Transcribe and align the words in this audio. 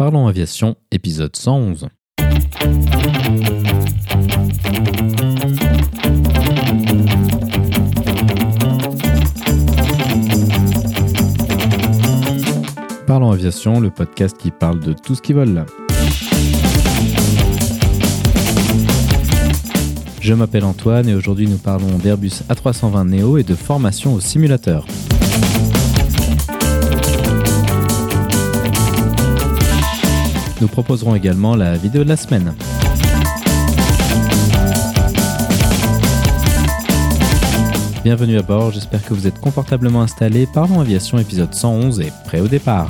Parlons 0.00 0.28
Aviation, 0.28 0.76
épisode 0.90 1.36
111. 1.36 1.88
Parlons 13.06 13.30
Aviation, 13.30 13.78
le 13.78 13.90
podcast 13.90 14.38
qui 14.38 14.50
parle 14.50 14.80
de 14.80 14.94
tout 14.94 15.14
ce 15.14 15.20
qui 15.20 15.34
vole. 15.34 15.66
Je 20.22 20.32
m'appelle 20.32 20.64
Antoine 20.64 21.10
et 21.10 21.14
aujourd'hui 21.14 21.46
nous 21.46 21.58
parlons 21.58 21.98
d'Airbus 21.98 22.40
A320 22.48 23.06
Neo 23.06 23.36
et 23.36 23.42
de 23.42 23.54
formation 23.54 24.14
au 24.14 24.20
simulateur. 24.20 24.86
Nous 30.60 30.68
proposerons 30.68 31.14
également 31.14 31.56
la 31.56 31.76
vidéo 31.76 32.04
de 32.04 32.08
la 32.08 32.16
semaine. 32.16 32.54
Bienvenue 38.04 38.38
à 38.38 38.42
bord, 38.42 38.70
j'espère 38.70 39.02
que 39.04 39.14
vous 39.14 39.26
êtes 39.26 39.38
confortablement 39.40 40.02
installés. 40.02 40.46
Parlons 40.46 40.80
Aviation 40.80 41.18
épisode 41.18 41.54
111 41.54 42.00
et 42.00 42.12
prêt 42.24 42.40
au 42.40 42.48
départ. 42.48 42.88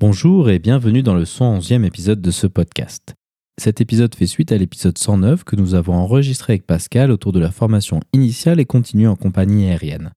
Bonjour 0.00 0.50
et 0.50 0.58
bienvenue 0.58 1.02
dans 1.02 1.14
le 1.14 1.24
111e 1.24 1.84
épisode 1.84 2.20
de 2.20 2.30
ce 2.30 2.46
podcast. 2.46 3.14
Cet 3.60 3.82
épisode 3.82 4.14
fait 4.14 4.26
suite 4.26 4.52
à 4.52 4.56
l'épisode 4.56 4.96
109 4.96 5.44
que 5.44 5.54
nous 5.54 5.74
avons 5.74 5.92
enregistré 5.92 6.54
avec 6.54 6.66
Pascal 6.66 7.10
autour 7.10 7.32
de 7.32 7.40
la 7.40 7.50
formation 7.50 8.00
initiale 8.14 8.58
et 8.58 8.64
continue 8.64 9.06
en 9.06 9.16
compagnie 9.16 9.66
aérienne. 9.66 10.12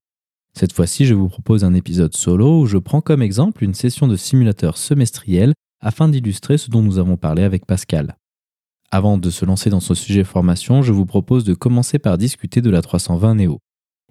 Cette 0.58 0.72
fois-ci, 0.72 1.04
je 1.04 1.12
vous 1.12 1.28
propose 1.28 1.62
un 1.62 1.74
épisode 1.74 2.14
solo 2.14 2.60
où 2.60 2.64
je 2.64 2.78
prends 2.78 3.02
comme 3.02 3.20
exemple 3.20 3.62
une 3.62 3.74
session 3.74 4.08
de 4.08 4.16
simulateur 4.16 4.78
semestriel 4.78 5.52
afin 5.82 6.08
d'illustrer 6.08 6.56
ce 6.56 6.70
dont 6.70 6.80
nous 6.80 6.96
avons 6.96 7.18
parlé 7.18 7.42
avec 7.42 7.66
Pascal. 7.66 8.16
Avant 8.90 9.18
de 9.18 9.28
se 9.28 9.44
lancer 9.44 9.68
dans 9.68 9.80
ce 9.80 9.92
sujet 9.92 10.24
formation, 10.24 10.80
je 10.80 10.94
vous 10.94 11.04
propose 11.04 11.44
de 11.44 11.52
commencer 11.52 11.98
par 11.98 12.16
discuter 12.16 12.62
de 12.62 12.70
la 12.70 12.80
320 12.80 13.34
Neo. 13.34 13.58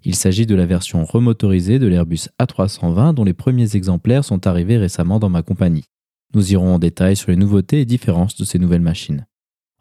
Il 0.04 0.14
s'agit 0.14 0.46
de 0.46 0.54
la 0.54 0.68
version 0.68 1.06
remotorisée 1.06 1.80
de 1.80 1.88
l'Airbus 1.88 2.30
A320 2.40 3.16
dont 3.16 3.24
les 3.24 3.34
premiers 3.34 3.76
exemplaires 3.76 4.26
sont 4.26 4.46
arrivés 4.46 4.78
récemment 4.78 5.18
dans 5.18 5.30
ma 5.30 5.42
compagnie. 5.42 5.86
Nous 6.36 6.52
irons 6.52 6.74
en 6.74 6.80
détail 6.80 7.16
sur 7.16 7.30
les 7.30 7.38
nouveautés 7.38 7.82
et 7.82 7.86
différences 7.86 8.36
de 8.36 8.44
ces 8.44 8.58
nouvelles 8.58 8.82
machines. 8.82 9.28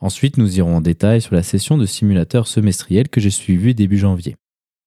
Ensuite, 0.02 0.36
nous 0.36 0.58
irons 0.58 0.76
en 0.76 0.80
détail 0.80 1.22
sur 1.22 1.36
la 1.36 1.44
session 1.44 1.78
de 1.78 1.86
simulateur 1.86 2.48
semestriel 2.48 3.08
que 3.08 3.20
j'ai 3.20 3.30
suivie 3.30 3.72
début 3.72 3.98
janvier. 3.98 4.34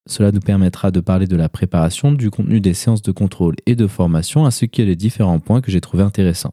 Cela 0.09 0.33
nous 0.33 0.41
permettra 0.41 0.91
de 0.91 0.99
parler 0.99 1.25
de 1.25 1.37
la 1.37 1.47
préparation, 1.47 2.11
du 2.11 2.29
contenu 2.29 2.59
des 2.59 2.73
séances 2.73 3.01
de 3.01 3.13
contrôle 3.13 3.55
et 3.65 3.75
de 3.75 3.87
formation, 3.87 4.45
ainsi 4.45 4.69
que 4.69 4.81
les 4.81 4.97
différents 4.97 5.39
points 5.39 5.61
que 5.61 5.71
j'ai 5.71 5.79
trouvés 5.79 6.03
intéressants. 6.03 6.51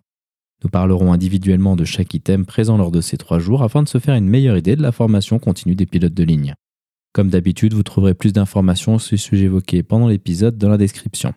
Nous 0.62 0.70
parlerons 0.70 1.12
individuellement 1.12 1.74
de 1.74 1.84
chaque 1.84 2.14
item 2.14 2.46
présent 2.46 2.76
lors 2.76 2.92
de 2.92 3.00
ces 3.00 3.16
trois 3.16 3.40
jours 3.40 3.64
afin 3.64 3.82
de 3.82 3.88
se 3.88 3.98
faire 3.98 4.14
une 4.14 4.28
meilleure 4.28 4.56
idée 4.56 4.76
de 4.76 4.82
la 4.82 4.92
formation 4.92 5.40
continue 5.40 5.74
des 5.74 5.86
pilotes 5.86 6.14
de 6.14 6.22
ligne. 6.22 6.54
Comme 7.12 7.30
d'habitude, 7.30 7.74
vous 7.74 7.82
trouverez 7.82 8.14
plus 8.14 8.32
d'informations 8.32 9.00
sur 9.00 9.14
les 9.14 9.18
sujets 9.18 9.46
évoqués 9.46 9.82
pendant 9.82 10.06
l'épisode 10.06 10.56
dans 10.56 10.68
la 10.68 10.78
description. 10.78 11.34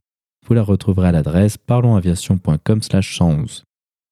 Vous 0.47 0.53
la 0.53 0.61
retrouverez 0.61 1.07
à 1.07 1.11
l'adresse 1.11 1.57
parlonsaviation.com/111. 1.57 3.64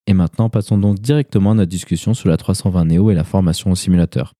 Et 0.05 0.13
maintenant, 0.13 0.49
passons 0.49 0.77
donc 0.77 0.99
directement 0.99 1.51
à 1.51 1.53
notre 1.53 1.69
discussion 1.69 2.13
sur 2.13 2.27
la 2.27 2.35
320 2.35 2.85
Neo 2.85 3.09
et 3.09 3.15
la 3.15 3.23
formation 3.23 3.71
au 3.71 3.75
simulateur. 3.75 4.33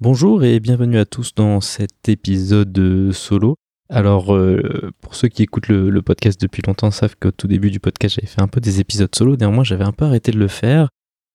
Bonjour 0.00 0.44
et 0.44 0.60
bienvenue 0.60 0.98
à 0.98 1.04
tous 1.04 1.34
dans 1.34 1.60
cet 1.60 2.08
épisode 2.08 3.10
solo. 3.12 3.56
Alors, 3.90 4.34
euh, 4.34 4.92
pour 5.02 5.14
ceux 5.14 5.28
qui 5.28 5.42
écoutent 5.42 5.68
le, 5.68 6.00
podcast 6.00 6.40
depuis 6.40 6.62
longtemps 6.66 6.90
savent 6.90 7.16
qu'au 7.20 7.30
tout 7.30 7.48
début 7.48 7.70
du 7.70 7.80
podcast, 7.80 8.14
j'avais 8.14 8.28
fait 8.28 8.40
un 8.40 8.48
peu 8.48 8.60
des 8.60 8.80
épisodes 8.80 9.14
solo. 9.14 9.36
Néanmoins, 9.36 9.64
j'avais 9.64 9.84
un 9.84 9.92
peu 9.92 10.06
arrêté 10.06 10.32
de 10.32 10.38
le 10.38 10.48
faire. 10.48 10.88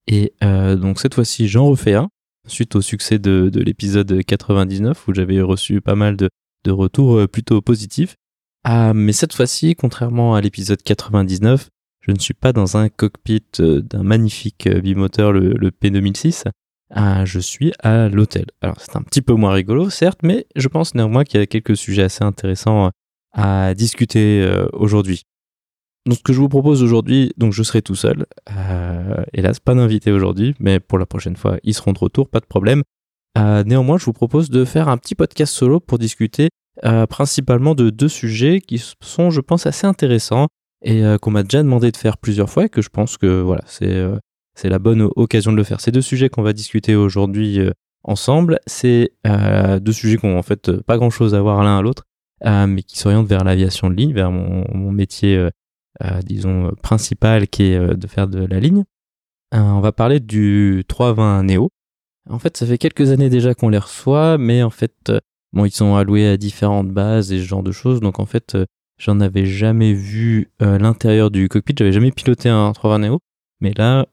Et 0.08 0.34
euh, 0.44 0.76
donc, 0.76 1.00
cette 1.00 1.14
fois-ci, 1.14 1.48
j'en 1.48 1.66
refais 1.66 1.94
un 1.94 2.10
suite 2.48 2.76
au 2.76 2.82
succès 2.82 3.20
de, 3.20 3.52
l'épisode 3.54 4.24
99 4.24 5.08
où 5.08 5.14
j'avais 5.14 5.42
reçu 5.42 5.80
pas 5.80 5.96
mal 5.96 6.18
de, 6.18 6.30
retours 6.72 7.18
euh, 7.18 7.28
plutôt 7.28 7.62
positifs. 7.62 8.16
Ah, 8.64 8.94
mais 8.94 9.14
cette 9.14 9.34
fois-ci, 9.34 9.76
contrairement 9.76 10.36
à 10.36 10.42
l'épisode 10.42 10.82
99, 10.82 11.70
je 12.02 12.12
ne 12.12 12.20
suis 12.20 12.34
pas 12.34 12.54
dans 12.54 12.78
un 12.78 12.90
cockpit 12.90 13.44
euh, 13.60 13.82
d'un 13.82 14.04
magnifique 14.04 14.68
euh, 14.68 14.82
bimoteur, 14.82 15.32
le, 15.32 15.70
P2006. 15.72 16.46
Ah, 16.92 17.26
je 17.26 17.40
suis 17.40 17.74
à 17.80 18.08
l'hôtel. 18.10 18.46
Alors 18.62 18.80
c'est 18.80 18.96
un 18.96 19.02
petit 19.02 19.22
peu 19.22 19.34
moins 19.34 19.54
rigolo, 19.54 19.90
certes, 19.90 20.20
mais 20.24 20.46
je 20.56 20.68
pense 20.68 20.96
néanmoins 20.96 21.24
qu'il 21.24 21.40
y 21.40 21.44
a 21.44 21.48
quelques 21.48 21.76
sujets 21.76 22.04
assez 22.04 22.24
intéressants 22.24 22.92
à 23.34 23.74
discuter 23.74 24.48
aujourd'hui. 24.74 25.24
Donc 26.06 26.20
ce 26.20 26.24
que 26.24 26.34
je 26.34 26.40
vous 26.40 26.50
propose 26.50 26.84
aujourd'hui, 26.84 27.34
donc 27.36 27.52
je 27.52 27.64
serai 27.64 27.82
tout 27.82 27.96
seul. 27.96 28.28
Hélas, 29.34 29.60
pas 29.60 29.74
d'invité 29.74 30.12
aujourd'hui, 30.12 30.54
mais 30.60 30.80
pour 30.80 31.00
la 31.00 31.08
prochaine 31.08 31.36
fois, 31.36 31.58
ils 31.64 31.74
seront 31.74 31.94
de 31.94 32.00
retour, 32.00 32.30
pas 32.30 32.42
de 32.42 32.46
problème. 32.46 32.84
Euh, 33.38 33.64
néanmoins, 33.64 33.98
je 33.98 34.06
vous 34.06 34.14
propose 34.14 34.50
de 34.50 34.66
faire 34.66 34.90
un 34.90 34.98
petit 34.98 35.16
podcast 35.16 35.54
solo 35.54 35.80
pour 35.80 35.98
discuter 35.98 36.50
euh, 36.86 37.06
principalement 37.06 37.76
de 37.76 37.90
deux 37.90 38.08
sujets 38.08 38.62
qui 38.62 38.84
sont, 39.02 39.30
je 39.30 39.42
pense, 39.42 39.66
assez 39.66 39.88
intéressants 39.88 40.48
et 40.86 41.02
qu'on 41.22 41.32
m'a 41.32 41.44
déjà 41.44 41.64
demandé 41.64 41.94
de 41.94 41.98
faire 41.98 42.18
plusieurs 42.18 42.50
fois 42.50 42.66
et 42.66 42.70
que 42.70 42.82
je 42.82 42.90
pense 42.90 43.16
que 43.18 43.40
voilà, 43.40 43.62
c'est 43.68 44.06
c'est 44.54 44.68
la 44.68 44.80
bonne 44.80 45.08
occasion 45.16 45.54
de 45.54 45.56
le 45.56 45.64
faire. 45.64 45.80
Ces 45.80 45.94
deux 45.94 46.02
sujets 46.02 46.28
qu'on 46.28 46.42
va 46.42 46.52
discuter 46.52 46.94
aujourd'hui 46.94 47.58
ensemble, 48.04 48.60
c'est 48.68 49.14
deux 49.80 49.94
sujets 49.94 50.18
qui 50.18 50.26
ont 50.26 50.38
en 50.38 50.44
fait 50.44 50.74
pas 50.82 50.98
grand-chose 50.98 51.36
à 51.36 51.42
voir 51.42 51.64
l'un 51.64 51.78
à 51.78 51.82
l'autre, 51.82 52.04
mais 52.44 52.84
qui 52.84 53.00
s'orientent 53.00 53.30
vers 53.30 53.46
l'aviation 53.46 53.90
de 53.90 53.96
ligne, 53.96 54.12
vers 54.12 54.30
mon, 54.30 54.66
mon 54.74 54.92
métier 54.92 55.48
euh, 56.04 56.22
disons, 56.24 56.72
principal 56.82 57.48
qui 57.48 57.64
est 57.72 57.78
euh, 57.78 57.94
de 57.94 58.08
faire 58.08 58.28
de 58.28 58.46
la 58.46 58.60
ligne. 58.60 58.84
Euh, 59.54 59.60
on 59.60 59.80
va 59.80 59.92
parler 59.92 60.20
du 60.20 60.84
320 60.88 61.44
Neo. 61.44 61.70
En 62.30 62.40
fait, 62.40 62.56
ça 62.58 62.66
fait 62.66 62.78
quelques 62.78 63.12
années 63.12 63.30
déjà 63.30 63.54
qu'on 63.54 63.70
les 63.70 63.78
reçoit, 63.78 64.38
mais 64.38 64.64
en 64.64 64.70
fait, 64.70 65.12
bon, 65.52 65.66
ils 65.66 65.72
sont 65.72 65.96
alloués 65.96 66.28
à 66.28 66.38
différentes 66.38 66.90
bases 66.90 67.32
et 67.32 67.40
ce 67.40 67.46
genre 67.46 67.64
de 67.64 67.72
choses. 67.72 68.00
Donc 68.00 68.20
en 68.20 68.26
fait, 68.26 68.58
j'en 68.98 69.20
avais 69.20 69.46
jamais 69.46 69.94
vu 69.94 70.52
l'intérieur 70.60 71.32
du 71.32 71.50
cockpit. 71.50 71.76
J'avais 71.78 71.92
jamais 71.92 72.12
piloté 72.12 72.50
un 72.50 72.72
320 72.72 73.00
Neo. 73.00 73.20
Mais 73.60 73.74
là, 73.78 74.06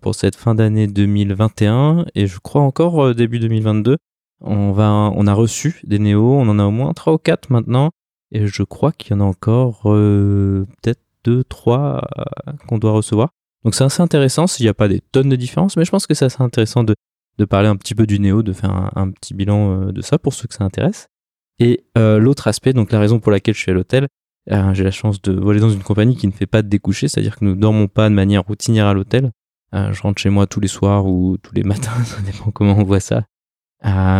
pour 0.00 0.14
cette 0.14 0.36
fin 0.36 0.54
d'année 0.54 0.86
2021 0.86 2.06
et 2.14 2.26
je 2.26 2.38
crois 2.38 2.62
encore 2.62 3.14
début 3.14 3.38
2022, 3.38 3.98
on 4.40 4.72
va, 4.72 5.12
on 5.14 5.26
a 5.26 5.34
reçu 5.34 5.80
des 5.84 5.98
Neo. 5.98 6.34
On 6.38 6.48
en 6.48 6.58
a 6.58 6.64
au 6.64 6.70
moins 6.70 6.94
3 6.94 7.12
ou 7.12 7.18
4 7.18 7.50
maintenant. 7.50 7.90
Et 8.32 8.46
je 8.46 8.62
crois 8.62 8.92
qu'il 8.92 9.12
y 9.12 9.14
en 9.14 9.20
a 9.20 9.24
encore 9.24 9.82
peut-être 9.82 11.00
deux, 11.24 11.42
trois 11.44 12.06
euh, 12.18 12.52
qu'on 12.68 12.78
doit 12.78 12.92
recevoir. 12.92 13.30
Donc 13.64 13.74
c'est 13.74 13.84
assez 13.84 14.02
intéressant, 14.02 14.46
s'il 14.46 14.64
n'y 14.64 14.70
a 14.70 14.74
pas 14.74 14.88
des 14.88 15.00
tonnes 15.00 15.30
de 15.30 15.36
différences, 15.36 15.76
mais 15.76 15.84
je 15.84 15.90
pense 15.90 16.06
que 16.06 16.14
c'est 16.14 16.26
assez 16.26 16.42
intéressant 16.42 16.84
de, 16.84 16.94
de 17.38 17.44
parler 17.44 17.68
un 17.68 17.76
petit 17.76 17.94
peu 17.94 18.06
du 18.06 18.18
Néo, 18.20 18.42
de 18.42 18.52
faire 18.52 18.90
un, 18.94 19.10
petit 19.10 19.34
bilan 19.34 19.88
euh, 19.88 19.92
de 19.92 20.02
ça 20.02 20.18
pour 20.18 20.34
ceux 20.34 20.46
que 20.46 20.54
ça 20.54 20.64
intéresse. 20.64 21.08
Et 21.58 21.84
euh, 21.96 22.18
l'autre 22.18 22.48
aspect, 22.48 22.72
donc 22.72 22.92
la 22.92 22.98
raison 22.98 23.20
pour 23.20 23.32
laquelle 23.32 23.54
je 23.54 23.60
suis 23.60 23.70
à 23.70 23.74
l'hôtel, 23.74 24.08
j'ai 24.72 24.84
la 24.84 24.90
chance 24.90 25.22
de 25.22 25.32
voler 25.32 25.58
dans 25.58 25.70
une 25.70 25.82
compagnie 25.82 26.16
qui 26.16 26.26
ne 26.26 26.32
fait 26.32 26.46
pas 26.46 26.60
de 26.60 26.68
découcher, 26.68 27.08
c'est-à-dire 27.08 27.36
que 27.36 27.46
nous 27.46 27.54
dormons 27.54 27.88
pas 27.88 28.10
de 28.10 28.14
manière 28.14 28.44
routinière 28.44 28.86
à 28.86 28.92
l'hôtel. 28.92 29.30
je 29.72 30.02
rentre 30.02 30.20
chez 30.20 30.28
moi 30.28 30.46
tous 30.46 30.60
les 30.60 30.68
soirs 30.68 31.06
ou 31.06 31.38
tous 31.38 31.54
les 31.54 31.62
matins, 31.64 32.04
ça 32.04 32.20
dépend 32.20 32.50
comment 32.50 32.76
on 32.76 32.84
voit 32.84 33.00
ça. 33.00 33.24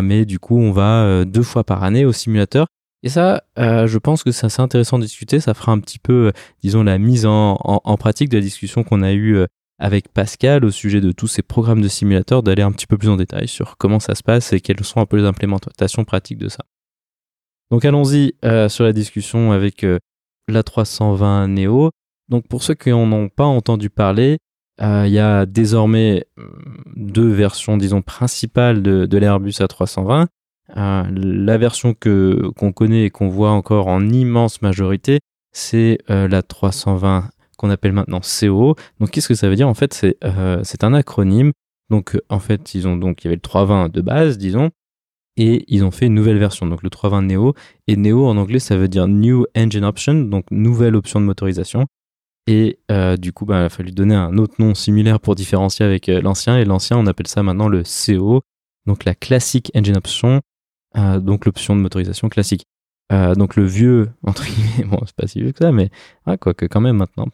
mais 0.03 0.25
du 0.25 0.39
coup, 0.39 0.59
on 0.59 0.73
va 0.73 1.27
deux 1.27 1.43
fois 1.43 1.63
par 1.63 1.85
année 1.85 2.07
au 2.07 2.13
simulateur 2.13 2.67
et 3.05 3.11
ça, 3.11 3.45
euh, 3.59 3.87
je 3.87 3.99
pense 3.99 4.25
que 4.25 4.33
c'est 4.33 4.47
assez 4.47 4.63
intéressant 4.63 4.99
de 4.99 5.05
discuter. 5.05 5.39
Ça 5.39 5.53
fera 5.53 5.73
un 5.73 5.79
petit 5.79 5.99
peu, 5.99 6.29
euh, 6.29 6.33
disons, 6.63 6.83
la 6.83 6.97
mise 6.97 7.27
en, 7.27 7.57
pratique 7.99 8.31
de 8.31 8.39
la 8.39 8.43
discussion 8.43 8.83
qu'on 8.83 9.03
a 9.03 9.13
eue 9.13 9.37
euh, 9.37 9.47
avec 9.79 10.09
Pascal 10.09 10.65
au 10.65 10.71
sujet 10.71 11.01
de 11.01 11.13
tous 11.13 11.27
ces 11.27 11.43
programmes 11.43 11.81
de 11.81 11.89
simulateurs, 11.89 12.43
d'aller 12.43 12.63
un 12.63 12.73
petit 12.73 12.87
peu 12.87 12.97
plus 12.97 13.09
en 13.09 13.17
détail 13.17 13.49
sur 13.49 13.77
comment 13.77 14.01
ça 14.01 14.15
se 14.15 14.23
passe 14.23 14.53
et 14.53 14.61
quelles 14.61 14.85
sont 14.85 15.01
un 15.01 15.07
peu 15.07 15.17
les 15.17 15.25
implémentations 15.25 16.05
pratiques 16.05 16.39
de 16.39 16.49
ça. 16.49 16.65
Donc 17.71 17.85
allons-y 17.85 18.35
sur 18.69 18.85
la 18.85 18.93
discussion 18.93 19.53
avec 19.53 19.85
la 20.49 20.63
320 20.63 21.49
Neo. 21.49 21.91
Donc 22.29 22.47
pour 22.47 22.63
ceux 22.63 22.75
qui 22.75 22.91
n'en 22.91 23.11
ont 23.11 23.29
pas 23.29 23.45
entendu 23.45 23.91
parler, 23.91 24.39
il 24.81 25.09
y 25.09 25.19
a 25.19 25.45
désormais 25.45 26.27
deux 26.95 27.33
versions, 27.33 27.77
disons, 27.77 28.03
principales 28.03 28.83
de, 28.83 29.07
de 29.07 29.19
l'Airbus 29.19 29.59
A320. 29.59 30.27
Euh, 30.77 31.05
la 31.13 31.59
version 31.59 31.95
que 31.95 32.49
qu'on 32.57 32.73
connaît 32.73 33.05
et 33.05 33.11
qu'on 33.11 33.29
voit 33.29 33.51
encore 33.51 33.87
en 33.89 34.09
immense 34.09 34.63
majorité, 34.63 35.21
c'est 35.53 35.99
euh, 36.11 36.27
la 36.27 36.43
320 36.43 37.31
qu'on 37.57 37.71
appelle 37.71 37.93
maintenant 37.93 38.21
CO. 38.21 38.77
Donc 39.01 39.11
qu'est-ce 39.11 39.29
que 39.29 39.35
ça 39.35 39.49
veut 39.49 39.57
dire? 39.57 39.69
En 39.69 39.75
fait, 39.75 39.95
c'est 39.95 40.17
euh, 40.25 40.61
c'est 40.65 40.85
un 40.85 40.95
acronyme. 40.95 41.53
Donc 41.91 42.19
en 42.29 42.39
fait, 42.39 42.75
ils 42.75 42.89
ont 42.89 42.97
donc 42.97 43.23
il 43.23 43.27
y 43.27 43.29
avait 43.29 43.37
le 43.37 43.41
320 43.41 43.93
de 43.93 44.01
base, 44.01 44.39
disons, 44.39 44.71
et 45.37 45.65
ils 45.69 45.85
ont 45.85 45.91
fait 45.91 46.07
une 46.07 46.15
nouvelle 46.15 46.39
version, 46.39 46.67
donc 46.67 46.83
le 46.83 46.91
320 46.91 47.23
Neo. 47.23 47.55
Et 47.89 47.97
Neo 47.97 48.27
en 48.27 48.37
anglais, 48.37 48.59
ça 48.59 48.77
veut 48.77 48.89
dire 48.89 49.09
New 49.09 49.47
Engine 49.57 49.85
Option, 49.85 50.15
donc 50.15 50.47
nouvelle 50.51 50.97
option 50.97 51.21
de 51.21 51.27
motorisation. 51.27 51.87
Et 52.47 52.79
du 53.19 53.33
coup, 53.33 53.47
bah, 53.47 53.63
il 53.63 53.65
a 53.65 53.69
fallu 53.69 53.91
donner 53.93 54.15
un 54.15 54.37
autre 54.39 54.55
nom 54.59 54.75
similaire 54.75 55.21
pour 55.21 55.35
différencier 55.35 55.85
avec 55.85 56.09
l'ancien. 56.09 56.59
Et 56.59 56.65
l'ancien, 56.65 56.99
on 56.99 57.07
appelle 57.07 57.27
ça 57.27 57.43
maintenant 57.43 57.69
le 57.69 57.83
CO, 57.83 58.43
donc 58.87 59.05
la 59.05 59.15
Classic 59.15 59.71
Engine 59.75 59.97
Option, 59.97 60.41
donc 60.95 61.47
l'option 61.47 61.75
de 61.75 61.81
motorisation 61.81 62.29
classique. 62.29 62.67
Donc 63.11 63.57
le 63.57 63.65
vieux, 63.65 64.11
entre 64.27 64.45
guillemets, 64.45 64.85
bon, 64.91 64.99
c'est 65.07 65.15
pas 65.15 65.27
si 65.27 65.41
vieux 65.41 65.53
que 65.53 65.59
ça, 65.59 65.73
mais 65.73 65.91
quoi 66.41 66.55
que 66.55 66.67
quand 66.67 66.81
même 66.81 66.97
maintenant, 66.97 67.29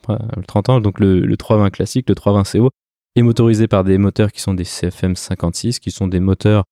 30 0.46 0.68
ans, 0.68 0.80
donc 0.80 1.00
le, 1.00 1.20
le 1.20 1.36
320 1.36 1.70
classique, 1.70 2.08
le 2.08 2.14
320 2.14 2.58
CO, 2.58 2.70
est 3.16 3.22
motorisé 3.22 3.68
par 3.68 3.84
des 3.84 3.98
moteurs 3.98 4.32
qui 4.32 4.40
sont 4.40 4.54
des 4.54 4.64
CFM 4.64 5.16
56, 5.16 5.78
qui 5.78 5.90
sont 5.90 6.08
des 6.08 6.20
moteurs, 6.20 6.64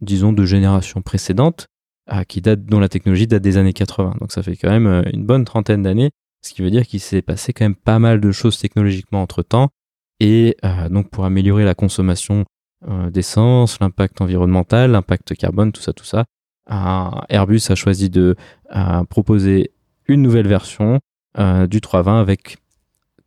disons, 0.00 0.32
de 0.32 0.44
génération 0.44 1.02
précédente, 1.02 1.66
euh, 2.12 2.24
qui 2.24 2.40
date, 2.40 2.64
dont 2.64 2.80
la 2.80 2.88
technologie 2.88 3.26
date 3.26 3.42
des 3.42 3.56
années 3.56 3.72
80. 3.72 4.16
Donc 4.20 4.32
ça 4.32 4.42
fait 4.42 4.56
quand 4.56 4.70
même 4.70 4.86
euh, 4.86 5.02
une 5.12 5.24
bonne 5.24 5.44
trentaine 5.44 5.82
d'années, 5.82 6.10
ce 6.42 6.52
qui 6.52 6.62
veut 6.62 6.70
dire 6.70 6.86
qu'il 6.86 7.00
s'est 7.00 7.22
passé 7.22 7.52
quand 7.52 7.64
même 7.64 7.74
pas 7.74 7.98
mal 7.98 8.20
de 8.20 8.32
choses 8.32 8.58
technologiquement 8.58 9.22
entre 9.22 9.42
temps. 9.42 9.68
Et 10.20 10.56
euh, 10.64 10.88
donc 10.88 11.10
pour 11.10 11.24
améliorer 11.24 11.64
la 11.64 11.74
consommation 11.74 12.44
d'essence, 13.10 13.80
l'impact 13.80 14.20
environnemental, 14.20 14.92
l'impact 14.92 15.34
carbone, 15.34 15.72
tout 15.72 15.82
ça, 15.82 15.92
tout 15.92 16.04
ça, 16.04 16.26
Airbus 16.68 17.62
a 17.70 17.74
choisi 17.74 18.10
de 18.10 18.36
proposer 19.08 19.72
une 20.06 20.22
nouvelle 20.22 20.48
version 20.48 21.00
du 21.36 21.80
320 21.80 22.20
avec 22.20 22.58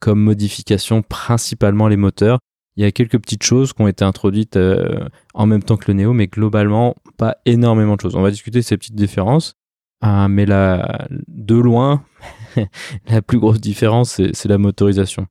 comme 0.01 0.19
modification 0.19 1.03
principalement 1.03 1.87
les 1.87 1.95
moteurs. 1.95 2.39
Il 2.75 2.83
y 2.83 2.87
a 2.87 2.91
quelques 2.91 3.19
petites 3.19 3.43
choses 3.43 3.71
qui 3.71 3.81
ont 3.81 3.87
été 3.87 4.03
introduites 4.03 4.57
euh, 4.57 5.07
en 5.33 5.45
même 5.45 5.63
temps 5.63 5.77
que 5.77 5.91
le 5.91 5.93
Neo, 5.93 6.13
mais 6.13 6.27
globalement, 6.27 6.95
pas 7.17 7.37
énormément 7.45 7.95
de 7.95 8.01
choses. 8.01 8.15
On 8.15 8.21
va 8.21 8.31
discuter 8.31 8.59
de 8.59 8.63
ces 8.63 8.77
petites 8.77 8.95
différences, 8.95 9.53
euh, 10.03 10.27
mais 10.27 10.45
la, 10.45 11.07
de 11.27 11.55
loin, 11.55 12.03
la 13.07 13.21
plus 13.21 13.39
grosse 13.39 13.61
différence, 13.61 14.21
c'est 14.33 14.47
la 14.47 14.57
motorisation. 14.57 15.27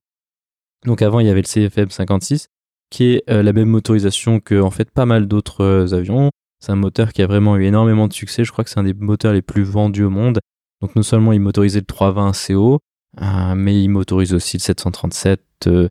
Donc 0.86 1.02
avant, 1.02 1.20
il 1.20 1.26
y 1.26 1.30
avait 1.30 1.42
le 1.42 1.46
CFM 1.46 1.90
56, 1.90 2.48
qui 2.90 3.14
est 3.14 3.22
euh, 3.28 3.42
la 3.42 3.52
même 3.52 3.68
motorisation 3.68 4.38
que 4.38 4.60
en 4.60 4.70
fait 4.70 4.90
pas 4.90 5.06
mal 5.06 5.26
d'autres 5.26 5.92
avions. 5.94 6.30
C'est 6.60 6.72
un 6.72 6.76
moteur 6.76 7.12
qui 7.12 7.22
a 7.22 7.26
vraiment 7.26 7.56
eu 7.56 7.64
énormément 7.64 8.06
de 8.06 8.12
succès. 8.12 8.44
Je 8.44 8.52
crois 8.52 8.64
que 8.64 8.70
c'est 8.70 8.78
un 8.78 8.84
des 8.84 8.94
moteurs 8.94 9.32
les 9.32 9.42
plus 9.42 9.62
vendus 9.62 10.04
au 10.04 10.10
monde. 10.10 10.40
Donc 10.80 10.96
non 10.96 11.02
seulement 11.02 11.32
il 11.32 11.40
motorisait 11.40 11.80
le 11.80 11.86
320 11.86 12.32
CO, 12.46 12.78
euh, 13.20 13.54
mais 13.54 13.82
il 13.82 13.88
motorise 13.88 14.34
aussi 14.34 14.56
le 14.56 14.62
737 14.62 15.40
euh, 15.66 15.88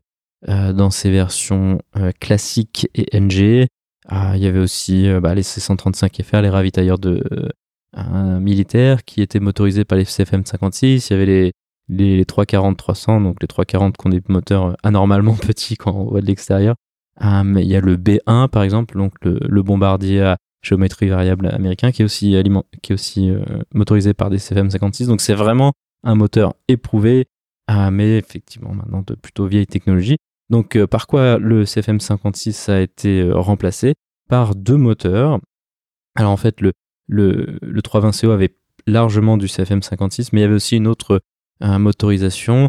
euh, 0.48 0.72
dans 0.72 0.90
ses 0.90 1.10
versions 1.10 1.80
classiques 2.20 2.88
et 2.94 3.18
NG. 3.18 3.66
il 4.10 4.38
y 4.38 4.46
avait 4.46 4.58
aussi 4.58 5.08
bah, 5.20 5.34
les 5.34 5.42
C-135 5.42 6.22
FR, 6.22 6.40
les 6.40 6.48
ravitailleurs 6.48 6.98
de 6.98 7.22
militaires 8.40 9.04
qui 9.04 9.20
étaient 9.20 9.40
motorisés 9.40 9.84
par 9.84 9.98
les 9.98 10.04
CFM56. 10.04 11.08
Il 11.08 11.10
y 11.10 11.14
avait 11.14 11.26
les, 11.26 11.52
les, 11.88 12.24
340-300, 12.24 13.22
donc 13.22 13.36
les 13.40 13.48
340 13.48 13.96
qui 13.96 14.06
ont 14.06 14.10
des 14.10 14.22
moteurs 14.28 14.76
anormalement 14.82 15.34
petits 15.42 15.76
quand 15.76 15.92
on 15.92 16.04
voit 16.04 16.20
de 16.20 16.26
l'extérieur. 16.26 16.74
mais 17.44 17.62
il 17.62 17.68
y 17.68 17.76
a 17.76 17.80
le 17.80 17.96
B1 17.96 18.48
par 18.48 18.62
exemple, 18.62 18.96
donc 18.96 19.14
le, 19.22 19.62
bombardier 19.62 20.22
à 20.22 20.36
géométrie 20.62 21.08
variable 21.08 21.48
américain 21.48 21.90
qui 21.90 22.02
est 22.02 22.04
aussi, 22.04 22.36
qui 22.82 22.92
est 22.92 22.94
aussi 22.94 23.32
motorisé 23.72 24.14
par 24.14 24.30
des 24.30 24.38
CFM56. 24.38 25.06
Donc 25.06 25.20
c'est 25.20 25.34
vraiment 25.34 25.72
un 26.02 26.14
moteur 26.14 26.54
éprouvé, 26.68 27.26
ah, 27.66 27.90
mais 27.90 28.18
effectivement 28.18 28.74
maintenant 28.74 29.02
de 29.06 29.14
plutôt 29.14 29.46
vieille 29.46 29.66
technologie. 29.66 30.16
Donc 30.50 30.76
euh, 30.76 30.86
par 30.86 31.06
quoi 31.06 31.38
le 31.38 31.64
CFM56 31.64 32.70
a 32.70 32.80
été 32.80 33.22
euh, 33.22 33.36
remplacé? 33.36 33.94
Par 34.28 34.54
deux 34.54 34.76
moteurs. 34.76 35.38
Alors 36.16 36.32
en 36.32 36.36
fait 36.36 36.60
le, 36.60 36.72
le, 37.08 37.58
le 37.62 37.80
320CO 37.80 38.32
avait 38.32 38.56
largement 38.86 39.36
du 39.36 39.46
CFM56, 39.46 40.30
mais 40.32 40.40
il 40.40 40.42
y 40.42 40.44
avait 40.44 40.54
aussi 40.54 40.76
une 40.76 40.88
autre 40.88 41.20
euh, 41.62 41.78
motorisation. 41.78 42.68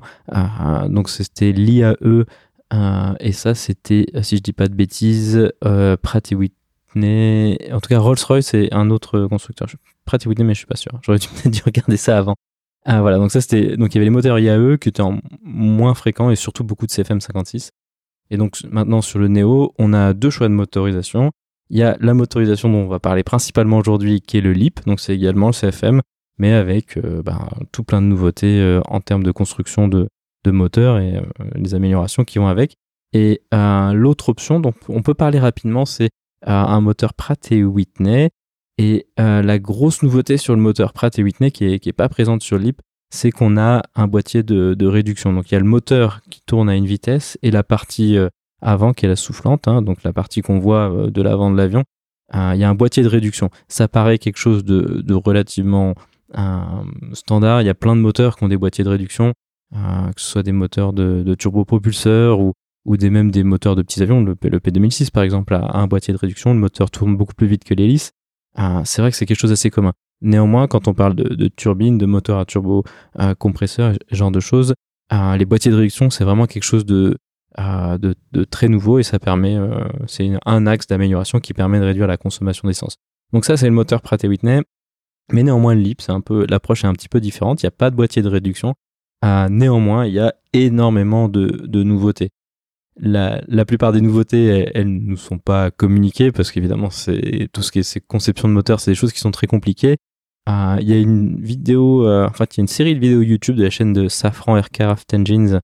donc 0.90 1.10
c'était 1.10 1.52
l'IAE, 1.52 2.26
et 3.20 3.32
ça 3.32 3.56
c'était, 3.56 4.06
si 4.22 4.38
je 4.38 4.42
dis 4.42 4.54
pas 4.54 4.68
de 4.68 4.76
bêtises, 4.76 5.52
Pratt 6.02 6.32
Whitney. 6.32 6.61
En 6.96 7.80
tout 7.80 7.90
cas 7.90 8.00
Rolls-Royce 8.00 8.48
c'est 8.48 8.74
un 8.74 8.90
autre 8.90 9.28
constructeur. 9.28 9.68
Pratt 10.06 10.26
Whitney, 10.26 10.46
mais 10.46 10.54
je 10.54 10.60
suis 10.60 10.68
pas 10.68 10.76
sûr. 10.76 10.92
J'aurais 11.04 11.20
dû 11.46 11.62
regarder 11.66 11.98
ça 11.98 12.18
avant. 12.18 12.36
Ah 12.86 13.02
voilà, 13.02 13.18
donc 13.18 13.32
ça 13.32 13.42
c'était 13.42 13.78
donc 13.78 13.94
il 13.94 13.96
y 13.96 13.98
avait 14.00 14.06
les 14.06 14.12
moteurs 14.12 14.40
IAE 14.40 14.78
qui 14.78 14.90
étaient 14.90 15.04
moins 15.44 15.94
fréquents 15.94 16.32
et 16.32 16.36
surtout 16.36 16.64
beaucoup 16.64 16.88
de 16.88 16.92
CFM 16.92 17.22
56. 17.22 17.70
Et 18.32 18.38
donc 18.38 18.58
maintenant 18.70 19.02
sur 19.02 19.20
le 19.20 19.28
Neo, 19.28 19.74
on 19.78 19.94
a 19.94 20.14
deux 20.14 20.30
choix 20.30 20.48
de 20.48 20.54
motorisation. 20.54 21.32
Il 21.70 21.78
y 21.78 21.84
a 21.84 21.96
la 22.02 22.14
motorisation 22.14 22.70
dont 22.70 22.80
on 22.80 22.88
va 22.88 23.00
parler 23.00 23.24
principalement 23.24 23.78
aujourd'hui 23.78 24.22
qui 24.22 24.38
est 24.38 24.42
le 24.42 24.52
LEAP, 24.52 24.86
donc 24.86 25.00
c'est 25.00 25.16
également 25.16 25.48
le 25.48 25.54
CFM 25.54 26.02
mais 26.42 26.54
avec 26.54 26.98
euh, 26.98 27.22
ben, 27.22 27.48
tout 27.72 27.84
plein 27.84 28.02
de 28.02 28.08
nouveautés 28.08 28.60
euh, 28.60 28.82
en 28.88 29.00
termes 29.00 29.22
de 29.22 29.32
construction 29.32 29.88
de, 29.88 30.10
de 30.44 30.52
moteurs 30.52 30.98
et 30.98 31.18
euh, 31.18 31.22
les 31.54 31.76
améliorations 31.76 32.24
qui 32.24 32.40
vont 32.40 32.48
avec. 32.48 32.78
Et 33.14 33.42
l'autre 33.52 34.30
option 34.30 34.60
dont 34.62 34.74
on 34.88 35.02
peut 35.02 35.14
parler 35.14 35.38
rapidement, 35.38 35.86
c'est 35.86 36.10
un 36.46 36.82
moteur 36.82 37.14
Pratt 37.14 37.52
et 37.52 37.64
Whitney 37.64 38.30
et 38.82 39.06
euh, 39.20 39.44
la 39.44 39.60
grosse 39.60 40.02
nouveauté 40.02 40.38
sur 40.38 40.56
le 40.56 40.62
moteur 40.62 40.94
Pratt 40.94 41.18
et 41.20 41.24
Whitney 41.24 41.52
qui 41.52 41.66
est, 41.66 41.94
pas 41.94 42.10
présente 42.10 42.42
sur 42.42 42.58
LIP, 42.58 42.82
c'est 43.14 43.30
qu'on 43.30 43.56
a 43.58 43.84
un 43.96 44.08
boîtier 44.08 44.42
de, 44.42 44.86
réduction. 44.88 45.34
Donc 45.34 45.52
il 45.52 45.54
y 45.54 45.58
a 45.58 45.60
le 45.60 45.66
moteur 45.66 46.22
qui 46.32 46.42
tourne 46.46 46.68
à 46.68 46.76
une 46.76 46.88
vitesse 46.88 47.38
et 47.44 47.52
la 47.52 47.64
partie 47.64 48.18
euh, 48.18 48.30
avant 48.60 48.94
qui 48.94 49.06
est 49.06 49.10
la 49.10 49.16
soufflante, 49.16 49.68
hein, 49.68 49.84
donc 49.84 50.04
la 50.04 50.14
partie 50.14 50.42
qu'on 50.42 50.58
voit 50.58 50.92
euh, 50.92 51.12
de 51.12 51.22
l'avant 51.22 51.52
de 51.52 51.58
l'avion, 51.58 51.84
il 52.34 52.58
y 52.58 52.64
a 52.64 52.70
un 52.70 52.76
boîtier 52.76 53.04
de 53.04 53.10
réduction. 53.10 53.50
Ça 53.68 53.90
paraît 53.90 54.18
quelque 54.18 54.38
chose 54.38 54.64
de, 54.64 55.14
relativement 55.14 55.96
standard. 57.12 57.62
Il 57.62 57.66
y 57.66 57.70
a 57.70 57.74
plein 57.74 57.94
de 57.94 58.00
moteurs 58.00 58.38
qui 58.38 58.46
ont 58.46 58.48
des 58.48 58.56
boîtiers 58.56 58.86
de 58.86 58.90
réduction, 58.90 59.34
que 59.74 60.22
ce 60.22 60.32
soit 60.32 60.42
des 60.42 60.54
moteurs 60.54 60.94
de, 60.94 61.36
turbopropulseurs 61.36 62.40
ou, 62.40 62.54
ou 62.86 62.98
des, 62.98 63.10
même 63.10 63.32
des 63.32 63.44
moteurs 63.44 63.76
de 63.76 63.82
petits 63.82 64.02
avions. 64.02 64.24
Le, 64.24 64.36
le 64.42 64.60
P2006 64.60 65.12
par 65.12 65.24
exemple 65.24 65.54
a 65.54 65.78
un 65.78 65.88
boîtier 65.88 66.14
de 66.14 66.20
réduction. 66.20 66.54
Le 66.54 66.60
moteur 66.60 66.92
tourne 66.92 67.16
beaucoup 67.16 67.36
plus 67.36 67.48
vite 67.48 67.64
que 67.64 67.74
l'hélice. 67.74 68.12
Ah, 68.56 68.82
c'est 68.86 69.02
vrai 69.02 69.12
que 69.12 69.18
c'est 69.18 69.26
quelque 69.26 69.40
chose 69.40 69.52
d'assez 69.52 69.70
commun. 69.70 69.94
Néanmoins, 70.22 70.68
quand 70.68 70.88
on 70.88 70.94
parle 70.94 71.16
de, 71.16 71.34
de 71.34 71.48
turbine, 71.48 71.98
de 71.98 72.06
moteur 72.06 72.38
à 72.38 72.46
turbo 72.46 72.84
euh, 73.20 73.34
compresseur, 73.34 73.96
ce 74.10 74.16
genre 74.16 74.32
de 74.32 74.40
choses, 74.40 74.76
euh, 75.14 75.38
les 75.38 75.46
boîtiers 75.46 75.72
de 75.72 75.76
réduction, 75.76 76.10
c'est 76.10 76.24
vraiment 76.24 76.46
quelque 76.46 76.64
chose 76.64 76.86
de, 76.86 77.18
euh, 77.60 77.98
de, 77.98 78.44
très 78.44 78.68
nouveau 78.68 79.00
et 79.00 79.04
ça 79.04 79.20
permet, 79.20 79.58
c'est 80.08 80.32
un 80.46 80.68
axe 80.68 80.88
d'amélioration 80.88 81.40
qui 81.40 81.54
permet 81.54 81.80
de 81.80 81.86
réduire 81.86 82.08
la 82.08 82.18
consommation 82.18 82.68
d'essence. 82.68 82.98
Donc 83.34 83.46
ça, 83.46 83.58
c'est 83.58 83.68
le 83.68 83.74
moteur 83.74 84.02
Pratt 84.02 84.22
Whitney. 84.24 84.62
Mais 85.32 85.44
néanmoins, 85.44 85.76
le 85.76 85.82
LIP, 85.82 86.02
c'est 86.02 86.12
un 86.12 86.22
peu, 86.22 86.46
l'approche 86.50 86.84
est 86.84 86.88
un 86.88 86.94
petit 86.94 87.08
peu 87.08 87.22
différente. 87.22 87.64
Il 87.64 87.66
n'y 87.66 87.70
a 87.70 87.72
pas 87.72 87.90
de 87.90 87.96
boîtier 87.96 88.22
de 88.22 88.28
réduction. 88.28 88.76
néanmoins, 89.24 90.06
il 90.06 90.14
y 90.14 90.20
a 90.20 90.34
énormément 90.54 91.30
de, 91.30 91.48
de 91.66 91.84
nouveautés 91.84 92.32
la, 93.00 93.42
la, 93.48 93.66
plupart 93.66 93.92
des 93.94 94.02
nouveautés, 94.02 94.70
elles, 94.74 94.94
ne 94.94 95.00
nous 95.00 95.18
sont 95.18 95.40
pas 95.40 95.72
communiquées 95.72 96.32
parce 96.32 96.52
qu'évidemment, 96.52 96.90
c'est 96.90 97.50
tout 97.54 97.62
ce 97.62 97.72
qui 97.72 97.80
est 97.80 97.84
ces 97.84 98.02
conceptions 98.02 98.48
de 98.48 98.54
moteur, 98.54 98.80
c'est 98.80 98.92
des 98.92 98.96
choses 98.96 99.14
qui 99.14 99.20
sont 99.20 99.32
très 99.32 99.48
compliquées. 99.48 99.98
Euh, 100.50 100.78
il 100.82 100.90
y 100.90 100.94
a 100.94 100.98
une 100.98 101.40
vidéo, 101.40 102.08
euh, 102.08 102.28
en 102.28 102.34
fait, 102.34 102.56
il 102.56 102.60
y 102.60 102.62
a 102.62 102.64
une 102.64 102.68
série 102.68 102.96
de 102.96 103.00
vidéos 103.00 103.22
YouTube 103.22 103.56
de 103.56 103.64
la 103.64 103.70
chaîne 103.70 103.94
de 103.94 104.08
Safran 104.08 104.58
Aircraft 104.58 105.14
Engines, 105.14 105.60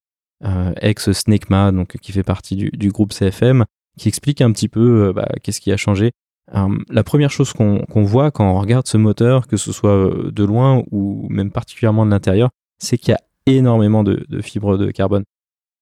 euh, 0.45 0.73
ex 0.81 1.11
Snakema, 1.11 1.71
donc 1.71 1.97
qui 1.97 2.11
fait 2.11 2.23
partie 2.23 2.55
du, 2.55 2.69
du, 2.71 2.89
groupe 2.89 3.11
CFM, 3.11 3.65
qui 3.97 4.07
explique 4.07 4.41
un 4.41 4.51
petit 4.51 4.69
peu 4.69 5.11
bah, 5.13 5.27
qu'est-ce 5.41 5.61
qui 5.61 5.71
a 5.71 5.77
changé. 5.77 6.11
la 6.53 7.03
première 7.03 7.31
chose 7.31 7.53
qu'on 7.53 8.03
voit 8.03 8.31
quand 8.31 8.49
on 8.49 8.59
regarde 8.59 8.87
ce 8.87 8.97
moteur, 8.97 9.47
que 9.47 9.57
ce 9.57 9.71
soit 9.71 10.13
de 10.31 10.43
loin 10.43 10.83
ou 10.91 11.27
même 11.29 11.51
particulièrement 11.51 12.05
de 12.05 12.11
l'intérieur, 12.11 12.51
c'est 12.77 12.97
qu'il 12.97 13.11
y 13.11 13.15
a 13.15 13.21
énormément 13.47 14.03
de, 14.03 14.25
de 14.29 14.41
fibres 14.41 14.77
de 14.77 14.91
carbone. 14.91 15.23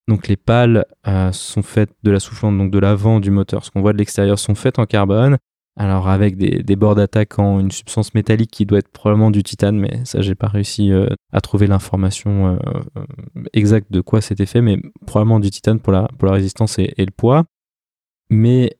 Donc 0.07 0.27
les 0.27 0.37
pales 0.37 0.85
euh, 1.07 1.31
sont 1.31 1.63
faites 1.63 1.91
de 2.03 2.11
la 2.11 2.19
soufflante, 2.19 2.57
donc 2.57 2.71
de 2.71 2.79
l'avant 2.79 3.19
du 3.19 3.31
moteur. 3.31 3.65
Ce 3.65 3.71
qu'on 3.71 3.81
voit 3.81 3.93
de 3.93 3.97
l'extérieur 3.97 4.37
sont 4.37 4.55
faites 4.55 4.77
en 4.77 4.85
carbone. 4.85 5.37
Alors 5.77 6.07
avec 6.07 6.37
des, 6.37 6.63
des 6.63 6.75
bords 6.77 6.95
d'attaque 6.95 7.37
en 7.37 7.59
une 7.59 7.71
substance 7.71 8.13
métallique 8.13 8.51
qui 8.51 8.65
doit 8.65 8.79
être 8.79 8.87
probablement 8.87 9.29
du 9.29 9.43
titane, 9.43 9.77
mais 9.77 10.05
ça 10.05 10.21
j'ai 10.21 10.35
pas 10.35 10.47
réussi 10.47 10.91
euh, 10.91 11.07
à 11.33 11.41
trouver 11.41 11.67
l'information 11.67 12.57
euh, 12.95 13.01
exacte 13.51 13.91
de 13.91 13.99
quoi 13.99 14.21
c'était 14.21 14.45
fait, 14.45 14.61
mais 14.61 14.79
probablement 15.05 15.41
du 15.41 15.49
titane 15.49 15.81
pour 15.81 15.91
la, 15.91 16.07
pour 16.17 16.27
la 16.27 16.33
résistance 16.33 16.79
et, 16.79 16.93
le 16.97 17.11
poids. 17.11 17.43
Mais 18.29 18.77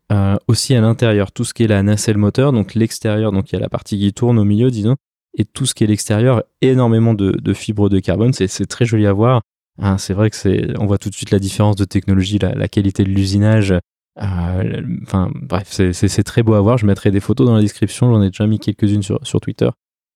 aussi 0.48 0.74
à 0.74 0.82
l'intérieur, 0.82 1.32
tout 1.32 1.44
ce 1.44 1.54
qui 1.54 1.64
est 1.64 1.68
la 1.68 1.84
nacelle 1.84 2.18
moteur, 2.18 2.52
donc 2.52 2.74
l'extérieur, 2.74 3.32
donc 3.32 3.52
il 3.52 3.56
y 3.56 3.58
a 3.58 3.62
la 3.62 3.70
partie 3.70 4.00
qui 4.00 4.12
tourne 4.12 4.40
au 4.40 4.44
milieu, 4.44 4.72
disons, 4.72 4.96
et 5.38 5.46
tout 5.46 5.68
ce 5.68 5.76
qui 5.76 5.84
est 5.84 5.88
l'extérieur, 5.88 6.44
énormément 6.62 7.14
de, 7.14 7.32
de 7.32 7.54
fibres 7.54 7.90
de 7.90 8.00
carbone. 8.00 8.34
C'est 8.34 8.66
très 8.66 8.86
joli 8.86 9.06
à 9.06 9.14
voir. 9.14 9.42
Ah, 9.82 9.98
c'est 9.98 10.14
vrai 10.14 10.30
que 10.30 10.36
c'est, 10.36 10.78
on 10.80 10.86
voit 10.86 10.98
tout 10.98 11.10
de 11.10 11.16
suite 11.16 11.32
la 11.32 11.40
différence 11.40 11.76
de 11.76 11.86
technologie, 11.86 12.40
la, 12.40 12.68
qualité 12.68 13.04
de 13.04 13.10
l'usinage. 13.10 13.74
Euh, 14.22 14.82
enfin, 15.04 15.30
bref, 15.36 15.68
c'est 15.70 16.24
très 16.24 16.44
beau 16.44 16.54
à 16.54 16.62
voir. 16.62 16.78
Je 16.78 16.86
mettrai 16.86 17.12
des 17.12 17.20
photos 17.20 17.46
dans 17.46 17.56
la 17.56 17.62
description. 17.62 18.12
J'en 18.12 18.22
ai 18.22 18.30
déjà 18.30 18.48
mis 18.48 18.60
quelques-unes 18.60 19.04
sur, 19.04 19.20
sur 19.24 19.42
Twitter. 19.42 19.70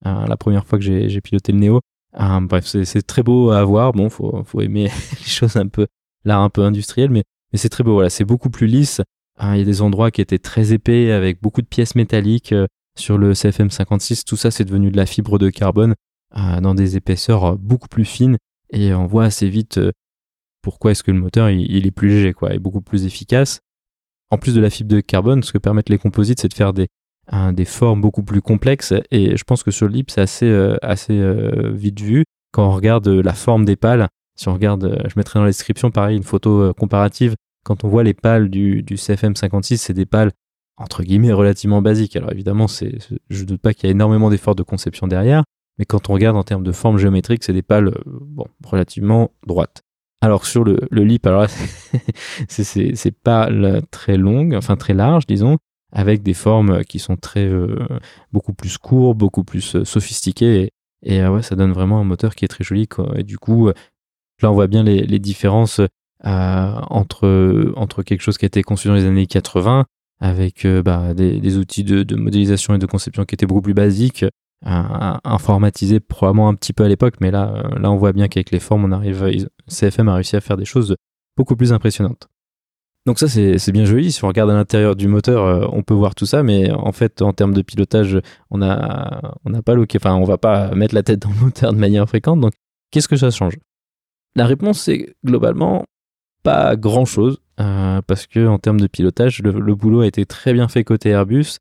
Euh, 0.05 0.25
la 0.25 0.37
première 0.37 0.65
fois 0.65 0.79
que 0.79 0.83
j'ai 0.85 1.21
piloté 1.21 1.51
le 1.51 1.59
Neo. 1.59 1.81
Euh, 2.19 2.39
bref, 2.41 2.65
c'est 2.65 3.01
très 3.01 3.21
beau 3.21 3.51
à 3.51 3.63
voir. 3.65 3.91
Bon, 3.91 4.09
faut, 4.09 4.43
faut 4.45 4.61
aimer 4.61 4.83
les 5.19 5.27
choses 5.27 5.57
un 5.57 5.67
peu, 5.67 5.87
l'art 6.23 6.41
un 6.41 6.49
peu 6.49 6.63
industriel, 6.63 7.09
mais, 7.09 7.23
mais 7.51 7.59
c'est 7.59 7.69
très 7.69 7.83
beau. 7.83 7.93
Voilà, 7.93 8.09
c'est 8.09 8.25
beaucoup 8.25 8.49
plus 8.49 8.67
lisse. 8.67 9.01
Il 9.41 9.57
y 9.57 9.61
a 9.61 9.65
des 9.65 9.81
endroits 9.81 10.11
qui 10.11 10.19
étaient 10.19 10.39
très 10.39 10.73
épais 10.73 11.11
avec 11.11 11.41
beaucoup 11.41 11.61
de 11.61 11.67
pièces 11.67 11.95
métalliques 11.95 12.53
sur 12.97 13.17
le 13.17 13.33
CFM 13.33 13.69
56. 13.69 14.25
Tout 14.25 14.35
ça, 14.35 14.51
c'est 14.51 14.65
devenu 14.65 14.91
de 14.91 14.97
la 14.97 15.05
fibre 15.05 15.37
de 15.39 15.49
carbone 15.49 15.95
dans 16.35 16.75
des 16.75 16.97
épaisseurs 16.97 17.57
beaucoup 17.57 17.87
plus 17.87 18.03
fines 18.03 18.37
et 18.71 18.93
on 18.93 19.05
voit 19.05 19.25
assez 19.25 19.49
vite 19.49 19.77
euh, 19.77 19.91
pourquoi 20.61 20.91
est-ce 20.91 21.03
que 21.03 21.11
le 21.11 21.19
moteur 21.19 21.49
il, 21.49 21.85
est 21.85 21.91
plus 21.91 22.09
léger, 22.09 22.33
quoi, 22.33 22.53
et 22.53 22.59
beaucoup 22.59 22.81
plus 22.81 23.05
efficace. 23.05 23.59
En 24.29 24.37
plus 24.37 24.53
de 24.53 24.61
la 24.61 24.69
fibre 24.69 24.93
de 24.93 24.99
carbone, 24.99 25.41
ce 25.41 25.51
que 25.51 25.57
permettent 25.57 25.89
les 25.89 25.97
composites, 25.97 26.39
c'est 26.41 26.49
de 26.49 26.53
faire 26.53 26.73
des, 26.73 26.87
des 27.53 27.65
formes 27.65 28.01
beaucoup 28.01 28.23
plus 28.23 28.41
complexes. 28.41 28.93
Et 29.09 29.37
je 29.37 29.43
pense 29.43 29.63
que 29.63 29.71
sur 29.71 29.87
le 29.87 29.93
lip, 29.93 30.11
c'est 30.11 30.21
assez, 30.21 30.45
euh, 30.45 30.75
assez 30.81 31.17
euh, 31.17 31.71
vite 31.73 31.99
vu. 31.99 32.25
Quand 32.51 32.67
on 32.67 32.71
regarde 32.71 33.07
la 33.07 33.33
forme 33.33 33.65
des 33.65 33.75
pales, 33.75 34.07
si 34.35 34.49
on 34.49 34.53
regarde, 34.53 35.01
je 35.07 35.13
mettrai 35.15 35.39
dans 35.39 35.43
la 35.43 35.49
description 35.49 35.91
pareil 35.91 36.17
une 36.17 36.23
photo 36.23 36.73
comparative. 36.73 37.35
Quand 37.63 37.83
on 37.83 37.87
voit 37.87 38.03
les 38.03 38.13
pales 38.13 38.49
du, 38.49 38.83
du 38.83 38.97
CFM 38.97 39.35
56, 39.35 39.77
c'est 39.77 39.93
des 39.93 40.05
pales 40.05 40.31
entre 40.79 41.03
guillemets 41.03 41.33
relativement 41.33 41.81
basiques. 41.81 42.15
Alors 42.15 42.31
évidemment, 42.31 42.67
c'est, 42.67 42.97
je 43.29 43.41
ne 43.41 43.47
doute 43.47 43.61
pas 43.61 43.73
qu'il 43.73 43.85
y 43.85 43.87
a 43.87 43.91
énormément 43.91 44.29
d'efforts 44.29 44.55
de 44.55 44.63
conception 44.63 45.07
derrière, 45.07 45.43
mais 45.79 45.85
quand 45.85 46.09
on 46.09 46.13
regarde 46.13 46.35
en 46.35 46.43
termes 46.43 46.63
de 46.63 46.73
forme 46.73 46.97
géométrique, 46.97 47.43
c'est 47.43 47.53
des 47.53 47.61
pales 47.61 47.93
bon, 48.05 48.45
relativement 48.63 49.31
droites. 49.47 49.83
Alors 50.21 50.45
sur 50.45 50.65
le, 50.65 50.79
le 50.91 51.03
lip, 51.05 51.25
alors 51.25 51.47
c'est, 52.49 53.11
pas 53.11 53.49
très 53.89 54.17
longue, 54.17 54.53
enfin 54.53 54.75
très 54.75 54.93
large, 54.93 55.25
disons, 55.25 55.57
avec 55.93 56.21
des 56.21 56.33
formes 56.33 56.83
qui 56.83 56.99
sont 56.99 57.15
très 57.15 57.47
euh, 57.47 57.87
beaucoup 58.33 58.53
plus 58.53 58.77
courbes, 58.77 59.17
beaucoup 59.17 59.45
plus 59.45 59.75
euh, 59.75 59.85
sophistiquées, 59.85 60.71
et, 61.03 61.21
euh, 61.21 61.31
ouais, 61.31 61.41
ça 61.41 61.55
donne 61.55 61.71
vraiment 61.71 62.01
un 62.01 62.03
moteur 62.03 62.35
qui 62.35 62.43
est 62.43 62.49
très 62.49 62.65
joli. 62.65 62.89
Et 63.15 63.23
du 63.23 63.37
coup, 63.37 63.69
là 64.41 64.51
on 64.51 64.53
voit 64.53 64.67
bien 64.67 64.83
les, 64.83 65.03
les 65.03 65.19
différences 65.19 65.79
entre 66.21 67.71
entre 67.77 68.03
quelque 68.03 68.19
chose 68.21 68.37
qui 68.37 68.43
a 68.43 68.47
été 68.47 68.61
conçu 68.61 68.89
dans 68.89 68.95
les 68.95 69.05
années 69.05 69.25
80 69.25 69.85
avec 70.19 70.67
bah, 70.67 71.13
des, 71.13 71.39
des, 71.39 71.57
outils 71.57 71.85
de, 71.85 72.15
modélisation 72.17 72.75
et 72.75 72.77
de 72.77 72.85
conception 72.85 73.23
qui 73.23 73.35
étaient 73.35 73.45
beaucoup 73.45 73.61
plus 73.61 73.73
basiques 73.73 74.25
informatisé 74.65 75.99
probablement 75.99 76.49
un 76.49 76.55
petit 76.55 76.73
peu 76.73 76.83
à 76.83 76.87
l'époque, 76.87 77.15
mais 77.21 77.31
là, 77.31 77.53
euh, 77.55 77.79
là 77.79 77.91
on 77.91 77.97
voit 77.97 78.11
bien 78.11 78.27
qu'avec 78.27 78.51
les 78.51 78.59
formes, 78.59 78.85
on 78.85 78.91
arrive, 78.91 79.25
CFM 79.67 80.09
a 80.09 80.15
réussi 80.15 80.35
à 80.35 80.41
faire 80.41 80.57
des 80.57 80.65
choses 80.65 80.95
beaucoup 81.37 81.55
plus 81.55 81.71
impressionnantes. 81.71 82.27
Donc 83.05 83.17
ça 83.19 83.27
c'est 83.27 83.71
bien 83.71 83.85
joli, 83.85 84.11
si 84.11 84.23
on 84.23 84.27
regarde 84.27 84.49
à 84.49 84.53
l'intérieur 84.53 84.95
du 84.95 85.07
moteur, 85.07 85.45
euh, 85.45 85.67
on 85.71 85.83
peut 85.83 85.93
voir 85.93 86.13
tout 86.13 86.25
ça, 86.25 86.43
mais 86.43 86.69
en 86.71 86.91
fait 86.91 87.21
en 87.21 87.31
termes 87.31 87.53
de 87.53 87.61
pilotage, 87.61 88.19
on 88.51 88.61
a 88.61 89.37
on 89.45 89.49
n'a 89.49 89.61
pas 89.61 89.73
le 89.73 89.85
enfin 89.95 90.15
on 90.15 90.25
va 90.25 90.37
pas 90.37 90.75
mettre 90.75 90.93
la 90.93 91.03
tête 91.03 91.19
dans 91.19 91.29
le 91.29 91.35
moteur 91.45 91.73
de 91.73 91.77
manière 91.77 92.07
fréquente. 92.07 92.41
Donc 92.41 92.53
qu'est-ce 92.91 93.07
que 93.07 93.15
ça 93.15 93.31
change? 93.31 93.57
La 94.35 94.45
réponse 94.45 94.81
c'est 94.81 95.15
globalement 95.25 95.85
pas 96.43 96.75
grand 96.75 97.05
chose, 97.05 97.39
euh, 97.59 98.01
parce 98.05 98.27
que 98.27 98.47
en 98.47 98.59
termes 98.59 98.79
de 98.79 98.87
pilotage, 98.87 99.41
le, 99.41 99.75
boulot 99.75 100.01
a 100.01 100.07
été 100.07 100.25
très 100.25 100.53
bien 100.53 100.67
fait 100.67 100.83
côté 100.83 101.09
Airbus. 101.09 101.57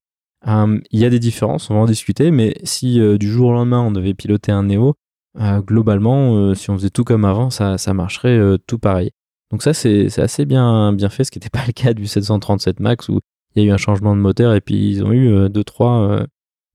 Euh, 0.47 0.78
il 0.90 1.00
y 1.00 1.04
a 1.04 1.11
des 1.11 1.18
différences, 1.18 1.68
on 1.71 1.75
va 1.75 1.80
en 1.80 1.87
discuter, 1.87 2.30
mais 2.30 2.54
si 2.62 3.00
euh, 3.00 3.18
du 3.18 3.28
jour 3.28 3.50
au 3.50 3.52
lendemain 3.52 3.80
on 3.80 3.90
devait 3.90 4.14
piloter 4.14 4.52
un 4.52 4.62
Neo, 4.62 4.95
euh, 5.40 5.61
globalement, 5.61 6.54
si 6.54 6.71
on 6.71 6.76
faisait 6.76 6.90
tout 6.90 7.04
comme 7.04 7.25
avant, 7.25 7.50
ça, 7.50 7.78
ça 7.78 7.95
marcherait 7.95 8.40
tout 8.66 8.78
pareil. 8.78 9.11
Donc 9.50 9.62
ça, 9.62 9.73
c'est 9.73 10.18
assez 10.18 10.45
bien, 10.45 10.92
bien 10.92 11.09
fait, 11.09 11.25
ce 11.25 11.30
qui 11.30 11.38
n'était 11.38 11.50
pas 11.52 11.64
le 11.66 11.73
cas 11.73 11.92
du 11.92 12.07
737 12.07 12.80
MAX 12.80 13.09
où 13.09 13.21
il 13.54 13.62
y 13.62 13.66
a 13.66 13.68
eu 13.68 13.73
un 13.73 13.78
changement 13.78 14.14
de 14.14 14.21
moteur 14.21 14.54
et 14.54 14.61
puis 14.61 14.90
ils 14.90 15.04
ont 15.04 15.12
eu 15.12 15.49
deux, 15.49 15.64
trois, 15.64 16.25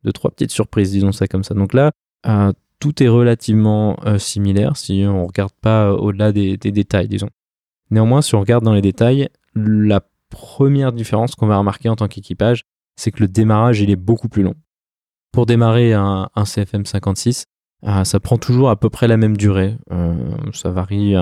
deux, 0.04 0.12
trois 0.12 0.32
petites 0.32 0.52
surprises, 0.52 0.92
disons 0.92 1.12
ça 1.12 1.28
comme 1.28 1.44
ça. 1.44 1.54
Donc 1.54 1.74
là, 1.74 1.92
tout 2.80 3.04
est 3.04 3.08
relativement 3.08 3.98
similaire 4.18 4.76
si 4.78 5.04
on 5.08 5.24
ne 5.24 5.28
regarde 5.28 5.54
pas 5.62 5.94
au-delà 5.94 6.32
des, 6.32 6.58
détails, 6.58 7.08
disons. 7.08 7.30
Néanmoins, 7.92 8.22
si 8.22 8.36
on 8.36 8.40
regarde 8.40 8.64
dans 8.64 8.74
les 8.74 8.82
détails, 8.82 9.30
la 9.56 10.02
première 10.30 10.94
différence 10.94 11.36
qu'on 11.36 11.48
va 11.48 11.58
remarquer 11.58 11.90
en 11.90 11.96
tant 11.96 12.08
qu'équipage, 12.08 12.64
c'est 12.96 13.12
que 13.12 13.22
le 13.22 13.28
démarrage, 13.28 13.82
il 13.82 13.90
est 13.90 13.96
beaucoup 13.96 14.30
plus 14.30 14.44
long. 14.44 14.56
Pour 15.32 15.46
démarrer 15.46 15.94
un, 15.94 16.30
CFM 16.46 16.86
56, 16.86 17.46
euh, 17.86 18.04
ça 18.04 18.20
prend 18.20 18.38
toujours 18.38 18.70
à 18.70 18.80
peu 18.80 18.90
près 18.90 19.08
la 19.08 19.18
même 19.18 19.36
durée. 19.36 19.76
Euh, 19.92 20.14
ça 20.54 20.70
varie 20.70 21.16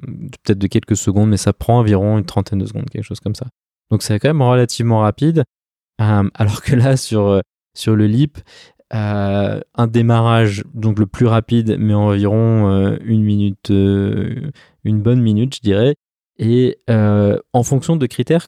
peut-être 0.00 0.58
de 0.58 0.66
quelques 0.66 0.96
secondes, 0.96 1.28
mais 1.28 1.36
ça 1.36 1.52
prend 1.52 1.78
environ 1.78 2.18
une 2.18 2.24
trentaine 2.24 2.58
de 2.58 2.66
secondes, 2.66 2.88
quelque 2.90 3.04
chose 3.04 3.20
comme 3.20 3.34
ça. 3.34 3.46
Donc 3.90 4.02
c'est 4.02 4.18
quand 4.18 4.28
même 4.28 4.42
relativement 4.42 5.00
rapide. 5.00 5.44
Euh, 6.00 6.28
alors 6.34 6.62
que 6.62 6.74
là, 6.74 6.96
sur, 6.96 7.42
sur 7.74 7.94
le 7.94 8.06
LIP, 8.06 8.38
un 8.90 9.86
démarrage 9.86 10.64
donc 10.72 10.98
le 10.98 11.06
plus 11.06 11.26
rapide, 11.26 11.76
mais 11.78 11.92
environ 11.92 12.96
une 13.04 13.22
minute, 13.22 13.68
une 13.68 15.02
bonne 15.02 15.20
minute, 15.20 15.56
je 15.56 15.60
dirais. 15.60 15.94
Et 16.38 16.78
en 16.88 17.62
fonction 17.62 17.96
de 17.96 18.06
critères 18.06 18.46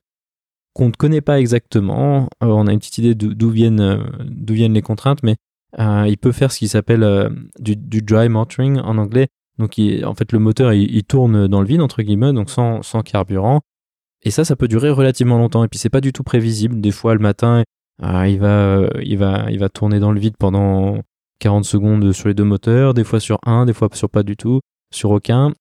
qu'on 0.74 0.86
ne 0.88 0.92
connaît 0.92 1.20
pas 1.20 1.40
exactement. 1.40 2.28
Euh, 2.42 2.46
on 2.46 2.66
a 2.66 2.72
une 2.72 2.78
petite 2.78 2.98
idée 2.98 3.14
d'où 3.14 3.50
viennent, 3.50 3.80
euh, 3.80 4.04
d'où 4.24 4.54
viennent 4.54 4.74
les 4.74 4.82
contraintes, 4.82 5.22
mais 5.22 5.36
euh, 5.78 6.06
il 6.08 6.16
peut 6.16 6.32
faire 6.32 6.52
ce 6.52 6.58
qui 6.58 6.68
s'appelle 6.68 7.30
du, 7.58 8.02
dry 8.02 8.28
motoring 8.28 8.78
en 8.80 8.98
anglais. 8.98 9.28
Donc, 9.58 9.78
en 10.04 10.14
fait, 10.14 10.32
le 10.32 10.38
moteur, 10.38 10.72
il, 10.72 11.04
tourne 11.04 11.46
dans 11.46 11.60
le 11.60 11.66
vide, 11.66 11.82
entre 11.82 12.02
guillemets, 12.02 12.32
donc 12.32 12.48
sans, 12.48 12.82
sans 12.82 13.02
carburant. 13.02 13.60
Et 14.22 14.30
ça, 14.30 14.44
ça 14.44 14.56
peut 14.56 14.68
durer 14.68 14.90
relativement 14.90 15.38
longtemps. 15.38 15.64
Et 15.64 15.68
puis, 15.68 15.78
c'est 15.78 15.90
pas 15.90 16.00
du 16.00 16.12
tout 16.12 16.22
prévisible. 16.22 16.80
Des 16.80 16.90
fois, 16.90 17.12
le 17.14 17.20
matin, 17.20 17.62
il, 18.02 18.38
va, 18.38 18.88
il, 19.02 19.18
va, 19.18 19.50
il 19.50 19.58
va 19.58 19.68
tourner 19.68 20.00
dans 20.00 20.12
le 20.12 20.20
vide 20.20 20.36
pendant 20.38 21.02
40 21.40 21.64
secondes 21.64 22.12
sur 22.12 22.28
les 22.28 22.34
deux 22.34 22.44
moteurs, 22.44 22.94
des 22.94 23.04
fois 23.04 23.20
sur 23.20 23.38
un, 23.44 23.66
des 23.66 23.74
fois 23.74 23.88
sur 23.92 24.08
pas 24.08 24.22
du 24.22 24.36
tout, 24.36 24.60
sur 24.94 25.10
aucun. 25.10 25.52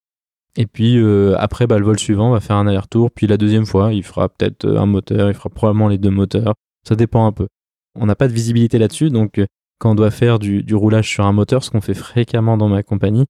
Et 0.55 0.65
puis 0.65 0.97
euh, 0.97 1.35
après, 1.37 1.67
bah, 1.67 1.77
le 1.77 1.85
vol 1.85 1.99
suivant 1.99 2.31
va 2.31 2.39
faire 2.39 2.55
un 2.55 2.67
aller-retour. 2.67 3.11
Puis 3.11 3.27
la 3.27 3.37
deuxième 3.37 3.65
fois, 3.65 3.93
il 3.93 4.03
fera 4.03 4.29
peut-être 4.29 4.65
euh, 4.65 4.79
un 4.79 4.85
moteur, 4.85 5.29
il 5.29 5.33
fera 5.33 5.49
probablement 5.49 5.87
les 5.87 5.97
deux 5.97 6.09
moteurs. 6.09 6.55
Ça 6.87 6.95
dépend 6.95 7.25
un 7.25 7.31
peu. 7.31 7.47
On 7.95 8.05
n'a 8.05 8.15
pas 8.15 8.27
de 8.27 8.33
visibilité 8.33 8.77
là-dessus, 8.77 9.09
donc 9.09 9.39
euh, 9.39 9.45
quand 9.79 9.91
on 9.91 9.95
doit 9.95 10.11
faire 10.11 10.39
du, 10.39 10.63
roulage 10.73 11.09
sur 11.09 11.25
un 11.25 11.31
moteur, 11.31 11.63
ce 11.63 11.71
qu'on 11.71 11.81
fait 11.81 11.93
fréquemment 11.93 12.57
dans 12.57 12.67
ma 12.67 12.83
compagnie, 12.83 13.25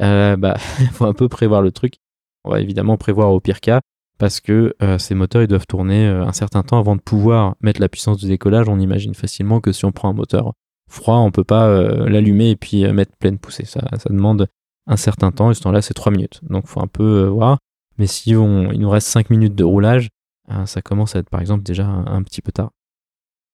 euh, 0.00 0.36
bah, 0.36 0.56
faut 0.92 1.06
un 1.06 1.12
peu 1.12 1.28
prévoir 1.28 1.62
le 1.62 1.72
truc. 1.72 1.94
On 2.44 2.50
va 2.50 2.60
évidemment 2.60 2.96
prévoir 2.96 3.32
au 3.32 3.40
pire 3.40 3.60
cas, 3.60 3.80
parce 4.18 4.40
que 4.40 4.74
ces 4.98 5.14
moteurs, 5.14 5.42
ils 5.42 5.48
doivent 5.48 5.66
tourner 5.66 6.06
un 6.06 6.32
certain 6.32 6.62
temps 6.62 6.78
avant 6.78 6.96
de 6.96 7.02
pouvoir 7.02 7.54
mettre 7.60 7.82
la 7.82 7.88
puissance 7.90 8.18
de 8.18 8.28
décollage. 8.28 8.68
On 8.68 8.78
imagine 8.78 9.14
facilement 9.14 9.60
que 9.60 9.72
si 9.72 9.84
on 9.84 9.92
prend 9.92 10.08
un 10.08 10.14
moteur 10.14 10.54
froid, 10.88 11.16
on 11.16 11.30
peut 11.30 11.44
pas 11.44 11.82
l'allumer 12.08 12.50
et 12.50 12.56
puis 12.56 12.90
mettre 12.92 13.12
pleine 13.18 13.38
poussée. 13.38 13.66
Ça, 13.66 13.80
ça 13.98 14.08
demande 14.10 14.46
un 14.90 14.96
certain 14.96 15.30
temps, 15.30 15.50
et 15.50 15.54
ce 15.54 15.60
temps-là, 15.60 15.82
c'est 15.82 15.94
3 15.94 16.12
minutes. 16.12 16.40
Donc, 16.42 16.66
faut 16.66 16.80
un 16.80 16.88
peu 16.88 17.24
euh, 17.24 17.28
voir. 17.28 17.58
Mais 17.96 18.06
si 18.06 18.34
on, 18.34 18.72
il 18.72 18.80
nous 18.80 18.90
reste 18.90 19.06
5 19.06 19.30
minutes 19.30 19.54
de 19.54 19.64
roulage, 19.64 20.08
euh, 20.50 20.66
ça 20.66 20.82
commence 20.82 21.14
à 21.14 21.20
être, 21.20 21.30
par 21.30 21.40
exemple, 21.40 21.62
déjà 21.62 21.86
un, 21.86 22.22
petit 22.22 22.42
peu 22.42 22.50
tard. 22.50 22.70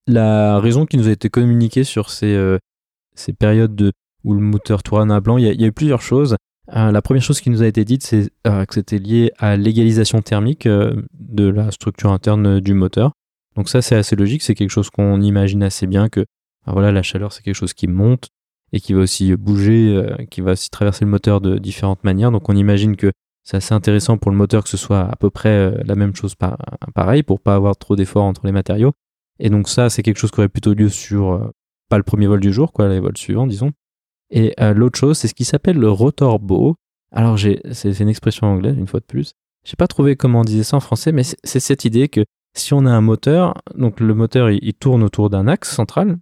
La 0.06 0.58
raison 0.60 0.86
qui 0.86 0.96
nous 0.96 1.08
a 1.08 1.10
été 1.10 1.28
communiquée 1.28 1.84
sur 1.84 2.10
ces, 2.10 2.34
euh, 2.34 2.58
ces 3.14 3.34
périodes 3.34 3.76
de, 3.76 3.92
où 4.24 4.32
le 4.32 4.40
moteur 4.40 4.82
tourne 4.82 5.10
à 5.10 5.20
blanc, 5.20 5.36
il 5.36 5.44
y, 5.44 5.64
a, 5.64 5.66
eu 5.66 5.72
plusieurs 5.72 6.00
choses. 6.00 6.36
la 6.68 7.02
première 7.02 7.22
chose 7.22 7.40
qui 7.40 7.50
nous 7.50 7.62
a 7.62 7.66
été 7.66 7.84
dite, 7.84 8.02
c'est 8.02 8.30
que 8.44 8.74
c'était 8.74 8.98
lié 8.98 9.30
à 9.38 9.56
l'égalisation 9.56 10.22
thermique 10.22 10.66
de 10.66 11.48
la 11.48 11.70
structure 11.70 12.12
interne 12.12 12.60
du 12.60 12.72
moteur. 12.72 13.12
Donc 13.56 13.68
ça, 13.68 13.82
c'est 13.82 13.94
assez 13.94 14.16
logique, 14.16 14.42
c'est 14.42 14.54
quelque 14.54 14.70
chose 14.70 14.90
qu'on 14.90 15.20
imagine 15.20 15.62
assez 15.62 15.86
bien 15.86 16.08
que 16.08 16.24
voilà, 16.66 16.92
la 16.92 17.02
chaleur, 17.02 17.32
c'est 17.32 17.42
quelque 17.42 17.54
chose 17.54 17.74
qui 17.74 17.86
monte, 17.88 18.28
et 18.76 18.80
qui 18.80 18.92
va 18.92 19.00
aussi 19.00 19.34
bouger, 19.36 19.96
euh, 19.96 20.24
qui 20.30 20.42
va 20.42 20.52
aussi 20.52 20.68
traverser 20.68 21.04
le 21.04 21.10
moteur 21.10 21.40
de 21.40 21.58
différentes 21.58 22.04
manières. 22.04 22.30
Donc 22.30 22.48
on 22.48 22.54
imagine 22.54 22.94
que 22.94 23.10
c'est 23.42 23.56
assez 23.56 23.74
intéressant 23.74 24.18
pour 24.18 24.30
le 24.30 24.36
moteur 24.36 24.64
que 24.64 24.68
ce 24.68 24.76
soit 24.76 25.00
à 25.00 25.16
peu 25.16 25.30
près 25.30 25.48
euh, 25.48 25.82
la 25.84 25.94
même 25.94 26.14
chose 26.14 26.34
par, 26.34 26.58
pareil 26.94 27.22
pour 27.22 27.40
pas 27.40 27.54
avoir 27.54 27.76
trop 27.76 27.96
d'efforts 27.96 28.24
entre 28.24 28.44
les 28.44 28.52
matériaux. 28.52 28.92
Et 29.38 29.48
donc 29.48 29.68
ça, 29.68 29.88
c'est 29.88 30.02
quelque 30.02 30.18
chose 30.18 30.30
qui 30.30 30.40
aurait 30.40 30.48
plutôt 30.48 30.74
lieu 30.74 30.90
sur 30.90 31.32
euh, 31.32 31.50
pas 31.88 31.96
le 31.96 32.02
premier 32.02 32.26
vol 32.26 32.40
du 32.40 32.52
jour, 32.52 32.72
quoi, 32.72 32.88
les 32.88 33.00
vols 33.00 33.16
suivants, 33.16 33.46
disons. 33.46 33.72
Et 34.28 34.54
l'autre 34.74 34.98
chose, 34.98 35.16
c'est 35.16 35.28
ce 35.28 35.34
qui 35.34 35.44
s'appelle 35.44 35.78
le 35.78 35.88
rotor 35.88 36.40
bow. 36.40 36.74
Alors 37.12 37.38
c'est 37.38 38.00
une 38.00 38.08
expression 38.08 38.48
anglaise, 38.48 38.76
une 38.76 38.88
fois 38.88 38.98
de 38.98 39.04
plus. 39.04 39.34
J'ai 39.62 39.76
pas 39.76 39.86
trouvé 39.86 40.16
comment 40.16 40.40
on 40.40 40.44
disait 40.44 40.64
ça 40.64 40.76
en 40.76 40.80
français, 40.80 41.12
mais 41.12 41.22
c'est 41.22 41.60
cette 41.60 41.84
idée 41.84 42.08
que 42.08 42.24
si 42.56 42.74
on 42.74 42.86
a 42.86 42.90
un 42.90 43.00
moteur, 43.00 43.54
donc 43.76 44.00
le 44.00 44.14
moteur 44.14 44.50
il 44.50 44.74
tourne 44.74 45.04
autour 45.04 45.30
d'un 45.30 45.46
axe 45.46 45.72
central, 45.72 46.18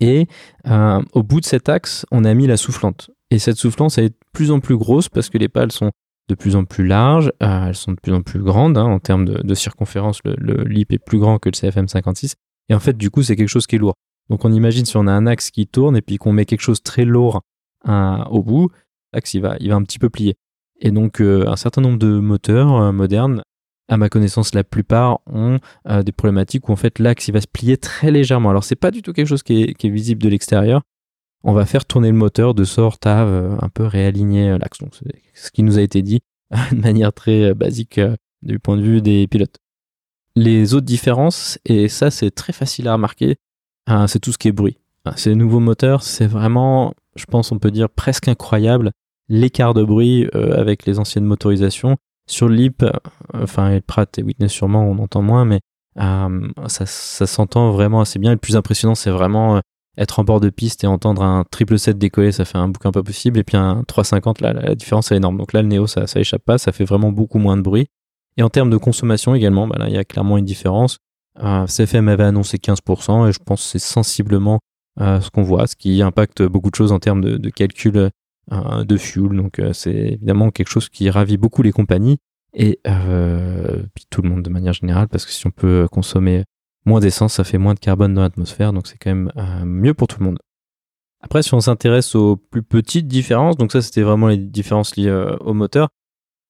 et 0.00 0.26
euh, 0.66 1.02
au 1.12 1.22
bout 1.22 1.40
de 1.40 1.44
cet 1.44 1.68
axe, 1.68 2.06
on 2.10 2.24
a 2.24 2.34
mis 2.34 2.46
la 2.46 2.56
soufflante. 2.56 3.10
Et 3.30 3.38
cette 3.38 3.56
soufflante, 3.56 3.96
elle 3.98 4.04
est 4.04 4.08
de 4.10 4.16
plus 4.32 4.50
en 4.50 4.60
plus 4.60 4.76
grosse 4.76 5.08
parce 5.08 5.28
que 5.28 5.38
les 5.38 5.48
pales 5.48 5.72
sont 5.72 5.92
de 6.28 6.34
plus 6.34 6.56
en 6.56 6.64
plus 6.64 6.86
larges, 6.86 7.32
euh, 7.42 7.66
elles 7.66 7.74
sont 7.74 7.92
de 7.92 8.00
plus 8.00 8.12
en 8.12 8.22
plus 8.22 8.40
grandes 8.40 8.78
hein, 8.78 8.84
en 8.84 8.98
termes 8.98 9.24
de, 9.24 9.54
circonférence. 9.54 10.20
Le, 10.24 10.64
LIP 10.64 10.92
est 10.92 10.98
plus 10.98 11.18
grand 11.18 11.38
que 11.38 11.48
le 11.48 11.54
CFM 11.54 11.88
56. 11.88 12.34
Et 12.68 12.74
en 12.74 12.80
fait, 12.80 12.96
du 12.96 13.10
coup, 13.10 13.22
c'est 13.22 13.36
quelque 13.36 13.48
chose 13.48 13.66
qui 13.66 13.76
est 13.76 13.78
lourd. 13.78 13.94
Donc 14.30 14.44
on 14.44 14.52
imagine 14.52 14.84
si 14.84 14.96
on 14.96 15.06
a 15.06 15.12
un 15.12 15.26
axe 15.26 15.50
qui 15.50 15.66
tourne 15.66 15.96
et 15.96 16.02
puis 16.02 16.16
qu'on 16.16 16.32
met 16.32 16.44
quelque 16.44 16.60
chose 16.60 16.82
très 16.82 17.04
lourd 17.04 17.42
euh, 17.88 18.24
au 18.30 18.44
bout, 18.44 18.70
l'axe 19.12 19.34
il 19.34 19.40
va, 19.40 19.56
il 19.58 19.70
va 19.70 19.74
un 19.74 19.82
petit 19.82 19.98
peu 19.98 20.08
plier. 20.08 20.36
Et 20.80 20.92
donc 20.92 21.20
un 21.20 21.56
certain 21.56 21.82
nombre 21.82 21.98
de 21.98 22.20
moteurs 22.20 22.92
modernes 22.92 23.42
à 23.90 23.96
ma 23.96 24.08
connaissance, 24.08 24.54
la 24.54 24.62
plupart 24.62 25.18
ont 25.26 25.58
euh, 25.88 26.04
des 26.04 26.12
problématiques 26.12 26.68
où 26.68 26.72
en 26.72 26.76
fait 26.76 27.00
l'axe 27.00 27.26
il 27.26 27.32
va 27.32 27.40
se 27.40 27.48
plier 27.48 27.76
très 27.76 28.12
légèrement. 28.12 28.50
Alors 28.50 28.62
c'est 28.62 28.76
pas 28.76 28.92
du 28.92 29.02
tout 29.02 29.12
quelque 29.12 29.26
chose 29.26 29.42
qui 29.42 29.62
est, 29.62 29.88
visible 29.88 30.22
de 30.22 30.28
l'extérieur. 30.28 30.82
On 31.42 31.52
va 31.52 31.66
faire 31.66 31.84
tourner 31.84 32.08
le 32.08 32.16
moteur 32.16 32.54
de 32.54 32.62
sorte 32.64 33.06
à 33.06 33.24
euh, 33.24 33.56
un 33.60 33.68
peu 33.68 33.84
réaligner 33.84 34.50
euh, 34.50 34.58
l'axe. 34.58 34.78
Donc 34.78 34.94
c'est 34.94 35.20
ce 35.34 35.50
qui 35.50 35.64
nous 35.64 35.76
a 35.76 35.82
été 35.82 36.02
dit 36.02 36.20
de 36.72 36.76
manière 36.76 37.12
très 37.12 37.52
basique 37.52 38.00
du 38.42 38.60
point 38.60 38.76
de 38.76 38.82
vue 38.82 39.02
des 39.02 39.26
pilotes. 39.26 39.58
Les 40.36 40.74
autres 40.74 40.86
différences, 40.86 41.58
et 41.64 41.88
ça 41.88 42.12
c'est 42.12 42.30
très 42.30 42.52
facile 42.52 42.86
à 42.86 42.92
remarquer, 42.92 43.36
c'est 44.06 44.20
tout 44.20 44.30
ce 44.30 44.38
qui 44.38 44.46
est 44.46 44.52
bruit. 44.52 44.78
Ces 45.16 45.34
nouveaux 45.34 45.58
moteurs, 45.58 46.04
c'est 46.04 46.28
vraiment, 46.28 46.94
je 47.16 47.24
pense, 47.24 47.50
on 47.50 47.58
peut 47.58 47.72
dire 47.72 47.90
presque 47.90 48.28
incroyable 48.28 48.92
l'écart 49.28 49.74
de 49.74 49.82
bruit 49.82 50.28
avec 50.32 50.86
les 50.86 51.00
anciennes 51.00 51.24
motorisations 51.24 51.96
Sur 52.30 52.48
LIP, 52.48 52.84
enfin, 53.34 53.70
et 53.72 53.80
Pratt 53.80 54.18
et 54.18 54.22
Witness 54.22 54.52
sûrement, 54.52 54.84
on 54.84 54.98
entend 54.98 55.22
moins, 55.22 55.44
mais 55.44 55.60
ça, 55.96 56.86
ça 56.86 57.26
s'entend 57.26 57.72
vraiment 57.72 58.00
assez 58.00 58.18
bien. 58.18 58.30
le 58.32 58.38
plus 58.38 58.56
impressionnant, 58.56 58.94
c'est 58.94 59.10
vraiment 59.10 59.60
être 59.98 60.18
en 60.18 60.24
bord 60.24 60.40
de 60.40 60.48
piste 60.50 60.84
et 60.84 60.86
entendre 60.86 61.22
un 61.22 61.44
triple 61.50 61.78
set 61.78 61.98
décoller, 61.98 62.32
ça 62.32 62.44
fait 62.44 62.58
un 62.58 62.68
bouquin 62.68 62.90
pas 62.90 63.02
possible. 63.02 63.38
Et 63.38 63.44
puis 63.44 63.56
un 63.56 63.82
350, 63.86 64.40
là, 64.40 64.52
la 64.52 64.74
différence 64.74 65.12
est 65.12 65.16
énorme. 65.16 65.36
Donc 65.36 65.52
là, 65.52 65.62
le 65.62 65.68
Neo, 65.68 65.86
ça, 65.86 66.06
ça 66.06 66.20
échappe 66.20 66.44
pas, 66.44 66.58
ça 66.58 66.72
fait 66.72 66.84
vraiment 66.84 67.12
beaucoup 67.12 67.38
moins 67.38 67.56
de 67.56 67.62
bruit. 67.62 67.86
Et 68.36 68.42
en 68.42 68.48
termes 68.48 68.70
de 68.70 68.76
consommation 68.76 69.34
également, 69.34 69.66
bah 69.66 69.76
là, 69.78 69.88
il 69.88 69.94
y 69.94 69.98
a 69.98 70.04
clairement 70.04 70.38
une 70.38 70.44
différence. 70.44 70.98
Euh, 71.42 71.66
CFM 71.66 72.08
avait 72.08 72.24
annoncé 72.24 72.58
15% 72.58 73.28
et 73.28 73.32
je 73.32 73.38
pense 73.44 73.62
que 73.62 73.68
c'est 73.68 73.78
sensiblement 73.78 74.60
euh, 75.00 75.20
ce 75.20 75.30
qu'on 75.30 75.42
voit, 75.42 75.66
ce 75.66 75.76
qui 75.76 76.02
impacte 76.02 76.42
beaucoup 76.42 76.70
de 76.70 76.74
choses 76.74 76.92
en 76.92 76.98
termes 76.98 77.20
de, 77.20 77.36
de 77.36 77.50
calcul 77.50 77.96
euh, 77.96 78.08
de 78.50 78.96
fuel. 78.96 79.36
Donc 79.36 79.58
euh, 79.58 79.72
c'est 79.72 79.94
évidemment 79.94 80.50
quelque 80.50 80.68
chose 80.68 80.88
qui 80.88 81.08
ravit 81.10 81.36
beaucoup 81.36 81.62
les 81.62 81.72
compagnies 81.72 82.18
et 82.52 82.80
euh, 82.86 83.82
puis 83.94 84.06
tout 84.10 84.22
le 84.22 84.28
monde 84.28 84.42
de 84.42 84.50
manière 84.50 84.72
générale 84.72 85.08
parce 85.08 85.24
que 85.24 85.32
si 85.32 85.46
on 85.46 85.50
peut 85.50 85.86
consommer 85.90 86.44
moins 86.84 87.00
d'essence, 87.00 87.34
ça 87.34 87.44
fait 87.44 87.58
moins 87.58 87.74
de 87.74 87.78
carbone 87.78 88.14
dans 88.14 88.22
l'atmosphère, 88.22 88.72
donc 88.72 88.86
c'est 88.86 88.98
quand 88.98 89.10
même 89.10 89.32
euh, 89.36 89.64
mieux 89.64 89.94
pour 89.94 90.08
tout 90.08 90.18
le 90.18 90.26
monde. 90.26 90.38
Après, 91.22 91.42
si 91.42 91.52
on 91.52 91.60
s'intéresse 91.60 92.14
aux 92.14 92.36
plus 92.36 92.62
petites 92.62 93.06
différences, 93.06 93.56
donc 93.56 93.72
ça 93.72 93.82
c'était 93.82 94.02
vraiment 94.02 94.28
les 94.28 94.38
différences 94.38 94.96
liées 94.96 95.12
au 95.40 95.52
moteur, 95.52 95.88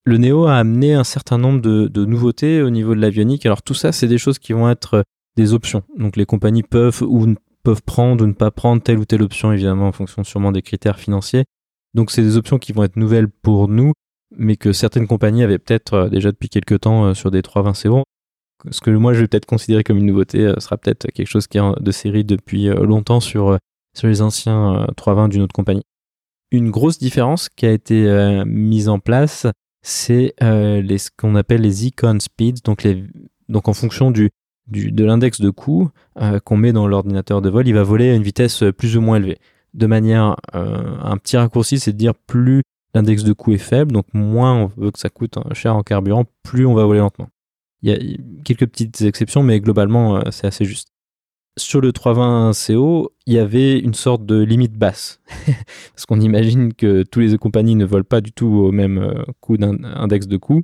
le 0.04 0.16
Neo 0.16 0.47
a 0.47 0.57
amené 0.57 0.95
un 0.95 1.04
certain 1.04 1.38
nombre 1.38 1.61
de, 1.61 2.04
nouveautés 2.04 2.62
au 2.62 2.71
niveau 2.71 2.95
de 2.95 3.00
l'avionique. 3.00 3.45
Alors 3.45 3.62
tout 3.62 3.75
ça, 3.75 3.92
c'est 3.92 4.07
des 4.07 4.16
choses 4.16 4.38
qui 4.38 4.52
vont 4.52 4.71
être 4.71 5.04
des 5.37 5.52
options. 5.52 5.83
Donc 5.99 6.16
les 6.16 6.25
compagnies 6.25 6.62
peuvent 6.62 7.02
ou 7.02 7.35
peuvent 7.64 7.83
prendre 7.83 8.25
ou 8.25 8.26
ne 8.28 8.33
pas 8.33 8.52
prendre 8.52 8.80
telle 8.80 8.99
ou 8.99 9.04
telle 9.04 9.23
option, 9.23 9.52
évidemment 9.52 9.88
en 9.88 9.92
fonction 9.92 10.25
sûrement 10.25 10.52
des 10.52 10.62
critères 10.62 10.99
financiers. 10.99 11.45
Donc 11.94 12.11
c'est 12.11 12.23
des 12.23 12.37
options 12.37 12.59
qui 12.59 12.73
vont 12.73 12.85
être 12.85 12.97
nouvelles 12.97 13.28
pour 13.28 13.68
nous, 13.68 13.92
mais 14.37 14.56
que 14.56 14.73
certaines 14.73 15.06
compagnies 15.06 15.42
avaient 15.42 15.59
peut-être 15.59 16.09
déjà 16.09 16.30
depuis 16.30 16.49
quelques 16.49 16.80
temps 16.80 17.14
sur 17.14 17.30
des 17.30 17.42
320 17.42 17.73
CO 17.82 18.04
ce 18.70 18.80
que 18.80 18.90
moi 18.90 19.14
je 19.14 19.20
vais 19.20 19.28
peut-être 19.28 19.47
considérer 19.47 19.85
comme 19.85 19.99
une 19.99 20.06
nouveauté 20.06 20.40
euh, 20.40 20.59
sera 20.59 20.76
peut-être 20.76 21.06
quelque 21.12 21.28
chose 21.28 21.47
qui 21.47 21.59
est 21.59 21.80
de 21.80 21.90
série 21.90 22.25
depuis 22.25 22.68
euh, 22.68 22.85
longtemps 22.85 23.20
sur, 23.20 23.50
euh, 23.50 23.56
sur 23.97 24.09
les 24.09 24.23
anciens 24.23 24.87
320 24.97 25.28
d'une 25.28 25.42
autre 25.42 25.54
compagnie. 25.54 25.82
Une 26.50 26.70
grosse 26.70 26.99
différence 26.99 27.49
qui 27.49 27.64
a 27.64 27.70
été 27.70 28.42
mise 28.44 28.88
en 28.88 28.99
place, 28.99 29.47
c'est 29.82 30.35
ce 30.40 31.09
qu'on 31.16 31.37
appelle 31.37 31.61
les 31.61 31.87
icon 31.87 32.18
speeds, 32.18 32.62
donc, 32.64 33.68
en 33.68 33.73
fonction 33.73 34.11
de 34.11 34.30
l'index 34.68 35.40
de 35.40 35.50
coût 35.50 35.90
qu'on 36.44 36.56
met 36.56 36.73
dans 36.73 36.88
l'ordinateur 36.88 37.40
de 37.40 37.49
vol, 37.50 37.68
il 37.68 37.75
va 37.75 37.85
voler 37.85 38.11
à 38.11 38.14
une 38.16 38.25
vitesse 38.25 38.64
plus 38.76 38.97
ou 38.97 39.00
moins 39.00 39.18
élevée. 39.18 39.38
De 39.75 39.87
manière, 39.87 40.37
un 40.53 41.17
petit 41.17 41.37
raccourci, 41.37 41.79
c'est 41.79 41.93
de 41.93 41.99
dire 41.99 42.15
plus 42.15 42.62
l'index 42.95 43.23
de 43.23 43.33
coût 43.33 43.53
est 43.53 43.59
faible, 43.59 43.93
donc 43.93 44.07
moins 44.12 44.55
on 44.55 44.67
veut 44.67 44.91
que 44.91 44.99
ça 44.99 45.09
coûte 45.09 45.39
cher 45.53 45.77
en 45.77 45.83
carburant, 45.83 46.25
plus 46.43 46.67
on 46.67 46.75
va 46.75 46.85
voler 46.85 47.00
lentement. 47.00 47.29
Il 47.83 47.91
y 47.91 47.95
a 47.95 48.43
quelques 48.45 48.67
petites 48.67 49.00
exceptions, 49.03 49.43
mais 49.43 49.61
globalement, 49.61 50.17
euh, 50.17 50.31
c'est 50.31 50.47
assez 50.47 50.65
juste. 50.65 50.89
Sur 51.59 51.81
le 51.81 51.93
320 51.93 52.53
CO, 52.53 53.12
il 53.27 53.35
y 53.35 53.39
avait 53.39 53.79
une 53.79 53.95
sorte 53.95 54.25
de 54.25 54.41
limite 54.41 54.75
basse. 54.75 55.21
Parce 55.95 56.07
qu'on 56.07 56.21
imagine 56.21 56.75
que 56.75 57.03
tous 57.03 57.21
les 57.21 57.37
compagnies 57.39 57.75
ne 57.75 57.85
volent 57.85 58.05
pas 58.09 58.21
du 58.21 58.33
tout 58.33 58.47
au 58.47 58.71
même 58.73 58.99
euh, 58.99 59.25
coût 59.41 59.57
d'index 59.57 60.27
de 60.27 60.37
coût. 60.37 60.62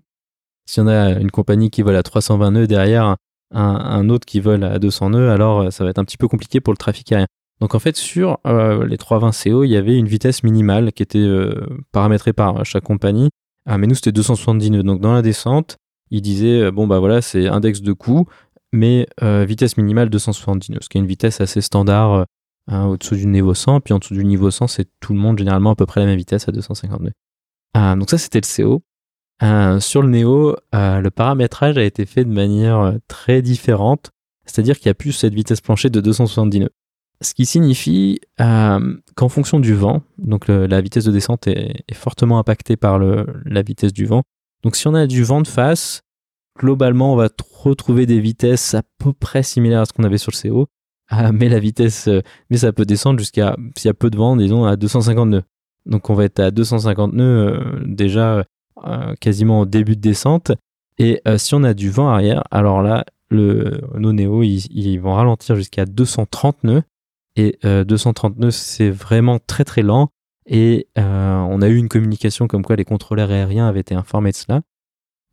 Si 0.69 0.81
on 0.81 0.87
a 0.87 1.19
une 1.19 1.31
compagnie 1.31 1.71
qui 1.71 1.83
vole 1.83 1.97
à 1.97 2.03
320 2.03 2.51
nœuds 2.53 2.67
derrière 2.67 3.17
un, 3.53 4.09
autre 4.09 4.27
qui 4.27 4.41
vole 4.41 4.65
à 4.65 4.79
200 4.79 5.11
nœuds, 5.11 5.31
alors 5.31 5.61
euh, 5.63 5.71
ça 5.71 5.85
va 5.85 5.91
être 5.91 5.99
un 5.99 6.05
petit 6.05 6.17
peu 6.17 6.29
compliqué 6.29 6.61
pour 6.61 6.73
le 6.73 6.79
trafic 6.79 7.11
aérien. 7.13 7.27
Donc 7.61 7.75
en 7.75 7.79
fait, 7.79 7.97
sur 7.97 8.39
les 8.45 8.99
320 8.99 9.31
CO, 9.31 9.65
il 9.65 9.71
y 9.71 9.77
avait 9.77 9.97
une 9.97 10.09
vitesse 10.09 10.43
minimale 10.43 10.93
qui 10.93 11.03
était 11.03 11.27
paramétrée 11.91 12.33
par 12.33 12.65
chaque 12.67 12.85
compagnie. 12.85 13.31
Ah, 13.65 13.79
mais 13.79 13.87
nous, 13.87 13.95
c'était 13.95 14.13
270 14.13 14.71
nœuds. 14.71 14.83
Donc 14.83 15.01
dans 15.01 15.15
la 15.15 15.23
descente, 15.23 15.79
il 16.11 16.23
disait 16.23 16.63
euh, 16.63 16.71
bon 16.71 16.87
bah 16.87 16.99
voilà 16.99 17.21
c'est 17.23 17.47
index 17.47 17.81
de 17.83 17.93
coût 17.93 18.27
mais 18.73 19.07
euh, 19.23 19.45
vitesse 19.45 19.77
minimale 19.77 20.11
270 20.11 20.73
nœuds 20.73 20.79
ce 20.83 20.89
qui 20.89 20.99
est 20.99 21.01
une 21.01 21.07
vitesse 21.07 21.41
assez 21.41 21.61
standard 21.61 22.13
euh, 22.13 22.25
hein, 22.69 22.87
au-dessous 22.87 23.17
du 23.17 23.27
niveau 23.27 23.55
100 23.55 23.81
puis 23.81 23.95
en 23.95 23.99
dessous 23.99 24.15
du 24.15 24.25
niveau 24.25 24.51
100 24.51 24.69
c'est 24.69 24.89
tout 25.01 25.13
le 25.13 25.19
monde 25.19 25.39
généralement 25.39 25.71
à 25.71 25.77
peu 25.77 25.87
près 25.87 26.01
la 26.01 26.07
même 26.07 26.19
vitesse 26.19 26.49
à 26.49 26.53
250 26.53 27.01
nœuds. 27.01 27.13
Donc 27.75 28.09
ça 28.09 28.17
c'était 28.17 28.41
le 28.41 28.65
CO 28.65 28.83
sur 29.81 30.01
le 30.01 30.09
Neo 30.09 30.57
le 30.73 31.09
paramétrage 31.11 31.77
a 31.77 31.85
été 31.85 32.07
fait 32.07 32.25
de 32.25 32.31
manière 32.31 32.95
très 33.07 33.43
différente. 33.43 34.13
C'est-à-dire 34.47 34.79
qu'il 34.79 34.89
n'y 34.89 34.93
a 34.93 34.95
plus 34.95 35.13
cette 35.13 35.35
vitesse 35.35 35.61
plancher 35.61 35.91
de 35.91 36.01
270 36.01 36.61
nœuds 36.61 36.71
ce 37.21 37.35
qui 37.35 37.47
signifie 37.47 38.21
qu'en 38.39 39.29
fonction 39.29 39.61
du 39.61 39.75
vent, 39.75 40.03
donc 40.19 40.49
la 40.49 40.81
vitesse 40.81 41.05
de 41.05 41.13
descente 41.13 41.47
est, 41.47 41.83
fortement 41.95 42.39
impactée 42.39 42.77
par 42.77 42.99
la 42.99 43.63
vitesse 43.63 43.93
du 43.93 44.07
vent, 44.07 44.23
donc 44.63 44.77
si 44.77 44.87
on 44.87 44.95
a 44.95 45.07
du 45.07 45.23
vent 45.23 45.41
de 45.41 45.49
face, 45.49 46.03
globalement, 46.59 47.13
on 47.13 47.17
va 47.17 47.29
retrouver 47.63 48.07
des 48.07 48.21
vitesses 48.21 48.75
à 48.75 48.83
peu 48.99 49.13
près 49.13 49.43
similaires 49.43 49.83
à 49.83 49.87
ce 49.87 49.93
qu'on 49.93 50.05
avait 50.05 50.19
sur 50.19 50.33
le 50.33 50.51
CO. 50.51 50.67
Ah, 51.09 51.31
mais 51.33 51.49
la 51.49 51.61
vitesse, 51.61 52.09
euh, 52.09 52.23
mais 52.51 52.57
ça 52.57 52.73
peut 52.73 52.85
descendre 52.85 53.21
jusqu'à, 53.21 53.57
s'il 53.77 53.89
y 53.89 53.91
a 53.91 53.95
peu 53.95 54.11
de 54.11 54.17
vent, 54.17 54.37
disons 54.37 54.65
à 54.65 54.77
250 54.77 55.29
nœuds. 55.29 55.45
Donc 55.85 56.11
on 56.11 56.15
va 56.15 56.25
être 56.25 56.41
à 56.41 56.51
250 56.51 57.13
nœuds 57.13 57.25
euh, 57.25 57.85
déjà 57.87 58.45
euh, 58.85 59.15
quasiment 59.21 59.61
au 59.61 59.67
début 59.67 59.95
de 59.95 60.01
descente. 60.01 60.53
Et 60.99 61.21
si 61.37 61.55
on 61.55 61.63
a 61.63 61.75
du 61.75 61.91
vent 61.91 62.09
arrière, 62.09 62.43
alors 62.51 62.81
là, 62.81 63.05
nos 63.31 64.13
néo, 64.15 64.43
ils, 64.43 64.97
vont 64.97 65.13
ralentir 65.13 65.55
jusqu'à 65.55 65.85
230 65.85 66.65
nœuds. 66.65 66.83
Et 67.37 67.59
230 67.63 68.39
nœuds, 68.39 68.51
c'est 68.51 68.91
vraiment 68.91 69.39
très 69.39 69.65
très 69.65 69.83
lent. 69.83 70.11
Et 70.47 70.87
euh, 70.97 71.37
on 71.39 71.61
a 71.61 71.69
eu 71.69 71.77
une 71.77 71.89
communication 71.89 72.47
comme 72.47 72.63
quoi 72.63 72.77
les 72.77 72.85
contrôleurs 72.85 73.31
aériens 73.31 73.67
avaient 73.67 73.81
été 73.81 73.95
informés 73.95 74.31
de 74.31 74.37
cela. 74.37 74.63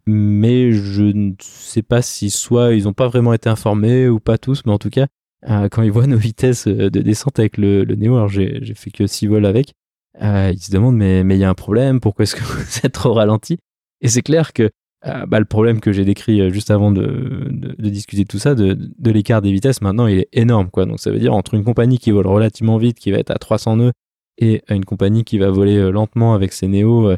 Mais 0.05 0.71
je 0.71 1.03
ne 1.03 1.33
sais 1.39 1.83
pas 1.83 2.01
si 2.01 2.29
soit 2.29 2.73
ils 2.73 2.85
n'ont 2.85 2.93
pas 2.93 3.07
vraiment 3.07 3.33
été 3.33 3.47
informés 3.47 4.09
ou 4.09 4.19
pas 4.19 4.37
tous, 4.37 4.63
mais 4.65 4.71
en 4.71 4.79
tout 4.79 4.89
cas, 4.89 5.07
euh, 5.49 5.69
quand 5.69 5.81
ils 5.81 5.91
voient 5.91 6.07
nos 6.07 6.17
vitesses 6.17 6.67
euh, 6.67 6.89
de 6.89 6.99
descente 7.01 7.39
avec 7.39 7.57
le, 7.57 7.83
le 7.83 7.95
Neo, 7.95 8.15
alors 8.15 8.27
j'ai 8.27 8.73
fait 8.75 8.91
que 8.91 9.07
6 9.07 9.27
vols 9.27 9.45
avec, 9.45 9.73
ils 10.19 10.59
se 10.59 10.71
demandent 10.71 10.97
mais 10.97 11.21
il 11.21 11.37
y 11.37 11.43
a 11.43 11.49
un 11.49 11.53
problème, 11.53 11.99
pourquoi 11.99 12.23
est-ce 12.23 12.35
que 12.35 12.43
vous 12.43 12.79
êtes 12.83 12.91
trop 12.91 13.13
ralenti? 13.13 13.59
Et 14.01 14.09
c'est 14.09 14.21
clair 14.21 14.51
que 14.51 14.69
bah, 15.03 15.39
le 15.39 15.45
problème 15.45 15.81
que 15.81 15.91
j'ai 15.91 16.05
décrit 16.05 16.49
juste 16.51 16.71
avant 16.71 16.91
de, 16.91 17.47
de, 17.49 17.89
discuter 17.89 18.23
de 18.23 18.27
tout 18.27 18.39
ça, 18.39 18.55
de, 18.55 18.73
de 18.73 19.11
l'écart 19.11 19.41
des 19.41 19.51
vitesses, 19.51 19.81
maintenant 19.81 20.07
il 20.07 20.19
est 20.19 20.29
énorme. 20.31 20.69
quoi. 20.69 20.85
Donc 20.85 20.99
ça 20.99 21.11
veut 21.11 21.19
dire 21.19 21.33
entre 21.33 21.55
une 21.55 21.63
compagnie 21.63 21.99
qui 21.99 22.11
vole 22.11 22.27
relativement 22.27 22.77
vite, 22.77 22.97
qui 22.97 23.11
va 23.11 23.17
être 23.17 23.31
à 23.31 23.35
300 23.35 23.77
nœuds, 23.77 23.91
et 24.37 24.63
une 24.69 24.85
compagnie 24.85 25.23
qui 25.23 25.37
va 25.37 25.49
voler 25.49 25.77
euh, 25.77 25.91
lentement 25.91 26.33
avec 26.33 26.53
ses 26.53 26.67
néos 26.67 27.07
euh, 27.07 27.17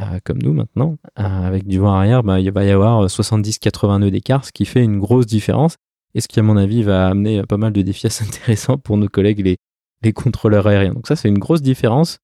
euh, 0.00 0.18
comme 0.24 0.38
nous 0.42 0.52
maintenant, 0.52 0.98
avec 1.14 1.66
du 1.66 1.78
vent 1.78 1.92
arrière, 1.94 2.22
bah, 2.22 2.38
il 2.38 2.50
va 2.50 2.64
y 2.64 2.70
avoir 2.70 3.06
70-80 3.06 4.00
nœuds 4.00 4.10
d'écart, 4.10 4.44
ce 4.44 4.52
qui 4.52 4.66
fait 4.66 4.84
une 4.84 4.98
grosse 4.98 5.26
différence 5.26 5.76
et 6.14 6.20
ce 6.20 6.28
qui, 6.28 6.38
à 6.38 6.42
mon 6.42 6.56
avis, 6.58 6.82
va 6.82 7.08
amener 7.08 7.42
pas 7.44 7.56
mal 7.56 7.72
de 7.72 7.80
défis 7.80 8.06
assez 8.06 8.24
intéressants 8.26 8.76
pour 8.76 8.98
nos 8.98 9.08
collègues, 9.08 9.40
les, 9.40 9.56
les 10.02 10.12
contrôleurs 10.12 10.66
aériens. 10.66 10.92
Donc 10.92 11.06
ça, 11.06 11.16
c'est 11.16 11.28
une 11.28 11.38
grosse 11.38 11.62
différence. 11.62 12.18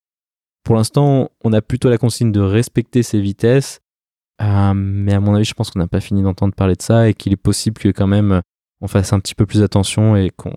Pour 0.65 0.77
l'instant, 0.77 1.31
on 1.45 1.53
a 1.55 1.63
plutôt 1.63 1.89
la 1.89 1.97
consigne 1.97 2.31
de 2.31 2.41
respecter 2.41 3.03
ces 3.03 3.21
vitesses, 3.21 3.81
mais 4.75 5.13
à 5.13 5.21
mon 5.21 5.35
avis, 5.35 5.45
je 5.45 5.55
pense 5.55 5.71
qu'on 5.71 5.79
n'a 5.79 5.87
pas 5.87 6.01
fini 6.01 6.23
d'entendre 6.23 6.55
parler 6.55 6.75
de 6.75 6.83
ça 6.83 7.09
et 7.09 7.15
qu'il 7.15 7.33
est 7.33 7.37
possible 7.37 7.79
que 7.79 7.89
quand 7.89 8.07
même 8.07 8.43
on 8.81 8.89
fasse 8.89 9.13
un 9.13 9.21
petit 9.21 9.35
peu 9.35 9.47
plus 9.47 9.63
attention 9.63 10.17
et 10.17 10.31
qu'on 10.31 10.55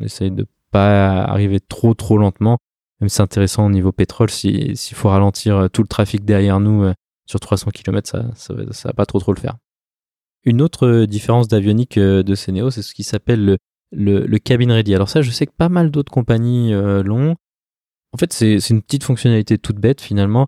essaye 0.00 0.30
de 0.30 0.46
pas 0.70 1.22
arriver 1.22 1.60
trop 1.60 1.94
trop 1.94 2.18
lentement 2.18 2.58
même 3.00 3.08
si 3.08 3.16
c'est 3.16 3.22
intéressant 3.22 3.66
au 3.66 3.70
niveau 3.70 3.92
pétrole, 3.92 4.30
s'il 4.30 4.76
faut 4.76 5.08
ralentir 5.08 5.56
euh, 5.56 5.68
tout 5.68 5.82
le 5.82 5.88
trafic 5.88 6.24
derrière 6.24 6.60
nous 6.60 6.84
euh, 6.84 6.94
sur 7.26 7.40
300 7.40 7.70
km, 7.70 8.08
ça, 8.34 8.54
va 8.84 8.92
pas 8.92 9.06
trop 9.06 9.20
trop 9.20 9.32
le 9.32 9.40
faire. 9.40 9.56
Une 10.44 10.62
autre 10.62 10.86
euh, 10.86 11.06
différence 11.06 11.46
d'avionique 11.48 11.98
de 11.98 12.34
Cénéo, 12.34 12.70
c'est 12.70 12.82
ce 12.82 12.94
qui 12.94 13.04
s'appelle 13.04 13.44
le, 13.44 13.58
le, 13.92 14.26
le, 14.26 14.38
cabin 14.38 14.72
ready. 14.72 14.94
Alors 14.94 15.08
ça, 15.08 15.22
je 15.22 15.30
sais 15.30 15.46
que 15.46 15.52
pas 15.56 15.68
mal 15.68 15.90
d'autres 15.90 16.12
compagnies 16.12 16.72
l'ont. 16.72 17.36
En 18.12 18.18
fait, 18.18 18.32
c'est 18.32 18.70
une 18.70 18.82
petite 18.82 19.04
fonctionnalité 19.04 19.58
toute 19.58 19.76
bête 19.76 20.00
finalement. 20.00 20.46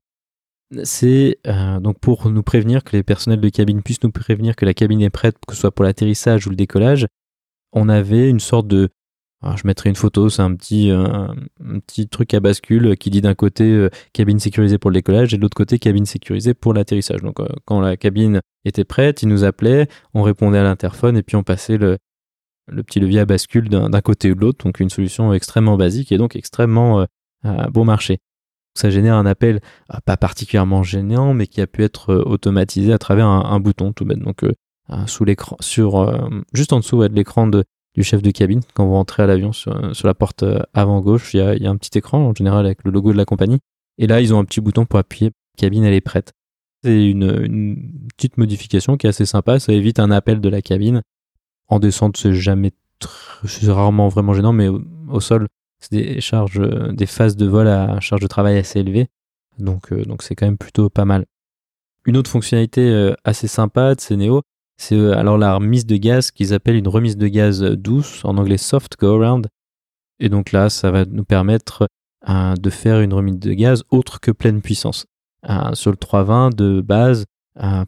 C'est 0.85 1.39
donc 1.81 1.99
pour 1.99 2.31
nous 2.31 2.43
prévenir 2.43 2.85
que 2.85 2.97
les 2.97 3.03
personnels 3.03 3.41
de 3.41 3.49
cabine 3.49 3.83
puissent 3.83 4.03
nous 4.03 4.13
prévenir 4.13 4.55
que 4.55 4.65
la 4.65 4.75
cabine 4.75 5.03
est 5.03 5.11
prête, 5.11 5.37
que 5.47 5.55
ce 5.55 5.61
soit 5.61 5.75
pour 5.75 5.85
l'atterrissage 5.85 6.47
ou 6.47 6.51
le 6.51 6.57
décollage. 6.57 7.07
On 7.73 7.89
avait 7.89 8.29
une 8.29 8.41
sorte 8.41 8.69
de, 8.69 8.89
je 9.43 9.67
mettrai 9.67 9.89
une 9.89 9.97
photo, 9.97 10.29
c'est 10.29 10.43
un 10.43 10.55
petit, 10.55 10.91
euh, 10.91 11.29
petit 11.87 12.09
truc 12.09 12.35
à 12.35 12.41
bascule 12.41 12.97
qui 12.97 13.11
dit 13.11 13.23
d'un 13.23 13.35
côté 13.35 13.65
euh, 13.65 13.89
cabine 14.13 14.39
sécurisée 14.39 14.77
pour 14.77 14.91
le 14.91 14.95
décollage 14.95 15.33
et 15.33 15.39
de 15.39 15.43
l'autre 15.43 15.57
côté 15.57 15.79
cabine 15.79 16.05
sécurisée 16.05 16.53
pour 16.53 16.75
l'atterrissage. 16.75 17.23
Donc 17.23 17.41
euh, 17.41 17.47
quand 17.65 17.81
la 17.81 17.97
cabine 17.97 18.43
était 18.65 18.85
prête, 18.85 19.23
il 19.23 19.29
nous 19.29 19.45
appelait, 19.45 19.89
on 20.13 20.23
répondait 20.23 20.59
à 20.59 20.63
l'interphone 20.63 21.17
et 21.17 21.23
puis 21.23 21.37
on 21.37 21.43
passait 21.43 21.79
le, 21.79 21.97
le 22.69 22.83
petit 22.83 23.01
levier 23.01 23.21
à 23.21 23.25
bascule 23.25 23.69
d'un 23.71 24.01
côté 24.03 24.31
ou 24.31 24.35
de 24.35 24.41
l'autre. 24.41 24.65
Donc 24.65 24.79
une 24.79 24.91
solution 24.91 25.33
extrêmement 25.33 25.79
basique 25.79 26.13
et 26.13 26.19
donc 26.19 26.37
extrêmement 26.37 27.07
bon 27.43 27.85
marché. 27.85 28.19
Ça 28.75 28.91
génère 28.91 29.17
un 29.17 29.27
appel 29.27 29.61
pas 30.05 30.17
particulièrement 30.17 30.83
gênant, 30.83 31.35
mais 31.35 31.47
qui 31.47 31.61
a 31.61 31.67
pu 31.67 31.83
être 31.83 32.15
automatisé 32.15 32.93
à 32.93 32.99
travers 32.99 33.27
un, 33.27 33.61
bouton 33.61 33.93
tout 33.93 34.05
bête. 34.05 34.21
Donc 34.21 34.45
sous 35.07 35.25
l'écran, 35.25 35.57
sur 35.61 36.31
juste 36.53 36.73
en 36.73 36.79
dessous 36.79 37.07
de 37.07 37.15
l'écran 37.15 37.51
du 37.95 38.03
chef 38.03 38.23
de 38.23 38.31
cabine. 38.31 38.61
Quand 38.75 38.87
vous 38.87 38.95
rentrez 38.95 39.23
à 39.23 39.27
l'avion 39.27 39.53
sur, 39.53 39.73
la 40.05 40.15
porte 40.15 40.43
euh, 40.43 40.61
avant 40.75 41.01
gauche, 41.01 41.35
il 41.35 41.39
y, 41.39 41.67
a, 41.67 41.71
un 41.71 41.77
petit 41.77 41.97
écran 41.99 42.19
en 42.19 42.35
général 42.35 42.67
avec 42.67 42.85
le 42.85 42.91
logo 42.91 43.13
de 43.13 43.17
la 43.17 43.25
compagnie. 43.25 43.59
Et 43.99 44.07
là, 44.07 44.21
ils 44.21 44.33
ont 44.33 44.39
un 44.39 44.45
petit 44.45 44.61
bouton 44.61 44.87
pour 44.87 44.99
appuyer. 44.99 45.33
cabine, 45.57 45.85
elle 45.85 45.95
est 45.95 46.01
prête. 46.01 46.33
C'est 46.83 47.11
une, 47.11 47.93
petite 48.17 48.39
modification 48.39 48.97
qui 48.97 49.07
est 49.07 49.11
assez 49.11 49.27
sympa. 49.27 49.59
Ça 49.61 49.73
évite 49.73 49.99
un 49.99 50.11
appel 50.11 50.41
de 50.41 50.49
la 50.49 50.63
cabine. 50.63 51.03
En 51.69 51.79
descente, 51.79 52.17
c'est 52.17 52.35
jamais, 52.35 52.73
c'est 53.45 53.71
rarement 53.71 54.09
vraiment 54.09 54.35
gênant, 54.35 54.53
mais 54.53 54.69
au, 54.69 55.21
sol, 55.21 55.47
c'est 55.81 55.93
des 55.93 56.21
charges, 56.21 56.61
des 56.93 57.07
phases 57.07 57.37
de 57.37 57.47
vol 57.47 57.67
à 57.69 57.99
charge 58.01 58.21
de 58.21 58.27
travail 58.27 58.59
assez 58.59 58.81
élevées. 58.81 59.09
Donc, 59.61 59.93
euh, 59.93 60.05
donc 60.05 60.23
c'est 60.23 60.35
quand 60.35 60.47
même 60.47 60.59
plutôt 60.59 60.91
pas 60.91 61.05
mal. 61.05 61.27
Une 62.07 62.17
autre 62.17 62.31
fonctionnalité 62.31 62.89
euh, 62.89 63.15
assez 63.25 63.47
sympa 63.47 63.95
de 63.95 64.15
Neo, 64.17 64.43
c'est 64.79 64.97
euh, 64.97 65.17
alors 65.17 65.39
la 65.39 65.55
remise 65.55 65.87
de 65.87 65.97
gaz 65.97 66.31
qu'ils 66.31 66.55
appellent 66.55 66.77
une 66.77 66.89
remise 66.89 67.17
de 67.17 67.29
gaz 67.29 67.63
douce, 67.63 68.25
en 68.25 68.37
anglais 68.39 68.59
soft 68.59 68.97
go 68.99 69.23
around. 69.23 69.49
Et 70.19 70.29
donc 70.29 70.53
là, 70.53 70.71
ça 70.71 70.91
va 70.91 71.05
nous 71.05 71.25
permettre 71.25 71.87
de 72.29 72.69
faire 72.69 73.01
une 73.01 73.15
remise 73.15 73.39
de 73.39 73.55
gaz 73.55 73.83
autre 73.89 74.21
que 74.21 74.31
pleine 74.31 74.61
puissance. 74.61 75.07
sur 75.73 75.91
le 75.91 75.97
320 75.97 76.55
de 76.55 76.83
base, 76.83 77.25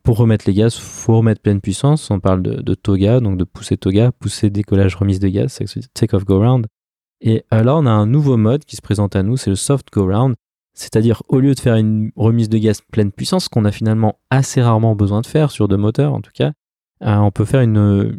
pour 0.03 0.17
remettre 0.17 0.47
les 0.47 0.55
gaz, 0.55 0.75
faut 0.77 1.19
remettre 1.19 1.43
pleine 1.43 1.61
puissance. 1.61 2.11
On 2.11 2.21
parle 2.21 2.43
de, 2.43 2.75
toga, 2.75 3.21
donc 3.21 3.37
de 3.37 3.45
pousser 3.45 3.77
toga, 3.77 4.11
pousser 4.13 4.49
décollage 4.49 4.97
remise 4.97 5.21
de 5.21 5.29
gaz, 5.29 5.59
take 5.93 6.17
off 6.17 6.25
go 6.25 6.39
round. 6.39 6.67
Et 7.25 7.45
là, 7.51 7.77
on 7.77 7.87
a 7.87 7.91
un 7.91 8.07
nouveau 8.07 8.37
mode 8.37 8.65
qui 8.65 8.77
se 8.77 8.83
présente 8.83 9.17
à 9.17 9.23
nous, 9.23 9.37
c'est 9.37 9.51
le 9.51 9.57
soft 9.57 9.89
go 9.93 10.07
round. 10.07 10.35
C'est-à-dire, 10.75 11.23
au 11.29 11.39
lieu 11.39 11.55
de 11.55 11.61
faire 11.61 11.77
une 11.77 12.11
remise 12.17 12.49
de 12.49 12.59
gaz 12.59 12.81
pleine 12.81 13.13
puissance, 13.13 13.49
qu'on 13.49 13.65
a 13.65 13.73
finalement 13.73 14.19
assez 14.31 14.61
rarement 14.61 14.97
besoin 14.97 15.21
de 15.21 15.27
faire 15.27 15.51
sur 15.51 15.69
deux 15.69 15.77
moteurs 15.77 16.15
en 16.15 16.21
tout 16.21 16.31
cas, 16.35 16.53
on 17.01 17.31
peut 17.31 17.45
faire 17.45 17.61
une, 17.61 18.19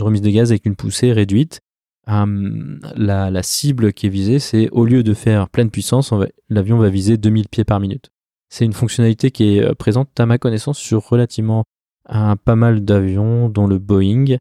remise 0.00 0.20
de 0.20 0.30
gaz 0.30 0.50
avec 0.50 0.66
une 0.66 0.76
poussée 0.76 1.12
réduite 1.12 1.60
Hum, 2.06 2.80
la, 2.96 3.42
cible 3.42 3.94
qui 3.94 4.06
est 4.06 4.10
visée, 4.10 4.38
c'est 4.38 4.68
au 4.70 4.84
lieu 4.84 5.02
de 5.02 5.14
faire 5.14 5.48
pleine 5.48 5.70
puissance, 5.70 6.12
l'avion 6.50 6.76
va 6.76 6.90
viser 6.90 7.16
2000 7.16 7.48
pieds 7.48 7.64
par 7.64 7.80
minute. 7.80 8.10
C'est 8.50 8.66
une 8.66 8.74
fonctionnalité 8.74 9.30
qui 9.30 9.56
est 9.56 9.64
euh, 9.64 9.74
présente, 9.74 10.08
à 10.20 10.26
ma 10.26 10.36
connaissance, 10.36 10.78
sur 10.78 11.08
relativement 11.08 11.64
pas 12.06 12.56
mal 12.56 12.84
d'avions, 12.84 13.48
dont 13.48 13.66
le 13.66 13.78
Boeing. 13.78 14.36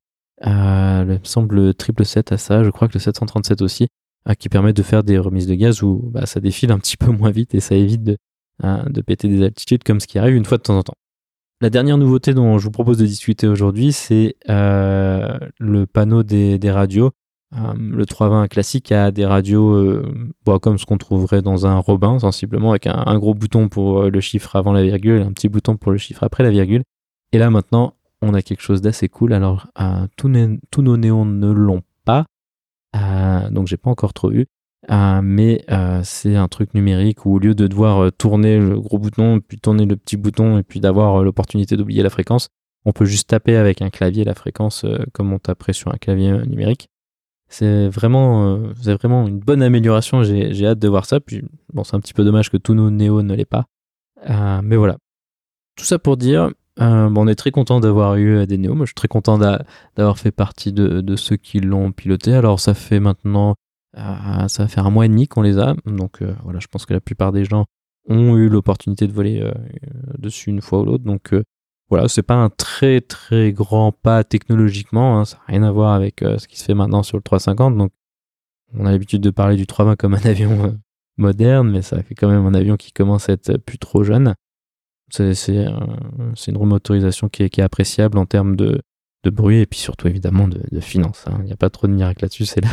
Euh, 0.46 1.06
il 1.08 1.20
me 1.20 1.24
semble 1.24 1.56
le 1.56 1.68
777 1.72 2.32
à 2.34 2.38
ça, 2.38 2.64
je 2.64 2.70
crois 2.70 2.90
que 2.90 2.96
le 2.96 3.00
737 3.00 3.62
aussi, 3.62 3.88
euh, 4.30 4.34
qui 4.34 4.50
permet 4.50 4.74
de 4.74 4.84
faire 4.84 5.04
des 5.04 5.18
remises 5.18 5.48
de 5.48 5.56
gaz 5.56 5.84
où 5.84 6.10
bah, 6.12 6.26
ça 6.26 6.40
défile 6.40 6.72
un 6.72 6.80
petit 6.80 6.98
peu 6.98 7.12
moins 7.12 7.32
vite 7.32 7.56
et 7.56 7.60
ça 7.60 7.76
évite 7.76 8.04
de, 8.04 8.18
de 8.62 9.02
péter 9.02 9.28
des 9.28 9.44
altitudes 9.44 9.84
comme 9.84 10.00
ce 10.00 10.08
qui 10.08 10.20
arrive 10.20 10.36
une 10.36 10.46
fois 10.46 10.58
de 10.58 10.64
temps 10.64 10.78
en 10.78 10.84
temps. 10.84 10.96
La 11.62 11.70
dernière 11.70 11.98
nouveauté 11.98 12.34
dont 12.34 12.58
je 12.58 12.66
vous 12.66 12.72
propose 12.72 12.98
de 12.98 13.06
discuter 13.06 13.48
aujourd'hui, 13.48 13.94
c'est 13.94 14.36
le 14.48 15.86
panneau 15.86 16.24
des 16.24 16.72
radios 16.72 17.12
euh, 17.56 17.74
le 17.78 18.06
320 18.06 18.48
classique 18.48 18.92
a 18.92 19.12
des 19.12 19.26
radios 19.26 19.74
euh, 19.74 20.30
bah, 20.46 20.58
comme 20.60 20.78
ce 20.78 20.86
qu'on 20.86 20.98
trouverait 20.98 21.42
dans 21.42 21.68
un 21.68 21.78
Robin, 21.78 22.18
sensiblement, 22.20 22.72
avec 22.72 22.88
un, 22.88 23.20
gros 23.20 23.36
bouton 23.36 23.70
pour 23.70 24.04
euh, 24.04 24.10
le 24.10 24.22
chiffre 24.22 24.56
avant 24.56 24.74
la 24.74 24.84
virgule 24.84 25.20
et 25.20 25.24
un 25.24 25.32
petit 25.32 25.50
bouton 25.50 25.78
pour 25.78 25.92
le 25.92 25.98
chiffre 25.98 26.24
après 26.24 26.44
la 26.44 26.50
virgule. 26.50 26.84
Et 27.32 27.38
là 27.38 27.50
maintenant, 27.50 27.94
on 28.22 28.34
a 28.34 28.42
quelque 28.42 28.62
chose 28.62 28.82
d'assez 28.82 29.10
cool. 29.10 29.34
Alors, 29.34 29.68
tous, 30.18 30.30
nos 30.30 30.98
néons 30.98 31.26
ne 31.26 31.52
l'ont 31.52 31.82
pas, 32.06 32.26
donc 33.52 33.68
j'ai 33.68 33.78
pas 33.78 33.90
encore 33.90 34.14
trop 34.14 34.32
eu. 34.32 34.46
mais 34.90 35.66
c'est 36.04 36.36
un 36.36 36.48
truc 36.48 36.74
numérique 36.74 37.26
où 37.26 37.36
au 37.36 37.40
lieu 37.40 37.56
de 37.56 37.68
devoir 37.68 38.12
tourner 38.14 38.60
le 38.60 38.80
gros 38.80 39.00
bouton, 39.00 39.40
puis 39.40 39.60
tourner 39.60 39.86
le 39.86 39.96
petit 39.96 40.18
bouton, 40.18 40.58
et 40.58 40.64
puis 40.64 40.80
d'avoir 40.80 41.24
l'opportunité 41.24 41.78
d'oublier 41.78 42.04
la 42.04 42.10
fréquence, 42.10 42.50
on 42.86 42.92
peut 42.92 43.06
juste 43.06 43.30
taper 43.30 43.56
avec 43.56 43.82
un 43.82 43.90
clavier 43.90 44.24
la 44.24 44.36
fréquence 44.36 44.86
comme 45.14 45.32
on 45.34 45.40
taperait 45.40 45.74
sur 45.74 45.94
un 45.94 45.98
clavier 45.98 46.46
numérique. 46.46 46.90
C'est 47.54 47.88
vraiment, 47.88 48.56
euh, 48.56 48.74
c'est 48.82 48.96
vraiment 48.96 49.28
une 49.28 49.40
bonne 49.40 49.62
amélioration. 49.62 50.24
J'ai 50.24 50.66
hâte 50.66 50.80
de 50.80 50.88
voir 50.88 51.06
ça. 51.06 51.20
Puis, 51.20 51.44
bon, 51.72 51.84
c'est 51.84 51.96
un 51.96 52.00
petit 52.00 52.16
peu 52.16 52.24
dommage 52.24 52.50
que 52.50 52.58
tous 52.58 52.74
nos 52.74 52.90
Néo 52.90 53.22
ne 53.22 53.36
l'aient 53.36 53.46
pas. 53.46 53.66
Euh, 54.28 54.62
mais 54.64 54.76
voilà. 54.76 54.98
Tout 55.76 55.86
ça 55.86 56.00
pour 56.00 56.18
dire, 56.18 56.50
euh, 56.82 57.14
on 57.16 57.28
est 57.28 57.36
très 57.36 57.52
content 57.52 57.80
d'avoir 57.80 58.16
eu 58.16 58.46
des 58.48 58.58
Néo. 58.58 58.74
Moi, 58.74 58.86
je 58.86 58.90
suis 58.90 58.96
très 58.96 59.08
content 59.08 59.38
d'avoir 59.38 60.18
fait 60.18 60.32
partie 60.32 60.74
de, 60.74 61.16
ceux 61.16 61.36
qui 61.36 61.60
l'ont 61.60 61.92
piloté. 61.92 62.34
Alors, 62.34 62.60
ça 62.60 62.74
fait 62.74 63.00
maintenant, 63.00 63.56
ça 63.96 64.48
va 64.64 64.68
faire 64.68 64.86
un 64.88 64.90
mois 64.92 65.06
et 65.06 65.10
demi 65.10 65.28
qu'on 65.28 65.42
les 65.42 65.60
a. 65.60 65.76
Donc, 65.86 66.24
voilà, 66.44 66.60
je 66.60 66.68
pense 66.68 66.86
que 66.86 66.94
la 66.94 67.02
plupart 67.02 67.32
des 67.32 67.46
gens 67.46 67.66
ont 68.10 68.36
eu 68.38 68.50
l'opportunité 68.50 69.08
de 69.08 69.14
voler 69.14 69.48
dessus 70.18 70.50
une 70.50 70.62
fois 70.62 70.80
ou 70.82 70.86
l'autre. 70.86 71.04
Donc, 71.04 71.32
voilà, 71.94 72.08
c'est 72.08 72.24
pas 72.24 72.34
un 72.34 72.50
très 72.50 73.02
très 73.02 73.52
grand 73.52 73.92
pas 73.92 74.24
technologiquement, 74.24 75.20
hein, 75.20 75.26
ça 75.26 75.38
n'a 75.38 75.44
rien 75.48 75.64
à 75.64 75.72
voir 75.72 75.94
avec 75.94 76.24
euh, 76.24 76.40
ce 76.40 76.48
qui 76.48 76.58
se 76.58 76.66
fait 76.66 76.74
maintenant 76.74 77.04
sur 77.04 77.18
le 77.18 77.22
350. 77.22 77.78
Donc, 77.78 77.92
on 78.74 78.88
a 78.88 78.92
l'habitude 78.92 79.22
de 79.22 79.30
parler 79.30 79.56
du 79.58 79.68
320 79.68 79.96
comme 79.96 80.16
un 80.16 80.18
avion 80.26 80.66
euh, 80.66 80.72
moderne, 81.18 81.70
mais 81.70 81.84
ça 81.84 82.02
fait 82.02 82.16
quand 82.16 82.30
même 82.30 82.48
un 82.48 82.56
avion 82.56 82.78
qui 82.78 82.94
commence 82.94 83.30
à 83.30 83.34
être 83.34 83.58
plus 83.58 83.78
trop 83.78 84.04
jeune. 84.04 84.34
C'est 85.10 85.50
euh, 85.50 85.70
une 86.48 86.58
remotorisation 86.58 87.30
qui 87.30 87.44
est, 87.44 87.50
qui 87.50 87.62
est, 87.62 87.64
appréciable 87.64 88.18
en 88.18 88.26
termes 88.26 88.56
de, 88.56 88.82
bruit 89.26 89.60
et 89.60 89.66
puis 89.66 89.80
surtout 89.80 90.08
évidemment 90.08 90.48
de, 90.48 90.80
finances. 90.80 91.26
Hein. 91.28 91.38
Il 91.40 91.46
n'y 91.46 91.54
a 91.54 91.58
pas 91.58 91.70
trop 91.70 91.88
de 91.88 91.94
miracle 91.94 92.24
là-dessus, 92.24 92.46
c'est 92.46 92.62
là 92.62 92.70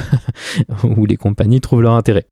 où 0.84 1.06
les 1.06 1.16
compagnies 1.16 1.60
trouvent 1.60 1.82
leur 1.82 1.94
intérêt. 1.94 2.26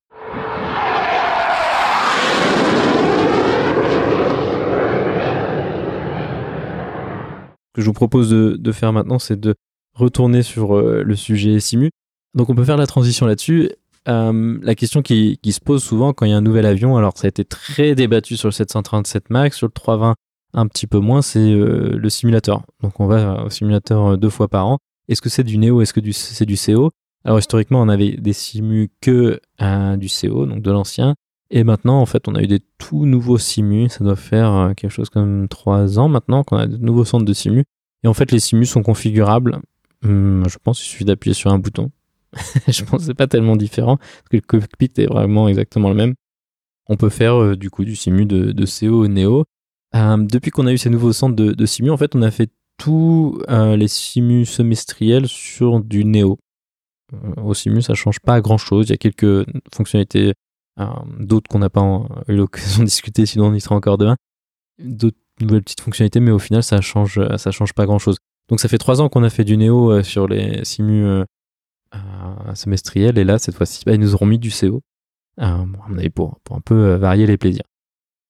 que 7.78 7.82
je 7.82 7.87
vous 7.87 7.92
propose 7.92 8.30
de, 8.30 8.72
faire 8.72 8.92
maintenant, 8.92 9.20
c'est 9.20 9.38
de 9.38 9.54
retourner 9.94 10.42
sur 10.42 10.76
euh, 10.76 11.04
le 11.04 11.14
sujet 11.14 11.61
Simu. 11.61 11.90
Donc 12.34 12.50
on 12.50 12.54
peut 12.56 12.64
faire 12.64 12.76
la 12.76 12.88
transition 12.88 13.24
là-dessus. 13.24 13.70
Euh, 14.06 14.58
la 14.62 14.74
question 14.74 15.02
qui, 15.02 15.38
se 15.44 15.61
pose 15.61 15.82
souvent 15.82 16.12
quand 16.12 16.26
il 16.26 16.30
y 16.30 16.32
a 16.32 16.37
un 16.37 16.42
nouvel 16.42 16.66
avion, 16.66 16.96
alors 16.96 17.16
ça 17.16 17.26
a 17.26 17.28
été 17.28 17.44
très 17.44 17.94
débattu 17.94 18.37
sur 18.37 18.48
le 18.48 18.52
737 18.52 19.30
MAX, 19.30 19.56
sur 19.56 19.66
le 19.66 19.72
320 19.72 20.14
un 20.54 20.66
petit 20.66 20.87
peu 20.87 20.98
moins, 20.98 21.20
c'est 21.20 21.38
euh, 21.38 21.96
le 21.96 22.08
simulateur. 22.08 22.62
Donc 22.82 23.00
on 23.00 23.06
va 23.06 23.44
au 23.44 23.50
simulateur 23.50 24.16
deux 24.16 24.30
fois 24.30 24.48
par 24.48 24.66
an. 24.66 24.78
Est-ce 25.08 25.20
que 25.20 25.28
c'est 25.28 25.44
du 25.44 25.58
Neo, 25.58 25.82
est-ce 25.82 25.92
que 25.92 26.00
c'est 26.12 26.46
du 26.46 26.56
CO 26.56 26.90
Alors 27.24 27.38
historiquement 27.38 27.82
on 27.82 27.88
avait 27.88 28.12
des 28.12 28.32
simus 28.32 28.90
que 29.00 29.40
du 29.96 30.08
CO, 30.08 30.46
donc 30.46 30.62
de 30.62 30.70
l'ancien. 30.70 31.14
Et 31.50 31.64
maintenant, 31.64 32.00
en 32.00 32.06
fait, 32.06 32.28
on 32.28 32.34
a 32.34 32.42
eu 32.42 32.46
des 32.46 32.61
tout 32.78 33.06
nouveaux 33.06 33.38
simus. 33.38 33.88
Ça 33.88 34.04
doit 34.04 34.16
faire 34.16 34.52
euh, 34.52 34.74
quelque 34.74 34.90
chose 34.90 35.08
comme 35.08 35.48
trois 35.48 35.98
ans 35.98 36.08
maintenant 36.08 36.44
qu'on 36.44 36.56
a 36.56 36.66
de 36.66 36.76
nouveaux 36.76 37.04
centres 37.04 37.24
de 37.24 37.32
simus. 37.32 37.64
Et 38.04 38.08
en 38.08 38.14
fait, 38.14 38.30
les 38.32 38.40
simus 38.40 38.66
sont 38.66 38.82
configurables. 38.82 39.58
Hum, 40.04 40.44
je 40.48 40.58
pense 40.62 40.78
qu'il 40.78 40.88
suffit 40.88 41.04
d'appuyer 41.04 41.34
sur 41.34 41.50
un 41.50 41.58
bouton. 41.58 41.90
je 42.69 42.85
pense 42.85 43.01
que 43.01 43.07
c'est 43.07 43.14
pas 43.14 43.27
tellement 43.27 43.57
différent 43.57 43.97
parce 43.97 44.29
que 44.31 44.37
le 44.37 44.43
cockpit 44.43 44.91
est 44.97 45.07
vraiment 45.07 45.49
exactement 45.49 45.88
le 45.88 45.95
même. 45.95 46.14
On 46.88 46.97
peut 46.97 47.09
faire 47.11 47.35
euh, 47.35 47.57
du 47.57 47.71
coup 47.71 47.85
du 47.85 47.97
simu 47.97 48.27
de, 48.27 48.53
de 48.53 48.64
CO 48.64 49.05
au 49.05 49.09
Neo. 49.09 49.45
Euh, 49.95 50.17
depuis 50.19 50.51
qu'on 50.51 50.67
a 50.67 50.73
eu 50.73 50.79
ces 50.79 50.91
nouveaux 50.91 51.12
centres 51.12 51.37
de, 51.37 51.67
simu, 51.67 51.91
en 51.91 51.97
fait, 51.97 52.14
on 52.14 52.23
a 52.23 52.31
fait 52.31 52.51
tous 52.77 53.43
les 53.49 53.88
simus 53.88 54.47
semestriels 54.47 55.27
sur 55.27 55.81
du 55.81 56.05
Neo. 56.05 56.38
au 57.43 57.55
simu, 57.55 57.83
ça 57.83 57.95
change 57.95 58.21
pas 58.21 58.41
grand 58.41 58.59
chose. 58.59 58.88
Il 58.88 58.91
y 58.91 58.95
a 58.95 58.99
quelques 58.99 59.47
fonctionnalités 59.75 60.35
euh, 60.79 60.87
d'autres 61.19 61.49
qu'on 61.49 61.59
n'a 61.59 61.71
pas 61.71 62.07
eu 62.29 62.37
l'occasion 62.37 62.81
de 62.81 62.85
discuter, 62.85 63.27
sinon 63.27 63.47
on 63.47 63.55
y 63.55 63.61
sera 63.61 63.75
encore 63.75 63.99
demain. 63.99 64.17
D'autres 64.79 65.17
nouvelles 65.41 65.62
petites 65.62 65.81
fonctionnalités, 65.81 66.21
mais 66.21 66.31
au 66.31 66.38
final, 66.38 66.62
ça 66.62 66.81
change, 66.81 67.21
ça 67.37 67.51
change 67.51 67.73
pas 67.73 67.87
grand 67.87 67.99
chose. 67.99 68.19
Donc 68.49 68.61
ça 68.61 68.69
fait 68.69 68.79
trois 68.79 69.01
ans 69.01 69.09
qu'on 69.09 69.25
a 69.25 69.31
fait 69.31 69.45
du 69.45 69.59
euh, 69.61 70.03
sur 70.03 70.29
les 70.29 70.64
simus 70.64 71.25
euh, 71.94 72.55
semestriels, 72.55 73.18
et 73.18 73.24
là, 73.24 73.38
cette 73.38 73.55
fois-ci, 73.55 73.85
bah, 73.85 73.94
ils 73.94 74.01
nous 74.01 74.14
auront 74.14 74.27
mis 74.27 74.38
du 74.38 74.51
CO. 74.51 74.83
pour, 76.14 76.38
pour 76.44 76.57
un 76.57 76.61
peu 76.61 76.94
varier 76.94 77.27
les 77.27 77.37
plaisirs. 77.37 77.64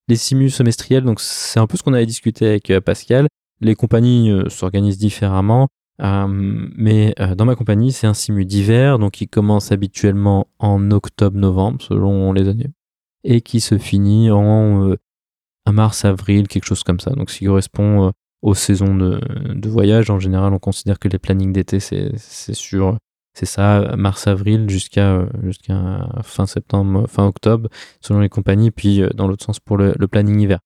Les 0.09 0.17
simus 0.17 0.51
semestriels, 0.51 1.05
donc 1.05 1.21
c'est 1.21 1.61
un 1.61 1.67
peu 1.67 1.77
ce 1.77 1.83
qu'on 1.83 1.93
avait 1.93 2.07
discuté 2.07 2.47
avec 2.47 2.73
Pascal. 2.81 3.29
Les 3.61 3.75
compagnies 3.75 4.33
s'organisent 4.49 4.99
différemment. 4.99 5.69
Euh, 6.01 6.27
mais 6.29 7.15
euh, 7.19 7.35
dans 7.35 7.45
ma 7.45 7.57
compagnie, 7.57 7.93
c'est 7.93 8.07
un 8.07 8.15
simu 8.15 8.45
d'hiver, 8.45 8.99
donc 8.99 9.21
il 9.21 9.29
commence 9.29 9.73
habituellement 9.73 10.47
en 10.59 10.91
octobre-novembre, 10.91 11.83
selon 11.83 12.33
les 12.33 12.49
années, 12.49 12.71
et 13.25 13.41
qui 13.41 13.61
se 13.61 13.79
finit 13.79 14.31
en 14.31 14.91
euh, 14.91 14.97
mars-avril, 15.71 16.47
quelque 16.49 16.67
chose 16.67 16.85
comme 16.85 17.01
ça. 17.01 17.11
Donc, 17.11 17.31
ce 17.31 17.39
qui 17.39 17.47
correspond 17.47 18.13
aux 18.43 18.55
saisons 18.55 18.95
de, 18.95 19.21
de, 19.55 19.69
voyage. 19.69 20.11
En 20.11 20.21
général, 20.21 20.55
on 20.55 20.59
considère 20.61 20.99
que 21.01 21.09
les 21.09 21.19
plannings 21.19 21.53
d'été, 21.53 21.81
c'est 21.81 22.55
sûr, 22.55 22.97
c'est 23.39 23.47
ça, 23.47 23.95
mars-avril 23.97 24.69
jusqu'à 24.69 25.27
jusqu'à 25.43 26.09
fin 26.23 26.47
septembre, 26.47 27.07
fin 27.09 27.27
octobre, 27.27 27.69
selon 28.01 28.21
les 28.21 28.29
compagnies, 28.29 28.71
puis 28.71 29.03
dans 29.15 29.29
l'autre 29.29 29.45
sens 29.45 29.61
pour 29.61 29.77
le, 29.77 29.95
planning 30.09 30.41
hiver. 30.41 30.59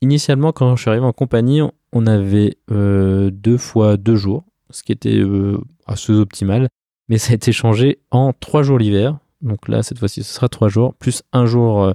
Initialement, 0.00 0.52
quand 0.52 0.76
je 0.76 0.82
suis 0.82 0.90
arrivé 0.90 1.04
en 1.04 1.12
compagnie, 1.12 1.60
on 1.92 2.06
avait 2.06 2.56
deux 2.68 3.58
fois 3.58 3.96
deux 3.96 4.16
jours 4.16 4.44
ce 4.70 4.82
qui 4.82 4.92
était 4.92 5.18
euh, 5.18 5.58
assez 5.86 6.12
optimal. 6.12 6.68
Mais 7.08 7.18
ça 7.18 7.32
a 7.32 7.34
été 7.34 7.52
changé 7.52 8.00
en 8.10 8.32
trois 8.32 8.62
jours 8.62 8.78
l'hiver. 8.78 9.18
Donc 9.42 9.68
là, 9.68 9.82
cette 9.82 9.98
fois-ci, 9.98 10.22
ce 10.22 10.32
sera 10.32 10.48
trois 10.48 10.68
jours, 10.68 10.94
plus 10.94 11.22
un 11.32 11.46
jour 11.46 11.92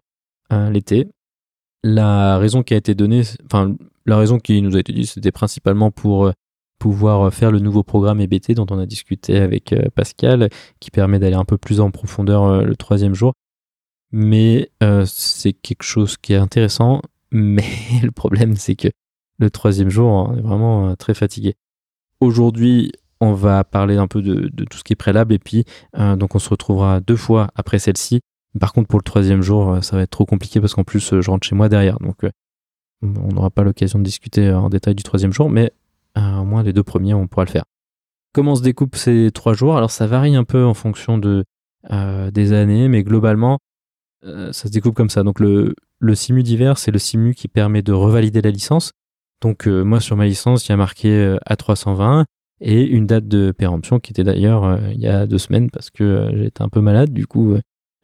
euh, 0.51 0.69
l'été. 0.69 1.07
La 1.83 2.37
raison 2.37 2.63
qui 2.63 2.73
a 2.73 2.77
été 2.77 2.95
donnée, 2.95 3.21
enfin, 3.45 3.75
la 4.05 4.17
raison 4.17 4.39
qui 4.39 4.61
nous 4.61 4.75
a 4.75 4.79
été 4.79 4.91
dite, 4.91 5.07
c'était 5.07 5.31
principalement 5.31 5.91
pour 5.91 6.25
euh, 6.25 6.31
pouvoir 6.79 7.33
faire 7.33 7.51
le 7.51 7.59
nouveau 7.59 7.83
programme 7.83 8.19
EBT 8.19 8.53
dont 8.53 8.65
on 8.69 8.79
a 8.79 8.85
discuté 8.85 9.37
avec 9.37 9.73
Pascal, 9.95 10.49
qui 10.79 10.91
permet 10.91 11.19
d'aller 11.19 11.35
un 11.35 11.45
peu 11.45 11.57
plus 11.57 11.79
en 11.79 11.91
profondeur 11.91 12.63
le 12.63 12.75
troisième 12.75 13.13
jour. 13.13 13.33
Mais 14.11 14.69
c'est 15.05 15.53
quelque 15.53 15.83
chose 15.83 16.17
qui 16.17 16.33
est 16.33 16.37
intéressant. 16.37 17.01
Mais 17.31 17.65
le 18.03 18.11
problème, 18.11 18.55
c'est 18.55 18.75
que 18.75 18.87
le 19.39 19.49
troisième 19.49 19.89
jour, 19.89 20.07
on 20.07 20.37
est 20.37 20.41
vraiment 20.41 20.95
très 20.95 21.13
fatigué. 21.13 21.55
Aujourd'hui, 22.21 22.91
on 23.19 23.33
va 23.33 23.63
parler 23.63 23.97
un 23.97 24.07
peu 24.07 24.21
de, 24.21 24.49
tout 24.65 24.77
ce 24.77 24.83
qui 24.83 24.93
est 24.93 24.97
préalable 24.97 25.33
et 25.33 25.39
puis 25.39 25.65
donc 25.93 26.35
on 26.35 26.39
se 26.39 26.49
retrouvera 26.49 26.99
deux 26.99 27.15
fois 27.15 27.49
après 27.55 27.79
celle-ci. 27.79 28.21
Par 28.59 28.71
contre, 28.71 28.87
pour 28.87 28.99
le 28.99 29.03
troisième 29.03 29.41
jour, 29.41 29.83
ça 29.83 29.97
va 29.97 30.03
être 30.03 30.11
trop 30.11 30.25
compliqué 30.25 30.61
parce 30.61 30.73
qu'en 30.73 30.85
plus, 30.85 31.19
je 31.19 31.29
rentre 31.29 31.45
chez 31.45 31.55
moi 31.55 31.67
derrière. 31.67 31.99
Donc, 31.99 32.21
on 33.01 33.27
n'aura 33.27 33.49
pas 33.49 33.63
l'occasion 33.63 33.99
de 33.99 34.03
discuter 34.03 34.51
en 34.51 34.69
détail 34.69 34.95
du 34.95 35.03
troisième 35.03 35.33
jour, 35.33 35.49
mais 35.49 35.73
au 36.15 36.43
moins 36.43 36.63
les 36.63 36.73
deux 36.73 36.83
premiers, 36.83 37.13
on 37.13 37.27
pourra 37.27 37.45
le 37.45 37.51
faire. 37.51 37.65
Comment 38.33 38.55
se 38.55 38.61
découpe 38.61 38.95
ces 38.95 39.31
trois 39.33 39.53
jours? 39.53 39.77
Alors, 39.77 39.91
ça 39.91 40.07
varie 40.07 40.35
un 40.35 40.43
peu 40.43 40.63
en 40.65 40.73
fonction 40.73 41.17
de, 41.17 41.45
des 42.31 42.53
années, 42.53 42.87
mais 42.89 43.03
globalement, 43.03 43.59
ça 44.23 44.53
se 44.53 44.69
découpe 44.69 44.95
comme 44.95 45.09
ça. 45.09 45.23
Donc, 45.23 45.39
le, 45.39 45.75
simu 46.13 46.43
d'hiver, 46.43 46.77
c'est 46.77 46.91
le 46.91 46.99
simu 46.99 47.33
qui 47.33 47.47
permet 47.47 47.81
de 47.81 47.93
revalider 47.93 48.41
la 48.41 48.51
licence. 48.51 48.91
Donc, 49.41 49.67
moi, 49.67 49.99
sur 49.99 50.17
ma 50.17 50.25
licence, 50.25 50.67
il 50.67 50.71
y 50.71 50.73
a 50.73 50.77
marqué 50.77 51.37
A320 51.49 52.25
et 52.61 52.83
une 52.83 53.05
date 53.05 53.27
de 53.27 53.51
péremption 53.51 53.99
qui 53.99 54.11
était 54.11 54.23
d'ailleurs 54.23 54.79
il 54.91 54.99
y 54.99 55.07
a 55.07 55.27
deux 55.27 55.37
semaines 55.37 55.69
parce 55.69 55.89
que 55.89 56.29
j'étais 56.33 56.61
un 56.61 56.69
peu 56.69 56.81
malade. 56.81 57.13
Du 57.13 57.27
coup, 57.27 57.55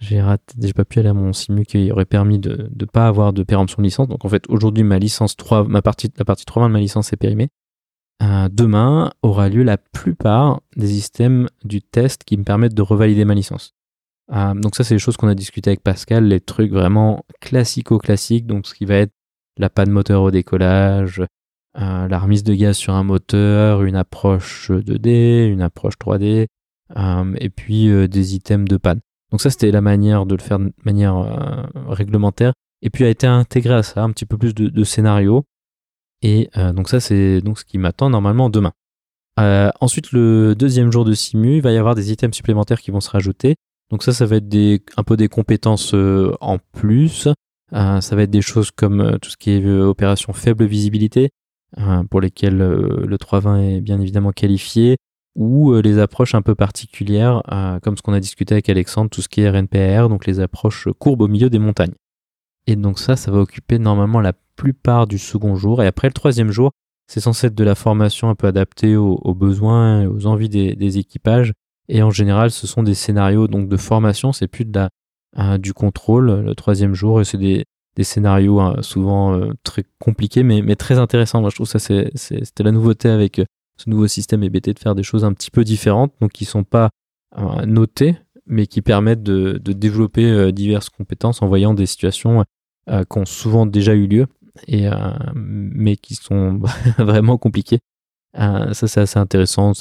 j'ai 0.01 0.19
raté, 0.19 0.55
j'ai 0.59 0.73
pas 0.73 0.83
pu 0.83 0.99
aller 0.99 1.09
à 1.09 1.13
mon 1.13 1.31
simu 1.31 1.63
qui 1.63 1.91
aurait 1.91 2.05
permis 2.05 2.39
de 2.39 2.69
ne 2.77 2.85
pas 2.85 3.07
avoir 3.07 3.33
de 3.33 3.43
péremption 3.43 3.77
de 3.77 3.83
licence. 3.83 4.07
Donc 4.07 4.25
en 4.25 4.29
fait, 4.29 4.43
aujourd'hui, 4.49 4.83
ma 4.83 4.97
licence 4.97 5.37
3, 5.37 5.65
ma 5.65 5.83
partie, 5.83 6.11
la 6.17 6.25
partie 6.25 6.43
3.20 6.43 6.67
de 6.67 6.73
ma 6.73 6.79
licence 6.79 7.13
est 7.13 7.17
périmée. 7.17 7.49
Euh, 8.21 8.49
demain 8.51 9.11
aura 9.23 9.49
lieu 9.49 9.63
la 9.63 9.77
plupart 9.77 10.61
des 10.75 10.87
systèmes 10.87 11.49
du 11.63 11.81
test 11.81 12.23
qui 12.23 12.37
me 12.37 12.43
permettent 12.43 12.73
de 12.75 12.81
revalider 12.81 13.25
ma 13.25 13.33
licence. 13.33 13.73
Euh, 14.31 14.53
donc 14.53 14.75
ça, 14.75 14.83
c'est 14.83 14.93
les 14.93 14.99
choses 14.99 15.17
qu'on 15.17 15.27
a 15.27 15.35
discuté 15.35 15.71
avec 15.71 15.81
Pascal, 15.81 16.25
les 16.25 16.39
trucs 16.39 16.71
vraiment 16.71 17.25
classico-classiques, 17.41 18.45
donc 18.45 18.67
ce 18.67 18.73
qui 18.73 18.85
va 18.85 18.95
être 18.95 19.13
la 19.57 19.69
panne 19.69 19.89
moteur 19.89 20.21
au 20.21 20.31
décollage, 20.31 21.21
euh, 21.79 22.07
la 22.07 22.19
remise 22.19 22.43
de 22.43 22.53
gaz 22.53 22.77
sur 22.77 22.93
un 22.93 23.03
moteur, 23.03 23.83
une 23.83 23.95
approche 23.95 24.71
2D, 24.71 25.47
une 25.47 25.61
approche 25.61 25.95
3D, 25.97 26.47
et 27.39 27.49
puis 27.49 28.07
des 28.09 28.35
items 28.35 28.67
de 28.67 28.77
panne. 28.77 28.99
Donc 29.31 29.41
ça, 29.41 29.49
c'était 29.49 29.71
la 29.71 29.81
manière 29.81 30.25
de 30.25 30.35
le 30.35 30.41
faire 30.41 30.59
de 30.59 30.73
manière 30.83 31.17
euh, 31.17 31.63
réglementaire. 31.87 32.53
Et 32.81 32.89
puis 32.89 33.05
a 33.05 33.09
été 33.09 33.27
intégré 33.27 33.73
à 33.73 33.83
ça 33.83 34.03
un 34.03 34.11
petit 34.11 34.25
peu 34.25 34.37
plus 34.37 34.53
de, 34.53 34.67
de 34.67 34.83
scénario. 34.83 35.45
Et 36.21 36.49
euh, 36.57 36.73
donc 36.73 36.89
ça, 36.89 36.99
c'est 36.99 37.41
donc 37.41 37.59
ce 37.59 37.65
qui 37.65 37.77
m'attend 37.77 38.09
normalement 38.09 38.49
demain. 38.49 38.73
Euh, 39.39 39.71
ensuite, 39.79 40.11
le 40.11 40.55
deuxième 40.55 40.91
jour 40.91 41.05
de 41.05 41.13
simu, 41.13 41.57
il 41.57 41.61
va 41.61 41.71
y 41.71 41.77
avoir 41.77 41.95
des 41.95 42.11
items 42.11 42.35
supplémentaires 42.35 42.81
qui 42.81 42.91
vont 42.91 43.01
se 43.01 43.09
rajouter. 43.09 43.55
Donc 43.89 44.03
ça, 44.03 44.13
ça 44.13 44.25
va 44.25 44.37
être 44.37 44.55
un 44.97 45.03
peu 45.03 45.17
des 45.17 45.27
compétences 45.27 45.93
en 45.93 46.57
plus. 46.71 47.27
ça 47.71 48.15
va 48.15 48.21
être 48.21 48.29
des 48.29 48.41
choses 48.41 48.71
comme 48.71 49.17
tout 49.21 49.29
ce 49.29 49.37
qui 49.37 49.51
est 49.51 49.65
opération 49.65 50.31
faible 50.31 50.65
visibilité, 50.65 51.29
pour 52.09 52.21
lesquelles 52.21 52.57
le 52.57 53.17
320 53.17 53.59
est 53.59 53.81
bien 53.81 53.99
évidemment 53.99 54.31
qualifié 54.31 54.97
ou 55.35 55.71
euh, 55.71 55.81
les 55.81 55.99
approches 55.99 56.35
un 56.35 56.41
peu 56.41 56.55
particulières, 56.55 57.41
euh, 57.51 57.79
comme 57.79 57.97
ce 57.97 58.01
qu'on 58.01 58.13
a 58.13 58.19
discuté 58.19 58.53
avec 58.53 58.69
Alexandre, 58.69 59.09
tout 59.09 59.21
ce 59.21 59.29
qui 59.29 59.41
est 59.41 59.49
RNPR, 59.49 60.09
donc 60.09 60.25
les 60.25 60.39
approches 60.39 60.89
courbes 60.99 61.21
au 61.21 61.27
milieu 61.27 61.49
des 61.49 61.59
montagnes. 61.59 61.93
Et 62.67 62.75
donc 62.75 62.99
ça, 62.99 63.15
ça 63.15 63.31
va 63.31 63.39
occuper 63.39 63.79
normalement 63.79 64.19
la 64.19 64.33
plupart 64.55 65.07
du 65.07 65.17
second 65.17 65.55
jour. 65.55 65.81
Et 65.81 65.87
après 65.87 66.07
le 66.07 66.13
troisième 66.13 66.51
jour, 66.51 66.71
c'est 67.07 67.19
censé 67.19 67.47
être 67.47 67.55
de 67.55 67.63
la 67.63 67.75
formation 67.75 68.29
un 68.29 68.35
peu 68.35 68.47
adaptée 68.47 68.95
aux, 68.95 69.35
besoins 69.35 70.03
et 70.03 70.07
aux 70.07 70.27
envies 70.27 70.49
des, 70.49 70.97
équipages. 70.97 71.53
Et 71.89 72.03
en 72.03 72.09
général, 72.09 72.51
ce 72.51 72.67
sont 72.67 72.83
des 72.83 72.93
scénarios 72.93 73.47
donc 73.47 73.67
de 73.67 73.77
formation, 73.77 74.31
c'est 74.31 74.47
plus 74.47 74.65
de 74.65 74.77
la, 74.77 74.89
euh, 75.37 75.57
du 75.57 75.73
contrôle 75.73 76.41
le 76.45 76.55
troisième 76.55 76.93
jour. 76.93 77.19
Et 77.19 77.25
c'est 77.25 77.37
des, 77.37 77.65
scénarios 78.01 78.59
hein, 78.59 78.77
souvent 78.81 79.39
très 79.63 79.83
compliqués, 79.99 80.41
mais, 80.41 80.61
mais 80.61 80.75
très 80.75 80.97
intéressants. 80.97 81.41
Moi, 81.41 81.51
je 81.51 81.55
trouve 81.55 81.67
ça, 81.67 81.77
c'était 81.79 82.63
la 82.63 82.71
nouveauté 82.71 83.09
avec 83.09 83.41
ce 83.81 83.89
nouveau 83.89 84.07
système 84.07 84.43
EBT 84.43 84.73
de 84.73 84.79
faire 84.79 84.95
des 84.95 85.03
choses 85.03 85.25
un 85.25 85.33
petit 85.33 85.51
peu 85.51 85.63
différentes, 85.63 86.13
donc 86.21 86.31
qui 86.31 86.45
sont 86.45 86.63
pas 86.63 86.89
euh, 87.37 87.65
notées, 87.65 88.17
mais 88.45 88.67
qui 88.67 88.81
permettent 88.81 89.23
de, 89.23 89.57
développer 89.57 90.25
euh, 90.25 90.51
diverses 90.51 90.89
compétences 90.89 91.41
en 91.41 91.47
voyant 91.47 91.73
des 91.73 91.85
situations 91.85 92.43
euh, 92.89 93.03
qui 93.09 93.17
ont 93.17 93.25
souvent 93.25 93.65
déjà 93.65 93.93
eu 93.93 94.07
lieu, 94.07 94.27
et, 94.67 94.87
mais 95.35 95.95
qui 95.97 96.15
sont 96.15 96.59
vraiment 96.97 97.37
compliquées. 97.37 97.79
ça, 98.35 98.73
c'est 98.73 99.01
assez 99.01 99.19
intéressant. 99.19 99.73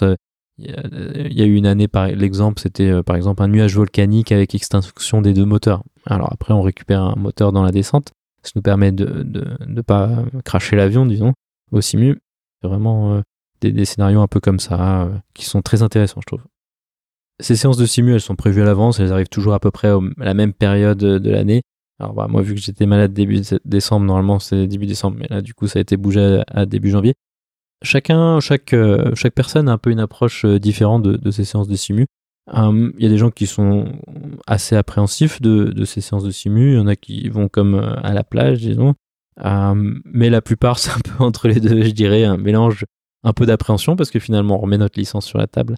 il 0.59 1.33
y 1.33 1.42
a 1.42 1.46
eu 1.46 1.54
une 1.54 1.66
année, 1.66 1.88
par 1.88 2.09
l'exemple, 2.09 2.61
c'était 2.61 3.02
par 3.02 3.16
exemple 3.16 3.42
un 3.42 3.48
nuage 3.48 3.74
volcanique 3.74 4.33
avec 4.33 4.54
extinction 4.54 5.22
des 5.22 5.33
deux 5.33 5.44
moteurs. 5.44 5.83
Alors 6.06 6.33
après, 6.33 6.54
on 6.54 6.62
récupère 6.62 7.02
un 7.02 7.16
moteur 7.16 7.52
dans 7.52 7.62
la 7.62 7.72
descente. 7.72 8.12
Ça 8.42 8.52
nous 8.54 8.62
permet 8.62 8.92
de 8.92 9.26
ne 9.66 9.80
pas 9.83 10.24
cracher 10.44 10.76
l'avion, 10.76 11.06
disons, 11.06 11.35
au 11.72 11.80
simu. 11.80 12.18
C'est 12.62 12.68
vraiment 12.68 13.22
des, 13.61 13.85
scénarios 13.85 14.20
un 14.20 14.26
peu 14.26 14.40
comme 14.40 14.59
ça, 14.59 15.02
euh, 15.02 15.18
qui 15.35 15.44
sont 15.44 15.62
très 15.62 15.83
intéressants, 15.83 16.20
je 16.20 16.26
trouve. 16.26 16.44
Ces 17.40 17.56
séances 17.56 17.76
de 17.76 17.87
simu, 17.87 18.14
elles 18.14 18.20
sont 18.20 18.37
prévues 18.37 18.62
à 18.62 18.64
l'avance, 18.64 19.00
elles 19.00 19.12
arrivent 19.12 19.28
toujours 19.28 19.54
à 19.54 19.61
peu 19.61 19.70
près 19.70 19.88
à 19.88 19.98
la 20.18 20.35
même 20.35 20.52
période 20.52 20.98
de 20.98 21.30
l'année. 21.30 21.62
Alors 22.00 22.14
bah, 22.14 22.26
moi, 22.28 22.42
vu 22.42 22.54
que 22.54 22.60
j'étais 22.60 22.86
malade 22.86 23.12
début 23.12 23.42
décembre, 23.64 24.06
normalement 24.06 24.38
c'est 24.38 24.66
début 24.66 24.86
décembre, 24.86 25.18
mais 25.20 25.26
là 25.28 25.42
du 25.42 25.54
coup 25.54 25.66
ça 25.66 25.78
a 25.78 25.82
été 25.82 25.96
bougé 25.96 26.42
à, 26.48 26.66
début 26.66 26.90
janvier. 26.90 27.14
Chacun, 27.82 28.40
chaque, 28.40 28.72
euh, 28.72 29.14
chaque 29.14 29.34
personne 29.34 29.68
a 29.68 29.72
un 29.72 29.78
peu 29.78 29.90
une 29.90 30.00
approche 30.00 30.44
euh, 30.44 30.58
différente 30.58 31.02
de, 31.02 31.30
ces 31.30 31.44
séances 31.44 31.68
de 31.68 31.76
simu. 31.76 32.06
Il 32.52 32.92
y 32.98 33.06
a 33.06 33.08
des 33.08 33.18
gens 33.18 33.30
qui 33.30 33.46
sont 33.46 33.92
assez 34.46 34.74
appréhensifs 34.74 35.40
de, 35.40 35.66
de, 35.66 35.84
ces 35.84 36.00
séances 36.00 36.24
de 36.24 36.30
simu, 36.32 36.72
il 36.72 36.76
y 36.76 36.80
en 36.80 36.88
a 36.88 36.96
qui 36.96 37.28
vont 37.28 37.48
comme 37.48 37.76
à 37.76 38.12
la 38.12 38.24
plage, 38.24 38.58
disons. 38.58 38.94
mais 40.04 40.30
la 40.30 40.40
plupart, 40.40 40.78
c'est 40.78 40.90
un 40.90 40.98
peu 40.98 41.22
entre 41.24 41.46
les 41.46 41.60
deux, 41.60 41.82
je 41.82 41.92
dirais, 41.92 42.24
un 42.24 42.36
mélange 42.38 42.84
un 43.22 43.32
peu 43.32 43.46
d'appréhension 43.46 43.96
parce 43.96 44.10
que 44.10 44.18
finalement 44.18 44.56
on 44.56 44.58
remet 44.58 44.78
notre 44.78 44.98
licence 44.98 45.26
sur 45.26 45.38
la 45.38 45.46
table 45.46 45.76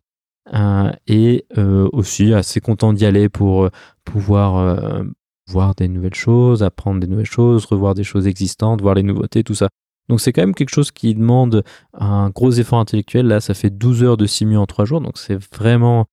euh, 0.54 0.90
et 1.06 1.46
euh, 1.56 1.88
aussi 1.92 2.34
assez 2.34 2.60
content 2.60 2.92
d'y 2.92 3.06
aller 3.06 3.28
pour 3.28 3.64
euh, 3.64 3.70
pouvoir 4.04 5.04
voir 5.48 5.74
des 5.74 5.88
nouvelles 5.88 6.14
choses, 6.14 6.62
apprendre 6.62 7.00
des 7.00 7.06
nouvelles 7.06 7.24
choses, 7.26 7.64
revoir 7.64 7.94
des 7.94 8.04
choses 8.04 8.26
existantes, 8.26 8.80
voir 8.80 8.94
les 8.94 9.02
nouveautés, 9.02 9.44
tout 9.44 9.54
ça. 9.54 9.68
Donc 10.08 10.20
c'est 10.20 10.32
quand 10.32 10.42
même 10.42 10.54
quelque 10.54 10.74
chose 10.74 10.90
qui 10.90 11.14
demande 11.14 11.64
un 11.94 12.30
gros 12.30 12.50
effort 12.50 12.78
intellectuel. 12.78 13.26
Là, 13.26 13.40
ça 13.40 13.54
fait 13.54 13.70
12 13.70 14.02
heures 14.02 14.16
de 14.16 14.26
simu 14.26 14.56
en 14.56 14.66
3 14.66 14.84
jours, 14.84 15.00
donc 15.00 15.18
c'est 15.18 15.38
vraiment 15.54 16.06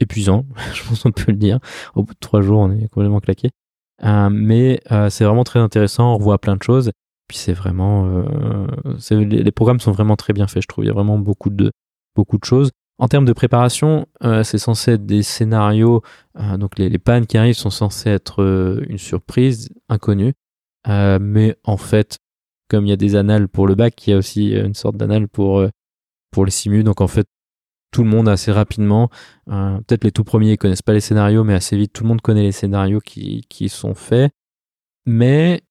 épuisant, 0.00 0.46
je 0.74 0.82
pense 0.88 1.02
qu'on 1.02 1.12
peut 1.12 1.32
le 1.32 1.38
dire. 1.38 1.58
Au 1.94 2.02
bout 2.02 2.14
de 2.14 2.18
3 2.20 2.40
jours, 2.40 2.60
on 2.60 2.70
est 2.70 2.88
complètement 2.88 3.20
claqué. 3.20 3.50
mais 4.30 4.80
c'est 5.10 5.24
vraiment 5.24 5.44
très 5.44 5.60
intéressant, 5.60 6.14
on 6.14 6.18
revoit 6.18 6.38
plein 6.38 6.56
de 6.56 6.62
choses. 6.62 6.90
Puis 7.28 7.36
c'est 7.36 7.52
vraiment, 7.52 8.06
euh, 8.06 8.66
les, 9.10 9.52
programmes 9.52 9.80
sont 9.80 9.92
vraiment 9.92 10.16
très 10.16 10.32
bien 10.32 10.46
faits, 10.46 10.62
je 10.62 10.66
trouve. 10.66 10.84
Il 10.84 10.88
y 10.88 10.90
a 10.90 10.94
vraiment 10.94 11.18
beaucoup 11.18 11.50
de, 11.50 11.70
beaucoup 12.16 12.38
de 12.38 12.44
choses. 12.44 12.70
En 12.98 13.08
termes 13.08 13.24
de 13.24 13.32
préparation, 13.32 14.06
euh, 14.24 14.42
c'est 14.42 14.58
censé 14.58 14.92
être 14.92 15.06
des 15.06 15.22
scénarios. 15.22 16.02
Euh, 16.38 16.56
donc 16.56 16.78
les, 16.78 16.98
pannes 16.98 17.26
qui 17.26 17.38
arrivent 17.38 17.54
sont 17.54 17.70
censées 17.70 18.10
être 18.10 18.42
une 18.88 18.98
surprise 18.98 19.70
inconnue. 19.88 20.34
mais 20.86 21.56
en 21.64 21.76
fait, 21.76 22.18
comme 22.68 22.86
il 22.86 22.90
y 22.90 22.92
a 22.92 22.96
des 22.96 23.16
annales 23.16 23.48
pour 23.48 23.66
le 23.66 23.74
bac, 23.74 24.06
il 24.06 24.10
y 24.10 24.12
a 24.12 24.16
aussi 24.16 24.50
une 24.50 24.74
sorte 24.74 24.96
d'annales 24.96 25.28
pour, 25.28 25.64
pour 26.32 26.44
les 26.44 26.50
simus. 26.50 26.82
Donc 26.82 27.00
en 27.00 27.08
fait, 27.08 27.26
tout 27.92 28.02
le 28.02 28.10
monde 28.10 28.28
assez 28.28 28.52
rapidement, 28.52 29.10
peut-être 29.46 30.04
les 30.04 30.12
tout 30.12 30.24
premiers 30.24 30.50
ne 30.50 30.56
connaissent 30.56 30.82
pas 30.82 30.92
les 30.92 31.00
scénarios, 31.00 31.44
mais 31.44 31.54
assez 31.54 31.76
vite, 31.76 31.92
tout 31.92 32.02
le 32.02 32.08
monde 32.08 32.20
connaît 32.20 32.42
les 32.42 32.52
scénarios 32.52 33.00
qui, 33.00 33.42
qui 33.48 33.68
sont 33.68 33.94
faits. 33.94 34.32
Mais 35.06 35.62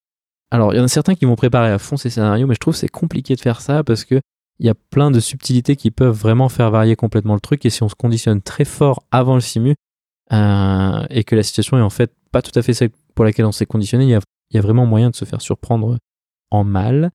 alors, 0.50 0.74
il 0.74 0.78
y 0.78 0.80
en 0.80 0.86
a 0.86 0.88
certains 0.88 1.16
qui 1.16 1.26
vont 1.26 1.36
préparer 1.36 1.72
à 1.72 1.80
fond 1.80 1.98
ces 1.98 2.10
scénarios, 2.10 2.48
mais 2.48 2.56
je 2.56 2.60
trouve 2.60 2.76
c'est 2.76 2.88
compliqué 2.88 3.36
de 3.36 3.42
faire 3.42 3.62
ça 3.62 3.84
parce 3.84 4.06
que 4.06 4.22
il 4.60 4.66
y 4.66 4.70
a 4.70 4.76
plein 4.76 5.12
de 5.12 5.20
subtilités 5.20 5.76
qui 5.76 5.92
peuvent 5.92 6.16
vraiment 6.16 6.50
faire 6.50 6.72
varier 6.72 6.96
complètement 6.96 7.36
le 7.36 7.40
truc. 7.40 7.66
Et 7.66 7.70
si 7.70 7.84
on 7.84 7.90
se 7.90 7.96
conditionne 7.96 8.42
très 8.42 8.66
fort 8.66 9.04
avant 9.12 9.36
le 9.36 9.42
simu 9.42 9.76
euh, 10.34 11.06
et 11.10 11.24
que 11.24 11.36
la 11.36 11.44
situation 11.44 11.78
est 11.78 11.82
en 11.82 11.90
fait 11.90 12.14
pas 12.32 12.42
tout 12.42 12.58
à 12.58 12.62
fait 12.62 12.74
celle 12.74 12.90
pour 13.16 13.26
laquelle 13.26 13.46
on 13.46 13.52
s'est 13.52 13.66
conditionné, 13.66 14.06
il 14.06 14.10
y 14.10 14.58
a, 14.58 14.62
vraiment 14.62 14.86
moyen 14.86 15.10
de 15.10 15.16
se 15.16 15.26
faire 15.26 15.42
surprendre 15.42 15.98
en 16.52 16.64
mal. 16.64 17.12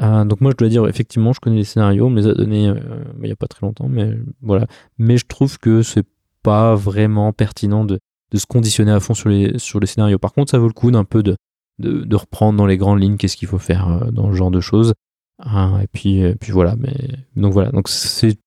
Euh, 0.00 0.24
donc 0.24 0.40
moi 0.40 0.50
je 0.50 0.56
dois 0.56 0.68
dire 0.68 0.86
effectivement 0.86 1.32
je 1.32 1.40
connais 1.40 1.56
les 1.56 1.64
scénarios, 1.64 2.06
on 2.06 2.10
me 2.10 2.20
les 2.20 2.26
a 2.26 2.34
donnés 2.34 2.68
euh, 2.68 3.04
il 3.22 3.24
n'y 3.24 3.32
a 3.32 3.36
pas 3.36 3.46
très 3.46 3.66
longtemps, 3.66 3.88
mais 3.88 4.12
voilà. 4.42 4.66
Mais 4.98 5.16
je 5.16 5.26
trouve 5.26 5.58
que 5.58 5.82
c'est 5.82 6.06
pas 6.42 6.74
vraiment 6.74 7.32
pertinent 7.32 7.84
de, 7.84 7.98
de, 8.30 8.38
se 8.38 8.46
conditionner 8.46 8.92
à 8.92 9.00
fond 9.00 9.14
sur 9.14 9.28
les, 9.28 9.58
sur 9.58 9.80
les 9.80 9.86
scénarios. 9.86 10.18
Par 10.18 10.32
contre 10.32 10.50
ça 10.50 10.58
vaut 10.58 10.68
le 10.68 10.74
coup 10.74 10.90
d'un 10.90 11.04
peu 11.04 11.22
de, 11.22 11.36
de, 11.78 12.16
reprendre 12.16 12.58
dans 12.58 12.66
les 12.66 12.76
grandes 12.76 13.00
lignes 13.00 13.16
qu'est-ce 13.16 13.36
qu'il 13.36 13.48
faut 13.48 13.58
faire 13.58 13.88
euh, 13.88 14.10
dans 14.10 14.30
ce 14.30 14.36
genre 14.36 14.50
de 14.50 14.60
choses. 14.60 14.94
Hein, 15.38 15.80
et 15.82 15.86
puis, 15.86 16.22
puis 16.40 16.52
voilà. 16.52 16.76
Mais 16.76 16.94
donc 17.36 17.52
voilà. 17.52 17.70
Donc 17.70 17.88
c'est 17.88 18.38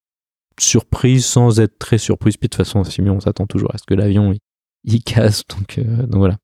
surprise 0.60 1.26
sans 1.26 1.60
être 1.60 1.78
très 1.80 1.98
surprise. 1.98 2.38
Puis 2.38 2.48
de 2.48 2.56
toute 2.56 2.66
façon, 2.66 2.84
si 2.84 3.02
on 3.02 3.20
s'attend 3.20 3.48
toujours 3.48 3.74
à 3.74 3.78
ce 3.78 3.84
que 3.84 3.94
l'avion 3.94 4.34
il, 4.84 5.04
casse. 5.04 5.44
Donc, 5.48 5.78
euh, 5.78 6.04
donc 6.04 6.18
voilà. 6.18 6.38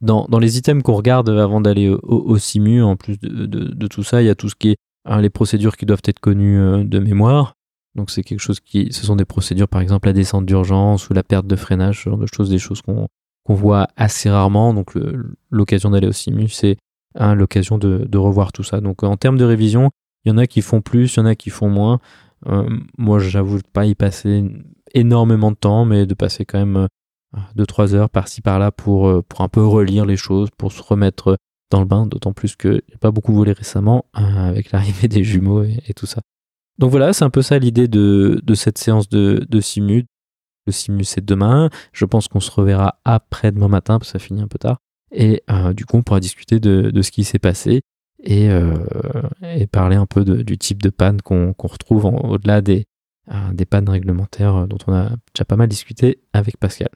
Dans, 0.00 0.26
dans, 0.28 0.38
les 0.38 0.58
items 0.58 0.82
qu'on 0.82 0.94
regarde 0.94 1.30
avant 1.30 1.60
d'aller 1.60 1.88
au, 1.88 2.36
simu, 2.36 2.82
en 2.82 2.96
plus 2.96 3.18
de, 3.18 3.86
tout 3.86 4.02
ça, 4.02 4.20
il 4.20 4.26
y 4.26 4.30
a 4.30 4.34
tout 4.34 4.48
ce 4.48 4.54
qui 4.54 4.70
est 4.70 4.76
hein, 5.06 5.20
les 5.20 5.30
procédures 5.30 5.76
qui 5.76 5.86
doivent 5.86 6.02
être 6.04 6.20
connues 6.20 6.58
euh, 6.58 6.84
de 6.84 6.98
mémoire. 6.98 7.54
Donc 7.94 8.10
c'est 8.10 8.22
quelque 8.22 8.40
chose 8.40 8.60
qui, 8.60 8.92
ce 8.92 9.06
sont 9.06 9.16
des 9.16 9.24
procédures, 9.24 9.68
par 9.68 9.80
exemple 9.80 10.08
la 10.08 10.12
descente 10.12 10.46
d'urgence 10.46 11.08
ou 11.08 11.14
la 11.14 11.22
perte 11.22 11.46
de 11.46 11.56
freinage, 11.56 12.02
ce 12.02 12.10
genre 12.10 12.18
de 12.18 12.26
choses, 12.26 12.50
des 12.50 12.58
choses 12.58 12.82
qu'on 12.82 13.06
qu'on 13.44 13.54
voit 13.54 13.88
assez 13.96 14.28
rarement. 14.28 14.74
Donc 14.74 14.94
l'occasion 15.50 15.90
d'aller 15.90 16.08
au 16.08 16.12
simu, 16.12 16.48
c'est 16.48 16.76
hein, 17.14 17.34
l'occasion 17.34 17.78
de, 17.78 18.16
revoir 18.16 18.52
tout 18.52 18.64
ça. 18.64 18.80
Donc 18.80 19.02
en 19.02 19.16
termes 19.16 19.38
de 19.38 19.44
révision, 19.44 19.90
il 20.24 20.30
y 20.30 20.32
en 20.32 20.38
a 20.38 20.46
qui 20.46 20.62
font 20.62 20.80
plus, 20.80 21.14
il 21.14 21.18
y 21.18 21.22
en 21.22 21.26
a 21.26 21.34
qui 21.34 21.50
font 21.50 21.68
moins. 21.68 21.98
moi, 22.98 23.18
j'avoue 23.18 23.60
pas 23.72 23.86
y 23.86 23.94
passer 23.94 24.44
énormément 24.94 25.50
de 25.50 25.56
temps, 25.56 25.84
mais 25.84 26.06
de 26.06 26.14
passer 26.14 26.44
quand 26.44 26.58
même 26.58 26.88
2-3 27.56 27.94
heures 27.94 28.10
par-ci 28.10 28.40
par-là 28.40 28.70
pour, 28.70 29.24
pour 29.24 29.40
un 29.40 29.48
peu 29.48 29.64
relire 29.64 30.06
les 30.06 30.16
choses, 30.16 30.48
pour 30.56 30.72
se 30.72 30.82
remettre 30.82 31.36
dans 31.70 31.80
le 31.80 31.86
bain, 31.86 32.06
d'autant 32.06 32.32
plus 32.32 32.56
que 32.56 32.82
j'ai 32.88 32.98
pas 32.98 33.10
beaucoup 33.10 33.34
volé 33.34 33.52
récemment 33.52 34.06
avec 34.14 34.70
l'arrivée 34.70 35.08
des 35.08 35.24
jumeaux 35.24 35.64
et, 35.64 35.92
tout 35.94 36.06
ça. 36.06 36.20
Donc 36.78 36.90
voilà, 36.90 37.12
c'est 37.12 37.24
un 37.24 37.30
peu 37.30 37.42
ça 37.42 37.58
l'idée 37.58 37.88
de, 37.88 38.40
cette 38.54 38.78
séance 38.78 39.08
de, 39.08 39.44
de 39.48 39.60
Simu. 39.60 40.06
Le 40.66 40.72
Simu, 40.72 41.04
c'est 41.04 41.24
demain. 41.24 41.70
Je 41.92 42.04
pense 42.04 42.28
qu'on 42.28 42.40
se 42.40 42.50
reverra 42.50 43.00
après 43.04 43.52
demain 43.52 43.68
matin, 43.68 43.98
parce 43.98 44.12
que 44.12 44.18
ça 44.18 44.24
finit 44.24 44.42
un 44.42 44.48
peu 44.48 44.58
tard. 44.58 44.78
Et 45.14 45.42
euh, 45.48 45.72
du 45.72 45.86
coup, 45.86 45.96
on 45.96 46.02
pourra 46.02 46.20
discuter 46.20 46.60
de, 46.60 47.02
ce 47.02 47.10
qui 47.10 47.24
s'est 47.24 47.38
passé 47.38 47.82
et, 48.22 48.50
euh, 48.50 48.74
parler 49.70 49.96
un 49.96 50.06
peu 50.06 50.24
du 50.24 50.58
type 50.58 50.82
de 50.82 50.90
panne 50.90 51.22
qu'on 51.22 51.54
retrouve 51.56 52.04
au-delà 52.06 52.60
des, 52.60 52.86
euh, 53.30 53.52
des 53.52 53.64
pannes 53.64 53.88
réglementaires 53.88 54.66
dont 54.66 54.78
on 54.86 54.92
a 54.92 55.10
déjà 55.34 55.44
pas 55.46 55.56
mal 55.56 55.68
discuté 55.68 56.20
avec 56.32 56.58
Pascal. 56.58 56.88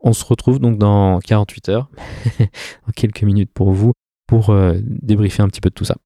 On 0.00 0.12
se 0.12 0.24
retrouve 0.24 0.60
donc 0.60 0.78
dans 0.78 1.18
48 1.18 1.68
heures, 1.68 1.90
dans 2.38 2.92
quelques 2.94 3.22
minutes 3.22 3.50
pour 3.52 3.72
vous, 3.72 3.92
pour 4.26 4.54
débriefer 4.80 5.42
un 5.42 5.48
petit 5.48 5.60
peu 5.60 5.70
de 5.70 5.74
tout 5.74 5.84
ça. 5.84 5.96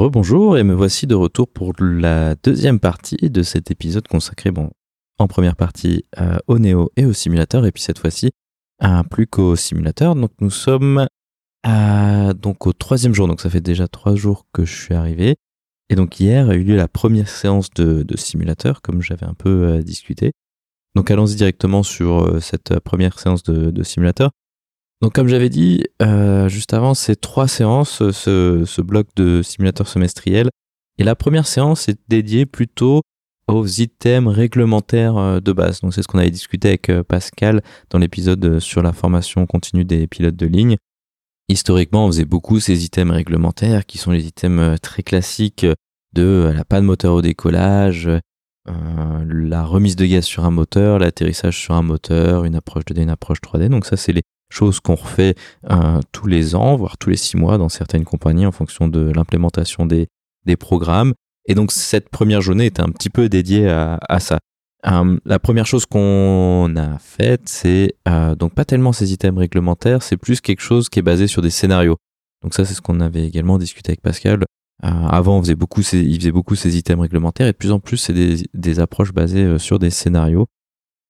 Rebonjour 0.00 0.56
et 0.56 0.64
me 0.64 0.72
voici 0.72 1.06
de 1.06 1.14
retour 1.14 1.46
pour 1.46 1.74
la 1.78 2.34
deuxième 2.36 2.80
partie 2.80 3.28
de 3.28 3.42
cet 3.42 3.70
épisode 3.70 4.08
consacré, 4.08 4.50
en 5.18 5.26
première 5.26 5.56
partie 5.56 6.06
euh, 6.18 6.38
au 6.46 6.58
Néo 6.58 6.90
et 6.96 7.04
au 7.04 7.12
simulateur 7.12 7.66
et 7.66 7.70
puis 7.70 7.82
cette 7.82 7.98
fois-ci 7.98 8.30
plus 9.10 9.26
qu'au 9.26 9.56
simulateur. 9.56 10.14
Donc 10.14 10.30
nous 10.40 10.48
sommes 10.48 11.06
à, 11.64 12.32
donc 12.32 12.66
au 12.66 12.72
troisième 12.72 13.12
jour, 13.12 13.28
donc 13.28 13.42
ça 13.42 13.50
fait 13.50 13.60
déjà 13.60 13.88
trois 13.88 14.14
jours 14.14 14.46
que 14.54 14.64
je 14.64 14.74
suis 14.74 14.94
arrivé. 14.94 15.36
Et 15.90 15.96
donc 15.96 16.18
hier 16.18 16.48
a 16.48 16.54
eu 16.54 16.64
lieu 16.64 16.76
la 16.76 16.88
première 16.88 17.28
séance 17.28 17.68
de, 17.68 18.06
simulateur, 18.16 18.80
comme 18.80 19.02
j'avais 19.02 19.26
un 19.26 19.34
peu 19.34 19.64
euh, 19.64 19.82
discuté. 19.82 20.32
Donc 20.94 21.10
allons-y 21.10 21.36
directement 21.36 21.82
sur 21.82 22.22
euh, 22.22 22.40
cette 22.40 22.80
première 22.80 23.18
séance 23.18 23.42
de 23.42 23.82
simulateur. 23.82 24.30
Donc 25.02 25.14
comme 25.14 25.28
j'avais 25.28 25.48
dit 25.48 25.84
euh, 26.02 26.48
juste 26.48 26.74
avant, 26.74 26.92
c'est 26.92 27.16
trois 27.16 27.48
séances, 27.48 28.10
ce, 28.10 28.64
ce, 28.66 28.82
bloc 28.82 29.08
de 29.16 29.40
simulateur 29.42 29.88
semestriel. 29.88 30.50
Et 30.98 31.04
la 31.04 31.14
première 31.14 31.46
séance 31.46 31.88
est 31.88 31.98
dédiée 32.08 32.44
plutôt 32.44 33.00
aux 33.48 33.66
items 33.66 34.32
réglementaires 34.32 35.16
euh, 35.16 35.40
de 35.40 35.52
base. 35.52 35.80
Donc 35.80 35.94
c'est 35.94 36.02
ce 36.02 36.08
qu'on 36.08 36.18
avait 36.18 36.30
discuté 36.30 36.68
avec 36.68 36.90
euh, 36.90 37.02
Pascal 37.02 37.62
dans 37.88 37.98
l'épisode 37.98 38.60
sur 38.60 38.82
la 38.82 38.92
formation 38.92 39.46
continue 39.46 39.86
des 39.86 40.06
pilotes 40.06 40.36
de 40.36 40.46
ligne. 40.46 40.76
Historiquement, 41.48 42.04
on 42.04 42.08
faisait 42.08 42.26
beaucoup 42.26 42.60
ces 42.60 42.84
items 42.84 43.14
réglementaires 43.14 43.86
qui 43.86 43.96
sont 43.96 44.10
les 44.10 44.26
items 44.26 44.78
très 44.82 45.02
classiques 45.02 45.66
de 46.12 46.52
la 46.54 46.64
panne 46.64 46.84
moteur 46.84 47.14
au 47.14 47.22
décollage, 47.22 48.08
la 48.66 49.64
remise 49.64 49.96
de 49.96 50.06
gaz 50.06 50.24
sur 50.24 50.44
un 50.44 50.52
moteur, 50.52 51.00
l'atterrissage 51.00 51.58
sur 51.58 51.74
un 51.74 51.82
moteur, 51.82 52.44
une 52.44 52.54
approche 52.54 52.84
2D, 52.84 53.02
une 53.02 53.10
approche 53.10 53.38
3D. 53.40 53.68
Donc 53.68 53.84
ça, 53.84 53.96
c'est 53.96 54.12
les 54.12 54.22
chose 54.50 54.80
qu'on 54.80 54.96
refait 54.96 55.34
euh, 55.70 56.00
tous 56.12 56.26
les 56.26 56.54
ans, 56.54 56.76
voire 56.76 56.98
tous 56.98 57.10
les 57.10 57.16
six 57.16 57.36
mois 57.36 57.58
dans 57.58 57.68
certaines 57.68 58.04
compagnies 58.04 58.46
en 58.46 58.52
fonction 58.52 58.88
de 58.88 59.12
l'implémentation 59.14 59.86
des, 59.86 60.08
des 60.44 60.56
programmes. 60.56 61.14
Et 61.46 61.54
donc 61.54 61.72
cette 61.72 62.10
première 62.10 62.40
journée 62.40 62.66
était 62.66 62.82
un 62.82 62.90
petit 62.90 63.10
peu 63.10 63.28
dédiée 63.28 63.68
à, 63.68 63.98
à 64.08 64.20
ça. 64.20 64.38
Euh, 64.86 65.18
la 65.24 65.38
première 65.38 65.66
chose 65.66 65.86
qu'on 65.86 66.74
a 66.76 66.98
faite, 66.98 67.42
c'est 67.48 67.94
euh, 68.08 68.34
donc 68.34 68.54
pas 68.54 68.64
tellement 68.64 68.92
ces 68.92 69.12
items 69.12 69.38
réglementaires, 69.38 70.02
c'est 70.02 70.16
plus 70.16 70.40
quelque 70.40 70.62
chose 70.62 70.88
qui 70.88 70.98
est 70.98 71.02
basé 71.02 71.26
sur 71.26 71.42
des 71.42 71.50
scénarios. 71.50 71.96
Donc 72.42 72.54
ça, 72.54 72.64
c'est 72.64 72.74
ce 72.74 72.80
qu'on 72.80 73.00
avait 73.00 73.26
également 73.26 73.58
discuté 73.58 73.90
avec 73.90 74.00
Pascal. 74.00 74.44
avant, 74.82 75.38
on 75.38 75.42
faisait 75.42 75.54
beaucoup 75.54 75.82
ces, 75.82 76.00
il 76.00 76.18
faisait 76.18 76.32
beaucoup 76.32 76.54
ces 76.54 76.78
items 76.78 77.02
réglementaires 77.02 77.46
et 77.46 77.52
de 77.52 77.56
plus 77.56 77.70
en 77.72 77.80
plus, 77.80 77.98
c'est 77.98 78.14
des, 78.14 78.48
des 78.54 78.80
approches 78.80 79.12
basées 79.12 79.58
sur 79.58 79.78
des 79.78 79.90
scénarios. 79.90 80.46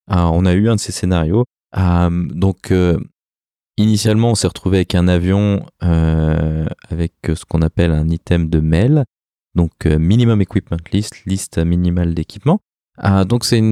on 0.08 0.44
a 0.44 0.54
eu 0.54 0.68
un 0.68 0.74
de 0.74 0.80
ces 0.80 0.90
scénarios. 0.90 1.44
donc 1.76 2.72
Initialement, 3.76 4.32
on 4.32 4.34
s'est 4.34 4.46
retrouvé 4.46 4.78
avec 4.78 4.94
un 4.94 5.08
avion 5.08 5.64
euh, 5.82 6.66
avec 6.90 7.14
ce 7.34 7.44
qu'on 7.44 7.62
appelle 7.62 7.92
un 7.92 8.08
item 8.08 8.50
de 8.50 8.60
mail, 8.60 9.04
donc 9.54 9.72
euh, 9.86 9.98
minimum 9.98 10.40
equipment 10.42 10.76
list, 10.92 11.24
liste 11.24 11.58
minimale 11.58 12.14
d'équipement. 12.14 12.60
Ah, 12.98 13.24
donc 13.24 13.44
c'est 13.44 13.62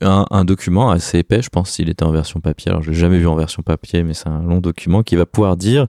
un, 0.00 0.44
document 0.46 0.90
assez 0.90 1.18
épais, 1.18 1.42
je 1.42 1.50
pense 1.50 1.70
s'il 1.70 1.90
était 1.90 2.04
en 2.04 2.10
version 2.10 2.40
papier. 2.40 2.70
Alors 2.70 2.82
je 2.82 2.90
l'ai 2.90 2.96
jamais 2.96 3.18
vu 3.18 3.26
en 3.26 3.34
version 3.34 3.62
papier, 3.62 4.02
mais 4.02 4.14
c'est 4.14 4.28
un 4.28 4.42
long 4.42 4.60
document 4.60 5.02
qui 5.02 5.16
va 5.16 5.26
pouvoir 5.26 5.58
dire 5.58 5.86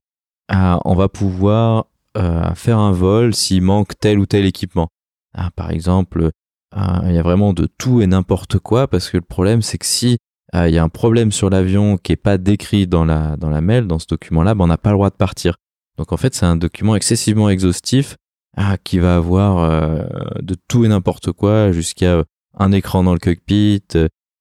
ah, 0.50 0.82
on 0.84 0.96
va 0.96 1.08
pouvoir 1.08 1.86
euh, 2.18 2.54
faire 2.56 2.80
un 2.80 2.92
vol 2.92 3.34
s'il 3.34 3.62
manque 3.62 3.98
tel 3.98 4.20
ou 4.20 4.26
tel 4.26 4.46
équipement. 4.46 4.90
Ah, 5.34 5.52
par 5.56 5.72
exemple, 5.72 6.32
il 6.76 7.14
y 7.14 7.18
a 7.18 7.24
vraiment 7.24 7.54
de 7.54 7.68
tout 7.78 8.02
et 8.02 8.08
n'importe 8.08 8.60
quoi 8.60 8.90
parce 8.90 9.10
que 9.10 9.18
le 9.18 9.24
problème 9.24 9.62
c'est 9.62 9.78
que 9.78 9.86
si 9.86 10.18
euh, 10.56 10.68
il 10.70 10.74
y 10.74 10.78
a 10.78 10.84
un 10.84 10.90
problème 10.90 11.32
sur 11.32 11.50
l'avion 11.50 11.98
qui 11.98 12.14
est 12.14 12.18
pas 12.18 12.38
décrit 12.38 12.88
dans 12.88 13.06
la, 13.06 13.36
dans 13.38 13.50
la 13.50 13.62
mail, 13.62 13.88
dans 13.88 14.00
ce 14.00 14.08
document-là, 14.08 14.56
ben 14.56 14.66
on 14.66 14.68
n'a 14.68 14.78
pas 14.78 14.92
le 14.92 14.96
droit 14.96 15.10
de 15.10 15.16
partir. 15.16 15.58
Donc 15.98 16.12
en 16.12 16.18
fait, 16.18 16.34
c'est 16.36 16.46
un 16.46 16.56
document 16.56 16.96
excessivement 16.96 17.50
exhaustif 17.50 18.16
ah, 18.56 18.78
qui 18.78 19.00
va 19.00 19.18
avoir 19.18 19.60
euh, 19.60 20.04
de 20.42 20.56
tout 20.68 20.86
et 20.86 20.88
n'importe 20.88 21.32
quoi 21.32 21.72
jusqu'à 21.72 22.14
euh, 22.14 22.24
un 22.58 22.72
écran 22.72 23.04
dans 23.04 23.14
le 23.14 23.20
cockpit, 23.20 23.84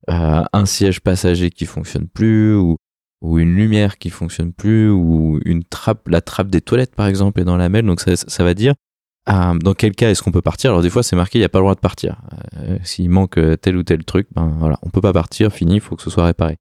un 0.08 0.66
siège 0.66 1.00
passager 1.00 1.50
qui 1.50 1.66
fonctionne 1.66 2.06
plus 2.06 2.54
ou, 2.54 2.76
ou 3.20 3.38
une 3.38 3.54
lumière 3.54 3.98
qui 3.98 4.08
fonctionne 4.10 4.52
plus 4.52 4.88
ou 4.88 5.40
une 5.44 5.64
trappe, 5.64 6.08
la 6.08 6.20
trappe 6.20 6.48
des 6.48 6.60
toilettes 6.60 6.94
par 6.94 7.08
exemple 7.08 7.40
est 7.40 7.44
dans 7.44 7.56
la 7.56 7.68
mail. 7.68 7.84
Donc 7.84 8.00
ça, 8.00 8.16
ça 8.16 8.44
va 8.44 8.54
dire 8.54 8.72
euh, 8.72 8.85
dans 9.26 9.74
quel 9.74 9.94
cas 9.94 10.10
est-ce 10.10 10.22
qu'on 10.22 10.32
peut 10.32 10.42
partir? 10.42 10.70
Alors 10.70 10.82
des 10.82 10.90
fois 10.90 11.02
c'est 11.02 11.16
marqué 11.16 11.38
il 11.38 11.42
n'y 11.42 11.46
a 11.46 11.48
pas 11.48 11.58
le 11.58 11.64
droit 11.64 11.74
de 11.74 11.80
partir. 11.80 12.20
Euh, 12.56 12.78
s'il 12.84 13.10
manque 13.10 13.38
euh, 13.38 13.56
tel 13.56 13.76
ou 13.76 13.82
tel 13.82 14.04
truc, 14.04 14.28
ben 14.34 14.54
voilà, 14.58 14.78
on 14.82 14.90
peut 14.90 15.00
pas 15.00 15.12
partir, 15.12 15.52
fini, 15.52 15.74
il 15.74 15.80
faut 15.80 15.96
que 15.96 16.02
ce 16.02 16.10
soit 16.10 16.26
réparé. 16.26 16.56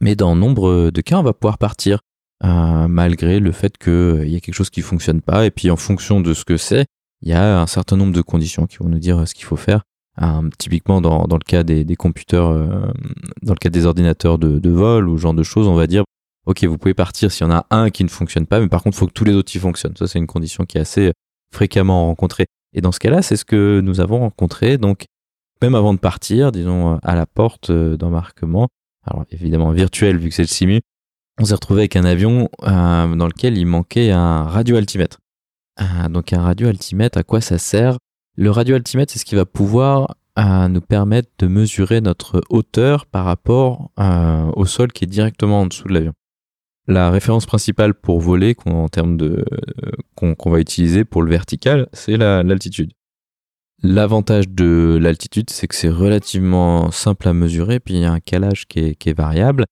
Mais 0.00 0.14
dans 0.14 0.36
nombre 0.36 0.90
de 0.90 1.00
cas, 1.00 1.18
on 1.18 1.22
va 1.22 1.32
pouvoir 1.32 1.58
partir 1.58 2.00
malgré 2.42 3.40
le 3.40 3.52
fait 3.52 3.78
qu'il 3.78 4.28
y 4.28 4.36
a 4.36 4.40
quelque 4.40 4.54
chose 4.54 4.68
qui 4.68 4.82
fonctionne 4.82 5.22
pas. 5.22 5.46
Et 5.46 5.50
puis 5.50 5.70
en 5.70 5.76
fonction 5.76 6.20
de 6.20 6.34
ce 6.34 6.44
que 6.44 6.58
c'est, 6.58 6.84
il 7.22 7.30
y 7.30 7.32
a 7.32 7.58
un 7.58 7.66
certain 7.66 7.96
nombre 7.96 8.12
de 8.12 8.20
conditions 8.20 8.66
qui 8.66 8.76
vont 8.78 8.88
nous 8.88 8.98
dire 8.98 9.26
ce 9.26 9.34
qu'il 9.34 9.46
faut 9.46 9.56
faire. 9.56 9.84
typiquement 10.58 11.00
dans, 11.00 11.24
dans, 11.24 11.36
le 11.36 11.44
cas 11.46 11.62
des, 11.62 11.86
des 11.86 11.96
computers, 11.96 12.50
dans 13.42 13.54
le 13.54 13.58
cas 13.58 13.70
des 13.70 13.86
ordinateurs 13.86 14.38
de, 14.38 14.58
de 14.58 14.70
vol 14.70 15.08
ou 15.08 15.16
ce 15.16 15.22
genre 15.22 15.32
de 15.32 15.42
choses, 15.42 15.68
on 15.68 15.74
va 15.74 15.86
dire 15.86 16.04
ok 16.46 16.64
vous 16.64 16.76
pouvez 16.76 16.92
partir 16.92 17.32
s'il 17.32 17.46
y 17.46 17.50
en 17.50 17.52
a 17.54 17.66
un 17.70 17.88
qui 17.88 18.04
ne 18.04 18.10
fonctionne 18.10 18.46
pas, 18.46 18.60
mais 18.60 18.68
par 18.68 18.82
contre 18.82 18.96
il 18.96 19.00
faut 19.00 19.06
que 19.06 19.12
tous 19.12 19.24
les 19.24 19.32
autres 19.32 19.54
y 19.54 19.58
fonctionnent. 19.58 19.96
Ça 19.96 20.06
c'est 20.06 20.18
une 20.18 20.26
condition 20.26 20.64
qui 20.64 20.76
est 20.76 20.82
assez 20.82 21.12
fréquemment 21.54 22.06
rencontré. 22.06 22.46
Et 22.74 22.80
dans 22.80 22.92
ce 22.92 22.98
cas-là, 22.98 23.22
c'est 23.22 23.36
ce 23.36 23.44
que 23.44 23.80
nous 23.82 24.00
avons 24.00 24.18
rencontré. 24.18 24.76
Donc, 24.76 25.06
même 25.62 25.74
avant 25.74 25.94
de 25.94 25.98
partir, 25.98 26.52
disons, 26.52 26.98
à 27.02 27.14
la 27.14 27.24
porte 27.26 27.70
euh, 27.70 27.96
d'embarquement, 27.96 28.68
alors 29.06 29.24
évidemment 29.30 29.70
virtuel 29.70 30.18
vu 30.18 30.28
que 30.28 30.34
c'est 30.34 30.42
le 30.42 30.48
simu, 30.48 30.80
on 31.40 31.44
s'est 31.44 31.54
retrouvé 31.54 31.82
avec 31.82 31.96
un 31.96 32.04
avion 32.04 32.48
euh, 32.64 33.14
dans 33.14 33.26
lequel 33.26 33.56
il 33.56 33.66
manquait 33.66 34.10
un 34.10 34.42
radio-altimètre. 34.42 35.18
Euh, 35.80 36.08
donc 36.08 36.32
un 36.32 36.42
radio-altimètre, 36.42 37.18
à 37.18 37.22
quoi 37.22 37.40
ça 37.40 37.58
sert? 37.58 37.98
Le 38.36 38.50
radio-altimètre, 38.50 39.12
c'est 39.12 39.18
ce 39.18 39.24
qui 39.24 39.36
va 39.36 39.46
pouvoir 39.46 40.16
nous 40.36 40.80
permettre 40.80 41.28
de 41.38 41.46
mesurer 41.46 42.00
notre 42.00 42.42
hauteur 42.50 43.06
par 43.06 43.24
rapport 43.24 43.92
au 44.56 44.66
sol 44.66 44.90
qui 44.90 45.04
est 45.04 45.06
directement 45.06 45.60
en 45.60 45.66
dessous 45.66 45.86
de 45.86 45.92
l'avion 45.92 46.12
la 46.86 47.10
référence 47.10 47.46
principale 47.46 47.94
pour 47.94 48.20
voler 48.20 48.56
en 48.66 48.88
termes 48.88 49.16
de 49.16 49.44
qu'on 50.14 50.50
va 50.50 50.60
utiliser 50.60 51.04
pour 51.04 51.22
le 51.22 51.30
vertical, 51.30 51.88
c'est 51.92 52.16
l'altitude. 52.16 52.92
L'avantage 53.82 54.48
de 54.48 54.98
l'altitude, 55.00 55.50
c'est 55.50 55.66
que 55.66 55.74
c'est 55.74 55.90
relativement 55.90 56.90
simple 56.90 57.28
à 57.28 57.34
mesurer, 57.34 57.80
puis 57.80 57.94
il 57.94 58.00
y 58.00 58.04
a 58.04 58.12
un 58.12 58.20
calage 58.20 58.66
qui 58.66 58.78
est, 58.78 59.12
variable. 59.16 59.64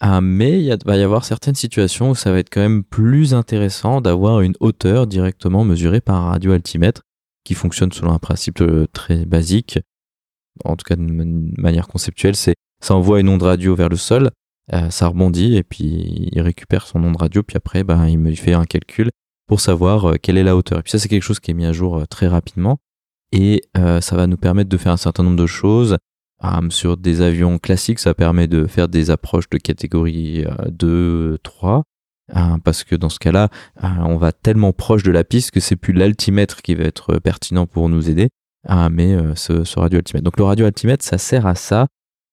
Ah, 0.00 0.20
mais 0.20 0.62
il 0.62 0.76
va 0.84 0.96
y 0.96 1.02
avoir 1.02 1.24
certaines 1.24 1.54
situations 1.54 2.10
où 2.10 2.14
ça 2.14 2.30
va 2.30 2.38
être 2.38 2.50
quand 2.50 2.60
même 2.60 2.84
plus 2.84 3.32
intéressant 3.32 4.00
d'avoir 4.00 4.42
une 4.42 4.54
hauteur 4.60 5.06
directement 5.06 5.64
mesurée 5.64 6.02
par 6.02 6.16
un 6.16 6.30
radioaltimètre 6.30 7.02
qui 7.44 7.54
fonctionne 7.54 7.92
selon 7.92 8.12
un 8.12 8.18
principe 8.18 8.60
euh, 8.60 8.86
très 8.92 9.24
basique. 9.24 9.78
En 10.64 10.76
tout 10.76 10.84
cas, 10.84 10.96
de 10.96 11.02
manière 11.60 11.88
conceptuelle, 11.88 12.36
c'est 12.36 12.54
ça 12.82 12.94
envoie 12.94 13.20
une 13.20 13.28
onde 13.28 13.42
radio 13.42 13.74
vers 13.74 13.88
le 13.88 13.96
sol 13.96 14.30
euh, 14.72 14.88
ça 14.90 15.08
rebondit 15.08 15.56
et 15.56 15.62
puis 15.62 16.30
il 16.32 16.40
récupère 16.40 16.86
son 16.86 16.98
nom 16.98 17.12
radio, 17.12 17.42
puis 17.42 17.56
après 17.56 17.84
ben, 17.84 18.06
il 18.08 18.18
me 18.18 18.34
fait 18.34 18.54
un 18.54 18.64
calcul 18.64 19.10
pour 19.46 19.60
savoir 19.60 20.06
euh, 20.06 20.14
quelle 20.20 20.38
est 20.38 20.42
la 20.42 20.56
hauteur. 20.56 20.78
Et 20.78 20.82
puis 20.82 20.90
ça 20.90 20.98
c'est 20.98 21.08
quelque 21.08 21.22
chose 21.22 21.40
qui 21.40 21.50
est 21.50 21.54
mis 21.54 21.66
à 21.66 21.72
jour 21.72 21.98
euh, 21.98 22.04
très 22.06 22.28
rapidement 22.28 22.78
et 23.32 23.64
ça 23.74 24.14
va 24.14 24.28
nous 24.28 24.36
permettre 24.36 24.70
de 24.70 24.76
faire 24.76 24.92
un 24.92 24.96
certain 24.96 25.24
nombre 25.24 25.36
de 25.36 25.46
choses. 25.46 25.96
sur 26.70 26.96
des 26.96 27.20
avions 27.20 27.58
classiques, 27.58 27.98
ça 27.98 28.14
permet 28.14 28.46
de 28.46 28.68
faire 28.68 28.86
des 28.86 29.10
approches 29.10 29.48
de 29.50 29.58
catégorie 29.58 30.44
2, 30.68 31.38
3. 31.42 31.82
parce 32.62 32.84
que 32.84 32.94
dans 32.94 33.08
ce 33.08 33.18
cas-là, 33.18 33.48
on 33.82 34.18
va 34.18 34.30
tellement 34.30 34.72
proche 34.72 35.02
de 35.02 35.10
la 35.10 35.24
piste 35.24 35.50
que 35.50 35.58
c'est 35.58 35.74
plus 35.74 35.92
l'altimètre 35.92 36.62
qui 36.62 36.76
va 36.76 36.84
être 36.84 37.18
pertinent 37.18 37.66
pour 37.66 37.88
nous 37.88 38.08
aider, 38.08 38.28
mais 38.92 39.16
ce, 39.34 39.64
ce 39.64 39.80
radio 39.80 39.98
altimètre. 39.98 40.22
Donc 40.22 40.38
le 40.38 40.44
radio 40.44 40.66
altimètre, 40.66 41.04
ça 41.04 41.18
sert 41.18 41.44
à 41.44 41.56
ça, 41.56 41.88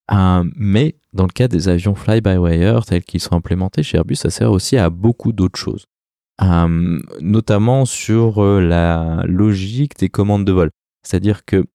mais 0.10 0.96
dans 1.14 1.24
le 1.24 1.32
cas 1.32 1.48
des 1.48 1.70
avions 1.70 1.96
fly-by-wire 1.96 2.86
tels 2.86 3.04
qu'ils 3.04 3.22
sont 3.22 3.36
implémentés 3.36 3.84
chez 3.84 3.98
Airbus, 3.98 4.16
ça 4.16 4.30
sert 4.30 4.52
aussi 4.52 4.78
à 4.78 4.90
beaucoup 4.90 5.32
d'autres 5.32 5.60
choses. 5.60 5.86
notamment 7.22 7.86
sur 7.86 8.42
la 8.44 9.24
logique 9.26 9.98
des 9.98 10.10
commandes 10.10 10.46
de 10.46 10.52
vol. 10.52 10.70
C'est-à-dire 11.04 11.46
que 11.46 11.66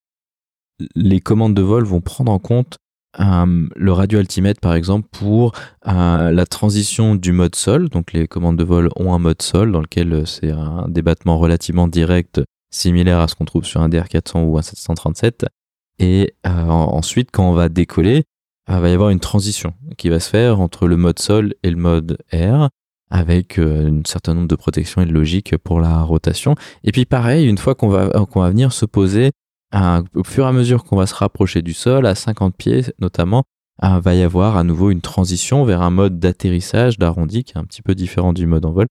les 0.95 1.20
commandes 1.20 1.55
de 1.55 1.62
vol 1.62 1.85
vont 1.85 2.01
prendre 2.01 2.33
en 2.33 2.39
compte 2.39 2.79
euh, 3.20 3.68
le 3.74 3.93
radio 3.93 4.18
altimètre 4.18 4.61
par 4.61 4.74
exemple 4.74 5.09
pour 5.11 5.53
euh, 5.89 6.31
la 6.31 6.47
transition 6.47 7.14
du 7.14 7.33
mode 7.33 7.55
sol. 7.55 7.89
Donc 7.89 8.12
les 8.12 8.29
commandes 8.29 8.57
de 8.57 8.64
vol 8.64 8.91
ont 8.97 9.14
un 9.14 9.18
mode 9.18 9.43
sol 9.43 9.72
dans 9.72 9.81
lequel 9.81 10.12
euh, 10.12 10.24
c'est 10.24 10.51
un 10.51 10.87
débattement 10.89 11.39
relativement 11.39 11.89
direct 11.89 12.41
similaire 12.70 13.20
à 13.20 13.29
ce 13.29 13.35
qu'on 13.35 13.45
trouve 13.45 13.64
sur 13.64 13.81
un 13.81 13.89
DR400 13.89 14.45
ou 14.45 14.59
un 14.59 14.62
737. 14.62 15.47
Et 15.99 16.34
ensuite 16.44 17.30
quand 17.32 17.49
on 17.49 17.55
va 17.55 17.68
décoller, 17.68 18.24
il 18.68 18.76
va 18.76 18.88
y 18.88 18.92
avoir 18.92 19.11
une 19.11 19.20
transition 19.20 19.74
qui 19.97 20.09
va 20.09 20.20
se 20.20 20.28
faire 20.28 20.61
entre 20.61 20.88
le 20.88 20.97
mode 20.97 21.18
sol 21.18 21.55
et 21.62 21.70
le 21.70 21.76
mode 21.76 22.18
air 22.32 22.68
avec 23.11 23.59
un 23.59 24.03
certain 24.05 24.34
nombre 24.34 24.49
de 24.49 24.57
protections 24.57 25.01
et 25.01 25.07
de 25.07 25.12
logique 25.12 25.57
pour 25.59 25.80
la 25.80 26.03
rotation. 26.03 26.57
Et 26.82 26.92
puis 26.92 27.05
pareil, 27.05 27.47
une 27.47 27.59
fois 27.59 27.74
qu'on 27.74 27.88
va, 27.88 28.09
qu'on 28.26 28.40
va 28.40 28.51
venir 28.51 28.72
se 28.72 28.84
poser 28.84 29.30
au 30.14 30.24
fur 30.24 30.44
et 30.44 30.49
à 30.49 30.53
mesure 30.53 30.84
qu'on 30.84 30.97
va 30.97 31.07
se 31.07 31.14
rapprocher 31.14 31.62
du 31.62 31.74
sol, 31.74 32.07
à 32.07 32.14
50 32.14 32.57
pieds 32.57 32.84
notamment, 32.99 33.44
il 33.82 34.01
va 34.03 34.14
y 34.14 34.22
avoir 34.22 34.57
à 34.57 34.64
nouveau 34.64 34.90
une 34.90 35.01
transition 35.01 35.64
vers 35.64 35.82
un 35.82 35.90
mode 35.90 36.18
d'atterrissage, 36.18 36.99
d'arrondi, 36.99 37.44
qui 37.44 37.53
est 37.53 37.59
un 37.59 37.64
petit 37.64 37.82
peu 37.82 37.94
différent 37.94 38.32
du 38.32 38.47
mode 38.47 38.64
en 38.64 38.72
vol. 38.72 38.86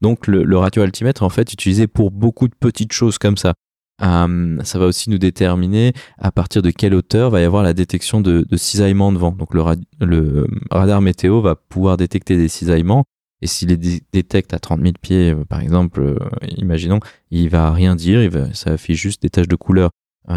Donc 0.00 0.26
le, 0.26 0.56
radio 0.56 0.82
altimètre 0.82 1.22
est 1.22 1.24
en 1.24 1.28
fait 1.28 1.52
utilisé 1.52 1.86
pour 1.86 2.10
beaucoup 2.10 2.48
de 2.48 2.54
petites 2.58 2.92
choses 2.92 3.18
comme 3.18 3.36
ça. 3.36 3.54
Euh, 4.02 4.58
ça 4.64 4.78
va 4.78 4.86
aussi 4.86 5.10
nous 5.10 5.18
déterminer 5.18 5.92
à 6.18 6.32
partir 6.32 6.62
de 6.62 6.70
quelle 6.70 6.94
hauteur 6.94 7.30
va 7.30 7.40
y 7.40 7.44
avoir 7.44 7.62
la 7.62 7.74
détection 7.74 8.20
de, 8.20 8.46
cisaillements 8.56 9.12
de 9.12 9.18
vent. 9.18 9.32
Donc 9.32 9.54
le, 9.54 9.62
le, 10.00 10.48
radar 10.70 11.00
météo 11.00 11.40
va 11.40 11.54
pouvoir 11.56 11.96
détecter 11.96 12.36
des 12.36 12.48
cisaillements 12.48 13.04
et 13.42 13.46
s'il 13.46 13.68
les 13.68 14.00
détecte 14.12 14.54
à 14.54 14.58
30 14.58 14.80
000 14.80 14.92
pieds, 15.00 15.32
euh, 15.32 15.44
par 15.44 15.60
exemple, 15.60 16.00
euh, 16.00 16.18
imaginons, 16.56 17.00
il 17.30 17.48
va 17.48 17.72
rien 17.72 17.96
dire, 17.96 18.30
ça 18.54 18.70
affiche 18.72 19.00
juste 19.00 19.22
des 19.22 19.30
taches 19.30 19.48
de 19.48 19.56
couleur 19.56 19.90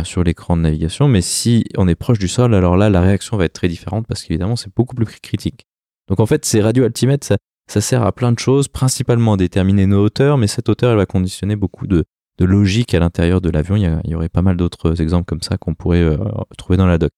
sur 0.04 0.24
l'écran 0.24 0.58
de 0.58 0.64
navigation. 0.64 1.08
Mais 1.08 1.22
si 1.22 1.64
on 1.78 1.88
est 1.88 1.94
proche 1.94 2.18
du 2.18 2.28
sol, 2.28 2.56
alors 2.56 2.76
là, 2.76 2.90
la 2.90 3.02
réaction 3.02 3.38
va 3.38 3.46
être 3.46 3.54
très 3.54 3.68
différente 3.68 4.08
parce 4.08 4.24
qu'évidemment, 4.24 4.56
c'est 4.56 4.74
beaucoup 4.76 4.96
plus 4.96 5.06
critique. 5.06 5.66
Donc 6.08 6.20
en 6.20 6.26
fait, 6.26 6.44
ces 6.44 6.60
radios 6.60 6.84
altimètres, 6.84 7.28
ça, 7.68 7.82
sert 7.82 8.04
à 8.04 8.12
plein 8.12 8.32
de 8.32 8.40
choses, 8.40 8.68
principalement 8.68 9.34
à 9.34 9.38
déterminer 9.38 9.86
nos 9.86 10.04
hauteurs, 10.04 10.40
mais 10.40 10.48
cette 10.48 10.70
hauteur, 10.70 10.92
elle 10.92 10.98
va 10.98 11.06
conditionner 11.06 11.56
beaucoup 11.56 11.86
de, 11.86 12.04
logique 12.40 12.94
à 12.94 13.00
l'intérieur 13.00 13.42
de 13.42 13.50
l'avion. 13.50 13.76
Il, 13.76 14.12
y 14.12 14.16
aurait 14.16 14.30
pas 14.30 14.42
mal 14.42 14.58
d'autres 14.58 15.02
exemples 15.02 15.26
comme 15.26 15.42
ça 15.42 15.58
qu'on 15.58 15.74
pourrait 15.74 16.02
euh, 16.02 16.18
trouver 16.58 16.78
dans 16.78 16.88
la 16.88 16.98
doc. 16.98 17.12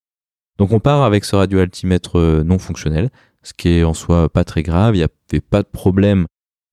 Donc 0.58 0.72
on 0.72 0.80
part 0.80 1.04
avec 1.04 1.26
ce 1.26 1.36
radio 1.36 1.60
altimètre 1.60 2.20
euh, 2.20 2.44
non 2.44 2.60
fonctionnel, 2.60 3.10
ce 3.44 3.54
qui 3.54 3.70
est 3.70 3.84
en 3.84 3.94
soi 3.94 4.30
pas 4.30 4.44
très 4.44 4.64
grave. 4.64 4.96
Il 4.96 5.00
n'y 5.00 5.04
avait 5.04 5.42
pas 5.42 5.64
de 5.64 5.68
problème 5.68 6.26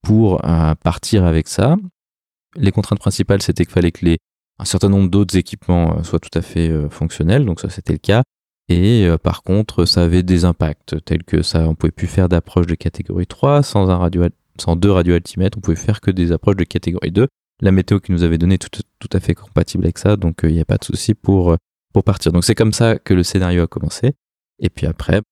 pour 0.03 0.45
euh, 0.45 0.75
partir 0.75 1.25
avec 1.25 1.49
ça. 1.49 1.77
Les 2.57 2.73
contraintes 2.73 3.01
principales, 3.01 3.43
c'était 3.43 3.65
qu'il 3.65 3.73
fallait 3.73 3.93
que 3.93 4.05
les 4.05 4.19
un 4.61 4.65
certain 4.65 4.89
nombre 4.89 5.11
d'autres 5.11 5.37
équipements 5.37 6.05
soient 6.05 6.21
tout 6.21 6.39
à 6.39 6.41
fait 6.41 6.71
fonctionnels, 6.89 7.45
donc 7.45 7.59
ça 7.59 7.71
c'était 7.71 7.93
le 7.93 7.99
cas. 7.99 8.23
Et 8.69 9.09
par 9.25 9.43
contre, 9.43 9.85
ça 9.85 10.05
avait 10.05 10.23
des 10.23 10.45
impacts 10.45 11.05
tels 11.05 11.25
que 11.25 11.43
ça, 11.43 11.69
on 11.69 11.75
pouvait 11.75 11.91
plus 11.91 12.07
faire 12.07 12.29
d'approche 12.29 12.69
de 12.69 12.77
catégorie 12.77 13.27
3 13.27 13.65
sans 13.65 13.91
un 13.91 13.97
radio, 13.97 14.23
sans 14.61 14.77
deux 14.77 14.93
radioaltimètres, 14.93 15.59
on 15.59 15.61
pouvait 15.61 15.77
faire 15.77 16.01
que 16.01 16.13
des 16.13 16.31
approches 16.31 16.55
de 16.55 16.63
catégorie 16.63 17.11
2. 17.11 17.27
La 17.61 17.73
météo 17.73 18.01
qui 18.01 18.13
nous 18.13 18.23
avait 18.23 18.39
donné 18.39 18.59
tout, 18.59 18.69
tout 18.99 19.09
à 19.13 19.21
fait 19.21 19.35
compatible 19.35 19.85
avec 19.85 19.99
ça, 19.99 20.17
donc 20.17 20.41
il 20.43 20.53
n'y 20.53 20.61
a 20.61 20.65
pas 20.65 20.77
de 20.77 20.85
souci 20.85 21.15
pour 21.15 21.57
pour 21.93 22.05
partir. 22.05 22.33
Donc 22.33 22.45
c'est 22.45 22.55
comme 22.55 22.73
ça 22.73 22.99
que 22.99 23.15
le 23.15 23.23
scénario 23.23 23.63
a 23.63 23.67
commencé. 23.67 24.15
Et 24.59 24.71
puis 24.71 24.87
après, 24.87 25.23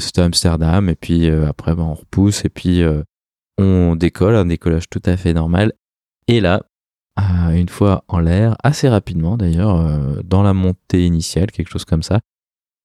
c'était 0.00 0.22
Amsterdam, 0.22 0.88
et 0.88 0.94
puis 0.94 1.28
après 1.28 1.74
ben, 1.74 1.82
on 1.82 1.94
repousse, 1.94 2.44
et 2.44 2.48
puis 2.48 2.82
on 3.58 3.96
décolle, 3.96 4.36
un 4.36 4.46
décollage 4.46 4.88
tout 4.88 5.02
à 5.04 5.16
fait 5.16 5.34
normal. 5.34 5.72
Et 6.26 6.40
là, 6.40 6.62
une 7.52 7.68
fois 7.68 8.04
en 8.08 8.20
l'air, 8.20 8.56
assez 8.62 8.88
rapidement 8.88 9.36
d'ailleurs, 9.36 9.80
euh, 9.80 10.20
dans 10.24 10.42
la 10.42 10.54
montée 10.54 11.04
initiale, 11.04 11.50
quelque 11.50 11.70
chose 11.70 11.84
comme 11.84 12.02
ça. 12.02 12.20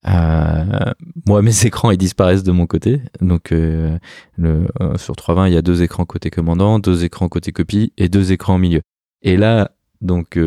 Euh, 0.08 0.94
moi, 1.26 1.42
mes 1.44 1.66
écrans 1.66 1.92
ils 1.92 1.98
disparaissent 1.98 2.44
de 2.44 2.52
mon 2.52 2.68
côté. 2.68 3.02
Donc, 3.22 3.52
euh, 3.52 3.98
le, 4.38 4.68
sur 4.98 5.16
320, 5.16 5.48
il 5.48 5.54
y 5.54 5.58
a 5.58 5.62
deux 5.62 5.84
écrans 5.84 6.06
côté 6.06 6.30
commandant, 6.30 6.80
deux 6.80 7.04
écrans 7.04 7.30
côté 7.30 7.52
copie 7.52 7.94
et 7.98 8.10
deux 8.10 8.32
écrans 8.32 8.56
au 8.56 8.60
milieu. 8.60 8.82
Et 9.22 9.38
là, 9.38 9.72
donc, 10.02 10.38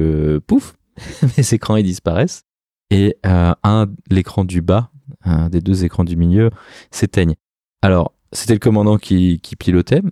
pouf, 0.47 0.77
mes 1.37 1.55
écrans 1.55 1.77
ils 1.77 1.85
disparaissent 1.85 2.43
et 2.91 3.17
un, 3.25 3.87
l'écran 4.11 4.45
du 4.45 4.61
bas, 4.61 4.91
des 5.51 5.61
deux 5.61 5.85
écrans 5.85 6.05
du 6.05 6.17
milieu, 6.17 6.51
s'éteigne. 6.91 7.35
Alors, 7.83 8.13
c'était 8.33 8.53
le 8.53 8.59
commandant 8.59 8.97
qui, 8.99 9.41
pilotait, 9.59 10.03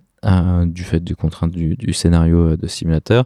du 0.65 0.83
fait 0.83 1.01
du 1.01 1.15
contrainte 1.15 1.51
du, 1.51 1.75
du 1.75 1.93
scénario 1.93 2.57
de 2.57 2.67
simulateur. 2.67 3.25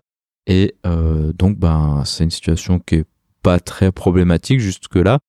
Et 0.49 0.76
euh, 0.86 1.32
donc, 1.34 1.59
ben, 1.59 2.01
c'est 2.05 2.24
une 2.24 2.32
situation 2.32 2.80
qui 2.80 2.95
est 2.95 3.05
pas 3.43 3.59
très 3.59 3.91
problématique 3.91 4.59
jusque-là. 4.59 5.20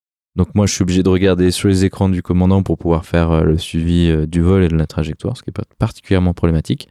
Donc 0.41 0.55
moi, 0.55 0.65
je 0.65 0.73
suis 0.73 0.81
obligé 0.81 1.03
de 1.03 1.09
regarder 1.11 1.51
sur 1.51 1.69
les 1.69 1.85
écrans 1.85 2.09
du 2.09 2.23
commandant 2.23 2.63
pour 2.63 2.79
pouvoir 2.79 3.05
faire 3.05 3.31
euh, 3.31 3.43
le 3.43 3.59
suivi 3.59 4.09
euh, 4.09 4.25
du 4.25 4.41
vol 4.41 4.65
et 4.65 4.69
de 4.69 4.75
la 4.75 4.87
trajectoire, 4.87 5.37
ce 5.37 5.43
qui 5.43 5.51
est 5.51 5.53
pas 5.53 5.65
particulièrement 5.79 6.33
problématique. 6.33 6.89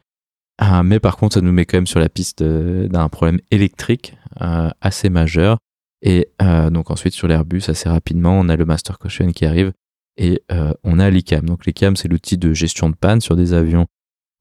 Ah, 0.59 0.83
mais 0.83 0.99
par 0.99 1.17
contre, 1.17 1.33
ça 1.33 1.41
nous 1.41 1.51
met 1.51 1.65
quand 1.65 1.77
même 1.77 1.87
sur 1.87 1.99
la 1.99 2.09
piste 2.09 2.43
d'un 2.43 3.09
problème 3.09 3.39
électrique 3.49 4.15
assez 4.39 5.09
majeur. 5.09 5.57
Et 6.01 6.29
donc 6.69 6.91
ensuite, 6.91 7.13
sur 7.13 7.29
l'Airbus, 7.29 7.63
assez 7.69 7.87
rapidement, 7.87 8.37
on 8.37 8.49
a 8.49 8.57
le 8.57 8.65
Master 8.65 8.99
Caution 8.99 9.31
qui 9.31 9.45
arrive 9.45 9.71
et 10.17 10.43
on 10.83 10.99
a 10.99 11.09
l'ICAM. 11.09 11.45
Donc 11.45 11.65
l'ICAM, 11.65 11.95
c'est 11.95 12.09
l'outil 12.09 12.37
de 12.37 12.53
gestion 12.53 12.89
de 12.89 12.95
panne 12.95 13.21
sur 13.21 13.37
des 13.37 13.53
avions, 13.53 13.87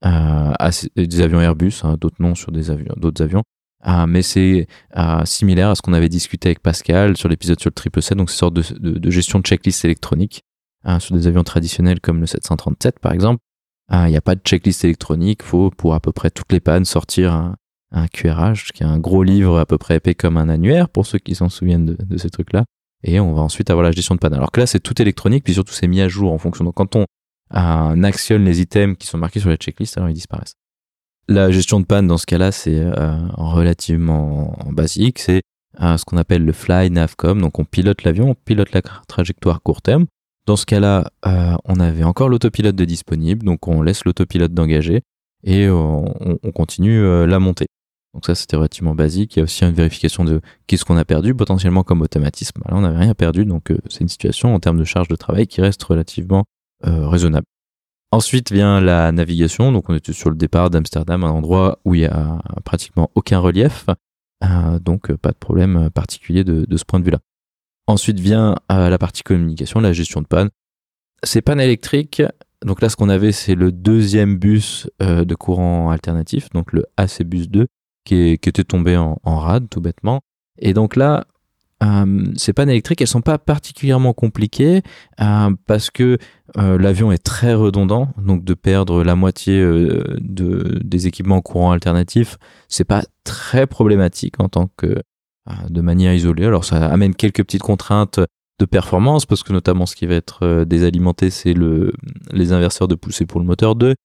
des 0.03 1.21
avions 1.21 1.39
Airbus, 1.39 1.75
hein, 1.83 1.95
d'autres 1.99 2.21
noms 2.21 2.35
sur 2.35 2.51
des 2.51 2.69
avions, 2.69 2.95
d'autres 2.97 3.23
avions, 3.23 3.43
ah, 3.81 4.07
mais 4.07 4.21
c'est 4.21 4.67
ah, 4.91 5.23
similaire 5.25 5.69
à 5.69 5.75
ce 5.75 5.81
qu'on 5.81 5.93
avait 5.93 6.09
discuté 6.09 6.49
avec 6.49 6.59
Pascal 6.59 7.15
sur 7.15 7.29
l'épisode 7.29 7.59
sur 7.59 7.69
le 7.69 7.79
777, 7.79 8.17
donc 8.17 8.29
c'est 8.29 8.35
une 8.35 8.37
sorte 8.37 8.53
de, 8.53 8.99
de, 8.99 9.11
gestion 9.11 9.39
de 9.39 9.45
checklist 9.45 9.85
électronique 9.85 10.43
hein, 10.83 10.99
sur 10.99 11.15
des 11.15 11.27
avions 11.27 11.43
traditionnels 11.43 12.01
comme 12.01 12.19
le 12.19 12.27
737 12.27 12.99
par 12.99 13.13
exemple. 13.13 13.39
Ah, 13.87 14.07
il 14.07 14.11
n'y 14.11 14.17
a 14.17 14.21
pas 14.21 14.35
de 14.35 14.41
checklist 14.41 14.83
électronique, 14.83 15.43
faut 15.43 15.71
pour 15.71 15.93
à 15.93 15.99
peu 15.99 16.11
près 16.11 16.29
toutes 16.29 16.51
les 16.51 16.59
pannes 16.59 16.85
sortir 16.85 17.33
un, 17.33 17.55
un 17.91 18.07
QRH, 18.07 18.71
qui 18.73 18.83
est 18.83 18.85
un 18.85 18.99
gros 18.99 19.23
livre 19.23 19.57
à 19.57 19.65
peu 19.65 19.77
près 19.77 19.95
épais 19.95 20.13
comme 20.13 20.37
un 20.37 20.49
annuaire 20.49 20.89
pour 20.89 21.05
ceux 21.05 21.17
qui 21.17 21.33
s'en 21.33 21.49
souviennent 21.49 21.85
de, 21.85 21.97
de 21.99 22.17
ces 22.17 22.29
trucs-là. 22.29 22.65
Et 23.03 23.19
on 23.19 23.33
va 23.33 23.41
ensuite 23.41 23.69
avoir 23.69 23.83
la 23.83 23.91
gestion 23.91 24.15
de 24.15 24.19
panne. 24.19 24.33
Alors 24.33 24.51
que 24.51 24.59
là, 24.59 24.67
c'est 24.67 24.81
tout 24.81 25.01
électronique, 25.01 25.43
puis 25.43 25.53
surtout 25.53 25.73
c'est 25.73 25.87
mis 25.87 26.01
à 26.01 26.09
jour 26.09 26.33
en 26.33 26.37
fonction. 26.37 26.65
Donc 26.65 26.75
quand 26.75 26.95
on 26.95 27.05
actionne 28.03 28.43
les 28.43 28.61
items 28.61 28.97
qui 28.97 29.07
sont 29.07 29.17
marqués 29.17 29.39
sur 29.39 29.49
la 29.49 29.55
checklist, 29.55 29.97
alors 29.97 30.09
ils 30.09 30.13
disparaissent. 30.13 30.55
La 31.29 31.51
gestion 31.51 31.79
de 31.79 31.85
panne 31.85 32.07
dans 32.07 32.17
ce 32.17 32.25
cas-là, 32.25 32.51
c'est 32.51 32.79
euh, 32.79 33.27
relativement 33.37 34.57
basique. 34.71 35.19
C'est 35.19 35.43
euh, 35.79 35.95
ce 35.95 36.03
qu'on 36.03 36.17
appelle 36.17 36.43
le 36.43 36.51
fly 36.51 36.89
navcom. 36.89 37.39
Donc 37.39 37.59
on 37.59 37.65
pilote 37.65 38.03
l'avion, 38.03 38.31
on 38.31 38.33
pilote 38.33 38.71
la 38.71 38.81
trajectoire 39.07 39.61
court 39.61 39.83
terme. 39.83 40.07
Dans 40.47 40.55
ce 40.55 40.65
cas-là, 40.65 41.11
euh, 41.27 41.55
on 41.65 41.79
avait 41.79 42.03
encore 42.03 42.29
l'autopilote 42.29 42.75
de 42.75 42.83
disponible, 42.83 43.45
donc 43.45 43.67
on 43.67 43.83
laisse 43.83 44.05
l'autopilote 44.05 44.55
d'engager 44.55 45.03
et 45.43 45.69
on, 45.69 46.11
continue 46.55 47.27
la 47.27 47.37
montée. 47.37 47.67
Donc 48.15 48.25
ça, 48.25 48.33
c'était 48.33 48.55
relativement 48.55 48.95
basique. 48.95 49.35
Il 49.35 49.39
y 49.39 49.41
a 49.41 49.43
aussi 49.43 49.63
une 49.63 49.71
vérification 49.75 50.25
de 50.25 50.41
qu'est-ce 50.65 50.83
qu'on 50.83 50.97
a 50.97 51.05
perdu 51.05 51.35
potentiellement 51.35 51.83
comme 51.83 52.01
automatisme. 52.01 52.59
Là, 52.67 52.75
on 52.75 52.81
n'avait 52.81 52.97
rien 52.97 53.13
perdu, 53.13 53.45
donc 53.45 53.71
c'est 53.87 54.01
une 54.01 54.09
situation 54.09 54.55
en 54.55 54.59
termes 54.59 54.79
de 54.79 54.83
charge 54.83 55.09
de 55.09 55.15
travail 55.15 55.45
qui 55.45 55.61
reste 55.61 55.83
relativement 55.83 56.45
raisonnable. 56.81 57.45
Ensuite 58.11 58.51
vient 58.51 58.81
la 58.81 59.11
navigation, 59.11 59.71
donc 59.71 59.89
on 59.89 59.93
était 59.93 60.13
sur 60.13 60.31
le 60.31 60.35
départ 60.35 60.71
d'Amsterdam, 60.71 61.23
un 61.23 61.29
endroit 61.29 61.79
où 61.85 61.93
il 61.93 62.01
y 62.01 62.05
a 62.05 62.41
pratiquement 62.65 63.11
aucun 63.13 63.37
relief, 63.37 63.85
euh, 64.43 64.79
donc 64.79 65.13
pas 65.17 65.29
de 65.29 65.37
problème 65.37 65.91
particulier 65.91 66.43
de, 66.43 66.77
ce 66.77 66.85
point 66.85 66.99
de 66.99 67.05
vue-là. 67.05 67.19
Ensuite 67.85 68.19
vient 68.19 68.55
euh, 68.71 68.89
la 68.89 68.97
partie 68.97 69.21
communication, 69.21 69.79
la 69.79 69.93
gestion 69.93 70.21
de 70.21 70.27
panne. 70.27 70.49
Ces 71.23 71.41
pannes 71.41 71.59
électriques, 71.59 72.23
donc 72.65 72.81
là 72.81 72.89
ce 72.89 72.95
qu'on 72.95 73.09
avait 73.09 73.31
c'est 73.31 73.55
le 73.55 73.71
deuxième 73.71 74.37
bus 74.37 74.89
euh, 75.03 75.23
de 75.23 75.35
courant 75.35 75.91
alternatif, 75.91 76.49
donc 76.49 76.73
le 76.73 76.85
AC 76.97 77.21
bus 77.21 77.47
2, 77.47 77.67
qui, 78.05 78.31
était 78.31 78.63
tombé 78.63 78.97
en 78.97 79.19
rade 79.23 79.69
tout 79.69 79.81
bêtement. 79.81 80.21
Et 80.57 80.73
donc 80.73 80.95
là, 80.95 81.25
euh, 81.81 82.25
ces 82.35 82.53
pannes 82.53 82.69
électriques, 82.69 83.01
elles 83.01 83.07
sont 83.07 83.21
pas 83.21 83.37
particulièrement 83.37 84.13
compliquées 84.13 84.81
euh, 85.21 85.51
parce 85.65 85.89
que 85.89 86.17
euh, 86.57 86.77
l'avion 86.77 87.11
est 87.11 87.23
très 87.23 87.53
redondant, 87.53 88.09
donc 88.17 88.43
de 88.43 88.53
perdre 88.53 89.03
la 89.03 89.15
moitié 89.15 89.59
de, 89.61 90.79
des 90.83 91.07
équipements 91.07 91.41
courant 91.41 91.71
alternatifs, 91.71 92.37
c'est 92.67 92.83
pas 92.83 93.03
très 93.23 93.65
problématique 93.67 94.39
en 94.39 94.49
tant 94.49 94.69
que 94.77 95.01
de 95.69 95.81
manière 95.81 96.13
isolée. 96.13 96.45
Alors 96.45 96.63
ça 96.63 96.85
amène 96.85 97.15
quelques 97.15 97.43
petites 97.43 97.63
contraintes 97.63 98.19
de 98.59 98.65
performance 98.65 99.25
parce 99.25 99.41
que 99.41 99.53
notamment 99.53 99.85
ce 99.85 99.95
qui 99.95 100.05
va 100.05 100.15
être 100.15 100.63
désalimenté, 100.63 101.29
c'est 101.29 101.53
le 101.53 101.93
les 102.31 102.51
inverseurs 102.51 102.87
de 102.87 102.95
poussée 102.95 103.25
pour 103.25 103.39
le 103.39 103.47
moteur 103.47 103.75
2. 103.75 103.95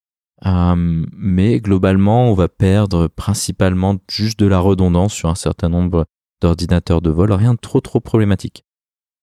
mais 0.47 1.61
globalement, 1.61 2.31
on 2.31 2.35
va 2.35 2.49
perdre 2.49 3.09
principalement 3.09 3.97
juste 4.11 4.39
de 4.39 4.47
la 4.47 4.59
redondance 4.59 5.13
sur 5.13 5.29
un 5.29 5.35
certain 5.35 5.69
nombre 5.69 6.07
d'ordinateur 6.41 7.01
de 7.01 7.11
vol, 7.11 7.33
rien 7.33 7.55
de 7.55 7.59
trop 7.59 7.81
trop 7.81 8.01
problématique. 8.01 8.65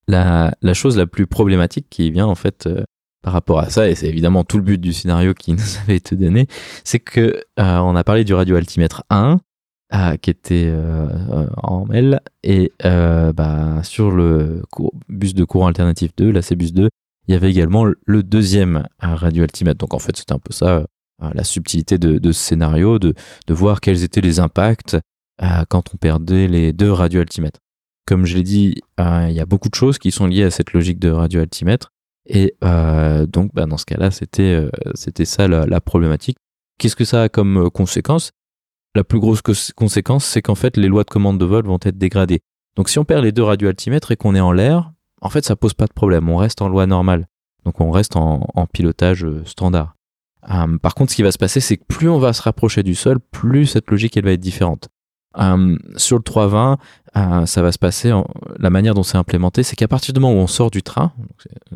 La, 0.08 0.54
chose 0.74 0.98
la 0.98 1.08
plus 1.08 1.28
problématique 1.28 1.88
qui 1.90 2.12
vient 2.12 2.28
en 2.28 2.36
fait 2.36 2.68
par 3.22 3.34
rapport 3.34 3.60
à 3.60 3.70
ça, 3.70 3.88
et 3.90 3.96
c'est 3.96 4.08
évidemment 4.08 4.44
tout 4.44 4.58
le 4.58 4.64
but 4.64 4.82
du 4.82 4.94
scénario 4.94 5.34
qui 5.34 5.54
nous 5.54 5.78
avait 5.84 5.96
été 5.96 6.16
donné, 6.16 6.48
c'est 6.84 7.00
que 7.00 7.42
on 7.58 7.96
a 7.96 8.04
parlé 8.04 8.24
du 8.24 8.34
radioaltimètre 8.34 9.04
1, 9.10 9.40
qui 10.22 10.30
était 10.30 10.68
euh, 10.68 11.48
en 11.58 11.90
L 11.92 12.22
et 12.44 12.72
euh, 12.86 13.34
bah, 13.34 13.84
sur 13.84 14.12
le 14.12 14.62
bus 15.10 15.34
de 15.34 15.44
courant 15.44 15.68
alternatif 15.68 16.12
2, 16.16 16.32
la 16.32 16.42
bus 16.56 16.74
2, 16.74 16.90
il 17.28 17.34
y 17.34 17.36
avait 17.36 17.50
également 17.50 17.86
le 17.86 18.24
deuxième 18.24 18.88
radio 19.00 19.44
altimètre. 19.44 19.78
Donc 19.78 19.94
en 19.94 20.00
fait, 20.00 20.16
c'était 20.16 20.34
un 20.34 20.40
peu 20.40 20.54
ça 20.54 20.86
euh, 21.24 21.30
la 21.34 21.44
subtilité 21.44 21.98
de, 21.98 22.32
ce 22.32 22.40
scénario, 22.40 23.00
de, 23.00 23.14
voir 23.50 23.82
quels 23.82 24.04
étaient 24.04 24.22
les 24.22 24.40
impacts 24.40 24.98
quand 25.70 25.94
on 25.94 25.98
perdait 25.98 26.48
les 26.48 26.74
deux 26.74 26.92
radio 26.92 27.22
altimètres. 27.22 27.60
Comme 28.06 28.26
je 28.26 28.36
l'ai 28.36 28.44
dit, 28.44 28.76
il 29.00 29.32
y 29.32 29.40
a 29.40 29.46
beaucoup 29.46 29.70
de 29.70 29.76
choses 29.76 29.98
qui 29.98 30.12
sont 30.12 30.28
liées 30.28 30.44
à 30.44 30.52
cette 30.52 30.74
logique 30.74 31.00
de 31.00 31.10
radio 31.10 31.42
altimètre. 31.42 31.92
Et 32.28 32.56
donc, 32.62 33.54
bah, 33.54 33.66
dans 33.66 33.78
ce 33.78 33.86
cas-là, 33.86 34.12
c'était 34.12 35.26
ça 35.26 35.48
la, 35.48 35.82
problématique. 35.82 36.38
Qu'est-ce 36.78 36.96
que 36.96 37.06
ça 37.06 37.24
a 37.24 37.30
comme 37.30 37.70
conséquence? 37.72 38.32
La 38.96 39.04
plus 39.04 39.20
grosse 39.20 39.42
conséquence, 39.76 40.26
c'est 40.26 40.42
qu'en 40.42 40.56
fait, 40.56 40.78
les 40.78 40.88
lois 40.88 41.04
de 41.04 41.10
commande 41.10 41.40
de 41.40 41.46
vol 41.46 41.66
vont 41.66 41.80
être 41.84 41.98
dégradées. 41.98 42.42
Donc, 42.76 42.90
si 42.90 43.00
on 43.00 43.06
perd 43.06 43.24
les 43.24 43.32
deux 43.32 43.44
radioaltimètres 43.44 44.12
et 44.12 44.16
qu'on 44.16 44.36
est 44.36 44.42
en 44.42 44.52
l'air, 44.52 44.92
en 45.22 45.30
fait, 45.30 45.46
ça 45.46 45.56
pose 45.56 45.74
pas 45.74 45.88
de 45.88 45.94
problème. 45.94 46.30
On 46.30 46.38
reste 46.38 46.62
en 46.62 46.68
loi 46.68 46.86
normale. 46.88 47.28
Donc, 47.64 47.80
on 47.80 47.92
reste 47.92 48.16
en, 48.16 48.42
pilotage 48.74 49.24
euh, 49.24 49.44
standard. 49.46 49.96
Par 50.82 50.96
contre, 50.96 51.12
ce 51.12 51.16
qui 51.16 51.22
va 51.22 51.32
se 51.32 51.38
passer, 51.38 51.60
c'est 51.60 51.78
que 51.78 51.86
plus 51.88 52.10
on 52.10 52.18
va 52.18 52.34
se 52.34 52.42
rapprocher 52.42 52.82
du 52.82 52.96
sol, 52.96 53.20
plus 53.20 53.68
cette 53.68 53.92
logique, 53.92 54.18
elle 54.18 54.26
va 54.26 54.32
être 54.32 54.40
différente. 54.40 54.90
Hum, 55.34 55.80
sur 55.96 56.18
le 56.18 56.24
320, 56.24 56.78
euh, 57.16 57.46
ça 57.46 57.62
va 57.62 57.72
se 57.72 57.80
passer, 57.80 58.12
la 58.60 58.70
manière 58.70 58.94
dont 58.94 59.04
c'est 59.04 59.18
implémenté, 59.18 59.64
c'est 59.64 59.78
qu'à 59.78 59.88
partir 59.88 60.14
du 60.14 60.20
moment 60.20 60.34
où 60.34 60.44
on 60.44 60.48
sort 60.48 60.72
du 60.72 60.84
train, 60.84 61.14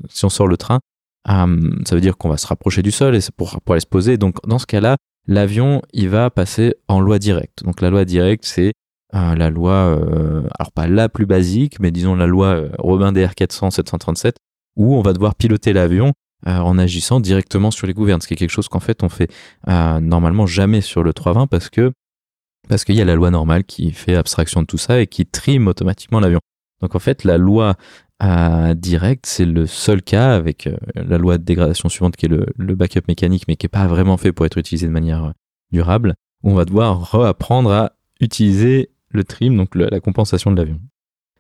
si 0.09 0.25
on 0.25 0.29
sort 0.29 0.47
le 0.47 0.57
train, 0.57 0.79
hum, 1.27 1.81
ça 1.85 1.95
veut 1.95 2.01
dire 2.01 2.17
qu'on 2.17 2.29
va 2.29 2.37
se 2.37 2.47
rapprocher 2.47 2.81
du 2.81 2.91
sol 2.91 3.15
et 3.15 3.21
c'est 3.21 3.33
pour, 3.33 3.61
pour 3.61 3.73
aller 3.73 3.81
se 3.81 3.87
poser. 3.87 4.17
Donc, 4.17 4.45
dans 4.45 4.59
ce 4.59 4.65
cas-là, 4.65 4.97
l'avion, 5.27 5.81
il 5.93 6.09
va 6.09 6.29
passer 6.29 6.75
en 6.87 6.99
loi 6.99 7.19
directe. 7.19 7.63
Donc 7.63 7.81
la 7.81 7.89
loi 7.89 8.05
directe, 8.05 8.45
c'est 8.45 8.73
euh, 9.13 9.35
la 9.35 9.49
loi, 9.49 9.71
euh, 9.71 10.43
alors 10.59 10.71
pas 10.71 10.87
la 10.87 11.09
plus 11.09 11.25
basique, 11.25 11.79
mais 11.79 11.91
disons 11.91 12.15
la 12.15 12.27
loi 12.27 12.47
euh, 12.47 12.69
Robin 12.79 13.11
DR 13.11 13.31
400-737, 13.31 14.33
où 14.75 14.95
on 14.95 15.01
va 15.01 15.13
devoir 15.13 15.35
piloter 15.35 15.73
l'avion 15.73 16.13
en 16.45 16.77
agissant 16.77 17.19
directement 17.19 17.71
sur 17.71 17.87
les 17.87 17.93
gouvernes, 17.95 18.21
ce 18.21 18.27
qui 18.27 18.35
est 18.35 18.37
quelque 18.37 18.51
chose 18.51 18.67
qu'en 18.67 18.81
fait 18.81 19.01
on 19.01 19.09
fait 19.09 19.31
normalement 19.65 20.45
jamais 20.45 20.81
sur 20.81 21.01
le 21.01 21.11
320 21.11 21.47
parce 21.47 21.69
que 21.69 21.91
parce 22.67 22.83
qu'il 22.83 22.95
y 22.95 23.01
a 23.01 23.05
la 23.05 23.15
loi 23.15 23.31
normale 23.31 23.63
qui 23.63 23.91
fait 23.91 24.15
abstraction 24.15 24.61
de 24.61 24.67
tout 24.67 24.77
ça 24.77 24.99
et 24.99 25.07
qui 25.07 25.25
trime 25.25 25.67
automatiquement 25.67 26.19
l'avion. 26.19 26.39
Donc 26.81 26.95
en 26.95 26.99
fait, 26.99 27.23
la 27.23 27.37
loi 27.37 27.75
direct, 28.75 29.25
c'est 29.25 29.45
le 29.45 29.65
seul 29.65 30.01
cas 30.01 30.35
avec 30.35 30.67
euh, 30.67 30.77
la 30.95 31.17
loi 31.17 31.37
de 31.37 31.43
dégradation 31.43 31.89
suivante 31.89 32.15
qui 32.15 32.25
est 32.25 32.29
le, 32.29 32.75
backup 32.75 33.01
mécanique, 33.07 33.43
mais 33.47 33.55
qui 33.55 33.65
n'est 33.65 33.69
pas 33.69 33.87
vraiment 33.87 34.17
fait 34.17 34.31
pour 34.31 34.45
être 34.45 34.57
utilisé 34.57 34.87
de 34.87 34.91
manière 34.91 35.25
euh, 35.25 35.31
durable, 35.71 36.15
où 36.43 36.51
on 36.51 36.55
va 36.55 36.65
devoir 36.65 37.11
reapprendre 37.11 37.71
à 37.71 37.93
utiliser 38.21 38.89
le 39.09 39.23
trim, 39.23 39.55
donc 39.57 39.75
la 39.75 39.99
compensation 39.99 40.51
de 40.51 40.57
l'avion. 40.57 40.79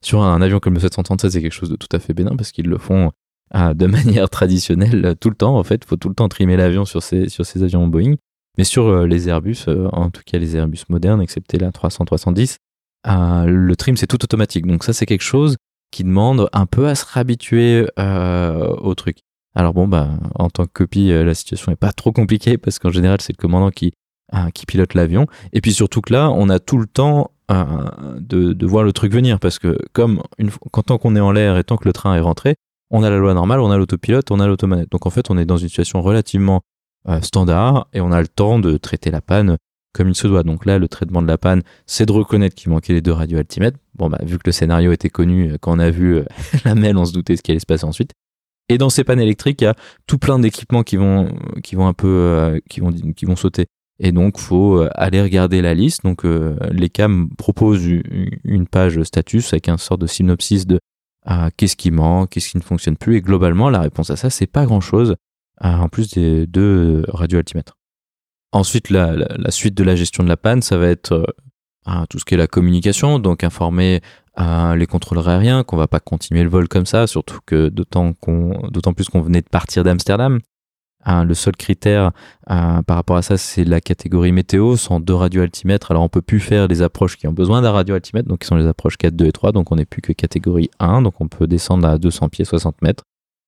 Sur 0.01 0.21
un, 0.23 0.41
avion 0.41 0.59
comme 0.59 0.75
le 0.75 0.79
737, 0.79 1.31
c'est 1.31 1.41
quelque 1.41 1.53
chose 1.53 1.69
de 1.69 1.75
tout 1.75 1.87
à 1.91 1.99
fait 1.99 2.13
bénin 2.13 2.35
parce 2.35 2.51
qu'ils 2.51 2.67
le 2.67 2.77
font 2.77 3.11
euh, 3.55 3.73
de 3.73 3.85
manière 3.85 4.29
traditionnelle 4.29 5.15
tout 5.19 5.29
le 5.29 5.35
temps. 5.35 5.57
En 5.57 5.63
fait, 5.63 5.81
il 5.83 5.87
faut 5.87 5.97
tout 5.97 6.09
le 6.09 6.15
temps 6.15 6.29
trimer 6.29 6.57
l'avion 6.57 6.85
sur 6.85 7.01
ces, 7.01 7.29
sur 7.29 7.45
ces 7.45 7.63
avions 7.63 7.87
Boeing. 7.87 8.15
Mais 8.57 8.63
sur 8.63 9.05
les 9.05 9.27
Airbus, 9.29 9.65
en 9.91 10.09
tout 10.09 10.21
cas 10.25 10.37
les 10.37 10.55
Airbus 10.55 10.83
modernes, 10.89 11.21
excepté 11.21 11.57
la 11.57 11.71
300-310, 11.71 12.57
le 13.05 13.75
trim 13.75 13.97
c'est 13.97 14.07
tout 14.07 14.23
automatique. 14.23 14.65
Donc 14.65 14.83
ça 14.83 14.93
c'est 14.93 15.05
quelque 15.05 15.23
chose 15.23 15.57
qui 15.95 16.03
demande 16.03 16.49
un 16.51 16.65
peu 16.65 16.87
à 16.87 16.95
se 16.95 17.05
réhabituer 17.05 17.87
euh, 17.99 18.67
au 18.67 18.95
truc. 18.95 19.19
Alors 19.55 19.73
bon, 19.73 19.87
bah, 19.87 20.09
en 20.35 20.49
tant 20.49 20.65
que 20.65 20.71
copie, 20.73 21.09
euh, 21.09 21.23
la 21.23 21.33
situation 21.33 21.71
est 21.71 21.77
pas 21.77 21.93
trop 21.93 22.11
compliquée 22.11 22.57
parce 22.57 22.79
qu'en 22.79 22.91
général, 22.91 23.21
c'est 23.21 23.31
le 23.31 23.41
commandant 23.41 23.71
qui, 23.71 23.93
euh, 24.33 24.49
qui 24.53 24.65
pilote 24.65 24.93
l'avion. 24.93 25.27
Et 25.53 25.61
puis 25.61 25.71
surtout 25.71 26.01
que 26.01 26.11
là, 26.11 26.29
on 26.31 26.49
a 26.49 26.59
tout 26.59 26.77
le 26.77 26.85
temps 26.85 27.31
de, 27.47 28.53
de, 28.53 28.65
voir 28.65 28.83
le 28.83 28.91
truc 28.91 29.13
venir 29.13 29.39
parce 29.39 29.59
que 29.59 29.77
comme 29.93 30.21
une, 30.39 30.49
quand 30.71 30.81
tant 30.81 30.97
qu'on 30.97 31.15
est 31.15 31.19
en 31.19 31.31
l'air 31.31 31.57
et 31.57 31.63
tant 31.63 31.77
que 31.77 31.85
le 31.85 31.93
train 31.93 32.15
est 32.15 32.19
rentré, 32.19 32.55
on 32.89 33.03
a 33.03 33.09
la 33.09 33.17
loi 33.17 33.35
normale, 33.35 33.59
on 33.59 33.69
a 33.69 33.77
l'autopilote, 33.77 34.31
on 34.31 34.39
a 34.39 34.47
l'automanette. 34.47 34.89
Donc 34.91 35.05
en 35.05 35.11
fait, 35.11 35.29
on 35.29 35.37
est 35.37 35.45
dans 35.45 35.57
une 35.57 35.69
situation 35.69 36.01
relativement 36.01 36.61
standard 37.21 37.87
et 37.93 38.01
on 38.01 38.11
a 38.11 38.21
le 38.21 38.27
temps 38.27 38.59
de 38.59 38.77
traiter 38.77 39.11
la 39.11 39.21
panne 39.21 39.57
comme 39.95 40.09
il 40.09 40.15
se 40.15 40.27
doit. 40.27 40.43
Donc 40.43 40.65
là, 40.65 40.77
le 40.77 40.87
traitement 40.87 41.21
de 41.21 41.27
la 41.27 41.37
panne, 41.37 41.63
c'est 41.87 42.05
de 42.05 42.11
reconnaître 42.11 42.53
qu'il 42.53 42.69
manquait 42.69 42.93
les 42.93 43.01
deux 43.01 43.13
radioaltimètres. 43.13 43.79
Bon, 43.95 44.09
bah, 44.09 44.19
vu 44.23 44.37
que 44.37 44.43
le 44.45 44.51
scénario 44.51 44.91
était 44.91 45.09
connu, 45.09 45.53
euh, 45.53 45.57
quand 45.59 45.73
on 45.75 45.79
a 45.79 45.89
vu 45.89 46.17
euh, 46.17 46.25
la 46.65 46.75
mail, 46.75 46.97
on 46.97 47.05
se 47.05 47.13
doutait 47.13 47.37
ce 47.37 47.41
qui 47.41 47.51
allait 47.51 47.61
se 47.61 47.65
passer 47.65 47.85
ensuite. 47.85 48.11
Et 48.67 48.77
dans 48.77 48.89
ces 48.89 49.03
pannes 49.03 49.21
électriques, 49.21 49.61
il 49.61 49.65
y 49.65 49.67
a 49.67 49.75
tout 50.05 50.17
plein 50.17 50.37
d'équipements 50.37 50.83
qui 50.83 50.97
vont, 50.97 51.29
qui 51.63 51.75
vont 51.75 51.87
un 51.87 51.93
peu, 51.93 52.07
euh, 52.07 52.59
qui 52.69 52.81
vont, 52.81 52.91
qui 52.91 53.25
vont 53.25 53.37
sauter. 53.37 53.67
Et 53.99 54.11
donc, 54.11 54.37
faut 54.37 54.85
aller 54.95 55.21
regarder 55.21 55.61
la 55.61 55.73
liste. 55.73 56.03
Donc, 56.03 56.25
les 56.25 56.89
CAM 56.89 57.29
proposent 57.37 57.87
une 58.43 58.67
page 58.67 59.01
status 59.03 59.53
avec 59.53 59.69
un 59.69 59.77
sort 59.77 59.97
de 59.97 60.05
synopsis 60.05 60.67
de 60.67 60.81
qu'est-ce 61.55 61.77
qui 61.77 61.91
manque, 61.91 62.31
qu'est-ce 62.31 62.49
qui 62.49 62.57
ne 62.57 62.61
fonctionne 62.61 62.97
plus. 62.97 63.15
Et 63.15 63.21
globalement, 63.21 63.69
la 63.69 63.79
réponse 63.79 64.09
à 64.09 64.17
ça, 64.17 64.29
c'est 64.29 64.47
pas 64.47 64.65
grand-chose, 64.65 65.15
en 65.61 65.89
plus 65.89 66.09
des 66.11 66.47
deux 66.47 67.05
radioaltimètres. 67.07 67.77
Ensuite, 68.55 68.89
la, 68.89 69.17
suite 69.49 69.75
de 69.75 69.83
la 69.83 69.97
gestion 69.97 70.23
de 70.23 70.29
la 70.29 70.37
panne, 70.37 70.61
ça 70.61 70.77
va 70.77 70.87
être 70.87 71.25
euh, 71.87 72.05
tout 72.09 72.19
ce 72.19 72.25
qui 72.25 72.35
est 72.35 72.37
la 72.37 72.47
communication, 72.47 73.19
donc 73.19 73.43
informer 73.43 74.01
euh, 74.39 74.75
les 74.75 74.87
contrôleurs 74.87 75.27
aériens 75.27 75.63
qu'on 75.63 75.77
va 75.77 75.87
pas 75.87 75.99
continuer 75.99 76.41
le 76.41 76.49
vol 76.49 76.67
comme 76.67 76.85
ça, 76.85 77.05
surtout 77.05 77.39
que 77.45 77.67
d'autant 77.67 78.13
plus 78.95 79.09
qu'on 79.09 79.21
venait 79.21 79.41
de 79.41 79.49
partir 79.49 79.83
d'Amsterdam. 79.83 80.39
Euh, 81.07 81.23
le 81.23 81.33
seul 81.35 81.55
critère 81.55 82.11
par 82.47 82.95
rapport 82.95 83.17
à 83.17 83.21
ça, 83.21 83.37
c'est 83.37 83.65
la 83.65 83.81
catégorie 83.81 84.31
météo, 84.31 84.77
sans 84.77 84.99
deux 84.99 85.13
radioaltimètres. 85.13 85.91
Alors 85.91 86.03
on 86.03 86.09
peut 86.09 86.23
plus 86.23 86.39
faire 86.39 86.67
des 86.67 86.81
approches 86.81 87.17
qui 87.17 87.27
ont 87.27 87.33
besoin 87.33 87.61
d'un 87.61 87.71
radioaltimètre, 87.71 88.27
donc 88.27 88.39
qui 88.39 88.47
sont 88.47 88.55
les 88.55 88.67
approches 88.67 88.97
4, 88.97 89.15
2 89.15 89.25
et 89.25 89.31
3, 89.31 89.51
donc 89.51 89.71
on 89.71 89.75
n'est 89.75 89.85
plus 89.85 90.01
que 90.01 90.13
catégorie 90.13 90.71
1, 90.79 91.01
donc 91.01 91.19
on 91.19 91.27
peut 91.27 91.45
descendre 91.45 91.87
à 91.87 91.97
200 91.97 92.29
pieds, 92.29 92.45
60 92.45 92.81
mètres. 92.81 93.03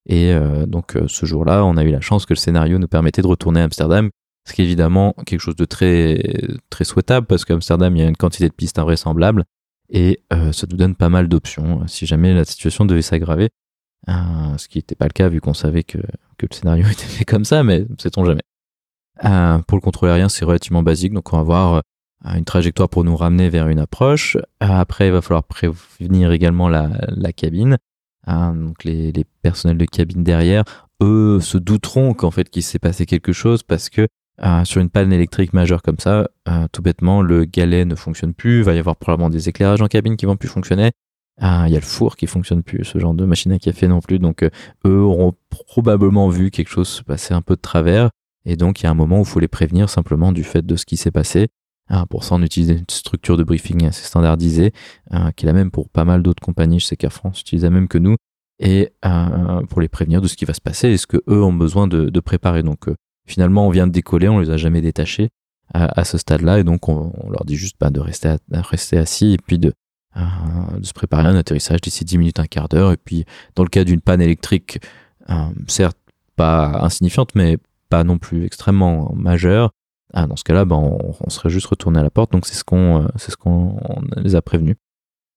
Et 0.07 0.33
donc 0.67 0.97
ce 1.07 1.25
jour-là, 1.25 1.65
on 1.65 1.75
a 1.75 1.83
eu 1.83 1.91
la 1.91 1.99
chance 1.99 2.25
que 2.25 2.33
le 2.33 2.39
scénario 2.39 2.79
nous 2.79 2.87
permettait 2.87 3.21
de 3.21 3.27
retourner 3.27 3.59
à 3.59 3.65
Amsterdam 3.65 4.09
ce 4.47 4.53
qui 4.53 4.61
est 4.61 4.65
évidemment 4.65 5.13
quelque 5.25 5.41
chose 5.41 5.57
de 5.57 5.65
très, 5.65 6.21
très 6.69 6.85
souhaitable 6.85 7.27
parce 7.27 7.43
qu'Amsterdam, 7.43 7.95
il 7.95 7.99
y 7.99 8.05
a 8.05 8.07
une 8.07 8.15
quantité 8.15 8.47
de 8.47 8.53
pistes 8.53 8.79
invraisemblables 8.79 9.43
et 9.89 10.21
euh, 10.33 10.53
ça 10.53 10.67
nous 10.69 10.77
donne 10.77 10.95
pas 10.95 11.09
mal 11.09 11.27
d'options 11.27 11.85
si 11.87 12.05
jamais 12.05 12.33
la 12.33 12.45
situation 12.45 12.85
devait 12.85 13.01
s'aggraver. 13.01 13.49
Euh, 14.07 14.57
ce 14.57 14.69
qui 14.69 14.77
n'était 14.77 14.95
pas 14.95 15.05
le 15.05 15.11
cas 15.11 15.27
vu 15.27 15.41
qu'on 15.41 15.53
savait 15.53 15.83
que, 15.83 15.97
que, 16.37 16.47
le 16.49 16.55
scénario 16.55 16.85
était 16.91 17.03
fait 17.03 17.25
comme 17.25 17.43
ça, 17.43 17.63
mais 17.63 17.85
sait-on 17.99 18.23
jamais. 18.23 18.43
Euh, 19.25 19.57
pour 19.67 19.77
le 19.77 19.81
contrôle 19.81 20.09
aérien, 20.09 20.29
c'est 20.29 20.45
relativement 20.45 20.83
basique, 20.83 21.13
donc 21.13 21.33
on 21.33 21.37
va 21.37 21.41
avoir 21.41 21.81
une 22.35 22.45
trajectoire 22.45 22.89
pour 22.89 23.03
nous 23.03 23.15
ramener 23.15 23.49
vers 23.49 23.67
une 23.67 23.79
approche. 23.79 24.37
après, 24.59 25.07
il 25.07 25.11
va 25.11 25.21
falloir 25.21 25.43
prévenir 25.43 26.31
également 26.31 26.69
la 26.69 27.33
cabine. 27.35 27.77
Donc 28.27 28.83
les, 28.83 29.11
les 29.11 29.25
personnels 29.41 29.77
de 29.77 29.85
cabine 29.85 30.23
derrière, 30.23 30.63
eux, 31.01 31.39
se 31.39 31.57
douteront 31.57 32.13
qu'en 32.13 32.31
fait 32.31 32.49
qu'il 32.49 32.63
s'est 32.63 32.79
passé 32.79 33.05
quelque 33.05 33.33
chose 33.33 33.63
parce 33.63 33.89
que 33.89 34.07
euh, 34.43 34.63
sur 34.65 34.81
une 34.81 34.89
panne 34.89 35.11
électrique 35.11 35.53
majeure 35.53 35.81
comme 35.81 35.97
ça, 35.97 36.29
euh, 36.47 36.67
tout 36.71 36.81
bêtement, 36.81 37.21
le 37.21 37.45
galet 37.45 37.85
ne 37.85 37.95
fonctionne 37.95 38.33
plus, 38.33 38.59
il 38.59 38.63
va 38.63 38.75
y 38.75 38.79
avoir 38.79 38.95
probablement 38.95 39.29
des 39.29 39.49
éclairages 39.49 39.81
en 39.81 39.87
cabine 39.87 40.15
qui 40.15 40.25
vont 40.25 40.35
plus 40.35 40.47
fonctionner. 40.47 40.91
Euh, 41.41 41.63
il 41.67 41.71
y 41.71 41.75
a 41.75 41.79
le 41.79 41.85
four 41.85 42.15
qui 42.15 42.27
fonctionne 42.27 42.63
plus, 42.63 42.83
ce 42.83 42.99
genre 42.99 43.13
de 43.13 43.25
machine 43.25 43.51
à 43.51 43.59
café 43.59 43.87
non 43.87 43.99
plus. 43.99 44.19
Donc 44.19 44.43
eux 44.43 44.99
auront 44.99 45.33
probablement 45.49 46.29
vu 46.29 46.51
quelque 46.51 46.69
chose 46.69 46.87
se 46.87 47.03
passer 47.03 47.33
un 47.33 47.41
peu 47.41 47.55
de 47.55 47.61
travers. 47.61 48.09
Et 48.45 48.55
donc 48.55 48.81
il 48.81 48.83
y 48.83 48.87
a 48.87 48.91
un 48.91 48.95
moment 48.95 49.17
où 49.17 49.23
il 49.23 49.27
faut 49.27 49.39
les 49.39 49.47
prévenir 49.47 49.89
simplement 49.89 50.31
du 50.31 50.43
fait 50.43 50.65
de 50.65 50.75
ce 50.75 50.85
qui 50.85 50.97
s'est 50.97 51.11
passé. 51.11 51.47
Pour 52.09 52.23
ça, 52.23 52.35
on 52.35 52.41
utilise 52.41 52.69
une 52.69 52.85
structure 52.89 53.37
de 53.37 53.43
briefing 53.43 53.85
assez 53.85 54.03
standardisée, 54.03 54.71
qui 55.35 55.45
est 55.45 55.47
la 55.47 55.53
même 55.53 55.71
pour 55.71 55.89
pas 55.89 56.05
mal 56.05 56.21
d'autres 56.21 56.43
compagnies. 56.43 56.79
Je 56.79 56.85
sais 56.85 56.97
qu'Air 56.97 57.13
France 57.13 57.41
utilise 57.41 57.63
la 57.63 57.69
même 57.69 57.87
que 57.87 57.97
nous. 57.97 58.15
Et 58.59 58.91
pour 59.69 59.81
les 59.81 59.87
prévenir 59.87 60.21
de 60.21 60.27
ce 60.27 60.35
qui 60.35 60.45
va 60.45 60.53
se 60.53 60.61
passer 60.61 60.89
et 60.89 60.97
ce 60.97 61.07
que 61.07 61.17
eux 61.29 61.43
ont 61.43 61.53
besoin 61.53 61.87
de, 61.87 62.09
de 62.09 62.19
préparer. 62.19 62.63
Donc 62.63 62.87
Finalement, 63.27 63.67
on 63.67 63.69
vient 63.69 63.87
de 63.87 63.91
décoller, 63.91 64.29
on 64.29 64.39
les 64.39 64.49
a 64.49 64.57
jamais 64.57 64.81
détachés 64.81 65.29
à, 65.73 66.05
ce 66.05 66.17
stade-là, 66.17 66.59
et 66.59 66.63
donc 66.63 66.87
on, 66.87 67.11
leur 67.29 67.43
dit 67.43 67.57
juste 67.57 67.75
bah, 67.77 67.89
de 67.89 67.99
rester, 67.99 68.37
rester 68.53 68.97
assis 68.97 69.33
et 69.33 69.37
puis 69.37 69.59
de, 69.59 69.73
euh, 70.15 70.21
de 70.79 70.85
se 70.85 70.93
préparer 70.93 71.27
à 71.27 71.31
un 71.31 71.35
atterrissage 71.35 71.81
d'ici 71.81 72.05
10 72.05 72.17
minutes, 72.17 72.39
un 72.39 72.45
quart 72.45 72.69
d'heure. 72.69 72.93
Et 72.93 72.97
puis, 72.97 73.25
dans 73.55 73.63
le 73.63 73.69
cas 73.69 73.83
d'une 73.83 73.99
panne 73.99 74.21
électrique, 74.21 74.79
euh, 75.29 75.49
certes 75.67 75.97
pas 76.37 76.79
insignifiante, 76.81 77.35
mais 77.35 77.57
pas 77.89 78.05
non 78.05 78.17
plus 78.17 78.45
extrêmement 78.45 79.11
majeure, 79.13 79.71
ah, 80.13 80.25
dans 80.27 80.35
ce 80.35 80.43
cas-là, 80.43 80.65
bah, 80.65 80.77
on, 80.77 81.29
serait 81.29 81.49
juste 81.49 81.67
retourné 81.67 81.99
à 81.99 82.03
la 82.03 82.09
porte. 82.09 82.31
Donc 82.31 82.45
c'est 82.45 82.55
ce 82.55 82.63
qu'on 82.63 83.05
euh, 83.05 83.81
les 84.17 84.35
a 84.35 84.41
prévenus. 84.41 84.75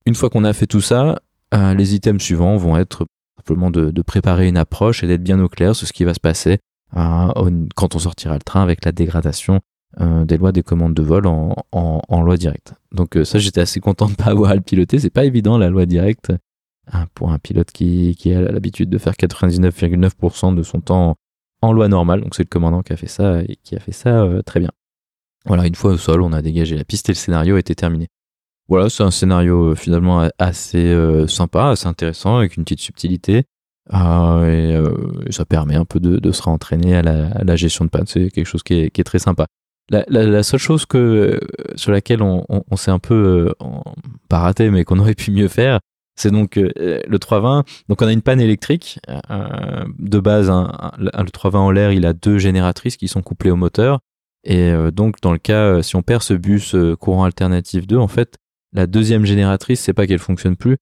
Une 0.06 0.14
fois 0.14 0.30
qu'on 0.30 0.44
a 0.44 0.52
fait 0.52 0.66
tout 0.66 0.80
ça, 0.80 1.20
les 1.52 1.94
items 1.94 2.22
suivants 2.22 2.56
vont 2.56 2.76
être 2.76 3.06
simplement 3.36 3.70
de, 3.70 4.02
préparer 4.02 4.48
une 4.48 4.56
approche 4.56 5.02
et 5.02 5.06
d'être 5.06 5.22
bien 5.22 5.40
au 5.40 5.48
clair 5.48 5.74
sur 5.74 5.86
ce 5.86 5.92
qui 5.92 6.04
va 6.04 6.14
se 6.14 6.20
passer 6.20 6.58
quand 6.92 7.94
on 7.94 7.98
sortira 7.98 8.34
le 8.34 8.40
train 8.40 8.62
avec 8.62 8.84
la 8.84 8.92
dégradation 8.92 9.60
euh, 10.00 10.24
des 10.24 10.38
lois 10.38 10.52
des 10.52 10.62
commandes 10.62 10.94
de 10.94 11.02
vol 11.02 11.26
en, 11.26 12.22
loi 12.22 12.36
directe. 12.36 12.74
Donc 12.92 13.16
euh, 13.16 13.24
ça, 13.24 13.40
j'étais 13.40 13.60
assez 13.60 13.80
content 13.80 14.08
de 14.08 14.14
pas 14.14 14.26
avoir 14.26 14.52
à 14.52 14.54
le 14.54 14.60
piloter. 14.60 15.00
C'est 15.00 15.10
pas 15.10 15.24
évident 15.24 15.58
la 15.58 15.68
loi 15.68 15.86
directe 15.86 16.32
pour 17.14 17.30
un 17.30 17.38
pilote 17.38 17.70
qui, 17.70 18.16
qui 18.16 18.32
a 18.32 18.40
l'habitude 18.40 18.90
de 18.90 18.98
faire 18.98 19.12
99,9% 19.14 20.54
de 20.54 20.62
son 20.62 20.80
temps 20.80 21.16
en 21.62 21.72
loi 21.72 21.88
normale. 21.88 22.20
Donc 22.22 22.34
c'est 22.34 22.42
le 22.42 22.48
commandant 22.48 22.82
qui 22.82 22.92
a 22.92 22.96
fait 22.96 23.06
ça 23.06 23.42
et 23.42 23.56
qui 23.62 23.76
a 23.76 23.80
fait 23.80 23.92
ça 23.92 24.26
très 24.44 24.60
bien. 24.60 24.70
Voilà, 25.46 25.66
une 25.66 25.74
fois 25.74 25.92
au 25.92 25.96
sol, 25.96 26.22
on 26.22 26.32
a 26.32 26.42
dégagé 26.42 26.76
la 26.76 26.84
piste 26.84 27.08
et 27.08 27.12
le 27.12 27.16
scénario 27.16 27.56
était 27.56 27.74
terminé. 27.74 28.08
Voilà, 28.68 28.88
c'est 28.88 29.02
un 29.02 29.10
scénario 29.10 29.74
finalement 29.74 30.28
assez 30.38 30.94
sympa, 31.26 31.70
assez 31.70 31.88
intéressant, 31.88 32.36
avec 32.36 32.56
une 32.56 32.64
petite 32.64 32.80
subtilité. 32.80 33.44
et, 33.92 34.76
ça 35.30 35.44
permet 35.46 35.74
un 35.76 35.84
peu 35.86 35.98
de, 35.98 36.32
se 36.32 36.42
rentraîner 36.42 36.94
à 36.94 37.02
la, 37.02 37.56
gestion 37.56 37.84
de 37.84 37.90
panne. 37.90 38.06
C'est 38.06 38.30
quelque 38.30 38.46
chose 38.46 38.62
qui 38.62 38.74
est 38.74 39.04
très 39.04 39.18
sympa. 39.18 39.46
La, 39.90 40.42
seule 40.44 40.60
chose 40.60 40.86
que 40.86 41.40
sur 41.74 41.90
laquelle 41.90 42.22
on, 42.22 42.76
s'est 42.76 42.92
un 42.92 43.00
peu 43.00 43.52
euh, 43.60 43.66
pas 44.28 44.38
raté, 44.38 44.70
mais 44.70 44.84
qu'on 44.84 45.00
aurait 45.00 45.16
pu 45.16 45.32
mieux 45.32 45.48
faire, 45.48 45.80
c'est 46.20 46.30
donc 46.30 46.56
euh, 46.56 46.70
le 46.76 47.18
320. 47.18 47.64
Donc 47.88 48.02
on 48.02 48.06
a 48.06 48.12
une 48.12 48.22
panne 48.22 48.40
électrique. 48.40 48.98
Euh, 49.30 49.84
de 49.98 50.20
base, 50.20 50.50
le 50.98 51.30
320 51.30 51.60
en 51.60 51.70
l'air, 51.70 51.92
il 51.92 52.06
a 52.06 52.12
deux 52.12 52.38
génératrices 52.38 52.96
qui 52.96 53.08
sont 53.08 53.22
couplées 53.22 53.50
au 53.50 53.56
moteur. 53.56 54.00
Et 54.44 54.72
donc 54.90 55.20
dans 55.20 55.32
le 55.32 55.38
cas, 55.38 55.82
si 55.82 55.96
on 55.96 56.02
perd 56.02 56.22
ce 56.22 56.32
bus 56.32 56.74
courant 56.98 57.24
alternatif 57.24 57.86
2, 57.86 57.98
en 57.98 58.08
fait, 58.08 58.36
la 58.72 58.86
deuxième 58.86 59.26
génératrice, 59.26 59.80
c'est 59.80 59.92
pas 59.92 60.06
qu'elle 60.06 60.18
fonctionne 60.18 60.56
plus 60.56 60.78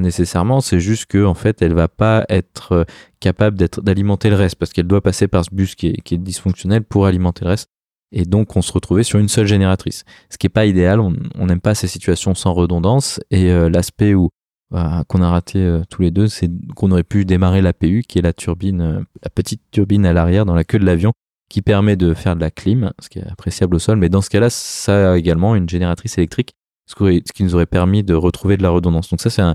nécessairement, 0.00 0.60
c'est 0.60 0.78
juste 0.78 1.06
que 1.06 1.24
en 1.24 1.34
fait, 1.34 1.60
elle 1.60 1.74
va 1.74 1.88
pas 1.88 2.24
être 2.28 2.86
capable 3.18 3.58
d'alimenter 3.58 4.30
le 4.30 4.36
reste 4.36 4.54
parce 4.54 4.72
qu'elle 4.72 4.86
doit 4.86 5.00
passer 5.00 5.26
par 5.26 5.44
ce 5.44 5.50
bus 5.52 5.74
qui 5.74 5.88
est 5.88 6.18
dysfonctionnel 6.18 6.84
pour 6.84 7.06
alimenter 7.06 7.44
le 7.44 7.50
reste 7.50 7.68
et 8.14 8.24
donc 8.24 8.56
on 8.56 8.62
se 8.62 8.72
retrouvait 8.72 9.02
sur 9.02 9.18
une 9.18 9.28
seule 9.28 9.46
génératrice. 9.46 10.04
Ce 10.30 10.38
qui 10.38 10.46
est 10.46 10.50
pas 10.50 10.66
idéal, 10.66 11.00
on 11.00 11.46
n'aime 11.46 11.60
pas 11.60 11.74
ces 11.74 11.88
situations 11.88 12.34
sans 12.34 12.54
redondance 12.54 13.20
et 13.30 13.50
euh, 13.50 13.68
l'aspect 13.68 14.14
où 14.14 14.30
qu'on 14.70 15.22
a 15.22 15.30
raté 15.30 15.58
euh, 15.58 15.82
tous 15.88 16.02
les 16.02 16.10
deux, 16.10 16.26
c'est 16.26 16.50
qu'on 16.74 16.90
aurait 16.90 17.04
pu 17.04 17.24
démarrer 17.24 17.62
la 17.62 17.72
PU 17.72 18.02
qui 18.06 18.18
est 18.18 18.22
la 18.22 18.32
turbine, 18.32 18.80
euh, 18.80 19.00
la 19.22 19.30
petite 19.30 19.62
turbine 19.70 20.06
à 20.06 20.12
l'arrière 20.12 20.44
dans 20.46 20.54
la 20.54 20.64
queue 20.64 20.78
de 20.78 20.84
l'avion 20.84 21.12
qui 21.48 21.62
permet 21.62 21.96
de 21.96 22.14
faire 22.14 22.34
de 22.34 22.40
la 22.40 22.50
clim, 22.50 22.92
ce 22.98 23.08
qui 23.08 23.20
est 23.20 23.26
appréciable 23.28 23.76
au 23.76 23.78
sol, 23.78 23.98
mais 23.98 24.08
dans 24.08 24.22
ce 24.22 24.30
cas-là, 24.30 24.50
ça 24.50 25.12
a 25.12 25.16
également 25.16 25.54
une 25.54 25.68
génératrice 25.68 26.18
électrique, 26.18 26.54
ce 26.86 27.32
qui 27.32 27.44
nous 27.44 27.54
aurait 27.54 27.66
permis 27.66 28.02
de 28.02 28.14
retrouver 28.14 28.56
de 28.56 28.62
la 28.62 28.70
redondance. 28.70 29.10
Donc 29.10 29.20
ça, 29.20 29.30
c'est 29.30 29.42
un, 29.42 29.54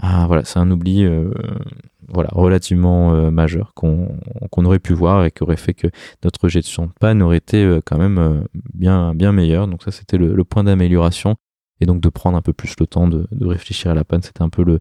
ah, 0.00 0.26
voilà, 0.26 0.44
c'est 0.44 0.58
un 0.58 0.70
oubli 0.70 1.04
euh, 1.04 1.30
voilà, 2.08 2.28
relativement 2.32 3.30
majeur 3.30 3.72
qu'on 3.74 4.64
aurait 4.64 4.78
pu 4.78 4.92
voir 4.92 5.24
et 5.24 5.30
qui 5.30 5.42
aurait 5.42 5.56
fait 5.56 5.74
que 5.74 5.86
notre 6.22 6.48
gestion 6.48 6.86
de 6.86 6.92
panne 7.00 7.22
aurait 7.22 7.38
été 7.38 7.78
quand 7.86 7.98
même 7.98 8.44
bien, 8.74 9.14
bien 9.14 9.32
meilleure. 9.32 9.68
Donc 9.68 9.82
ça, 9.84 9.90
c'était 9.90 10.18
le, 10.18 10.44
point 10.44 10.64
d'amélioration. 10.64 11.36
Et 11.80 11.86
donc 11.86 12.00
de 12.00 12.08
prendre 12.08 12.36
un 12.36 12.42
peu 12.42 12.52
plus 12.52 12.74
le 12.78 12.86
temps 12.86 13.08
de, 13.08 13.26
réfléchir 13.40 13.90
à 13.90 13.94
la 13.94 14.04
panne, 14.04 14.22
c'était 14.22 14.42
un 14.42 14.48
peu 14.48 14.64
le, 14.64 14.80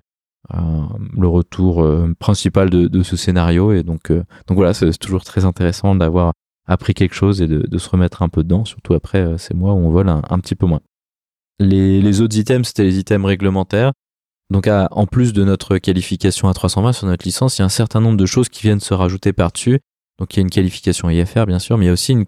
le 0.52 1.28
retour 1.28 1.88
principal 2.20 2.70
de, 2.70 3.04
ce 3.04 3.16
scénario. 3.16 3.72
Et 3.72 3.84
donc, 3.84 4.12
donc 4.12 4.26
voilà, 4.58 4.74
c'est 4.74 4.98
toujours 4.98 5.24
très 5.24 5.45
intéressant 5.45 5.95
d'avoir 5.95 6.34
appris 6.66 6.93
quelque 6.93 7.14
chose 7.14 7.41
et 7.41 7.48
de, 7.48 7.78
se 7.78 7.89
remettre 7.89 8.22
un 8.24 8.30
peu 8.30 8.43
dedans, 8.43 8.66
surtout 8.66 8.93
après 8.93 9.38
ces 9.38 9.54
mois 9.54 9.74
où 9.74 9.78
on 9.78 9.89
vole 9.89 10.10
un, 10.10 10.22
un 10.30 10.39
petit 10.39 10.56
peu 10.56 10.66
moins. 10.66 10.82
Les, 11.60 12.02
les 12.02 12.22
autres 12.22 12.38
items, 12.38 12.68
c'était 12.68 12.84
les 12.84 13.00
items 13.00 13.26
réglementaires. 13.26 13.91
Donc 14.50 14.68
en 14.68 15.06
plus 15.08 15.34
de 15.34 15.43
notre 15.43 15.78
qualification 15.78 16.48
à 16.48 16.54
320 16.54 16.93
sur 16.93 17.08
notre 17.08 17.26
licence, 17.26 17.58
il 17.58 17.62
y 17.62 17.64
a 17.64 17.66
un 17.66 17.70
certain 17.70 18.00
nombre 18.00 18.18
de 18.18 18.26
choses 18.26 18.48
qui 18.48 18.62
viennent 18.62 18.80
se 18.80 18.93
rajouter 18.93 19.34
par-dessus. 19.34 19.80
Donc 20.20 20.34
il 20.34 20.38
y 20.38 20.39
a 20.39 20.43
une 20.43 20.50
qualification 20.50 21.10
IFR 21.10 21.45
bien 21.45 21.60
sûr, 21.60 21.78
mais 21.78 21.86
il 21.86 21.88
y 21.88 21.89
a 21.89 21.93
aussi 21.93 22.14
une 22.14 22.26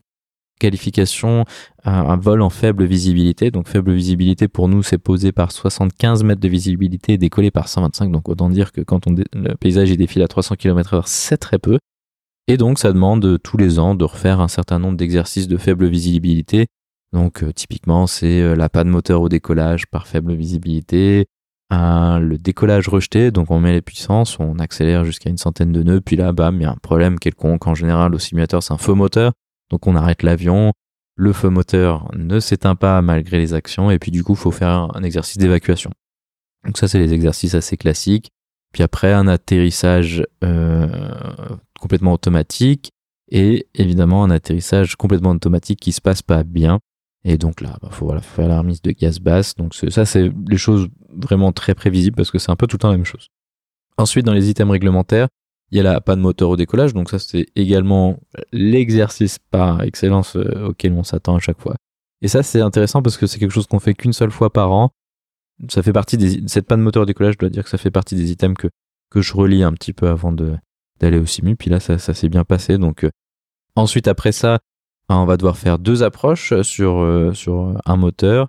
qualification 0.60 1.46
un, 1.84 2.18
vol 2.18 2.42
en 2.42 2.50
faible 2.50 2.86
visibilité. 2.86 3.52
Donc 3.52 3.68
faible 3.68 3.94
visibilité 3.94 4.48
pour 4.48 4.68
nous 4.68 4.84
c'est 4.84 4.98
posé 4.98 5.32
par 5.32 5.52
75 5.52 6.24
mètres 6.24 6.42
de 6.42 6.48
visibilité 6.48 7.14
et 7.14 7.18
décollé 7.18 7.52
par 7.52 7.68
125. 7.68 8.12
Donc 8.12 8.30
autant 8.30 8.50
dire 8.50 8.72
que 8.72 8.82
quand 8.82 9.08
le 9.08 9.56
paysage 9.56 9.90
il 9.90 9.98
défile 9.98 10.22
à 10.22 10.28
300 10.28 10.56
km/h 10.56 11.04
c'est 11.06 11.38
très 11.38 11.58
peu. 11.58 11.80
Et 12.48 12.58
donc 12.58 12.80
ça 12.80 12.92
demande 12.92 13.40
tous 13.42 13.58
les 13.58 13.80
ans 13.80 13.96
de 13.96 14.04
refaire 14.04 14.42
un 14.42 14.48
certain 14.48 14.80
nombre 14.80 14.98
d'exercices 14.98 15.48
de 15.48 15.58
faible 15.58 15.88
visibilité. 15.88 16.68
Donc 17.14 17.44
euh, 17.44 17.52
typiquement 17.52 18.06
c'est 18.06 18.42
euh, 18.42 18.56
la 18.56 18.70
panne 18.70 18.90
moteur 18.90 19.22
au 19.22 19.30
décollage 19.30 19.88
par 19.88 20.08
faible 20.08 20.34
visibilité, 20.34 21.26
le 21.72 22.38
décollage 22.38 22.88
rejeté, 22.88 23.32
donc 23.32 23.52
on 23.52 23.60
met 23.60 23.74
les 23.74 23.82
puissances, 23.82 24.40
on 24.40 24.60
accélère 24.60 25.06
jusqu'à 25.06 25.30
une 25.30 25.38
centaine 25.38 25.72
de 25.72 25.84
nœuds, 25.84 26.02
puis 26.02 26.16
là, 26.16 26.32
bam, 26.32 26.56
il 26.56 26.64
y 26.64 26.66
a 26.66 26.72
un 26.72 26.78
problème 26.82 27.20
quelconque. 27.20 27.68
En 27.68 27.76
général, 27.76 28.14
au 28.16 28.20
simulateur, 28.20 28.64
c'est 28.64 28.74
un 28.74 28.78
feu 28.78 28.94
moteur, 28.94 29.34
donc 29.70 29.88
on 29.88 29.96
arrête 29.96 30.24
l'avion. 30.24 30.74
Le 31.16 31.34
feu 31.34 31.50
moteur 31.50 32.10
ne 32.16 32.40
s'éteint 32.40 32.76
pas 32.76 33.02
malgré 33.02 33.38
les 33.38 33.54
actions, 33.54 33.92
et 33.92 34.00
puis 34.00 34.12
du 34.12 34.24
coup, 34.24 34.34
il 34.34 34.40
faut 34.40 34.52
faire 34.52 34.90
un 34.96 35.04
exercice 35.04 35.38
d'évacuation. 35.38 35.92
Donc 36.66 36.78
ça, 36.78 36.88
c'est 36.88 37.00
les 37.00 37.14
exercices 37.14 37.56
assez 37.56 37.78
classiques. 37.78 38.30
Puis 38.74 38.84
après, 38.84 39.12
un 39.14 39.28
atterrissage 39.28 40.26
euh, 40.44 40.88
complètement 41.80 42.14
automatique, 42.14 42.92
et 43.32 43.68
évidemment 43.76 44.24
un 44.24 44.32
atterrissage 44.32 44.96
complètement 44.96 45.32
automatique 45.32 45.80
qui 45.80 45.92
se 45.92 46.02
passe 46.02 46.22
pas 46.22 46.44
bien. 46.44 46.80
Et 47.24 47.38
donc 47.38 47.62
là, 47.62 47.76
il 47.76 47.82
bah, 47.82 47.90
faut, 47.92 48.06
voilà, 48.06 48.22
faire 48.22 48.48
la 48.48 48.60
remise 48.60 48.82
de 48.82 48.92
gaz 48.92 49.20
basse. 49.20 49.56
Donc 49.56 49.76
ça, 49.76 50.06
c'est 50.06 50.32
les 50.48 50.58
choses 50.58 50.88
vraiment 51.10 51.52
très 51.52 51.76
prévisibles 51.76 52.16
parce 52.16 52.32
que 52.32 52.40
c'est 52.40 52.52
un 52.52 52.56
peu 52.56 52.68
tout 52.68 52.78
le 52.78 52.80
temps 52.80 52.90
la 52.90 52.98
même 52.98 53.06
chose. 53.06 53.30
Ensuite, 53.98 54.26
dans 54.26 54.34
les 54.34 54.50
items 54.50 54.72
réglementaires, 54.72 55.28
il 55.72 55.78
y 55.78 55.80
a 55.80 55.84
la 55.84 56.02
panne 56.02 56.20
moteur 56.20 56.50
au 56.50 56.56
décollage. 56.56 56.94
Donc 56.94 57.10
ça, 57.10 57.20
c'est 57.20 57.48
également 57.56 58.20
l'exercice 58.52 59.40
par 59.40 59.84
excellence 59.84 60.36
euh, 60.36 60.68
auquel 60.68 60.94
on 60.94 61.04
s'attend 61.04 61.36
à 61.36 61.40
chaque 61.40 61.60
fois. 61.60 61.76
Et 62.22 62.28
ça, 62.28 62.44
c'est 62.44 62.62
intéressant 62.62 63.02
parce 63.02 63.18
que 63.18 63.28
c'est 63.28 63.40
quelque 63.40 63.52
chose 63.52 63.68
qu'on 63.68 63.80
fait 63.80 63.94
qu'une 63.94 64.14
seule 64.14 64.32
fois 64.32 64.52
par 64.52 64.72
an. 64.72 64.92
Ça 65.70 65.84
fait 65.84 65.94
partie 65.94 66.18
des, 66.18 66.42
cette 66.48 66.68
panne 66.68 66.82
moteur 66.82 67.04
au 67.04 67.06
décollage, 67.06 67.34
je 67.34 67.40
dois 67.40 67.50
dire 67.50 67.64
que 67.64 67.70
ça 67.70 67.78
fait 67.78 67.92
partie 67.92 68.16
des 68.16 68.32
items 68.32 68.58
que, 68.58 68.68
que 69.12 69.22
je 69.22 69.34
relis 69.34 69.64
un 69.64 69.74
petit 69.74 69.94
peu 69.94 70.08
avant 70.08 70.32
de, 70.32 70.56
d'aller 71.00 71.20
au 71.20 71.26
simu. 71.26 71.56
Puis 71.56 71.70
là, 71.70 71.80
ça, 71.80 71.98
ça 71.98 72.14
s'est 72.14 72.30
bien 72.30 72.44
passé. 72.44 72.78
Donc, 72.78 73.04
euh, 73.04 73.10
ensuite, 73.76 74.08
après 74.08 74.32
ça, 74.32 74.60
on 75.10 75.26
va 75.26 75.38
devoir 75.38 75.58
faire 75.58 75.80
deux 75.80 76.04
approches 76.04 76.62
sur, 76.62 77.00
euh, 77.00 77.34
sur 77.34 77.74
un 77.86 77.96
moteur. 77.96 78.48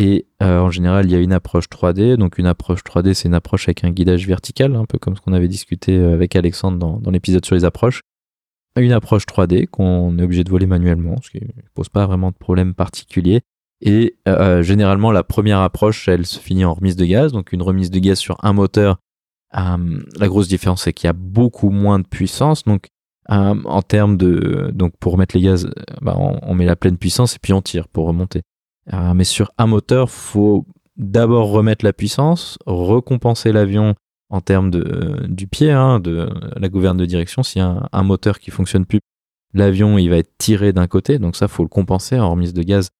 Et 0.00 0.26
euh, 0.42 0.60
en 0.60 0.70
général, 0.70 1.04
il 1.04 1.12
y 1.12 1.14
a 1.14 1.18
une 1.18 1.32
approche 1.32 1.66
3D. 1.66 2.16
Donc 2.16 2.38
une 2.38 2.46
approche 2.46 2.80
3D, 2.80 3.12
c'est 3.12 3.28
une 3.28 3.34
approche 3.34 3.68
avec 3.68 3.84
un 3.84 3.90
guidage 3.90 4.26
vertical, 4.26 4.74
un 4.74 4.86
peu 4.86 4.98
comme 4.98 5.14
ce 5.14 5.20
qu'on 5.20 5.34
avait 5.34 5.46
discuté 5.46 5.94
euh, 5.94 6.14
avec 6.14 6.34
Alexandre 6.36 6.78
dans, 6.78 6.98
dans 6.98 7.10
l'épisode 7.10 7.44
sur 7.44 7.54
les 7.54 7.66
approches. 7.66 8.00
Une 8.76 8.92
approche 8.92 9.24
3D 9.26 9.66
qu'on 9.66 10.18
est 10.18 10.22
obligé 10.22 10.42
de 10.42 10.48
voler 10.48 10.64
manuellement, 10.66 11.16
ce 11.22 11.30
qui 11.30 11.44
ne 11.44 11.62
pose 11.74 11.90
pas 11.90 12.06
vraiment 12.06 12.30
de 12.30 12.36
problème 12.36 12.72
particulier. 12.72 13.42
Et 13.82 14.16
généralement, 14.60 15.10
la 15.10 15.24
première 15.24 15.58
approche, 15.58 16.06
elle 16.06 16.24
se 16.24 16.38
finit 16.38 16.64
en 16.64 16.74
remise 16.74 16.96
de 16.96 17.04
gaz. 17.04 17.32
Donc 17.32 17.52
une 17.52 17.62
remise 17.62 17.90
de 17.90 17.98
gaz 17.98 18.18
sur 18.18 18.36
un 18.44 18.52
moteur. 18.52 18.98
la 19.52 20.28
grosse 20.28 20.48
différence, 20.48 20.82
c'est 20.82 20.92
qu'il 20.92 21.08
y 21.08 21.10
a 21.10 21.14
beaucoup 21.14 21.70
moins 21.70 21.98
de 21.98 22.06
puissance. 22.06 22.62
Donc 22.64 22.88
euh, 23.30 23.54
en 23.64 23.82
termes 23.82 24.16
de 24.16 24.70
donc 24.72 24.96
pour 24.98 25.16
mettre 25.16 25.36
les 25.36 25.42
gaz, 25.42 25.66
euh, 25.66 25.70
bah, 26.02 26.16
on, 26.18 26.54
met 26.54 26.64
la 26.64 26.74
pleine 26.74 26.96
puissance 26.96 27.36
et 27.36 27.38
puis 27.40 27.52
on 27.52 27.62
tire 27.62 27.86
pour 27.86 28.06
remonter. 28.06 28.42
Euh, 28.92 29.14
mais 29.14 29.24
sur 29.24 29.52
un 29.58 29.66
moteur, 29.66 30.10
faut 30.10 30.66
d'abord 30.96 31.50
remettre 31.50 31.84
la 31.84 31.92
puissance, 31.92 32.58
recompenser 32.66 33.52
l'avion 33.52 33.94
en 34.28 34.40
termes 34.40 34.70
de 34.70 35.26
du 35.28 35.46
pied, 35.46 35.70
hein, 35.70 36.00
de 36.00 36.28
la 36.56 36.68
gouverne 36.68 36.96
de 36.96 37.06
direction. 37.06 37.42
Y 37.54 37.60
a 37.60 37.88
un, 37.92 38.02
moteur 38.02 38.38
qui 38.38 38.50
fonctionne 38.50 38.86
plus, 38.86 39.00
l'avion 39.54 39.98
il 39.98 40.08
va 40.08 40.18
être 40.18 40.30
tiré 40.38 40.72
d'un 40.72 40.86
côté, 40.86 41.18
donc 41.18 41.36
ça 41.36 41.48
faut 41.48 41.62
le 41.62 41.68
compenser 41.68 42.18
en 42.18 42.30
remise 42.30 42.52
de 42.52 42.62
gaz. 42.62 42.90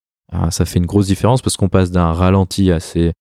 ça 0.51 0.65
fait 0.65 0.79
une 0.79 0.87
grosse 0.87 1.07
différence 1.07 1.43
parce 1.43 1.57
qu'on 1.57 1.69
passe 1.69 1.91
d'un 1.91 2.13
ralenti 2.13 2.73
assez 2.73 3.13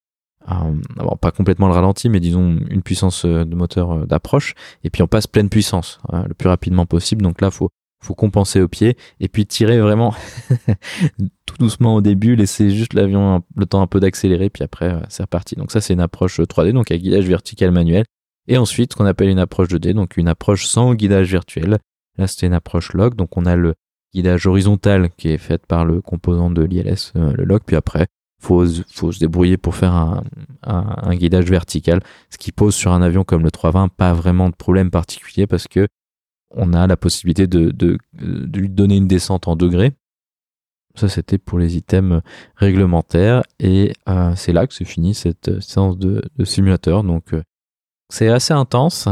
euh, 0.50 1.16
pas 1.20 1.30
complètement 1.30 1.66
le 1.68 1.74
ralenti, 1.74 2.08
mais 2.08 2.20
disons 2.20 2.58
une 2.70 2.82
puissance 2.82 3.24
euh, 3.24 3.44
de 3.44 3.54
moteur 3.54 3.92
euh, 3.92 4.06
d'approche, 4.06 4.54
et 4.84 4.90
puis 4.90 5.02
on 5.02 5.06
passe 5.06 5.26
pleine 5.26 5.48
puissance 5.48 6.00
le 6.12 6.34
plus 6.34 6.48
rapidement 6.48 6.86
possible. 6.86 7.22
Donc 7.22 7.40
là, 7.40 7.50
faut 7.50 7.70
faut 8.00 8.14
compenser 8.14 8.60
au 8.60 8.68
pied 8.68 8.96
et 9.20 9.28
puis 9.28 9.46
tirer 9.46 9.80
vraiment 9.80 10.14
tout 11.46 11.56
doucement 11.58 11.94
au 11.94 12.00
début, 12.00 12.36
laisser 12.36 12.70
juste 12.70 12.94
l'avion 12.94 13.42
le 13.54 13.66
temps 13.66 13.82
un 13.82 13.86
peu 13.86 14.00
d'accélérer, 14.00 14.50
puis 14.50 14.64
après 14.64 14.96
c'est 15.08 15.22
reparti. 15.22 15.54
Donc 15.56 15.70
ça 15.70 15.80
c'est 15.80 15.92
une 15.92 16.00
approche 16.00 16.40
3D, 16.40 16.72
donc 16.72 16.90
avec 16.90 17.02
guidage 17.02 17.26
vertical 17.26 17.70
manuel. 17.70 18.04
Et 18.48 18.56
ensuite, 18.56 18.92
ce 18.92 18.96
qu'on 18.96 19.06
appelle 19.06 19.28
une 19.28 19.38
approche 19.38 19.68
2D, 19.68 19.92
donc 19.92 20.16
une 20.16 20.28
approche 20.28 20.66
sans 20.66 20.94
guidage 20.94 21.28
virtuel. 21.28 21.78
Là, 22.18 22.26
c'était 22.26 22.46
une 22.46 22.54
approche 22.54 22.92
log, 22.94 23.14
donc 23.14 23.36
on 23.36 23.46
a 23.46 23.54
le 23.54 23.74
guidage 24.12 24.46
horizontal 24.46 25.10
qui 25.16 25.28
est 25.28 25.38
fait 25.38 25.64
par 25.66 25.84
le 25.84 26.00
composant 26.00 26.50
de 26.50 26.62
l'ILS, 26.62 27.12
le 27.14 27.44
log, 27.44 27.60
puis 27.64 27.76
après, 27.76 28.08
faut, 28.40 28.64
faut 28.90 29.12
se 29.12 29.20
débrouiller 29.20 29.56
pour 29.56 29.76
faire 29.76 29.92
un, 29.92 30.24
un, 30.62 31.14
guidage 31.14 31.44
vertical, 31.44 32.00
ce 32.30 32.38
qui 32.38 32.52
pose 32.52 32.74
sur 32.74 32.92
un 32.92 33.02
avion 33.02 33.22
comme 33.22 33.42
le 33.42 33.50
320 33.50 33.88
pas 33.88 34.12
vraiment 34.14 34.48
de 34.48 34.54
problème 34.54 34.90
particulier 34.90 35.46
parce 35.46 35.68
que 35.68 35.86
on 36.50 36.72
a 36.72 36.86
la 36.86 36.96
possibilité 36.96 37.46
de, 37.46 37.70
de, 37.70 37.98
de 38.14 38.58
lui 38.58 38.68
donner 38.68 38.96
une 38.96 39.08
descente 39.08 39.48
en 39.48 39.56
degrés. 39.56 39.92
Ça, 40.96 41.08
c'était 41.08 41.38
pour 41.38 41.58
les 41.58 41.76
items 41.76 42.20
réglementaires 42.56 43.42
et 43.60 43.92
euh, 44.08 44.34
c'est 44.34 44.52
là 44.52 44.66
que 44.66 44.74
c'est 44.74 44.84
fini 44.84 45.14
cette 45.14 45.60
séance 45.60 45.96
de, 45.98 46.22
de 46.36 46.44
simulateur. 46.44 47.04
Donc, 47.04 47.32
euh, 47.32 47.42
c'est 48.08 48.28
assez 48.28 48.52
intense 48.52 49.08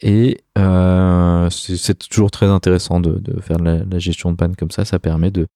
et 0.00 0.40
euh, 0.58 1.48
c'est 1.50 2.08
toujours 2.08 2.30
très 2.30 2.46
intéressant 2.46 3.00
de, 3.00 3.18
de 3.18 3.40
faire 3.40 3.58
la, 3.58 3.84
la, 3.84 3.98
gestion 3.98 4.32
de 4.32 4.36
panne 4.36 4.56
comme 4.56 4.72
ça. 4.72 4.84
Ça 4.84 4.98
permet 4.98 5.30
de, 5.30 5.46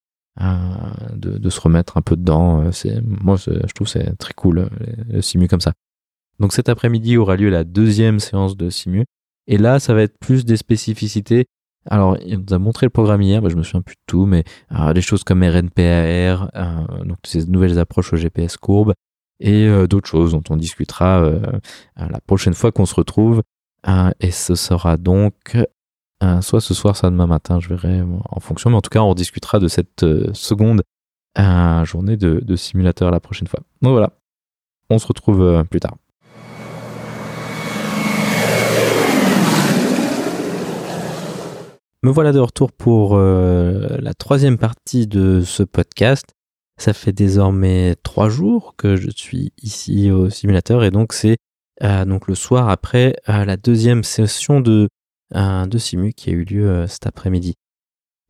de, 1.16 1.50
se 1.50 1.60
remettre 1.60 1.96
un 1.96 2.02
peu 2.02 2.16
dedans. 2.16 2.62
Euh, 2.62 3.00
moi, 3.04 3.36
je 3.36 3.72
trouve 3.74 3.88
c'est 3.88 4.16
très 4.18 4.34
cool, 4.34 4.70
le 5.08 5.20
simu 5.20 5.48
comme 5.48 5.60
ça. 5.60 5.72
Donc 6.38 6.52
cet 6.52 6.68
après-midi 6.68 7.16
aura 7.18 7.36
lieu 7.36 7.50
la 7.50 7.64
deuxième 7.64 8.18
séance 8.18 8.56
de 8.56 8.70
simu. 8.70 9.04
Et 9.50 9.58
là, 9.58 9.80
ça 9.80 9.94
va 9.94 10.02
être 10.02 10.16
plus 10.18 10.44
des 10.44 10.56
spécificités. 10.56 11.46
Alors, 11.84 12.16
il 12.24 12.38
nous 12.38 12.54
a 12.54 12.58
montré 12.58 12.86
le 12.86 12.90
programme 12.90 13.20
hier, 13.20 13.42
bah, 13.42 13.48
je 13.48 13.56
me 13.56 13.64
souviens 13.64 13.82
plus 13.82 13.96
de 13.96 14.02
tout, 14.06 14.24
mais 14.24 14.44
euh, 14.70 14.92
des 14.92 15.02
choses 15.02 15.24
comme 15.24 15.42
RNPAR, 15.42 16.50
euh, 16.54 17.04
donc 17.04 17.18
ces 17.24 17.46
nouvelles 17.46 17.78
approches 17.80 18.12
au 18.12 18.16
GPS 18.16 18.56
courbe, 18.56 18.94
et 19.40 19.66
euh, 19.66 19.88
d'autres 19.88 20.08
choses 20.08 20.32
dont 20.32 20.42
on 20.50 20.56
discutera 20.56 21.20
euh, 21.22 21.40
la 21.96 22.20
prochaine 22.20 22.54
fois 22.54 22.70
qu'on 22.70 22.86
se 22.86 22.94
retrouve. 22.94 23.42
et 24.20 24.30
ce 24.30 24.54
sera 24.54 24.96
donc 24.96 25.58
soit 26.42 26.60
ce 26.60 26.74
soir, 26.74 26.96
soit 26.96 27.10
demain 27.10 27.26
matin, 27.26 27.58
je 27.58 27.70
verrai 27.70 28.02
en 28.02 28.40
fonction, 28.40 28.70
mais 28.70 28.76
en 28.76 28.82
tout 28.82 28.90
cas, 28.90 29.00
on 29.00 29.14
discutera 29.14 29.58
de 29.58 29.66
cette 29.66 30.04
seconde 30.32 30.82
journée 31.84 32.16
de, 32.16 32.40
de 32.40 32.56
simulateur 32.56 33.10
la 33.10 33.20
prochaine 33.20 33.48
fois. 33.48 33.60
Donc 33.82 33.92
voilà, 33.92 34.12
on 34.90 34.98
se 34.98 35.08
retrouve 35.08 35.64
plus 35.70 35.80
tard. 35.80 35.96
Me 42.02 42.10
voilà 42.10 42.32
de 42.32 42.38
retour 42.38 42.72
pour 42.72 43.14
euh, 43.14 43.98
la 44.00 44.14
troisième 44.14 44.56
partie 44.56 45.06
de 45.06 45.42
ce 45.42 45.62
podcast. 45.62 46.34
Ça 46.78 46.94
fait 46.94 47.12
désormais 47.12 47.94
trois 48.02 48.30
jours 48.30 48.74
que 48.78 48.96
je 48.96 49.10
suis 49.14 49.52
ici 49.60 50.10
au 50.10 50.30
simulateur 50.30 50.82
et 50.82 50.90
donc 50.90 51.12
c'est 51.12 51.36
euh, 51.82 52.06
donc 52.06 52.26
le 52.26 52.34
soir 52.34 52.70
après 52.70 53.16
euh, 53.28 53.44
la 53.44 53.58
deuxième 53.58 54.02
session 54.02 54.62
de, 54.62 54.88
de 55.34 55.78
simu 55.78 56.14
qui 56.14 56.30
a 56.30 56.32
eu 56.32 56.44
lieu 56.44 56.86
cet 56.86 57.06
après-midi. 57.06 57.52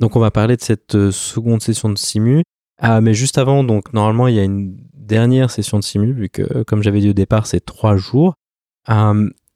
Donc 0.01 0.16
on 0.16 0.21
va 0.21 0.33
parler 0.33 0.57
de 0.57 0.62
cette 0.62 1.12
seconde 1.12 1.62
session 1.62 1.91
de 1.91 1.99
simu. 1.99 2.43
Ah, 2.79 3.01
mais 3.01 3.14
juste 3.14 3.39
avant, 3.39 3.62
donc 3.62 3.93
normalement 3.93 4.27
il 4.27 4.35
y 4.35 4.41
a 4.41 4.45
une 4.45 4.79
dernière 4.95 5.49
session 5.49 5.79
de 5.79 5.85
simu 5.85 6.12
vu 6.12 6.29
que 6.29 6.64
comme 6.64 6.83
j'avais 6.83 7.01
dit 7.01 7.11
au 7.11 7.12
départ 7.12 7.47
c'est 7.47 7.64
trois 7.64 7.97
jours. 7.97 8.35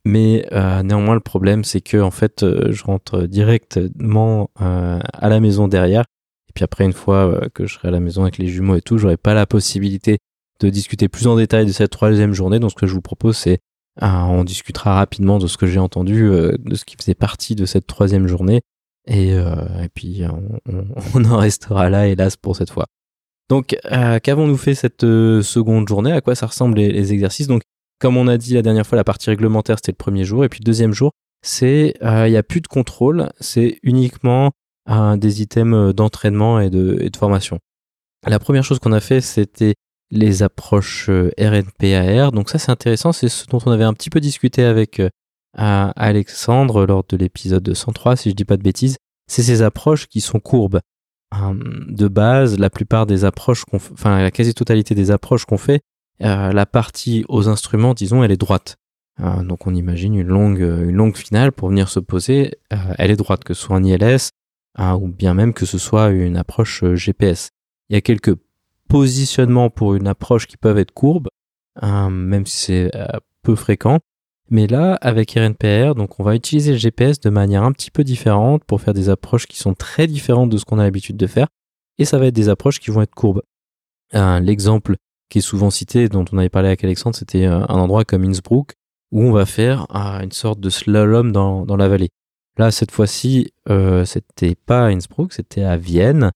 Mais 0.05 0.47
euh, 0.53 0.83
néanmoins, 0.83 1.15
le 1.15 1.21
problème, 1.21 1.65
c'est 1.65 1.81
que 1.81 1.97
en 1.97 2.11
fait, 2.11 2.43
euh, 2.43 2.73
je 2.73 2.85
rentre 2.85 3.23
directement 3.23 4.51
euh, 4.61 5.01
à 5.13 5.29
la 5.29 5.41
maison 5.41 5.67
derrière. 5.67 6.05
Et 6.49 6.53
puis 6.55 6.65
après, 6.65 6.85
une 6.85 6.93
fois 6.93 7.49
que 7.55 7.67
je 7.67 7.75
serai 7.75 7.89
à 7.89 7.91
la 7.91 8.01
maison 8.01 8.23
avec 8.23 8.39
les 8.39 8.49
jumeaux 8.49 8.77
et 8.77 8.83
tout, 8.83 8.99
j'aurai 8.99 9.17
pas 9.17 9.35
la 9.35 9.47
possibilité 9.47 10.19
de 10.61 10.69
discuter 10.69 11.09
plus 11.09 11.27
en 11.27 11.37
détail 11.37 11.67
de 11.67 11.73
cette 11.73 11.91
troisième 11.91 12.35
journée. 12.35 12.61
Donc, 12.61 12.71
ce 12.71 12.77
que 12.77 12.87
je 12.87 12.95
vous 12.95 13.01
propose, 13.01 13.37
c'est 13.37 13.59
on 14.01 14.45
discutera 14.45 14.95
rapidement 14.95 15.39
de 15.39 15.47
ce 15.47 15.57
que 15.57 15.67
j'ai 15.67 15.81
entendu, 15.81 16.29
de 16.31 16.75
ce 16.75 16.85
qui 16.85 16.97
faisait 16.97 17.15
partie 17.15 17.55
de 17.55 17.65
cette 17.65 17.87
troisième 17.87 18.29
journée. 18.29 18.61
Et, 19.07 19.31
et 19.31 19.89
puis, 19.95 20.23
on, 20.27 20.85
on, 21.15 21.25
en 21.25 21.39
restera 21.39 21.91
là, 21.91 22.07
hélas, 22.07 22.37
pour 22.37 22.55
cette 22.55 22.71
fois. 22.71 22.87
Donc, 23.49 23.77
qu'avons-nous 24.23 24.57
fait 24.57 24.75
cette 24.77 25.03
seconde 25.03 25.89
journée? 25.89 26.13
À 26.13 26.21
quoi 26.21 26.37
ça 26.37 26.47
ressemble 26.47 26.77
les, 26.77 26.93
les 26.93 27.13
exercices? 27.13 27.49
Donc, 27.49 27.63
comme 27.99 28.17
on 28.17 28.29
a 28.29 28.37
dit 28.37 28.55
la 28.55 28.63
dernière 28.63 28.87
fois, 28.87 28.97
la 28.97 29.05
partie 29.05 29.31
réglementaire, 29.31 29.79
c'était 29.79 29.93
le 29.93 29.97
premier 29.97 30.25
jour. 30.25 30.45
Et 30.45 30.49
puis 30.49 30.61
le 30.61 30.65
deuxième 30.65 30.93
jour, 30.93 31.13
c'est 31.45 31.95
euh, 32.03 32.27
il 32.27 32.31
n'y 32.31 32.37
a 32.37 32.43
plus 32.43 32.63
de 32.63 32.67
contrôle, 32.67 33.31
c'est 33.39 33.79
uniquement 33.83 34.53
euh, 34.89 35.17
des 35.17 35.43
items 35.43 35.75
euh, 35.75 35.93
d'entraînement 35.93 36.59
et 36.59 36.71
de, 36.71 37.11
formation. 37.17 37.59
La 38.27 38.39
première 38.39 38.65
chose 38.65 38.79
qu'on 38.79 38.93
a 38.93 39.01
fait, 39.01 39.21
c'était 39.21 39.75
les 40.11 40.43
approches 40.43 41.11
RNPAR. 41.39 42.33
Donc 42.33 42.49
ça, 42.49 42.59
c'est 42.59 42.71
intéressant. 42.71 43.13
C'est 43.13 43.29
ce 43.29 43.47
dont 43.47 43.59
on 43.67 43.71
avait 43.71 43.85
un 43.85 43.93
petit 43.93 44.09
peu 44.09 44.21
discuté 44.21 44.65
avec 44.65 45.03
Alexandre 45.55 46.87
lors 46.87 47.05
de 47.07 47.19
l'épisode 47.19 47.75
103, 47.75 48.17
si 48.17 48.31
je 48.31 48.35
dis 48.35 48.47
pas 48.47 48.57
de 48.57 48.63
bêtises. 48.63 48.97
C'est 49.27 49.43
ces 49.43 49.61
approches 49.61 50.07
qui 50.07 50.23
sont 50.23 50.41
courbes. 50.41 50.81
de 51.35 52.09
base, 52.09 52.59
la 52.59 52.71
plupart 52.71 53.05
des 53.05 53.27
approches 53.27 53.65
enfin 53.73 54.23
la 54.23 54.31
quasi-totalité 54.31 54.95
des 54.95 55.11
approches 55.11 55.45
qu'on 55.45 55.59
fait, 55.59 55.83
euh, 56.23 56.53
la 56.53 56.67
partie 56.67 57.25
aux 57.29 57.49
instruments, 57.49 57.95
disons, 57.95 58.23
elle 58.23 58.33
est 58.33 58.37
droite. 58.37 58.77
Euh, 59.21 59.43
donc 59.43 59.67
on 59.67 59.75
imagine 59.75 60.15
une 60.15 60.29
longue, 60.29 60.63
euh, 60.63 60.89
une 60.89 60.97
longue 60.97 61.17
finale 61.17 61.53
pour 61.53 61.69
venir 61.69 61.89
se 61.89 62.01
poser, 62.01 62.59
elle 62.71 63.11
est 63.11 63.17
droite, 63.17 63.45
que 63.45 63.55
ce 63.55 63.63
soit 63.63 63.77
en 63.77 63.85
ILS 63.85 64.31
ou 64.77 65.07
bien 65.07 65.35
même 65.35 65.55
que 65.55 65.67
ce 65.67 65.79
soit 65.79 66.09
une 66.09 66.37
approche 66.37 66.85
GPS. 66.95 67.51
Il 67.89 67.95
y 67.95 67.97
a 67.97 68.01
quelques 68.01 68.35
positionnements 68.89 69.71
pour 69.71 69.95
une 69.95 70.09
approche 70.09 70.49
qui 70.49 70.57
peuvent 70.57 70.79
être 70.79 70.91
courbes, 70.91 71.29
même 71.81 72.45
si 72.45 72.57
c'est 72.57 72.91
peu 73.43 73.55
fréquent. 73.55 74.01
Mais 74.51 74.67
là, 74.67 74.95
avec 75.01 75.31
RNPR, 75.31 75.95
donc 75.95 76.19
on 76.19 76.25
va 76.25 76.35
utiliser 76.35 76.73
le 76.73 76.79
GPS 76.79 77.21
de 77.21 77.31
manière 77.31 77.63
un 77.63 77.71
petit 77.71 77.93
peu 77.93 78.03
différente 78.03 78.65
pour 78.65 78.81
faire 78.81 78.95
des 78.95 79.09
approches 79.09 79.47
qui 79.47 79.59
sont 79.59 79.75
très 79.75 80.09
différentes 80.09 80.51
de 80.51 80.57
ce 80.57 80.65
qu'on 80.65 80.81
a 80.81 80.83
l'habitude 80.83 81.17
de 81.17 81.27
faire. 81.29 81.47
Et 81.99 82.05
ça 82.05 82.19
va 82.19 82.27
être 82.27 82.35
des 82.35 82.49
approches 82.49 82.81
qui 82.81 82.91
vont 82.91 83.03
être 83.03 83.15
courbes. 83.15 83.43
L'exemple 84.13 84.97
qui 85.29 85.39
est 85.39 85.43
souvent 85.43 85.71
cité, 85.71 86.09
dont 86.09 86.25
on 86.33 86.39
avait 86.39 86.49
parlé 86.49 86.69
avec 86.69 86.85
Alexandre, 86.85 87.17
c'était 87.17 87.47
euh, 87.47 87.61
un 87.69 87.79
endroit 87.79 88.05
comme 88.05 88.25
Innsbruck, 88.25 88.75
où 89.13 89.23
on 89.23 89.33
va 89.33 89.47
faire 89.47 89.87
euh, 89.95 90.21
une 90.23 90.33
sorte 90.33 90.61
de 90.61 90.71
slalom 90.71 91.33
dans, 91.33 91.65
dans 91.65 91.77
la 91.77 91.89
vallée. 91.89 92.11
Là, 92.57 92.71
cette 92.71 92.93
fois-ci, 92.93 93.53
euh, 93.69 94.05
c'était 94.05 94.55
pas 94.55 94.87
à 94.87 94.89
Innsbruck, 94.91 95.33
c'était 95.33 95.65
à 95.65 95.77
Vienne. 95.77 96.31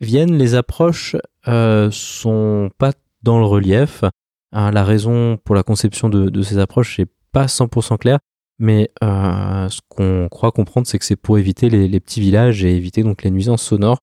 Vienne, 0.00 0.36
les 0.36 0.54
approches 0.54 1.16
euh, 1.46 1.90
sont 1.90 2.70
pas 2.78 2.92
dans 3.22 3.38
le 3.38 3.44
relief. 3.44 4.04
Hein, 4.52 4.70
la 4.70 4.84
raison 4.84 5.36
pour 5.44 5.54
la 5.54 5.62
conception 5.62 6.08
de, 6.08 6.30
de 6.30 6.42
ces 6.42 6.58
approches 6.58 6.98
n'est 6.98 7.06
pas 7.32 7.46
100% 7.46 7.98
claire, 7.98 8.18
mais 8.58 8.90
euh, 9.02 9.68
ce 9.68 9.80
qu'on 9.88 10.28
croit 10.30 10.52
comprendre, 10.52 10.86
c'est 10.86 10.98
que 10.98 11.04
c'est 11.04 11.16
pour 11.16 11.38
éviter 11.38 11.68
les, 11.68 11.86
les, 11.86 12.00
petits 12.00 12.20
villages 12.20 12.64
et 12.64 12.74
éviter 12.74 13.02
donc 13.02 13.22
les 13.22 13.30
nuisances 13.30 13.62
sonores 13.62 13.98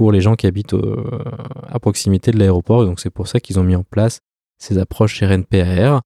pour 0.00 0.12
les 0.12 0.22
gens 0.22 0.34
qui 0.34 0.46
habitent 0.46 0.74
à 1.68 1.78
proximité 1.78 2.30
de 2.30 2.38
l'aéroport. 2.38 2.86
Donc 2.86 3.00
c'est 3.00 3.10
pour 3.10 3.28
ça 3.28 3.38
qu'ils 3.38 3.60
ont 3.60 3.64
mis 3.64 3.76
en 3.76 3.82
place 3.82 4.20
ces 4.56 4.78
approches 4.78 5.22
RNPAR. 5.22 6.00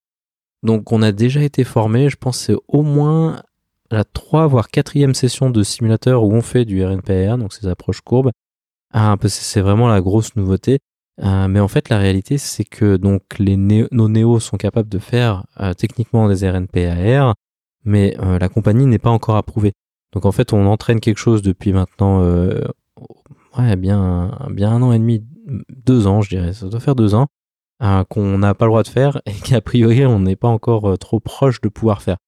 Donc 0.64 0.90
on 0.90 1.00
a 1.00 1.12
déjà 1.12 1.44
été 1.44 1.62
formé, 1.62 2.10
je 2.10 2.16
pense 2.16 2.38
c'est 2.38 2.56
au 2.66 2.82
moins 2.82 3.40
la 3.92 4.02
3 4.02 4.48
voire 4.48 4.68
4 4.68 5.12
session 5.14 5.48
de 5.48 5.62
simulateur 5.62 6.24
où 6.24 6.32
on 6.32 6.40
fait 6.40 6.64
du 6.64 6.84
RNPAR, 6.84 7.38
donc 7.38 7.52
ces 7.52 7.68
approches 7.68 8.00
courbes. 8.00 8.32
Ah, 8.92 9.14
c'est 9.28 9.60
vraiment 9.60 9.86
la 9.86 10.00
grosse 10.00 10.34
nouveauté. 10.34 10.80
Euh, 11.22 11.46
mais 11.46 11.60
en 11.60 11.68
fait, 11.68 11.88
la 11.88 11.98
réalité, 11.98 12.36
c'est 12.36 12.64
que 12.64 12.96
donc 12.96 13.22
les 13.38 13.56
nos 13.56 14.08
néos 14.08 14.40
sont 14.40 14.56
capables 14.56 14.88
de 14.88 14.98
faire 14.98 15.44
euh, 15.60 15.72
techniquement 15.72 16.28
des 16.28 16.50
RNPAR, 16.50 17.36
mais 17.84 18.16
euh, 18.18 18.40
la 18.40 18.48
compagnie 18.48 18.86
n'est 18.86 18.98
pas 18.98 19.10
encore 19.10 19.36
approuvée. 19.36 19.72
Donc 20.12 20.24
en 20.24 20.32
fait, 20.32 20.52
on 20.52 20.66
entraîne 20.66 20.98
quelque 20.98 21.18
chose 21.18 21.42
depuis 21.42 21.72
maintenant 21.72 22.24
ouais, 23.58 23.76
bien, 23.76 24.36
bien 24.50 24.70
un 24.70 24.82
an 24.82 24.92
et 24.92 24.98
demi, 24.98 25.24
deux 25.84 26.06
ans, 26.06 26.20
je 26.20 26.30
dirais, 26.30 26.52
ça 26.52 26.68
doit 26.68 26.80
faire 26.80 26.94
deux 26.94 27.14
ans, 27.14 27.28
euh, 27.82 28.04
qu'on 28.04 28.38
n'a 28.38 28.54
pas 28.54 28.66
le 28.66 28.70
droit 28.70 28.82
de 28.82 28.88
faire 28.88 29.20
et 29.26 29.32
qu'a 29.44 29.60
priori 29.60 30.06
on 30.06 30.20
n'est 30.20 30.36
pas 30.36 30.48
encore 30.48 30.90
euh, 30.90 30.96
trop 30.96 31.20
proche 31.20 31.60
de 31.60 31.68
pouvoir 31.68 32.02
faire. 32.02 32.18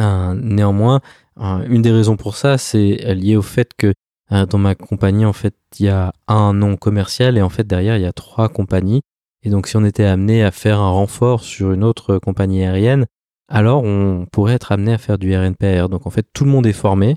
Euh, 0.00 0.34
néanmoins, 0.34 1.00
une 1.38 1.82
des 1.82 1.92
raisons 1.92 2.16
pour 2.16 2.36
ça, 2.36 2.58
c'est 2.58 3.14
lié 3.14 3.36
au 3.36 3.42
fait 3.42 3.72
que 3.74 3.94
dans 4.30 4.58
ma 4.58 4.74
compagnie, 4.74 5.24
en 5.24 5.32
fait, 5.32 5.54
il 5.78 5.86
y 5.86 5.88
a 5.88 6.12
un 6.26 6.52
nom 6.52 6.76
commercial 6.76 7.38
et 7.38 7.42
en 7.42 7.48
fait 7.48 7.66
derrière 7.66 7.96
il 7.96 8.02
y 8.02 8.06
a 8.06 8.12
trois 8.12 8.48
compagnies. 8.48 9.00
Et 9.42 9.50
donc 9.50 9.68
si 9.68 9.76
on 9.76 9.84
était 9.84 10.04
amené 10.04 10.42
à 10.42 10.50
faire 10.50 10.80
un 10.80 10.90
renfort 10.90 11.42
sur 11.42 11.72
une 11.72 11.84
autre 11.84 12.18
compagnie 12.18 12.64
aérienne, 12.64 13.06
alors 13.48 13.84
on 13.84 14.26
pourrait 14.30 14.54
être 14.54 14.72
amené 14.72 14.92
à 14.92 14.98
faire 14.98 15.16
du 15.16 15.34
RNPR. 15.34 15.88
Donc 15.88 16.06
en 16.06 16.10
fait 16.10 16.26
tout 16.34 16.44
le 16.44 16.50
monde 16.50 16.66
est 16.66 16.72
formé, 16.72 17.16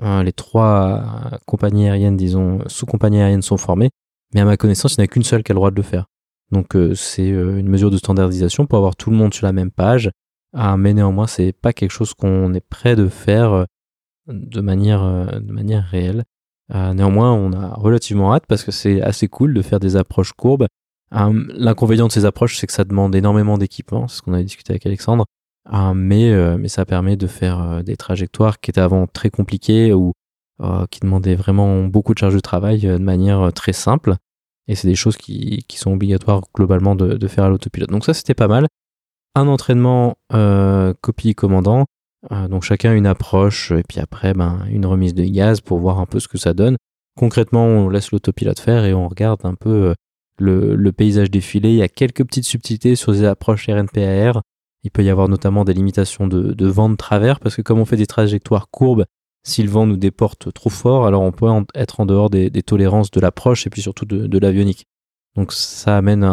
les 0.00 0.32
trois 0.32 1.38
compagnies 1.46 1.86
aériennes, 1.86 2.16
disons, 2.16 2.60
sous-compagnies 2.66 3.20
aériennes 3.20 3.42
sont 3.42 3.58
formées, 3.58 3.90
mais 4.34 4.40
à 4.40 4.44
ma 4.44 4.56
connaissance, 4.56 4.94
il 4.94 5.00
n'y 5.00 5.02
en 5.02 5.04
a 5.04 5.08
qu'une 5.08 5.22
seule 5.22 5.42
qui 5.42 5.52
a 5.52 5.54
le 5.54 5.58
droit 5.58 5.70
de 5.70 5.76
le 5.76 5.82
faire. 5.82 6.06
Donc 6.50 6.74
euh, 6.74 6.94
c'est 6.94 7.30
euh, 7.30 7.58
une 7.58 7.68
mesure 7.68 7.90
de 7.90 7.96
standardisation 7.96 8.66
pour 8.66 8.78
avoir 8.78 8.96
tout 8.96 9.10
le 9.10 9.16
monde 9.16 9.32
sur 9.34 9.46
la 9.46 9.52
même 9.52 9.70
page, 9.70 10.10
ah, 10.52 10.76
mais 10.76 10.94
néanmoins, 10.94 11.26
c'est 11.26 11.52
pas 11.52 11.72
quelque 11.72 11.92
chose 11.92 12.14
qu'on 12.14 12.52
est 12.54 12.66
prêt 12.66 12.96
de 12.96 13.08
faire 13.08 13.52
euh, 13.52 13.64
de 14.26 14.60
manière, 14.60 15.02
de 15.40 15.52
manière 15.52 15.84
réelle. 15.84 16.22
néanmoins, 16.72 17.32
on 17.32 17.52
a 17.52 17.74
relativement 17.74 18.32
hâte 18.32 18.44
parce 18.46 18.62
que 18.62 18.70
c'est 18.70 19.02
assez 19.02 19.26
cool 19.26 19.54
de 19.54 19.62
faire 19.62 19.80
des 19.80 19.96
approches 19.96 20.32
courbes. 20.32 20.66
L'inconvénient 21.10 22.06
de 22.06 22.12
ces 22.12 22.26
approches, 22.26 22.56
c'est 22.56 22.68
que 22.68 22.72
ça 22.72 22.84
demande 22.84 23.12
énormément 23.16 23.58
d'équipement, 23.58 24.06
c'est 24.06 24.18
ce 24.18 24.22
qu'on 24.22 24.34
avait 24.34 24.44
discuté 24.44 24.72
avec 24.72 24.86
Alexandre. 24.86 25.26
Ah, 25.66 25.92
mais, 25.94 26.30
euh, 26.30 26.56
mais 26.58 26.68
ça 26.68 26.84
permet 26.84 27.16
de 27.16 27.26
faire 27.26 27.60
euh, 27.60 27.82
des 27.82 27.96
trajectoires 27.96 28.60
qui 28.60 28.70
étaient 28.70 28.80
avant 28.80 29.06
très 29.06 29.30
compliquées 29.30 29.92
ou 29.92 30.12
euh, 30.62 30.86
qui 30.90 31.00
demandaient 31.00 31.34
vraiment 31.34 31.84
beaucoup 31.84 32.14
de 32.14 32.18
charge 32.18 32.34
de 32.34 32.40
travail 32.40 32.80
de 32.80 32.98
manière 32.98 33.52
très 33.52 33.72
simple. 33.72 34.14
Et 34.68 34.74
c'est 34.74 34.88
des 34.88 34.94
choses 34.94 35.16
qui, 35.16 35.64
qui, 35.68 35.78
sont 35.78 35.92
obligatoires 35.92 36.42
globalement 36.54 36.94
de, 36.94 37.14
de 37.14 37.28
faire 37.28 37.44
à 37.44 37.48
l'autopilote. 37.48 37.90
Donc 37.90 38.04
ça, 38.04 38.14
c'était 38.14 38.34
pas 38.34 38.48
mal. 38.48 38.66
Un 39.34 39.46
entraînement 39.46 40.16
copie 41.00 41.34
commandant, 41.34 41.86
donc 42.48 42.64
chacun 42.64 42.94
une 42.94 43.06
approche 43.06 43.70
et 43.70 43.84
puis 43.88 44.00
après 44.00 44.34
ben, 44.34 44.64
une 44.70 44.86
remise 44.86 45.14
de 45.14 45.22
gaz 45.24 45.60
pour 45.60 45.78
voir 45.78 46.00
un 46.00 46.06
peu 46.06 46.18
ce 46.18 46.26
que 46.26 46.36
ça 46.36 46.52
donne. 46.52 46.76
Concrètement, 47.16 47.64
on 47.64 47.88
laisse 47.88 48.10
l'autopilote 48.10 48.58
faire 48.58 48.84
et 48.84 48.92
on 48.92 49.08
regarde 49.08 49.40
un 49.44 49.54
peu 49.54 49.94
le, 50.38 50.74
le, 50.74 50.92
paysage 50.92 51.30
défiler. 51.30 51.70
Il 51.70 51.76
y 51.76 51.82
a 51.82 51.88
quelques 51.88 52.24
petites 52.24 52.44
subtilités 52.44 52.96
sur 52.96 53.12
les 53.12 53.24
approches 53.24 53.68
RNPAR 53.68 54.42
il 54.82 54.90
peut 54.90 55.04
y 55.04 55.10
avoir 55.10 55.28
notamment 55.28 55.64
des 55.64 55.74
limitations 55.74 56.26
de, 56.26 56.52
de 56.52 56.66
vent 56.66 56.88
de 56.88 56.96
travers 56.96 57.40
parce 57.40 57.56
que 57.56 57.62
comme 57.62 57.78
on 57.78 57.84
fait 57.84 57.96
des 57.96 58.06
trajectoires 58.06 58.68
courbes, 58.70 59.04
si 59.42 59.62
le 59.62 59.70
vent 59.70 59.86
nous 59.86 59.96
déporte 59.96 60.52
trop 60.52 60.70
fort, 60.70 61.06
alors 61.06 61.22
on 61.22 61.32
peut 61.32 61.46
être 61.74 62.00
en 62.00 62.06
dehors 62.06 62.30
des, 62.30 62.50
tolérances 62.62 63.10
de 63.10 63.20
l'approche 63.20 63.66
et 63.66 63.70
puis 63.70 63.82
surtout 63.82 64.04
de, 64.04 64.26
de 64.26 64.38
l'avionique. 64.38 64.86
Donc 65.36 65.52
ça 65.52 65.96
amène 65.96 66.26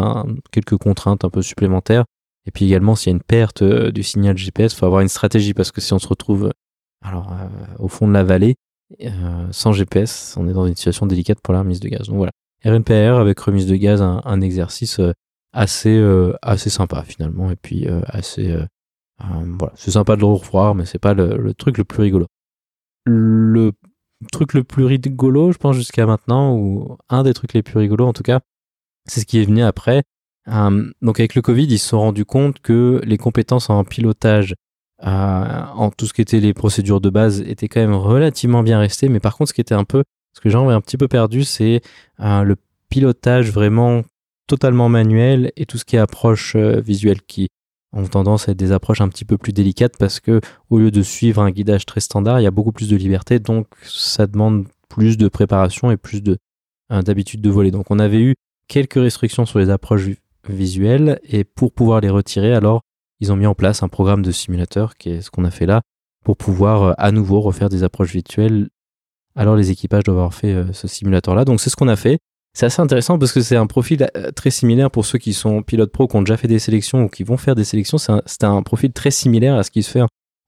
quelques 0.50 0.76
contraintes 0.76 1.24
un 1.24 1.30
peu 1.30 1.40
supplémentaires 1.40 2.04
Et 2.46 2.50
puis 2.50 2.66
également, 2.66 2.96
s'il 2.96 3.10
y 3.10 3.14
a 3.14 3.16
une 3.16 3.22
perte 3.22 3.62
du 3.62 4.02
signal 4.02 4.36
GPS, 4.36 4.72
il 4.72 4.76
faut 4.76 4.86
avoir 4.86 5.00
une 5.00 5.08
stratégie 5.08 5.54
parce 5.54 5.72
que 5.72 5.80
si 5.80 5.92
on 5.92 5.98
se 5.98 6.08
retrouve 6.08 6.50
alors, 7.04 7.32
au 7.78 7.88
fond 7.88 8.08
de 8.08 8.12
la 8.12 8.24
vallée, 8.24 8.56
sans 9.50 9.72
GPS, 9.72 10.36
on 10.38 10.48
est 10.48 10.52
dans 10.52 10.66
une 10.66 10.74
situation 10.74 11.06
délicate 11.06 11.40
pour 11.40 11.54
la 11.54 11.60
remise 11.60 11.80
de 11.80 11.88
gaz. 11.88 12.08
Donc 12.08 12.16
voilà, 12.16 12.32
RNPR 12.64 13.18
avec 13.18 13.38
remise 13.40 13.66
de 13.66 13.76
gaz, 13.76 14.02
un, 14.02 14.40
exercice 14.40 15.00
assez, 15.52 16.02
assez 16.42 16.70
sympa 16.70 17.02
finalement, 17.02 17.50
et 17.50 17.56
puis 17.56 17.86
assez... 18.06 18.56
voilà, 19.20 19.72
c'est 19.76 19.90
sympa 19.92 20.16
de 20.16 20.20
le 20.20 20.26
revoir, 20.26 20.74
mais 20.74 20.84
c'est 20.86 20.98
pas 20.98 21.14
le, 21.14 21.52
truc 21.54 21.78
le 21.78 21.84
plus 21.84 22.02
rigolo. 22.02 22.26
Le 23.06 23.72
truc 24.32 24.54
le 24.54 24.64
plus 24.64 24.84
rigolo, 24.84 25.52
je 25.52 25.58
pense, 25.58 25.76
jusqu'à 25.76 26.06
maintenant, 26.06 26.54
ou 26.56 26.96
un 27.08 27.22
des 27.22 27.34
trucs 27.34 27.54
les 27.54 27.62
plus 27.62 27.78
rigolos 27.78 28.06
en 28.06 28.12
tout 28.12 28.22
cas, 28.22 28.40
c'est 29.06 29.20
ce 29.20 29.26
qui 29.26 29.40
est 29.40 29.44
venu 29.44 29.62
après. 29.62 30.02
Euh, 30.48 30.90
donc 31.02 31.20
avec 31.20 31.34
le 31.34 31.42
Covid, 31.42 31.64
ils 31.64 31.78
se 31.78 31.88
sont 31.88 31.98
rendus 32.00 32.24
compte 32.24 32.60
que 32.60 33.00
les 33.04 33.18
compétences 33.18 33.70
en 33.70 33.84
pilotage, 33.84 34.54
euh, 35.04 35.62
en 35.74 35.90
tout 35.90 36.06
ce 36.06 36.14
qui 36.14 36.22
était 36.22 36.40
les 36.40 36.54
procédures 36.54 37.00
de 37.00 37.10
base, 37.10 37.40
étaient 37.42 37.68
quand 37.68 37.80
même 37.80 37.94
relativement 37.94 38.62
bien 38.62 38.78
restées. 38.78 39.08
Mais 39.08 39.20
par 39.20 39.36
contre, 39.36 39.50
ce 39.50 39.54
qui 39.54 39.60
était 39.60 39.74
un 39.74 39.84
peu, 39.84 40.04
ce 40.34 40.40
que 40.40 40.50
j'en 40.50 40.70
ai 40.70 40.74
un 40.74 40.80
petit 40.80 40.96
peu 40.96 41.08
perdu, 41.08 41.44
c'est 41.44 41.82
euh, 42.20 42.42
le 42.42 42.56
pilotage 42.88 43.50
vraiment 43.50 44.02
totalement 44.48 44.88
manuel 44.88 45.52
et 45.56 45.66
tout 45.66 45.78
ce 45.78 45.84
qui 45.84 45.94
est 45.94 46.00
approche 46.00 46.56
visuelle 46.56 47.22
qui 47.22 47.48
ont 47.92 48.06
tendance 48.06 48.48
à 48.48 48.52
être 48.52 48.58
des 48.58 48.72
approches 48.72 49.00
un 49.00 49.08
petit 49.08 49.24
peu 49.24 49.38
plus 49.38 49.52
délicates 49.52 49.96
parce 49.98 50.20
que 50.20 50.40
au 50.70 50.78
lieu 50.78 50.90
de 50.90 51.02
suivre 51.02 51.40
un 51.42 51.50
guidage 51.50 51.86
très 51.86 52.00
standard, 52.00 52.40
il 52.40 52.44
y 52.44 52.46
a 52.46 52.50
beaucoup 52.50 52.72
plus 52.72 52.88
de 52.88 52.96
liberté, 52.96 53.38
donc 53.38 53.66
ça 53.82 54.26
demande 54.26 54.66
plus 54.88 55.16
de 55.16 55.28
préparation 55.28 55.90
et 55.90 55.96
plus 55.96 56.22
de 56.22 56.38
euh, 56.92 57.02
d'habitude 57.02 57.40
de 57.40 57.50
voler. 57.50 57.70
Donc 57.70 57.90
on 57.90 57.98
avait 57.98 58.20
eu 58.20 58.34
quelques 58.66 58.94
restrictions 58.94 59.46
sur 59.46 59.58
les 59.58 59.70
approches 59.70 60.08
visuelles 60.48 61.18
et 61.24 61.44
pour 61.44 61.72
pouvoir 61.72 62.00
les 62.00 62.10
retirer, 62.10 62.54
alors 62.54 62.82
ils 63.20 63.32
ont 63.32 63.36
mis 63.36 63.46
en 63.46 63.54
place 63.54 63.82
un 63.82 63.88
programme 63.88 64.22
de 64.22 64.30
simulateur 64.30 64.96
qui 64.96 65.10
est 65.10 65.20
ce 65.20 65.30
qu'on 65.30 65.44
a 65.44 65.50
fait 65.50 65.66
là 65.66 65.82
pour 66.24 66.36
pouvoir 66.36 66.82
euh, 66.82 66.92
à 66.98 67.10
nouveau 67.10 67.40
refaire 67.40 67.68
des 67.68 67.82
approches 67.84 68.12
virtuelles. 68.12 68.68
Alors 69.34 69.56
les 69.56 69.70
équipages 69.70 70.04
doivent 70.04 70.18
avoir 70.18 70.34
fait 70.34 70.52
euh, 70.52 70.72
ce 70.72 70.88
simulateur 70.88 71.34
là. 71.34 71.44
Donc 71.44 71.60
c'est 71.60 71.70
ce 71.70 71.76
qu'on 71.76 71.88
a 71.88 71.96
fait. 71.96 72.18
C'est 72.58 72.66
assez 72.66 72.82
intéressant 72.82 73.20
parce 73.20 73.30
que 73.30 73.40
c'est 73.40 73.54
un 73.54 73.68
profil 73.68 74.04
euh, 74.16 74.32
très 74.32 74.50
similaire 74.50 74.90
pour 74.90 75.06
ceux 75.06 75.18
qui 75.18 75.32
sont 75.32 75.62
pilotes 75.62 75.92
pro, 75.92 76.08
qui 76.08 76.16
ont 76.16 76.22
déjà 76.22 76.36
fait 76.36 76.48
des 76.48 76.58
sélections 76.58 77.04
ou 77.04 77.08
qui 77.08 77.22
vont 77.22 77.36
faire 77.36 77.54
des 77.54 77.62
sélections. 77.62 77.98
C'est 77.98 78.42
un, 78.42 78.62
profil 78.64 78.90
très 78.90 79.12
similaire 79.12 79.54
à 79.54 79.62
ce 79.62 79.70
qui 79.70 79.84
se 79.84 79.90
fait 79.92 80.00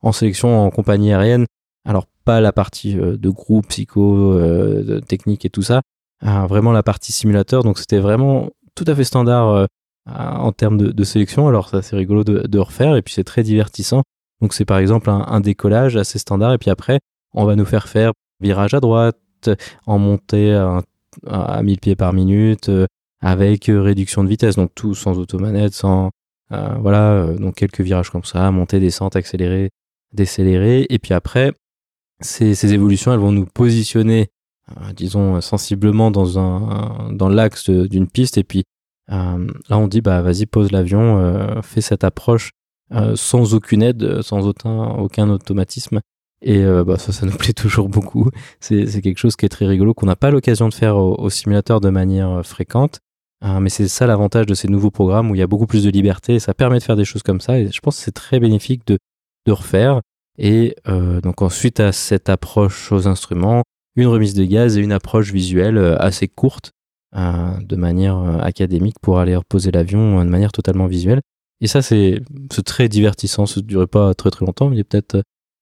en 0.02 0.11
sélection 0.11 0.66
en 0.66 0.70
compagnie 0.70 1.12
aérienne. 1.12 1.46
Alors 1.88 2.06
pas 2.24 2.40
la 2.40 2.50
partie 2.50 2.98
euh, 2.98 3.16
de 3.16 3.30
groupe, 3.30 3.68
psycho, 3.68 4.32
euh, 4.32 5.00
technique 5.02 5.44
et 5.44 5.50
tout 5.50 5.62
ça, 5.62 5.82
vraiment 6.20 6.72
la 6.72 6.82
partie 6.82 7.12
simulateur. 7.12 7.62
Donc 7.62 7.78
c'était 7.78 8.00
vraiment 8.00 8.50
tout 8.74 8.84
à 8.88 8.94
fait 8.96 9.04
standard 9.04 9.68
en 10.12 10.50
termes 10.50 10.78
de, 10.78 11.04
sélection. 11.04 11.46
Alors 11.46 11.68
ça 11.68 11.80
c'est 11.80 11.94
rigolo 11.94 12.24
de, 12.24 12.58
refaire 12.58 12.96
et 12.96 13.02
puis 13.02 13.14
c'est 13.14 13.22
très 13.22 13.44
divertissant. 13.44 14.02
Donc 14.40 14.52
c'est 14.52 14.64
par 14.64 14.78
exemple 14.78 15.11
un, 15.11 15.26
un, 15.28 15.38
décollage 15.38 15.96
assez 15.96 16.18
standard 16.18 16.54
et 16.54 16.58
puis 16.58 16.70
après 16.70 16.98
on 17.34 17.44
va 17.44 17.54
nous 17.54 17.64
faire 17.64 17.86
faire 17.86 18.11
virage 18.40 18.74
à 18.74 18.80
droite, 18.80 19.16
en 19.86 19.98
montée 19.98 20.52
un 20.52 20.82
à 21.26 21.62
1000 21.62 21.78
pieds 21.80 21.96
par 21.96 22.12
minute, 22.12 22.68
euh, 22.68 22.86
avec 23.20 23.68
euh, 23.68 23.80
réduction 23.80 24.24
de 24.24 24.28
vitesse, 24.28 24.56
donc 24.56 24.70
tout 24.74 24.94
sans 24.94 25.18
automanette, 25.18 25.74
sans 25.74 26.11
euh, 26.52 26.74
voilà, 26.80 27.26
donc 27.38 27.56
quelques 27.56 27.80
virages 27.80 28.11
comme 28.11 28.24
ça, 28.24 28.50
montée, 28.50 28.80
descente, 28.80 29.16
accélérer, 29.16 29.70
décélérer, 30.12 30.86
et 30.88 30.98
puis 30.98 31.14
après 31.14 31.52
ces, 32.20 32.72
évolutions, 32.72 33.12
elles 33.12 33.20
vont 33.20 33.32
nous 33.32 33.46
positionner, 33.46 34.28
disons 34.94 35.40
sensiblement 35.40 36.11
dans 36.11 36.38
un 36.38 37.12
dans 37.12 37.28
l'axe 37.28 37.70
d'une 37.70 38.08
piste, 38.08 38.36
et 38.36 38.44
puis 38.44 38.64
là 39.08 39.38
on 39.70 39.86
dit 39.86 40.00
bah 40.00 40.20
vas-y 40.20 40.46
pose 40.46 40.70
l'avion, 40.70 41.62
fais 41.62 41.80
cette 41.80 42.04
approche 42.04 42.50
sans 43.14 43.54
aucune 43.54 43.82
aide, 43.82 44.20
sans 44.22 44.46
aucun 44.46 45.30
automatisme, 45.30 46.00
et 46.43 46.64
euh, 46.64 46.84
bah, 46.84 46.99
ça, 46.99 47.12
ça 47.12 47.26
nous 47.26 47.32
plaît 47.36 47.53
toujours 47.53 47.88
beaucoup. 47.88 48.30
C'est, 48.61 48.86
quelque 49.03 49.18
chose 49.18 49.36
qui 49.36 49.47
est 49.47 49.51
très 49.51 49.66
rigolo, 49.66 49.95
qu'on 49.95 50.07
n'a 50.07 50.16
pas 50.16 50.30
l'occasion 50.30 50.68
de 50.68 50.74
faire 50.74 50.97
au, 50.97 51.30
simulateur 51.30 51.80
de 51.80 51.91
manière 51.91 52.30
euh, 52.30 52.43
fréquente. 52.43 53.01
Hein, 53.43 53.61
mais 53.61 53.70
c'est 53.70 53.88
ça 53.88 54.07
l'avantage 54.07 54.47
de 54.47 54.55
ces 54.55 54.68
nouveaux 54.68 54.91
programmes 54.91 55.30
où 55.30 55.34
il 55.34 55.38
y 55.38 55.43
a 55.43 55.47
beaucoup 55.47 55.66
plus 55.66 55.82
de 55.82 55.88
liberté 55.88 56.38
ça 56.41 56.53
permet 56.53 56.78
de 56.78 56.82
faire 56.82 56.97
des 56.97 57.07
choses 57.07 57.22
comme 57.22 57.41
ça. 57.41 57.59
Et 57.59 57.70
je 57.70 57.80
pense 57.80 57.97
que 57.97 58.03
c'est 58.03 58.12
très 58.12 58.38
bénéfique 58.38 58.86
de, 58.86 58.99
de 59.47 59.53
refaire. 59.53 60.01
Et 60.38 60.76
euh, 60.88 61.20
donc 61.20 61.43
ensuite 61.43 61.80
à 61.80 61.93
cette 61.93 62.28
approche 62.28 62.93
aux 62.93 63.09
instruments, 63.09 63.62
une 63.97 64.07
remise 64.07 64.34
de 64.34 64.45
gaz 64.45 64.76
et 64.76 64.80
une 64.80 64.93
approche 64.93 65.32
visuelle 65.32 65.78
assez 65.99 66.28
courte 66.28 66.70
de 67.12 67.76
manière 67.76 68.16
académique 68.41 68.95
pour 69.03 69.18
aller 69.18 69.34
reposer 69.34 69.72
l'avion 69.72 70.24
de 70.24 70.30
manière 70.30 70.53
totalement 70.53 70.86
visuelle. 70.86 71.20
Et 71.61 71.66
ça, 71.66 71.82
c'est, 71.82 72.22
c'est 72.53 72.62
très 72.62 72.88
divertissant. 72.88 73.47
Ça 73.47 73.61
ne 73.61 73.66
durait 73.66 73.88
pas 73.88 74.14
très 74.14 74.30
très 74.30 74.47
longtemps, 74.47 74.70
mais 74.70 74.76
il 74.76 74.78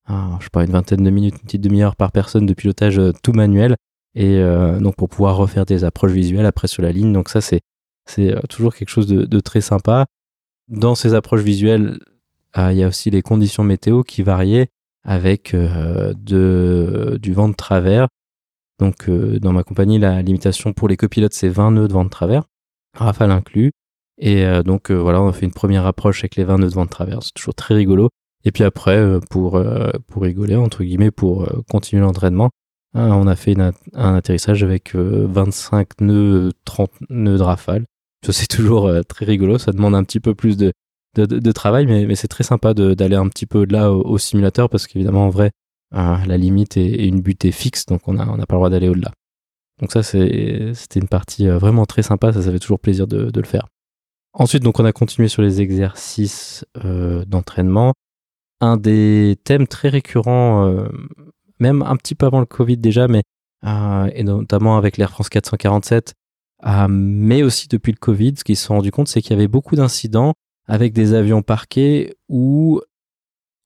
y 0.09 0.13
a 0.13 0.17
peut-être 0.17 0.39
je 0.41 0.45
sais 0.45 0.51
pas, 0.51 0.65
une 0.65 0.71
vingtaine 0.71 1.05
de 1.05 1.11
minutes, 1.11 1.35
une 1.35 1.41
petite 1.43 1.61
demi-heure 1.61 1.97
par 1.97 2.13
personne 2.13 2.47
de 2.47 2.55
pilotage 2.55 2.99
euh, 2.99 3.13
tout 3.23 3.33
manuel. 3.33 3.77
Et 4.15 4.39
euh, 4.39 4.81
donc 4.81 4.97
pour 4.97 5.09
pouvoir 5.09 5.37
refaire 5.37 5.67
des 5.67 5.85
approches 5.85 6.13
visuelles 6.13 6.47
après 6.47 6.69
sur 6.69 6.83
la 6.83 6.93
ligne. 6.93 7.13
Donc 7.13 7.29
ça, 7.29 7.41
c'est 7.41 7.61
c'est 8.07 8.35
euh, 8.35 8.41
toujours 8.49 8.75
quelque 8.75 8.89
chose 8.89 9.07
de, 9.07 9.41
très 9.41 9.61
sympa. 9.61 10.07
Dans 10.69 10.95
ces 10.95 11.15
approches 11.15 11.43
visuelles, 11.43 11.99
il 12.57 12.73
y 12.73 12.83
a 12.83 12.89
aussi 12.89 13.11
les 13.11 13.23
conditions 13.23 13.65
météo 13.65 14.03
qui 14.03 14.23
variaient 14.23 14.69
avec 15.05 15.55
de, 15.55 17.19
du 17.21 17.33
vent 17.33 17.49
de 17.49 17.55
travers. 17.55 18.09
Donc 18.79 19.11
dans 19.11 19.53
ma 19.53 19.63
compagnie, 19.63 19.99
la 19.99 20.23
limitation 20.23 20.73
pour 20.73 20.89
les 20.89 20.97
copilotes, 20.97 21.35
c'est 21.35 21.49
20 21.49 21.73
nœuds 21.73 21.89
de 21.89 21.93
vent 21.93 22.05
de 22.05 22.11
travers, 22.11 22.45
rafale 22.97 23.31
inclus. 23.31 23.73
Et 24.19 24.45
donc 24.65 24.91
voilà, 24.91 25.23
on 25.23 25.29
a 25.29 25.33
fait 25.33 25.47
une 25.47 25.53
première 25.53 25.87
approche 25.87 26.21
avec 26.21 26.37
les 26.37 26.45
20 26.45 26.59
nœuds 26.59 26.69
de 26.69 26.75
vent 26.75 26.87
de 26.87 26.91
travers. 26.91 27.23
C'est 27.23 27.35
toujours 27.35 27.55
très 27.55 27.75
rigolo. 27.75 28.09
Et 28.45 28.53
puis 28.53 28.65
après, 28.65 28.97
euh, 28.97 29.21
pour, 29.31 29.57
euh, 29.57 29.91
pour 30.07 30.23
rigoler, 30.23 30.57
entre 30.57 30.85
guillemets, 30.85 31.11
pour 31.11 31.45
euh, 31.45 31.63
continuer 31.71 32.03
l'entraînement, 32.03 32.51
hein, 32.95 33.11
on 33.13 33.27
a 33.27 33.37
fait 33.37 33.57
un 33.59 34.15
atterrissage 34.15 34.63
avec 34.63 34.95
25 34.95 36.01
nœuds, 36.01 36.53
30 36.65 36.91
nœuds 37.11 37.39
de 37.39 37.43
rafale. 37.43 37.85
C'est 38.29 38.49
toujours 38.49 38.91
très 39.09 39.25
rigolo. 39.25 39.59
Ça 39.59 39.73
demande 39.73 39.95
un 39.95 40.03
petit 40.03 40.21
peu 40.21 40.35
plus 40.35 40.57
de, 40.57 40.73
de, 41.17 41.25
de 41.25 41.53
travail, 41.53 41.87
mais, 41.87 42.05
mais 42.07 42.17
c'est 42.17 42.29
très 42.29 42.45
sympa 42.45 42.75
d'aller 42.75 43.15
un 43.15 43.29
petit 43.29 43.47
peu 43.47 43.61
au-delà 43.61 43.93
au, 43.93 44.19
simulateur 44.19 44.69
parce 44.69 44.87
qu'évidemment, 44.89 45.27
en 45.27 45.31
vrai, 45.31 45.53
la 45.93 46.37
limite 46.37 46.77
est, 46.77 47.07
une 47.07 47.21
butée 47.21 47.53
fixe, 47.53 47.87
donc 47.87 48.09
on 48.09 48.15
n'a 48.15 48.29
on 48.29 48.41
a 48.41 48.47
pas 48.47 48.57
le 48.57 48.59
droit 48.59 48.71
d'aller 48.71 48.89
au-delà. 48.89 49.13
Donc 49.81 49.93
ça, 49.93 50.03
c'était 50.03 51.01
une 51.01 51.09
partie 51.09 51.47
vraiment 51.47 51.87
très 51.87 52.03
sympa. 52.03 52.33
Ça, 52.33 52.43
ça 52.43 52.51
fait 52.51 52.59
toujours 52.59 52.81
plaisir 52.81 53.07
de, 53.07 53.31
de 53.31 53.41
le 53.41 53.47
faire. 53.47 53.69
Ensuite, 54.33 54.63
donc, 54.65 54.81
on 54.81 54.85
a 54.85 54.93
continué 54.93 55.29
sur 55.29 55.43
les 55.43 55.61
exercices 55.61 56.65
d'entraînement 57.27 57.95
un 58.61 58.77
des 58.77 59.37
thèmes 59.45 59.67
très 59.67 59.89
récurrents, 59.89 60.67
euh, 60.67 60.89
même 61.61 61.83
un 61.83 61.97
petit 61.97 62.15
peu 62.15 62.27
avant 62.27 62.41
le 62.41 62.47
Covid 62.47 62.77
déjà, 62.77 63.09
mais 63.09 63.23
euh, 63.65 64.11
et 64.15 64.23
notamment 64.23 64.77
avec 64.77 64.97
l'Air 64.97 65.11
France 65.11 65.29
447, 65.29 66.15
euh, 66.67 66.87
mais 66.89 67.43
aussi 67.43 67.69
depuis 67.69 67.93
le 67.93 67.99
Covid, 67.99 68.35
ce 68.37 68.45
qu'ils 68.45 68.57
se 68.57 68.67
sont 68.67 68.75
rendus 68.75 68.91
compte, 68.91 69.09
c'est 69.09 69.21
qu'il 69.21 69.33
y 69.33 69.35
avait 69.35 69.49
beaucoup 69.49 69.77
d'incidents 69.77 70.35
avec 70.67 70.93
des 70.93 71.15
avions 71.15 71.43
parqués 71.43 72.15
où 72.29 72.81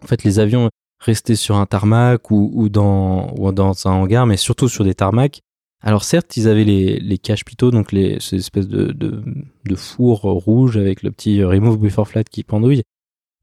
en 0.02 0.06
fait 0.06 0.24
les 0.24 0.38
avions 0.38 0.70
restaient 1.00 1.36
sur 1.36 1.56
un 1.56 1.66
tarmac 1.66 2.30
ou, 2.30 2.68
dans, 2.68 3.34
ou 3.36 3.50
dans 3.52 3.86
un 3.86 3.90
hangar, 3.90 4.26
mais 4.26 4.36
surtout 4.36 4.68
sur 4.68 4.84
des 4.84 4.94
tarmacs. 4.94 5.40
Alors 5.80 6.04
certes, 6.04 6.36
ils 6.36 6.46
avaient 6.46 6.62
les, 6.62 7.00
les 7.00 7.18
caches 7.18 7.44
pitot, 7.44 7.72
donc 7.72 7.90
les, 7.90 8.20
ces 8.20 8.36
espèces 8.36 8.68
de, 8.68 8.92
de, 8.92 9.20
de 9.64 9.74
fours 9.74 10.20
rouges 10.20 10.76
avec 10.76 11.02
le 11.02 11.10
petit 11.10 11.42
remove 11.42 11.78
before 11.78 12.06
flat 12.06 12.22
qui 12.22 12.44
pendouille, 12.44 12.82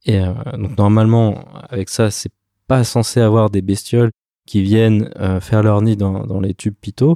et 0.05 0.19
euh, 0.19 0.33
donc 0.57 0.77
normalement, 0.77 1.45
avec 1.69 1.89
ça, 1.89 2.11
c'est 2.11 2.31
pas 2.67 2.83
censé 2.83 3.19
avoir 3.19 3.49
des 3.49 3.61
bestioles 3.61 4.11
qui 4.45 4.61
viennent 4.61 5.11
euh, 5.19 5.39
faire 5.39 5.63
leur 5.63 5.81
nid 5.81 5.97
dans, 5.97 6.25
dans 6.25 6.39
les 6.39 6.53
tubes 6.53 6.75
pitot. 6.79 7.15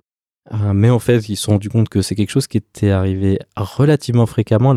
Euh, 0.52 0.74
mais 0.74 0.90
en 0.90 1.00
fait, 1.00 1.30
ils 1.30 1.36
se 1.36 1.44
sont 1.44 1.54
rendus 1.54 1.70
compte 1.70 1.90
que 1.90 2.02
c'est 2.02 2.16
quelque 2.16 2.32
chose 2.32 2.48
qui 2.48 2.58
était 2.58 2.92
arrivé 2.92 3.40
relativement 3.56 4.26
fréquemment. 4.26 4.74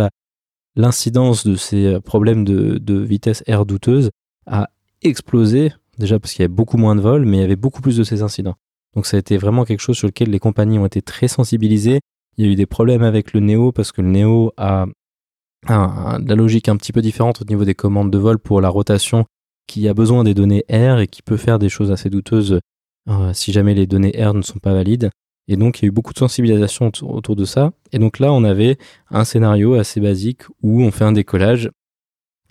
L'incidence 0.77 1.47
de 1.47 1.57
ces 1.57 2.01
problèmes 2.01 2.45
de, 2.45 2.79
de 2.79 2.99
vitesse 2.99 3.43
air 3.47 3.67
douteuse 3.67 4.11
a 4.47 4.71
explosé, 5.03 5.73
déjà 5.99 6.19
parce 6.19 6.33
qu'il 6.33 6.43
y 6.43 6.45
avait 6.45 6.55
beaucoup 6.55 6.77
moins 6.77 6.95
de 6.95 7.01
vols, 7.01 7.25
mais 7.25 7.39
il 7.39 7.41
y 7.41 7.45
avait 7.45 7.57
beaucoup 7.57 7.83
plus 7.83 7.97
de 7.97 8.05
ces 8.05 8.23
incidents. 8.23 8.57
Donc 8.95 9.07
ça 9.07 9.17
a 9.17 9.21
été 9.21 9.37
vraiment 9.37 9.65
quelque 9.65 9.81
chose 9.81 9.97
sur 9.97 10.07
lequel 10.07 10.31
les 10.31 10.39
compagnies 10.39 10.79
ont 10.79 10.87
été 10.87 11.03
très 11.03 11.29
sensibilisées. 11.29 12.01
Il 12.37 12.47
y 12.47 12.49
a 12.49 12.53
eu 12.53 12.55
des 12.55 12.67
problèmes 12.67 13.03
avec 13.03 13.33
le 13.33 13.41
Neo 13.41 13.73
parce 13.73 13.93
que 13.93 14.03
le 14.03 14.09
Neo 14.09 14.53
a 14.57 14.87
la 15.69 16.35
logique 16.35 16.69
un 16.69 16.77
petit 16.77 16.93
peu 16.93 17.03
différente 17.03 17.43
au 17.43 17.45
niveau 17.45 17.65
des 17.65 17.75
commandes 17.75 18.11
de 18.11 18.19
vol 18.19 18.39
pour 18.39 18.61
la 18.61 18.69
rotation 18.69 19.25
qui 19.67 19.89
a 19.89 19.95
besoin 19.95 20.25
des 20.25 20.35
données 20.35 20.65
R 20.71 21.01
et 21.01 21.09
qui 21.09 21.23
peut 21.23 21.37
faire 21.37 21.59
des 21.59 21.69
choses 21.69 21.91
assez 21.91 22.11
douteuses 22.11 22.61
euh, 23.09 23.33
si 23.33 23.53
jamais 23.53 23.75
les 23.75 23.87
données 23.87 24.13
R 24.19 24.35
ne 24.35 24.43
sont 24.43 24.59
pas 24.59 24.73
valides. 24.73 25.11
Et 25.49 25.57
donc, 25.57 25.79
il 25.79 25.83
y 25.83 25.87
a 25.87 25.89
eu 25.89 25.93
beaucoup 25.93 26.13
de 26.13 26.19
sensibilisation 26.19 26.91
autour 27.03 27.37
de 27.37 27.45
ça. 27.45 27.73
Et 27.93 27.99
donc 27.99 28.19
là, 28.19 28.33
on 28.33 28.43
avait 28.43 28.79
un 29.11 29.25
scénario 29.25 29.75
assez 29.75 30.01
basique 30.01 30.43
où 30.63 30.83
on 30.83 30.91
fait 30.91 31.05
un 31.05 31.13
décollage 31.13 31.71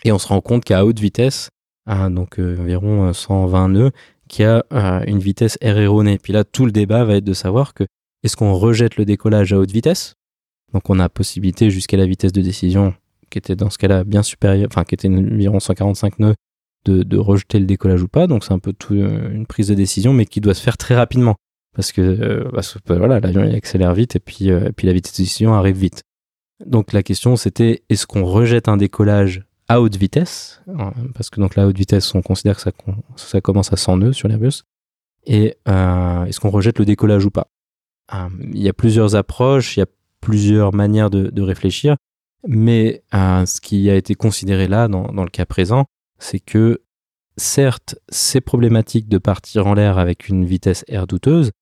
et 0.04 0.12
on 0.12 0.18
se 0.18 0.28
rend 0.28 0.40
compte 0.40 0.64
qu'à 0.64 0.84
haute 0.84 0.98
vitesse, 0.98 1.50
donc 1.86 2.38
euh, 2.38 2.58
environ 2.58 3.12
120 3.12 3.68
nœuds, 3.68 3.90
qu'il 4.28 4.44
y 4.44 4.48
a 4.48 4.64
euh, 4.72 5.04
une 5.06 5.18
vitesse 5.18 5.58
R 5.62 5.78
erronée. 5.78 6.18
Puis 6.18 6.32
là, 6.32 6.44
tout 6.44 6.64
le 6.64 6.72
débat 6.72 7.04
va 7.04 7.16
être 7.16 7.24
de 7.24 7.32
savoir 7.32 7.74
que 7.74 7.84
est-ce 8.22 8.36
qu'on 8.36 8.54
rejette 8.54 8.96
le 8.96 9.04
décollage 9.04 9.52
à 9.52 9.58
haute 9.58 9.70
vitesse 9.70 10.14
donc 10.72 10.88
on 10.90 10.98
a 10.98 11.08
possibilité 11.08 11.70
jusqu'à 11.70 11.96
la 11.96 12.06
vitesse 12.06 12.32
de 12.32 12.42
décision 12.42 12.94
qui 13.30 13.38
était 13.38 13.56
dans 13.56 13.70
ce 13.70 13.78
cas-là 13.78 14.04
bien 14.04 14.22
supérieur, 14.22 14.68
enfin 14.70 14.84
qui 14.84 14.94
était 14.94 15.08
environ 15.08 15.60
145 15.60 16.18
nœuds, 16.20 16.34
de, 16.84 17.18
rejeter 17.18 17.58
le 17.58 17.66
décollage 17.66 18.02
ou 18.02 18.08
pas. 18.08 18.26
Donc 18.26 18.44
c'est 18.44 18.52
un 18.52 18.58
peu 18.58 18.72
tout, 18.72 18.94
une 18.94 19.46
prise 19.46 19.68
de 19.68 19.74
décision, 19.74 20.12
mais 20.12 20.24
qui 20.26 20.40
doit 20.40 20.54
se 20.54 20.62
faire 20.62 20.76
très 20.76 20.94
rapidement 20.94 21.34
parce 21.74 21.92
que, 21.92 22.48
parce 22.52 22.74
que 22.74 22.92
voilà, 22.92 23.20
l'avion 23.20 23.42
accélère 23.42 23.92
vite 23.92 24.16
et 24.16 24.20
puis, 24.20 24.48
et 24.48 24.72
puis 24.72 24.86
la 24.86 24.92
vitesse 24.92 25.14
de 25.14 25.22
décision 25.22 25.54
arrive 25.54 25.76
vite. 25.76 26.02
Donc 26.64 26.92
la 26.92 27.02
question 27.02 27.36
c'était 27.36 27.82
est-ce 27.88 28.06
qu'on 28.06 28.24
rejette 28.24 28.68
un 28.68 28.76
décollage 28.76 29.44
à 29.68 29.80
haute 29.80 29.96
vitesse? 29.96 30.62
Parce 31.14 31.28
que 31.30 31.40
donc 31.40 31.56
la 31.56 31.66
haute 31.66 31.76
vitesse, 31.76 32.14
on 32.14 32.22
considère 32.22 32.56
que 32.56 32.62
ça, 33.16 33.40
commence 33.40 33.72
à 33.72 33.76
100 33.76 33.96
nœuds 33.98 34.12
sur 34.12 34.28
l'Airbus. 34.28 34.62
Et 35.26 35.56
euh, 35.68 36.24
est-ce 36.24 36.38
qu'on 36.40 36.50
rejette 36.50 36.78
le 36.78 36.84
décollage 36.84 37.24
ou 37.24 37.30
pas? 37.30 37.48
Euh, 38.14 38.28
Il 38.52 38.62
y 38.62 38.68
a 38.68 38.72
plusieurs 38.72 39.16
approches, 39.16 39.76
plusieurs 40.26 40.74
manières 40.74 41.08
de, 41.08 41.40
réfléchir, 41.40 41.94
mais 42.48 43.04
euh, 43.14 43.46
ce 43.46 43.60
qui 43.60 43.88
a 43.88 43.94
été 43.94 44.16
considéré 44.16 44.66
là, 44.66 44.88
dans, 44.88 45.22
le 45.22 45.30
cas 45.30 45.46
présent, 45.46 45.84
c'est 46.18 46.40
que 46.40 46.82
certes, 47.36 47.94
c'est 48.08 48.40
problématique 48.40 49.08
de 49.08 49.18
partir 49.18 49.68
en 49.68 49.74
l'air 49.74 49.98
avec 49.98 50.28
une 50.28 50.44
vitesse 50.44 50.84
air 50.88 51.06
douteuse, 51.06 51.52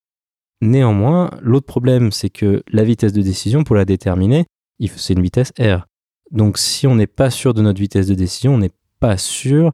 néanmoins, 0.62 1.28
l'autre 1.42 1.66
problème, 1.66 2.10
c'est 2.10 2.30
que 2.30 2.62
la 2.68 2.84
vitesse 2.84 3.12
de 3.12 3.20
décision, 3.20 3.64
pour 3.64 3.76
la 3.76 3.84
déterminer, 3.84 4.46
c'est 4.96 5.12
une 5.12 5.22
vitesse 5.22 5.52
R. 5.60 5.86
Donc 6.30 6.56
si 6.56 6.86
on 6.86 6.94
n'est 6.94 7.06
pas 7.06 7.28
sûr 7.28 7.52
de 7.52 7.60
notre 7.60 7.80
vitesse 7.80 8.06
de 8.06 8.14
décision, 8.14 8.54
on 8.54 8.58
n'est 8.58 8.72
pas 8.98 9.18
sûr 9.18 9.72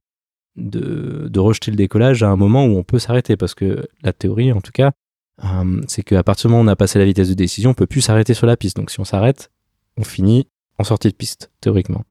de, 0.56 1.30
rejeter 1.38 1.70
le 1.70 1.76
décollage 1.76 2.24
à 2.24 2.28
un 2.28 2.36
moment 2.36 2.66
où 2.66 2.76
on 2.76 2.82
peut 2.82 2.98
s'arrêter. 2.98 3.36
Parce 3.36 3.54
que 3.54 3.86
la 4.02 4.12
théorie, 4.12 4.50
en 4.50 4.60
tout 4.60 4.72
cas, 4.72 4.90
euh, 5.44 5.80
c'est 5.88 6.02
qu'à 6.02 6.22
partir 6.22 6.48
du 6.48 6.52
moment 6.52 6.62
où 6.62 6.66
on 6.66 6.72
a 6.72 6.76
passé 6.76 6.98
la 6.98 7.04
vitesse 7.04 7.28
de 7.28 7.34
décision, 7.34 7.70
on 7.70 7.74
peut 7.74 7.86
plus 7.86 8.00
s'arrêter 8.00 8.34
sur 8.34 8.46
la 8.46 8.56
piste. 8.56 8.76
Donc 8.76 8.90
si 8.90 9.00
on 9.00 9.04
s'arrête, 9.04 9.50
on 9.96 10.04
finit 10.04 10.46
en 10.78 10.84
sortie 10.84 11.08
de 11.08 11.14
piste, 11.14 11.50
théoriquement. 11.60 12.04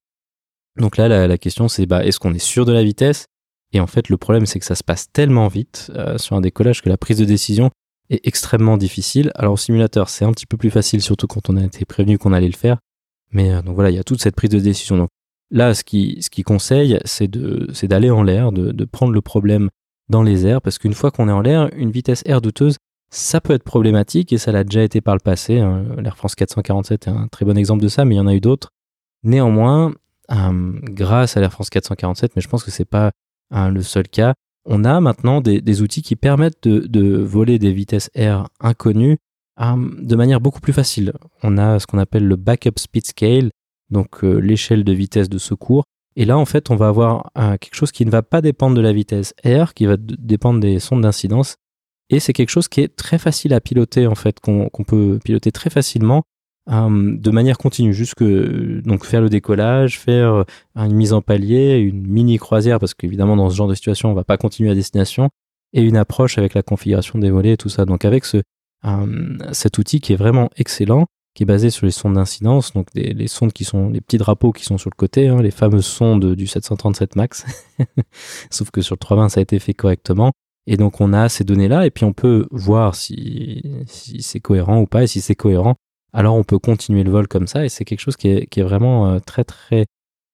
Donc 0.77 0.97
là, 0.97 1.27
la, 1.27 1.37
question, 1.37 1.67
c'est 1.67 1.85
bah, 1.85 2.05
est-ce 2.05 2.19
qu'on 2.19 2.33
est 2.33 2.39
sûr 2.39 2.65
de 2.65 2.71
la 2.71 2.83
vitesse? 2.83 3.25
Et 3.73 3.79
en 3.79 3.87
fait, 3.87 4.09
le 4.09 4.17
problème, 4.17 4.45
c'est 4.45 4.59
que 4.59 4.65
ça 4.65 4.75
se 4.75 4.83
passe 4.83 5.11
tellement 5.11 5.47
vite 5.47 5.91
euh, 5.95 6.17
sur 6.17 6.35
un 6.35 6.41
décollage 6.41 6.81
que 6.81 6.89
la 6.89 6.97
prise 6.97 7.17
de 7.17 7.25
décision 7.25 7.69
est 8.09 8.25
extrêmement 8.25 8.77
difficile. 8.77 9.31
Alors 9.35 9.53
au 9.53 9.57
simulateur, 9.57 10.09
c'est 10.09 10.25
un 10.25 10.31
petit 10.31 10.45
peu 10.45 10.57
plus 10.57 10.71
facile, 10.71 11.01
surtout 11.01 11.27
quand 11.27 11.49
on 11.49 11.57
a 11.57 11.63
été 11.63 11.85
prévenu 11.85 12.17
qu'on 12.17 12.33
allait 12.33 12.47
le 12.47 12.53
faire. 12.53 12.77
Mais 13.31 13.51
euh, 13.51 13.61
donc 13.61 13.75
voilà, 13.75 13.91
il 13.91 13.95
y 13.95 13.99
a 13.99 14.03
toute 14.03 14.21
cette 14.21 14.35
prise 14.35 14.49
de 14.49 14.59
décision. 14.59 14.97
Donc 14.97 15.09
là, 15.51 15.73
ce 15.73 15.83
qui, 15.83 16.17
ce 16.21 16.29
qui 16.29 16.43
conseille, 16.43 16.99
c'est 17.05 17.27
d'aller 17.27 18.09
en 18.09 18.23
l'air, 18.23 18.51
de, 18.51 18.71
de 18.71 18.85
prendre 18.85 19.13
le 19.13 19.21
problème 19.21 19.69
dans 20.09 20.23
les 20.23 20.47
airs, 20.47 20.61
parce 20.61 20.79
qu'une 20.79 20.95
fois 20.95 21.11
qu'on 21.11 21.29
est 21.29 21.33
en 21.33 21.41
l'air, 21.41 21.69
une 21.75 21.91
vitesse 21.91 22.23
air 22.25 22.41
douteuse, 22.41 22.77
ça 23.09 23.41
peut 23.41 23.53
être 23.53 23.63
problématique 23.63 24.33
et 24.33 24.37
ça 24.37 24.51
l'a 24.51 24.63
déjà 24.63 24.83
été 24.83 25.01
par 25.01 25.15
le 25.15 25.19
passé. 25.19 25.59
Hein. 25.59 25.85
L'Air 25.97 26.17
France 26.17 26.35
447 26.35 27.07
est 27.07 27.09
un 27.09 27.27
très 27.27 27.45
bon 27.45 27.57
exemple 27.57 27.81
de 27.81 27.87
ça, 27.87 28.05
mais 28.05 28.15
il 28.15 28.17
y 28.17 28.21
en 28.21 28.27
a 28.27 28.35
eu 28.35 28.41
d'autres. 28.41 28.69
Néanmoins, 29.23 29.93
grâce 30.29 31.37
à 31.37 31.39
l'Air 31.39 31.51
France 31.51 31.69
447, 31.69 32.35
mais 32.35 32.41
je 32.41 32.47
pense 32.47 32.63
que 32.63 32.71
c'est 32.71 32.85
pas 32.85 33.11
euh, 33.53 33.69
le 33.69 33.81
seul 33.81 34.07
cas, 34.07 34.33
on 34.65 34.83
a 34.83 34.99
maintenant 35.01 35.41
des, 35.41 35.81
outils 35.81 36.01
qui 36.01 36.15
permettent 36.15 36.63
de, 36.63 37.17
voler 37.17 37.57
des 37.57 37.71
vitesses 37.71 38.11
air 38.13 38.47
inconnues 38.59 39.17
de 39.59 40.15
manière 40.15 40.39
beaucoup 40.39 40.61
plus 40.61 40.73
facile. 40.73 41.13
On 41.43 41.57
a 41.57 41.79
ce 41.79 41.87
qu'on 41.87 41.97
appelle 41.97 42.25
le 42.25 42.35
backup 42.35 42.77
speed 42.77 43.07
scale, 43.07 43.49
donc 43.89 44.23
euh, 44.23 44.37
l'échelle 44.37 44.83
de 44.83 44.93
vitesse 44.93 45.27
de 45.27 45.37
secours. 45.37 45.83
Et 46.15 46.25
là, 46.25 46.37
en 46.37 46.45
fait, 46.45 46.69
on 46.69 46.75
va 46.75 46.87
avoir 46.87 47.31
euh, 47.37 47.57
quelque 47.57 47.75
chose 47.75 47.91
qui 47.91 48.05
ne 48.05 48.11
va 48.11 48.21
pas 48.21 48.41
dépendre 48.41 48.75
de 48.75 48.81
la 48.81 48.93
vitesse 48.93 49.33
R, 49.43 49.73
qui 49.73 49.85
va 49.85 49.97
dépendre 49.97 50.59
des 50.59 50.79
sondes 50.79 51.01
d'incidence. 51.01 51.55
Et 52.09 52.19
c'est 52.19 52.33
quelque 52.33 52.49
chose 52.49 52.67
qui 52.67 52.81
est 52.81 52.95
très 52.95 53.17
facile 53.17 53.53
à 53.53 53.61
piloter, 53.61 54.07
en 54.07 54.15
fait, 54.15 54.39
qu'on 54.39 54.69
peut 54.87 55.19
piloter 55.23 55.51
très 55.51 55.69
facilement 55.69 56.23
euh, 56.69 57.17
de 57.17 57.31
manière 57.31 57.57
continue, 57.57 57.93
jusque 57.93 58.23
donc 58.23 59.05
faire 59.05 59.21
le 59.21 59.29
décollage, 59.29 59.99
faire 59.99 60.45
une 60.75 60.93
mise 60.93 61.13
en 61.13 61.21
palier, 61.21 61.77
une 61.77 62.05
mini 62.05 62.37
croisière, 62.37 62.79
parce 62.79 62.93
qu'évidemment 62.93 63.35
dans 63.35 63.49
ce 63.49 63.55
genre 63.55 63.67
de 63.67 63.73
situation, 63.73 64.11
on 64.11 64.13
va 64.13 64.23
pas 64.23 64.37
continuer 64.37 64.69
à 64.69 64.75
destination, 64.75 65.29
et 65.73 65.81
une 65.81 65.97
approche 65.97 66.37
avec 66.37 66.53
la 66.53 66.61
configuration 66.61 67.17
des 67.19 67.31
volets 67.31 67.53
et 67.53 67.57
tout 67.57 67.69
ça. 67.69 67.85
Donc 67.85 68.05
avec 68.05 68.25
ce 68.25 68.41
cet 69.51 69.77
outil 69.77 69.99
qui 69.99 70.13
est 70.13 70.15
vraiment 70.15 70.49
excellent, 70.55 71.05
qui 71.35 71.43
est 71.43 71.45
basé 71.45 71.69
sur 71.69 71.85
les 71.85 71.91
sondes 71.91 72.13
d'incidence, 72.13 72.71
donc 72.71 72.87
les 72.93 73.27
sondes 73.27 73.51
qui 73.51 73.65
sont 73.65 73.89
les 73.89 73.99
petits 73.99 74.17
drapeaux 74.17 74.53
qui 74.53 74.63
sont 74.63 74.77
sur 74.77 74.89
le 74.89 74.95
côté, 74.95 75.27
hein, 75.27 75.41
les 75.41 75.51
fameuses 75.51 75.85
sondes 75.85 76.33
du 76.33 76.47
737 76.47 77.17
Max. 77.17 77.45
Sauf 78.49 78.71
que 78.71 78.81
sur 78.81 78.95
le 78.95 78.99
320, 78.99 79.29
ça 79.29 79.39
a 79.39 79.43
été 79.43 79.59
fait 79.59 79.73
correctement. 79.73 80.31
Et 80.71 80.77
donc 80.77 81.01
on 81.01 81.13
a 81.13 81.29
ces 81.29 81.43
données-là, 81.43 81.87
et 81.87 81.89
puis 81.89 82.05
on 82.05 82.13
peut 82.13 82.45
voir 82.51 82.93
si, 82.93 83.63
c'est 83.87 84.39
cohérent 84.39 84.79
ou 84.79 84.85
pas, 84.85 85.01
et 85.01 85.07
si 85.07 85.19
c'est 85.19 85.33
cohérent, 85.33 85.73
alors 86.13 86.35
on 86.35 86.43
peut 86.43 86.59
continuer 86.59 87.03
le 87.03 87.09
vol 87.09 87.27
comme 87.27 87.47
ça, 87.47 87.65
et 87.65 87.69
c'est 87.69 87.85
quelque 87.85 88.01
chose 88.01 88.15
qui 88.15 88.27
est, 88.27 88.61
vraiment 88.61 89.07
euh, 89.09 89.19
très 89.19 89.43
très 89.43 89.87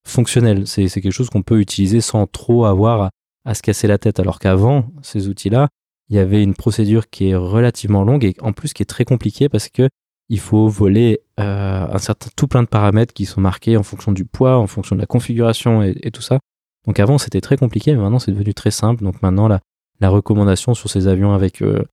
fonctionnel. 0.05 0.67
C'est 0.67 0.89
quelque 0.89 1.11
chose 1.11 1.29
qu'on 1.29 1.41
peut 1.41 1.61
utiliser 1.61 2.01
sans 2.01 2.27
trop 2.27 2.65
avoir 2.65 3.11
à, 3.45 3.53
se 3.53 3.61
casser 3.61 3.87
la 3.87 3.97
tête, 3.97 4.19
alors 4.19 4.39
qu'avant, 4.39 4.87
ces 5.01 5.29
outils-là, 5.29 5.69
il 6.09 6.17
y 6.17 6.19
avait 6.19 6.43
une 6.43 6.53
procédure 6.53 7.09
qui 7.09 7.29
est 7.29 7.35
relativement 7.35 8.03
longue 8.03 8.25
et 8.25 8.35
en 8.41 8.51
plus 8.51 8.73
qui 8.73 8.83
est 8.83 8.85
très 8.85 9.05
compliquée 9.05 9.47
parce 9.47 9.69
que 9.69 9.87
il 10.27 10.39
faut 10.39 10.67
voler 10.67 11.21
euh, 11.39 11.87
un 11.89 11.97
certain 11.97 12.29
tout 12.35 12.47
plein 12.47 12.61
de 12.61 12.67
paramètres 12.67 13.13
qui 13.13 13.25
sont 13.25 13.39
marqués 13.39 13.77
en 13.77 13.83
fonction 13.83 14.11
du 14.11 14.25
poids, 14.25 14.57
en 14.57 14.67
fonction 14.67 14.97
de 14.97 15.01
la 15.01 15.07
configuration 15.07 15.81
et, 15.81 15.95
et 16.01 16.11
tout 16.11 16.21
ça. 16.21 16.39
Donc 16.87 16.99
avant 16.99 17.17
c'était 17.17 17.41
très 17.41 17.55
compliqué, 17.55 17.95
mais 17.95 18.01
maintenant 18.01 18.19
c'est 18.19 18.31
devenu 18.31 18.53
très 18.53 18.71
simple. 18.71 19.03
Donc 19.03 19.21
maintenant 19.21 19.47
la, 19.47 19.61
la 19.99 20.09
recommandation 20.09 20.73
sur 20.73 20.89
ces 20.89 21.07
avions 21.07 21.33
avec 21.33 21.61
euh, 21.61 21.83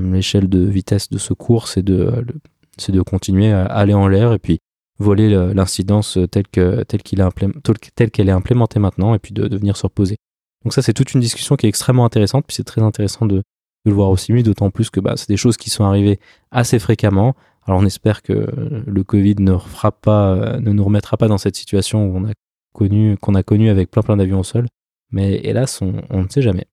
l'échelle 0.00 0.48
de 0.48 0.64
vitesse 0.64 1.10
de 1.10 1.18
secours, 1.18 1.68
c'est 1.68 1.82
de 1.82 2.24
c'est 2.76 2.92
de 2.92 3.02
continuer 3.02 3.50
à 3.50 3.64
aller 3.64 3.94
en 3.94 4.06
l'air 4.06 4.32
et 4.32 4.38
puis 4.38 4.60
voler 5.00 5.28
l'incidence 5.54 6.18
telle 6.30 6.46
que 6.48 6.82
telle 6.84 7.02
telle 7.94 8.10
qu'elle 8.10 8.28
est 8.28 8.32
implémentée 8.32 8.78
maintenant 8.78 9.14
et 9.14 9.18
puis 9.18 9.32
de, 9.32 9.56
venir 9.56 9.76
se 9.76 9.82
reposer. 9.82 10.16
Donc 10.64 10.72
ça, 10.72 10.82
c'est 10.82 10.92
toute 10.92 11.14
une 11.14 11.20
discussion 11.20 11.56
qui 11.56 11.66
est 11.66 11.68
extrêmement 11.68 12.04
intéressante, 12.04 12.44
puis 12.46 12.54
c'est 12.54 12.64
très 12.64 12.82
intéressant 12.82 13.26
de, 13.26 13.36
de, 13.36 13.42
le 13.86 13.92
voir 13.92 14.10
aussi 14.10 14.32
d'autant 14.42 14.70
plus 14.70 14.90
que 14.90 15.00
bah, 15.00 15.14
c'est 15.16 15.28
des 15.28 15.36
choses 15.36 15.56
qui 15.56 15.70
sont 15.70 15.84
arrivées 15.84 16.20
assez 16.50 16.78
fréquemment. 16.78 17.34
Alors 17.66 17.80
on 17.80 17.86
espère 17.86 18.22
que 18.22 18.48
le 18.86 19.04
Covid 19.04 19.36
ne, 19.40 19.56
pas, 20.02 20.58
ne 20.58 20.72
nous 20.72 20.84
remettra 20.84 21.16
pas 21.16 21.28
dans 21.28 21.38
cette 21.38 21.56
situation 21.56 22.24
a 22.26 22.32
qu'on 22.72 23.34
a 23.34 23.42
connu 23.42 23.68
avec 23.68 23.90
plein 23.90 24.02
plein 24.02 24.16
d'avions 24.16 24.40
au 24.40 24.44
sol, 24.44 24.66
mais 25.10 25.40
hélas, 25.44 25.80
on, 25.82 26.22
ne 26.22 26.28
sait 26.28 26.42
jamais. 26.42 26.66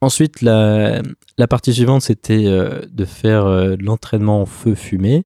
Ensuite, 0.00 0.42
la, 0.42 1.02
la 1.38 1.48
partie 1.48 1.74
suivante, 1.74 2.02
c'était 2.02 2.46
euh, 2.46 2.82
de 2.90 3.04
faire 3.04 3.46
euh, 3.46 3.76
de 3.76 3.82
l'entraînement 3.82 4.42
en 4.42 4.46
feu 4.46 4.74
fumé. 4.74 5.24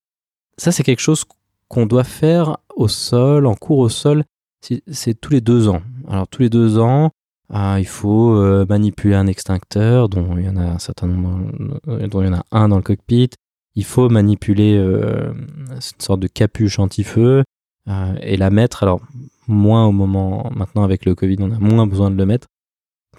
Ça, 0.56 0.72
c'est 0.72 0.82
quelque 0.82 1.00
chose 1.00 1.24
qu'on 1.68 1.86
doit 1.86 2.04
faire 2.04 2.58
au 2.76 2.88
sol, 2.88 3.46
en 3.46 3.54
cours 3.54 3.78
au 3.78 3.88
sol, 3.88 4.24
c'est 4.60 5.20
tous 5.20 5.32
les 5.32 5.40
deux 5.40 5.68
ans. 5.68 5.82
Alors 6.08 6.28
tous 6.28 6.42
les 6.42 6.50
deux 6.50 6.78
ans, 6.78 7.10
ah, 7.50 7.78
il 7.78 7.86
faut 7.86 8.34
euh, 8.36 8.64
manipuler 8.68 9.14
un 9.14 9.26
extincteur 9.26 10.08
dont 10.08 10.36
il 10.38 10.44
y 10.44 10.48
en 10.48 10.56
a 10.56 10.62
un 10.62 10.78
certain 10.78 11.06
nombre, 11.06 11.50
euh, 11.88 12.06
dont 12.06 12.22
il 12.22 12.26
y 12.26 12.30
en 12.30 12.34
a 12.34 12.44
un 12.52 12.68
dans 12.68 12.76
le 12.76 12.82
cockpit. 12.82 13.30
Il 13.74 13.84
faut 13.84 14.08
manipuler 14.08 14.76
euh, 14.76 15.32
une 15.32 15.80
sorte 15.98 16.20
de 16.20 16.28
capuche 16.28 16.78
anti-feu 16.78 17.42
euh, 17.88 18.14
et 18.20 18.36
la 18.36 18.50
mettre. 18.50 18.82
Alors 18.82 19.00
moins 19.48 19.86
au 19.86 19.92
moment 19.92 20.50
maintenant 20.54 20.84
avec 20.84 21.04
le 21.04 21.14
Covid, 21.14 21.36
on 21.40 21.50
a 21.50 21.58
moins 21.58 21.86
besoin 21.86 22.10
de 22.10 22.16
le 22.16 22.26
mettre. 22.26 22.46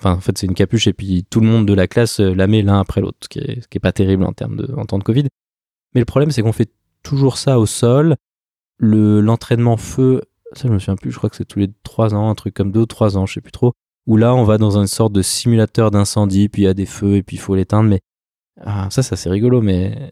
Enfin, 0.04 0.18
en 0.18 0.20
fait, 0.20 0.38
c'est 0.38 0.48
une 0.48 0.54
capuche 0.54 0.88
et 0.88 0.94
puis 0.94 1.26
tout 1.30 1.40
le 1.40 1.48
monde 1.48 1.66
de 1.66 1.74
la 1.74 1.88
classe 1.88 2.20
la 2.20 2.48
met 2.48 2.62
l'un 2.62 2.80
après 2.80 3.00
l'autre, 3.00 3.20
ce 3.24 3.30
qui 3.30 3.40
est, 3.40 3.80
pas 3.80 3.94
terrible 3.94 4.26
en 4.26 4.34
temps 4.34 4.50
de 4.50 5.04
Covid. 5.04 5.28
Mais 5.94 6.02
le 6.02 6.06
problème, 6.06 6.32
c'est 6.32 6.42
qu'on 6.42 6.52
fait 6.52 6.72
toujours 7.04 7.38
ça 7.38 7.60
au 7.60 7.66
sol. 7.66 8.16
Le 8.78 9.22
l'entraînement 9.22 9.78
feu, 9.78 10.22
ça 10.54 10.68
je 10.68 10.74
me 10.74 10.80
souviens 10.80 10.96
plus. 10.96 11.12
Je 11.12 11.18
crois 11.18 11.30
que 11.30 11.36
c'est 11.36 11.46
tous 11.46 11.60
les 11.60 11.70
trois 11.84 12.14
ans, 12.16 12.30
un 12.30 12.36
truc 12.36 12.54
comme 12.54 12.72
deux 12.72 12.82
ou 12.82 12.86
trois 12.86 13.18
ans, 13.18 13.26
je 13.26 13.36
sais 13.36 13.42
plus 13.42 13.52
trop 13.52 13.74
où 14.06 14.18
là 14.18 14.36
on 14.36 14.44
va 14.44 14.58
dans 14.58 14.78
une 14.78 14.88
sorte 14.88 15.14
de 15.14 15.22
simulateur 15.22 15.92
d'incendie, 15.92 16.50
puis 16.50 16.64
il 16.64 16.66
y 16.66 16.68
a 16.68 16.74
des 16.74 16.86
feux 16.86 17.16
et 17.16 17.24
puis 17.24 17.38
il 17.38 17.40
faut 17.40 17.56
l'éteindre. 17.56 17.90
Mais 17.90 18.02
ah, 18.62 18.88
ça, 18.92 19.04
ça 19.04 19.16
c'est 19.16 19.30
rigolo, 19.30 19.62
mais 19.62 20.12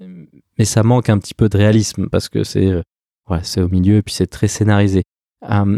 mais 0.57 0.65
ça 0.65 0.83
manque 0.83 1.09
un 1.09 1.17
petit 1.19 1.33
peu 1.33 1.49
de 1.49 1.57
réalisme 1.57 2.09
parce 2.09 2.29
que 2.29 2.43
c'est 2.43 2.67
euh, 2.67 2.81
c'est 3.43 3.61
au 3.61 3.69
milieu 3.69 3.97
et 3.97 4.01
puis 4.01 4.13
c'est 4.13 4.27
très 4.27 4.47
scénarisé. 4.47 5.03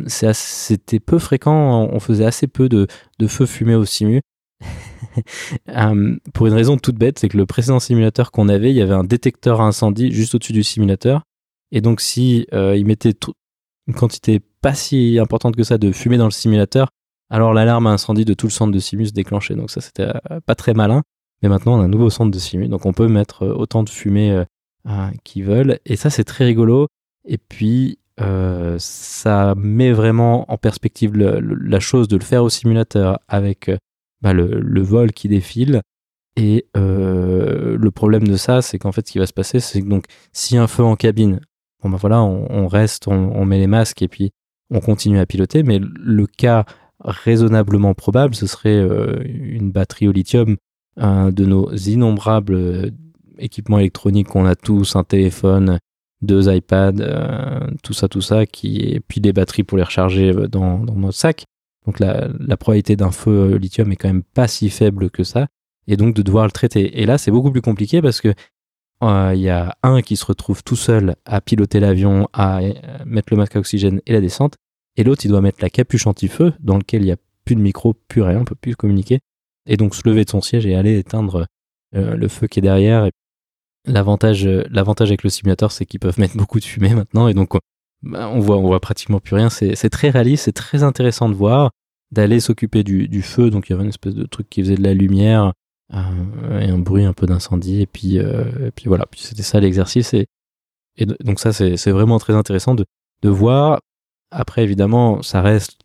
C'était 0.07 0.99
peu 0.99 1.19
fréquent, 1.19 1.87
on 1.91 1.99
faisait 1.99 2.25
assez 2.25 2.47
peu 2.47 2.69
de, 2.69 2.87
feux 3.27 3.45
fumés 3.45 3.75
au 3.75 3.85
simu. 3.85 4.21
pour 6.33 6.47
une 6.47 6.53
raison 6.53 6.77
toute 6.77 6.95
bête, 6.95 7.19
c'est 7.19 7.29
que 7.29 7.37
le 7.37 7.45
précédent 7.45 7.79
simulateur 7.79 8.31
qu'on 8.31 8.49
avait, 8.49 8.71
il 8.71 8.75
y 8.75 8.81
avait 8.81 8.93
un 8.93 9.03
détecteur 9.03 9.61
à 9.61 9.65
incendie 9.65 10.11
juste 10.11 10.35
au-dessus 10.35 10.53
du 10.53 10.63
simulateur. 10.63 11.23
Et 11.71 11.81
donc 11.81 12.01
si 12.01 12.47
euh, 12.53 12.77
il 12.77 12.85
mettait 12.85 13.13
une 13.87 13.93
quantité 13.93 14.39
pas 14.61 14.73
si 14.73 15.19
importante 15.19 15.55
que 15.55 15.63
ça 15.63 15.77
de 15.77 15.91
fumée 15.91 16.17
dans 16.17 16.25
le 16.25 16.31
simulateur, 16.31 16.89
alors 17.33 17.51
l'alarme 17.51 17.87
incendie 17.87 18.25
de 18.25 18.35
tout 18.35 18.45
le 18.45 18.51
centre 18.51 18.71
de 18.71 18.77
Simus 18.77 19.11
déclenché, 19.11 19.55
donc 19.55 19.71
ça 19.71 19.81
c'était 19.81 20.07
euh, 20.31 20.39
pas 20.45 20.53
très 20.53 20.75
malin. 20.75 21.01
Mais 21.41 21.49
maintenant 21.49 21.79
on 21.79 21.81
a 21.81 21.85
un 21.85 21.87
nouveau 21.87 22.11
centre 22.11 22.29
de 22.29 22.37
Simus, 22.37 22.67
donc 22.67 22.85
on 22.85 22.93
peut 22.93 23.07
mettre 23.07 23.43
euh, 23.43 23.53
autant 23.55 23.81
de 23.81 23.89
fumée 23.89 24.31
euh, 24.31 25.09
qu'ils 25.23 25.43
veulent. 25.43 25.79
Et 25.87 25.95
ça 25.95 26.11
c'est 26.11 26.25
très 26.25 26.45
rigolo. 26.45 26.87
Et 27.25 27.39
puis 27.39 27.97
euh, 28.21 28.75
ça 28.79 29.55
met 29.57 29.91
vraiment 29.91 30.51
en 30.51 30.57
perspective 30.57 31.15
la 31.15 31.79
chose 31.79 32.07
de 32.07 32.17
le 32.17 32.23
faire 32.23 32.43
au 32.43 32.49
simulateur 32.49 33.19
avec 33.27 33.71
bah, 34.21 34.33
le, 34.33 34.81
vol 34.81 35.11
qui 35.11 35.27
défile. 35.27 35.81
Et 36.35 36.65
euh, 36.77 37.77
le 37.77 37.91
problème 37.91 38.27
de 38.27 38.35
ça, 38.35 38.61
c'est 38.61 38.79
qu'en 38.79 38.91
fait, 38.91 39.07
ce 39.07 39.11
qui 39.11 39.19
va 39.19 39.27
se 39.27 39.33
passer, 39.33 39.59
c'est 39.59 39.81
que 39.81 39.87
donc 39.87 40.05
si 40.31 40.57
un 40.57 40.67
feu 40.67 40.83
en 40.83 40.95
cabine, 40.95 41.39
bon 41.81 41.89
ben 41.89 41.97
voilà, 41.97 42.21
on, 42.21 42.67
reste, 42.67 43.07
on, 43.07 43.45
met 43.45 43.59
les 43.59 43.67
masques 43.67 44.01
et 44.01 44.07
puis 44.07 44.31
on 44.71 44.79
continue 44.79 45.19
à 45.19 45.25
piloter, 45.25 45.61
mais 45.63 45.79
le 45.79 46.25
cas 46.25 46.65
raisonnablement 46.99 47.93
probable, 47.93 48.33
ce 48.33 48.47
serait 48.47 48.77
euh, 48.77 49.21
une 49.25 49.71
batterie 49.71 50.07
au 50.07 50.11
lithium 50.11 50.57
de 50.97 51.45
nos 51.45 51.73
innombrables 51.73 52.91
équipements 53.39 53.79
électroniques 53.79 54.27
qu'on 54.27 54.45
a 54.45 54.55
tous, 54.55 54.95
un 54.95 55.03
téléphone, 55.03 55.79
deux 56.23 56.53
iPads, 56.53 57.69
tout 57.83 57.93
ça, 57.93 58.07
tout 58.07 58.21
ça, 58.21 58.45
qui, 58.45 58.77
et 58.77 58.99
puis 58.99 59.21
des 59.21 59.33
batteries 59.33 59.63
pour 59.63 59.77
les 59.77 59.83
recharger 59.83 60.33
dans, 60.49 60.79
dans 60.79 60.95
notre 60.95 61.17
sac. 61.17 61.43
Donc 61.85 61.99
la, 61.99 62.29
la 62.39 62.57
probabilité 62.57 62.95
d'un 62.95 63.11
feu 63.11 63.57
lithium 63.57 63.91
est 63.91 63.97
quand 63.97 64.07
même 64.07 64.23
pas 64.23 64.47
si 64.47 64.69
faible 64.69 65.09
que 65.09 65.23
ça, 65.23 65.47
et 65.87 65.97
donc 65.97 66.15
de 66.15 66.21
devoir 66.21 66.45
le 66.45 66.51
traiter. 66.51 67.01
Et 67.01 67.05
là, 67.05 67.17
c'est 67.17 67.31
beaucoup 67.31 67.51
plus 67.51 67.61
compliqué 67.61 68.01
parce 68.01 68.21
que 68.21 68.33
il 69.01 69.41
y 69.41 69.49
a 69.49 69.75
un 69.83 70.01
qui 70.01 70.15
se 70.15 70.23
retrouve 70.23 70.63
tout 70.63 70.77
seul 70.77 71.17
à 71.25 71.41
piloter 71.41 71.81
l'avion, 71.81 72.29
à 72.31 72.61
mettre 73.05 73.33
le 73.33 73.37
masque 73.37 73.57
à 73.57 73.59
oxygène 73.59 73.99
et 74.05 74.13
la 74.13 74.21
descente, 74.21 74.55
et 74.95 75.03
l'autre, 75.03 75.25
il 75.25 75.27
doit 75.27 75.41
mettre 75.41 75.57
la 75.61 75.69
capuche 75.69 76.07
anti-feu 76.07 76.53
dans 76.61 76.77
lequel 76.77 77.01
il 77.01 77.05
n'y 77.05 77.11
a 77.11 77.17
plus 77.43 77.55
de 77.55 77.61
micro, 77.61 77.95
plus 78.07 78.21
rien, 78.21 78.39
on 78.39 78.45
peut 78.45 78.55
plus 78.55 78.77
communiquer, 78.77 79.19
et 79.67 79.75
donc 79.75 79.93
se 79.93 80.07
lever 80.07 80.23
de 80.23 80.29
son 80.29 80.41
siège 80.41 80.65
et 80.65 80.75
aller 80.75 80.97
éteindre 80.97 81.47
euh, 81.95 82.15
le 82.15 82.27
feu 82.29 82.47
qui 82.47 82.59
est 82.59 82.61
derrière. 82.61 83.09
L'avantage, 83.85 84.45
l'avantage 84.45 85.09
avec 85.09 85.23
le 85.23 85.29
simulateur, 85.29 85.71
c'est 85.71 85.85
qu'ils 85.85 85.99
peuvent 85.99 86.19
mettre 86.19 86.37
beaucoup 86.37 86.59
de 86.59 86.65
fumée 86.65 86.93
maintenant, 86.93 87.27
et 87.27 87.33
donc 87.33 87.53
bah, 88.01 88.29
on 88.29 88.39
voit, 88.39 88.57
on 88.57 88.63
voit 88.63 88.79
pratiquement 88.79 89.19
plus 89.19 89.35
rien. 89.35 89.49
C'est, 89.49 89.89
très 89.89 90.09
réaliste, 90.09 90.45
c'est 90.45 90.53
très 90.53 90.83
intéressant 90.83 91.29
de 91.29 91.35
voir, 91.35 91.71
d'aller 92.11 92.39
s'occuper 92.39 92.83
du, 92.83 93.07
du, 93.07 93.21
feu. 93.21 93.49
Donc 93.49 93.67
il 93.67 93.71
y 93.71 93.73
avait 93.73 93.83
une 93.83 93.89
espèce 93.89 94.15
de 94.15 94.25
truc 94.25 94.49
qui 94.49 94.61
faisait 94.61 94.75
de 94.75 94.83
la 94.83 94.93
lumière 94.93 95.53
euh, 95.93 96.59
et 96.59 96.69
un 96.69 96.77
bruit 96.77 97.03
un 97.03 97.13
peu 97.13 97.25
d'incendie, 97.25 97.81
et 97.81 97.87
puis, 97.87 98.19
euh, 98.19 98.67
et 98.67 98.71
puis 98.71 98.85
voilà. 98.87 99.05
Puis 99.11 99.21
c'était 99.21 99.43
ça 99.43 99.59
l'exercice, 99.59 100.13
et, 100.13 100.27
et 100.97 101.05
donc 101.05 101.39
ça 101.39 101.51
c'est, 101.51 101.75
c'est 101.77 101.91
vraiment 101.91 102.19
très 102.19 102.33
intéressant 102.33 102.75
de, 102.75 102.85
de 103.21 103.29
voir 103.29 103.79
après, 104.33 104.63
évidemment, 104.63 105.21
ça 105.21 105.41
reste 105.41 105.79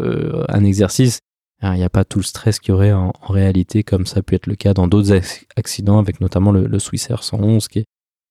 euh, 0.00 0.44
un 0.48 0.64
exercice. 0.64 1.20
Il 1.62 1.70
n'y 1.74 1.84
a 1.84 1.90
pas 1.90 2.04
tout 2.04 2.18
le 2.18 2.24
stress 2.24 2.58
qu'il 2.58 2.70
y 2.70 2.74
aurait 2.74 2.92
en, 2.92 3.12
réalité, 3.28 3.84
comme 3.84 4.04
ça 4.04 4.22
peut 4.22 4.34
être 4.34 4.46
le 4.46 4.56
cas 4.56 4.74
dans 4.74 4.88
d'autres 4.88 5.20
accidents, 5.56 5.98
avec 5.98 6.20
notamment 6.20 6.50
le, 6.50 6.66
le 6.66 6.78
Swissair 6.78 7.22
111, 7.22 7.68
qui 7.68 7.80
est, 7.80 7.84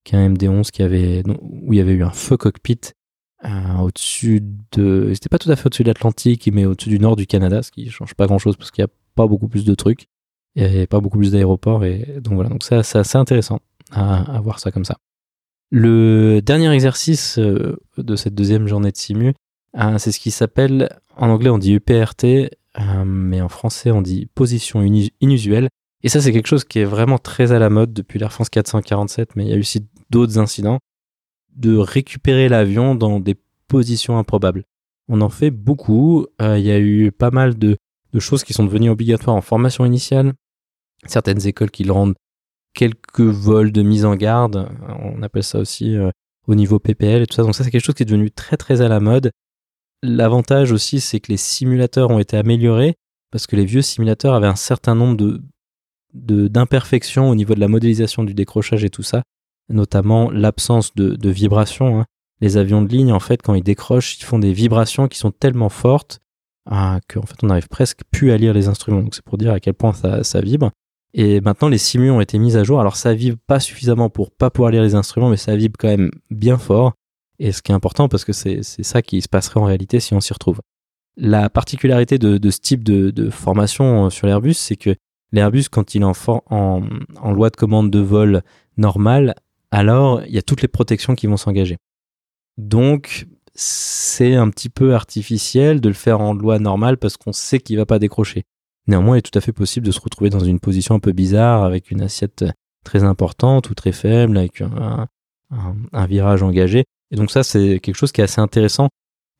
qui 0.03 0.15
est 0.15 0.17
un 0.17 0.29
MD-11 0.29 0.69
qui 0.71 0.83
avait, 0.83 1.23
où 1.41 1.71
il 1.71 1.77
y 1.77 1.79
avait 1.79 1.93
eu 1.93 2.03
un 2.03 2.11
feu 2.11 2.35
cockpit 2.35 2.79
euh, 3.45 3.77
au-dessus 3.79 4.43
de... 4.73 5.11
C'était 5.13 5.29
pas 5.29 5.39
tout 5.39 5.49
à 5.49 5.55
fait 5.55 5.67
au-dessus 5.67 5.83
de 5.83 5.87
l'Atlantique, 5.87 6.49
mais 6.51 6.65
au-dessus 6.65 6.89
du 6.89 6.99
nord 6.99 7.15
du 7.15 7.25
Canada, 7.25 7.63
ce 7.63 7.71
qui 7.71 7.89
change 7.89 8.13
pas 8.15 8.27
grand-chose 8.27 8.57
parce 8.57 8.69
qu'il 8.69 8.83
n'y 8.83 8.89
a 8.89 8.93
pas 9.15 9.27
beaucoup 9.27 9.47
plus 9.47 9.63
de 9.63 9.75
trucs. 9.75 10.07
Il 10.55 10.69
n'y 10.69 10.81
a 10.81 10.87
pas 10.87 10.99
beaucoup 10.99 11.17
plus 11.17 11.31
d'aéroports. 11.31 11.85
Et 11.85 12.19
donc 12.21 12.33
voilà, 12.33 12.49
donc 12.49 12.63
c'est 12.63 12.75
assez 12.75 13.17
intéressant 13.17 13.59
à, 13.91 14.35
à 14.35 14.41
voir 14.41 14.59
ça 14.59 14.71
comme 14.71 14.85
ça. 14.85 14.97
Le 15.71 16.41
dernier 16.41 16.69
exercice 16.71 17.39
euh, 17.39 17.77
de 17.97 18.15
cette 18.17 18.35
deuxième 18.35 18.67
journée 18.67 18.91
de 18.91 18.97
simu, 18.97 19.33
euh, 19.77 19.97
c'est 19.97 20.11
ce 20.11 20.19
qui 20.19 20.29
s'appelle, 20.29 20.89
en 21.15 21.29
anglais 21.29 21.49
on 21.49 21.57
dit 21.57 21.73
UPRT, 21.73 22.51
euh, 22.79 23.03
mais 23.05 23.41
en 23.41 23.49
français 23.49 23.91
on 23.91 24.01
dit 24.01 24.27
position 24.33 24.81
inusuelle. 25.21 25.69
Et 26.03 26.09
ça 26.09 26.21
c'est 26.21 26.31
quelque 26.31 26.47
chose 26.47 26.63
qui 26.63 26.79
est 26.79 26.85
vraiment 26.85 27.17
très 27.17 27.51
à 27.51 27.59
la 27.59 27.69
mode 27.69 27.93
depuis 27.93 28.19
l'Air 28.19 28.33
France 28.33 28.49
447, 28.49 29.35
mais 29.35 29.45
il 29.45 29.49
y 29.49 29.53
a 29.53 29.55
eu 29.55 29.61
aussi 29.61 29.85
d'autres 30.09 30.39
incidents, 30.39 30.79
de 31.55 31.75
récupérer 31.77 32.49
l'avion 32.49 32.95
dans 32.95 33.19
des 33.19 33.35
positions 33.67 34.17
improbables. 34.17 34.63
On 35.07 35.21
en 35.21 35.29
fait 35.29 35.51
beaucoup, 35.51 36.25
il 36.39 36.59
y 36.59 36.71
a 36.71 36.79
eu 36.79 37.11
pas 37.11 37.31
mal 37.31 37.57
de, 37.57 37.77
de 38.13 38.19
choses 38.19 38.43
qui 38.43 38.53
sont 38.53 38.63
devenues 38.65 38.89
obligatoires 38.89 39.35
en 39.35 39.41
formation 39.41 39.85
initiale, 39.85 40.33
certaines 41.05 41.45
écoles 41.45 41.71
qui 41.71 41.83
le 41.83 41.91
rendent 41.91 42.15
quelques 42.73 43.21
vols 43.21 43.71
de 43.71 43.81
mise 43.81 44.05
en 44.05 44.15
garde, 44.15 44.69
on 44.99 45.21
appelle 45.21 45.43
ça 45.43 45.59
aussi 45.59 45.95
euh, 45.95 46.09
au 46.47 46.55
niveau 46.55 46.79
PPL 46.79 47.23
et 47.23 47.27
tout 47.27 47.35
ça. 47.35 47.43
Donc 47.43 47.55
ça 47.55 47.63
c'est 47.63 47.71
quelque 47.71 47.83
chose 47.83 47.95
qui 47.95 48.03
est 48.03 48.05
devenu 48.05 48.31
très 48.31 48.57
très 48.57 48.81
à 48.81 48.87
la 48.87 48.99
mode. 48.99 49.31
L'avantage 50.03 50.71
aussi 50.71 50.99
c'est 50.99 51.19
que 51.19 51.31
les 51.31 51.37
simulateurs 51.37 52.09
ont 52.09 52.19
été 52.19 52.37
améliorés 52.37 52.95
parce 53.31 53.47
que 53.47 53.55
les 53.55 53.65
vieux 53.65 53.81
simulateurs 53.81 54.33
avaient 54.33 54.47
un 54.47 54.55
certain 54.55 54.95
nombre 54.95 55.17
de 55.17 55.41
d'imperfections 56.13 57.29
au 57.29 57.35
niveau 57.35 57.55
de 57.55 57.61
la 57.61 57.69
modélisation 57.69 58.23
du 58.23 58.33
décrochage 58.33 58.83
et 58.83 58.89
tout 58.89 59.03
ça, 59.03 59.23
notamment 59.69 60.29
l'absence 60.29 60.93
de, 60.93 61.29
vibrations. 61.29 62.01
Hein. 62.01 62.05
Les 62.41 62.57
avions 62.57 62.81
de 62.81 62.89
ligne, 62.89 63.13
en 63.13 63.19
fait, 63.19 63.41
quand 63.41 63.53
ils 63.53 63.63
décrochent, 63.63 64.17
ils 64.17 64.25
font 64.25 64.39
des 64.39 64.51
vibrations 64.51 65.07
qui 65.07 65.17
sont 65.17 65.31
tellement 65.31 65.69
fortes 65.69 66.19
ah, 66.69 66.99
qu'en 67.07 67.23
fait, 67.23 67.35
on 67.43 67.47
n'arrive 67.47 67.67
presque 67.69 68.01
plus 68.11 68.31
à 68.31 68.37
lire 68.37 68.53
les 68.53 68.67
instruments. 68.67 69.01
Donc 69.01 69.15
c'est 69.15 69.23
pour 69.23 69.37
dire 69.37 69.51
à 69.51 69.59
quel 69.59 69.73
point 69.73 69.93
ça, 69.93 70.23
ça 70.23 70.41
vibre. 70.41 70.71
Et 71.13 71.41
maintenant, 71.41 71.67
les 71.67 71.77
simus 71.77 72.11
ont 72.11 72.21
été 72.21 72.39
mis 72.39 72.55
à 72.55 72.63
jour. 72.63 72.79
Alors, 72.79 72.95
ça 72.95 73.13
vibre 73.13 73.37
pas 73.47 73.59
suffisamment 73.59 74.09
pour 74.09 74.31
pas 74.31 74.49
pouvoir 74.49 74.71
lire 74.71 74.81
les 74.81 74.95
instruments, 74.95 75.29
mais 75.29 75.37
ça 75.37 75.55
vibre 75.55 75.75
quand 75.77 75.89
même 75.89 76.11
bien 76.29 76.57
fort. 76.57 76.93
Et 77.41 77.51
ce 77.51 77.63
qui 77.63 77.71
est 77.71 77.75
important, 77.75 78.07
parce 78.07 78.23
que 78.23 78.33
c'est 78.33 78.61
ça 78.61 79.01
qui 79.01 79.19
se 79.19 79.27
passerait 79.27 79.59
en 79.59 79.63
réalité 79.63 79.99
si 79.99 80.13
on 80.13 80.21
s'y 80.21 80.31
retrouve. 80.31 80.59
La 81.17 81.49
particularité 81.49 82.19
de, 82.19 82.49
ce 82.51 82.59
type 82.59 82.83
de, 82.83 83.29
formation 83.31 84.05
euh, 84.05 84.09
sur 84.11 84.27
l'Airbus, 84.27 84.53
c'est 84.53 84.75
que 84.75 84.95
l'Airbus, 85.31 85.65
quand 85.71 85.95
il 85.95 86.03
est 86.03 86.05
en, 86.05 86.13
en, 86.27 86.83
en 87.19 87.31
loi 87.31 87.49
de 87.49 87.55
commande 87.55 87.89
de 87.89 87.99
vol 87.99 88.43
normale, 88.77 89.33
alors 89.71 90.21
il 90.25 90.31
y 90.31 90.37
a 90.37 90.43
toutes 90.43 90.61
les 90.61 90.67
protections 90.67 91.15
qui 91.15 91.25
vont 91.25 91.35
s'engager. 91.35 91.77
Donc, 92.57 93.27
c'est 93.55 94.35
un 94.35 94.49
petit 94.51 94.69
peu 94.69 94.93
artificiel 94.93 95.81
de 95.81 95.87
le 95.87 95.95
faire 95.95 96.21
en 96.21 96.33
loi 96.33 96.59
normale 96.59 96.97
parce 96.97 97.17
qu'on 97.17 97.33
sait 97.33 97.59
qu'il 97.59 97.77
va 97.77 97.87
pas 97.87 97.97
décrocher. 97.97 98.43
Néanmoins, 98.85 99.15
il 99.15 99.19
est 99.19 99.31
tout 99.31 99.37
à 99.37 99.41
fait 99.41 99.51
possible 99.51 99.87
de 99.87 99.91
se 99.91 99.99
retrouver 99.99 100.29
dans 100.29 100.39
une 100.39 100.59
position 100.59 100.93
un 100.93 100.99
peu 100.99 101.11
bizarre 101.11 101.63
avec 101.63 101.89
une 101.89 102.01
assiette 102.01 102.45
très 102.83 103.03
importante 103.03 103.69
ou 103.71 103.73
très 103.73 103.91
faible, 103.91 104.37
avec 104.37 104.61
un, 104.61 105.07
virage 106.07 106.43
engagé. 106.43 106.85
Et 107.11 107.15
donc 107.15 107.31
ça, 107.31 107.43
c'est 107.43 107.79
quelque 107.79 107.95
chose 107.95 108.11
qui 108.11 108.21
est 108.21 108.23
assez 108.23 108.41
intéressant. 108.41 108.89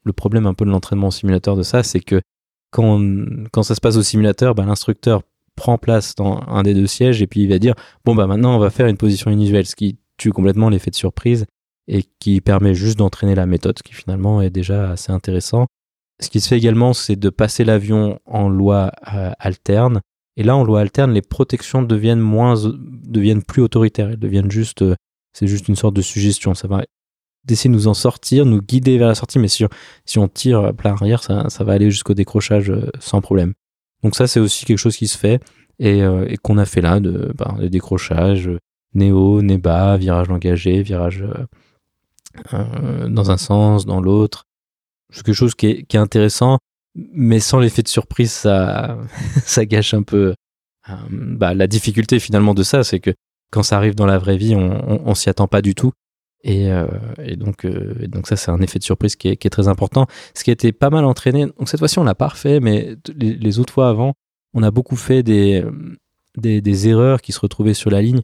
Le 0.03 0.13
problème 0.13 0.45
un 0.45 0.53
peu 0.53 0.65
de 0.65 0.72
l'entraînement 0.72 1.07
au 1.07 1.11
simulateur 1.11 1.55
de 1.55 1.63
ça, 1.63 1.84
c'est 1.84 1.99
que 1.99 2.22
quand, 2.72 2.99
quand 3.51 3.63
ça 3.63 3.76
se 3.76 3.82
passe 3.82 3.97
au 3.97 4.03
simulateur, 4.03 4.55
bah, 4.55 4.65
l'instructeur 4.65 5.22
prend 5.55 5.78
place 5.78 6.15
dans 6.15 6.41
un 6.47 6.63
des 6.63 6.74
deux 6.74 6.88
sièges 6.88 7.22
et 7.22 7.28
puis 7.28 7.41
il 7.41 7.49
va 7.49 7.59
dire 7.59 7.76
bon 8.05 8.15
bah 8.15 8.26
maintenant 8.26 8.55
on 8.55 8.57
va 8.57 8.69
faire 8.69 8.88
une 8.88 8.95
position 8.95 9.30
inusuelle, 9.30 9.65
ce 9.65 9.76
qui 9.76 9.97
tue 10.17 10.32
complètement 10.32 10.69
l'effet 10.69 10.89
de 10.91 10.95
surprise 10.95 11.45
et 11.88 12.03
qui 12.19 12.39
permet 12.39 12.74
juste 12.74 12.97
d'entraîner 12.97 13.36
la 13.36 13.45
méthode, 13.45 13.78
ce 13.78 13.84
qui 13.84 13.93
finalement 13.93 14.41
est 14.41 14.49
déjà 14.49 14.91
assez 14.91 15.11
intéressant. 15.11 15.67
Ce 16.22 16.30
qui 16.30 16.39
se 16.39 16.47
fait 16.47 16.57
également, 16.57 16.93
c'est 16.93 17.15
de 17.15 17.30
passer 17.30 17.63
l'avion 17.63 18.19
en 18.26 18.47
loi 18.47 18.91
euh, 19.13 19.32
alterne. 19.39 20.01
Et 20.38 20.43
là, 20.43 20.55
en 20.55 20.63
loi 20.63 20.80
alterne, 20.80 21.11
les 21.11 21.24
protections 21.24 21.82
deviennent 21.82 22.19
moins, 22.19 22.53
deviennent 22.55 23.41
plus 23.41 23.63
autoritaires. 23.63 24.15
Deviennent 24.17 24.51
juste, 24.51 24.84
euh, 24.84 24.95
c'est 25.34 25.47
juste 25.47 25.67
une 25.67 25.76
sorte 25.76 25.95
de 25.95 26.01
suggestion. 26.01 26.53
Ça 26.53 26.67
va 26.67 26.84
d'essayer 27.45 27.69
de 27.69 27.75
nous 27.75 27.87
en 27.87 27.93
sortir, 27.93 28.45
nous 28.45 28.61
guider 28.61 28.97
vers 28.97 29.07
la 29.07 29.15
sortie. 29.15 29.39
Mais 29.39 29.47
si, 29.47 29.65
on 30.17 30.27
tire 30.27 30.65
à 30.65 30.73
plein 30.73 30.91
arrière, 30.91 31.23
ça, 31.23 31.47
va 31.59 31.73
aller 31.73 31.91
jusqu'au 31.91 32.13
décrochage 32.13 32.69
euh, 32.69 32.89
sans 32.99 33.22
problème. 33.22 33.53
Donc 34.03 34.15
ça, 34.15 34.27
c'est 34.27 34.39
aussi 34.39 34.65
quelque 34.65 34.77
chose 34.77 34.97
qui 34.97 35.07
se 35.07 35.18
fait 35.18 35.41
et, 35.80 35.99
et 35.99 36.38
qu'on 36.38 36.57
a 36.57 36.65
fait 36.65 36.81
là, 36.81 36.99
de, 36.99 37.31
bah, 37.35 37.55
de 37.59 37.68
décrochage, 37.68 38.49
néo, 38.93 39.41
né 39.41 39.57
bas, 39.57 39.97
virage 39.97 40.30
engagé, 40.30 40.81
virage 40.81 41.23
euh, 42.53 43.09
dans 43.09 43.31
un 43.31 43.38
sens, 43.38 43.85
dans 43.85 44.01
l'autre, 44.01 44.45
c'est 45.09 45.23
quelque 45.23 45.35
chose 45.35 45.55
qui 45.55 45.68
est, 45.68 45.95
intéressant, 45.95 46.59
mais 46.95 47.39
sans 47.39 47.59
l'effet 47.59 47.84
de 47.84 47.88
surprise, 47.88 48.31
ça, 48.34 49.65
gâche 49.65 49.93
un 49.93 50.03
peu 50.03 50.34
euh, 50.89 50.93
bah, 51.09 51.53
la 51.53 51.68
difficulté 51.68 52.19
finalement 52.19 52.53
de 52.53 52.63
ça, 52.63 52.84
c'est 52.84 52.99
que 52.99 53.11
quand 53.51 53.63
ça 53.63 53.76
arrive 53.77 53.95
dans 53.95 54.05
la 54.05 54.18
vraie 54.18 54.38
vie, 54.38 54.55
on, 54.55 54.72
on, 54.89 55.01
on 55.05 55.15
s'y 55.15 55.30
attend 55.30 55.47
pas 55.47 55.61
du 55.61 55.76
tout. 55.76 55.91
Et, 56.43 56.72
euh, 56.72 56.88
et 57.23 57.35
donc, 57.35 57.65
euh, 57.65 58.07
donc 58.07 58.27
ça, 58.27 58.35
c'est 58.35 58.51
un 58.51 58.61
effet 58.61 58.80
de 58.80 58.84
surprise 58.84 59.15
qui 59.15 59.30
est, 59.30 59.38
qui 59.38 59.47
est, 59.47 59.51
très 59.51 59.68
important. 59.68 60.07
Ce 60.34 60.43
qui 60.43 60.49
a 60.49 60.53
été 60.53 60.72
pas 60.72 60.89
mal 60.89 61.05
entraîné. 61.05 61.45
Donc 61.45 61.69
cette 61.69 61.80
fois-ci, 61.80 61.99
on 61.99 62.03
l'a 62.03 62.15
pas 62.15 62.30
refait, 62.30 62.59
mais 62.59 62.95
les, 63.15 63.35
les, 63.35 63.59
autres 63.59 63.73
fois 63.73 63.89
avant, 63.89 64.13
on 64.53 64.63
a 64.63 64.72
beaucoup 64.72 64.95
fait 64.95 65.22
des, 65.23 65.63
des, 66.38 66.61
des 66.61 66.88
erreurs 66.88 67.22
qui 67.22 67.31
se 67.31 67.39
retrouvaient 67.39 67.73
sur 67.73 67.91
la 67.91 68.01
ligne. 68.01 68.22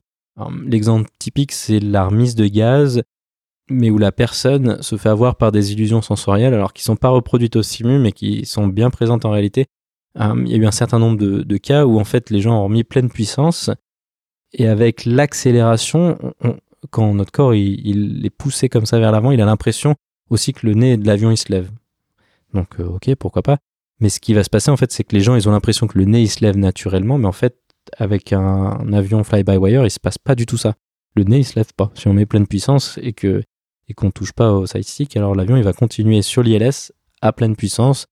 L'exemple 0.65 1.09
typique, 1.17 1.51
c'est 1.51 1.79
la 1.79 2.05
remise 2.05 2.35
de 2.35 2.47
gaz 2.47 3.01
mais 3.69 3.89
où 3.89 3.97
la 3.97 4.11
personne 4.11 4.81
se 4.81 4.95
fait 4.95 5.09
avoir 5.09 5.35
par 5.35 5.51
des 5.51 5.73
illusions 5.73 6.01
sensorielles, 6.01 6.53
alors 6.53 6.73
qui 6.73 6.83
sont 6.83 6.95
pas 6.95 7.09
reproduites 7.09 7.55
au 7.55 7.63
simu, 7.63 7.99
mais 7.99 8.11
qui 8.11 8.45
sont 8.45 8.67
bien 8.67 8.89
présentes 8.89 9.25
en 9.25 9.31
réalité. 9.31 9.65
Euh, 10.19 10.33
il 10.45 10.51
y 10.51 10.55
a 10.55 10.57
eu 10.57 10.65
un 10.65 10.71
certain 10.71 10.99
nombre 10.99 11.17
de, 11.17 11.43
de, 11.43 11.57
cas 11.57 11.85
où 11.85 11.99
en 11.99 12.03
fait 12.03 12.29
les 12.29 12.41
gens 12.41 12.63
ont 12.63 12.69
mis 12.69 12.83
pleine 12.83 13.09
puissance 13.09 13.69
et 14.53 14.67
avec 14.67 15.05
l'accélération, 15.05 16.17
quand 16.89 17.13
notre 17.13 17.31
corps 17.31 17.53
il, 17.53 18.25
est 18.25 18.29
poussé 18.29 18.69
comme 18.69 18.85
ça 18.85 18.99
vers 18.99 19.11
l'avant, 19.11 19.31
il 19.31 19.41
a 19.41 19.45
l'impression 19.45 19.95
aussi 20.29 20.53
que 20.53 20.65
le 20.65 20.73
nez 20.73 20.97
de 20.97 21.07
l'avion 21.07 21.31
il 21.31 21.37
se 21.37 21.51
lève. 21.51 21.71
Donc 22.53 22.79
euh, 22.79 22.85
ok, 22.85 23.13
pourquoi 23.15 23.41
pas. 23.41 23.57
Mais 23.99 24.09
ce 24.09 24.19
qui 24.19 24.33
va 24.33 24.43
se 24.43 24.49
passer 24.49 24.71
en 24.71 24.77
fait, 24.77 24.91
c'est 24.91 25.03
que 25.03 25.15
les 25.15 25.21
gens 25.21 25.35
ils 25.35 25.47
ont 25.47 25.51
l'impression 25.51 25.87
que 25.87 25.97
le 25.97 26.05
nez 26.05 26.21
il 26.21 26.29
se 26.29 26.43
lève 26.43 26.57
naturellement, 26.57 27.17
mais 27.17 27.27
en 27.27 27.33
fait 27.33 27.57
avec 27.97 28.33
un, 28.33 28.91
avion 28.91 29.23
fly-by-wire 29.23 29.85
il 29.85 29.91
se 29.91 29.99
passe 29.99 30.17
pas 30.17 30.35
du 30.35 30.45
tout 30.45 30.57
ça. 30.57 30.75
Le 31.15 31.23
nez 31.23 31.39
il 31.39 31.45
se 31.45 31.55
lève 31.55 31.73
pas. 31.75 31.91
Si 31.95 32.07
on 32.07 32.13
met 32.13 32.25
pleine 32.25 32.47
puissance 32.47 32.99
et 33.01 33.13
que 33.13 33.43
et 33.89 33.93
qu'on 33.93 34.11
touche 34.11 34.33
pas 34.33 34.51
au 34.51 34.65
side 34.65 34.83
stick, 34.83 35.15
alors 35.15 35.33
l'avion 35.33 35.55
il 35.55 35.63
va 35.63 35.73
continuer 35.73 36.21
sur 36.21 36.43
l'ILS 36.43 36.91
à 37.21 37.31
pleine 37.31 37.55
puissance. 37.55 38.05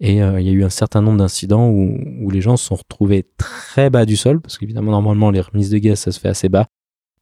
Et 0.00 0.22
euh, 0.22 0.40
il 0.40 0.46
y 0.46 0.50
a 0.50 0.52
eu 0.52 0.64
un 0.64 0.70
certain 0.70 1.02
nombre 1.02 1.18
d'incidents 1.18 1.68
où, 1.68 1.98
où, 2.22 2.30
les 2.30 2.40
gens 2.40 2.56
se 2.56 2.64
sont 2.64 2.74
retrouvés 2.74 3.28
très 3.36 3.90
bas 3.90 4.06
du 4.06 4.16
sol, 4.16 4.40
parce 4.40 4.56
qu'évidemment 4.56 4.92
normalement 4.92 5.30
les 5.30 5.42
remises 5.42 5.68
de 5.68 5.76
gaz 5.76 6.00
ça 6.00 6.10
se 6.10 6.18
fait 6.18 6.28
assez 6.28 6.48
bas, 6.48 6.66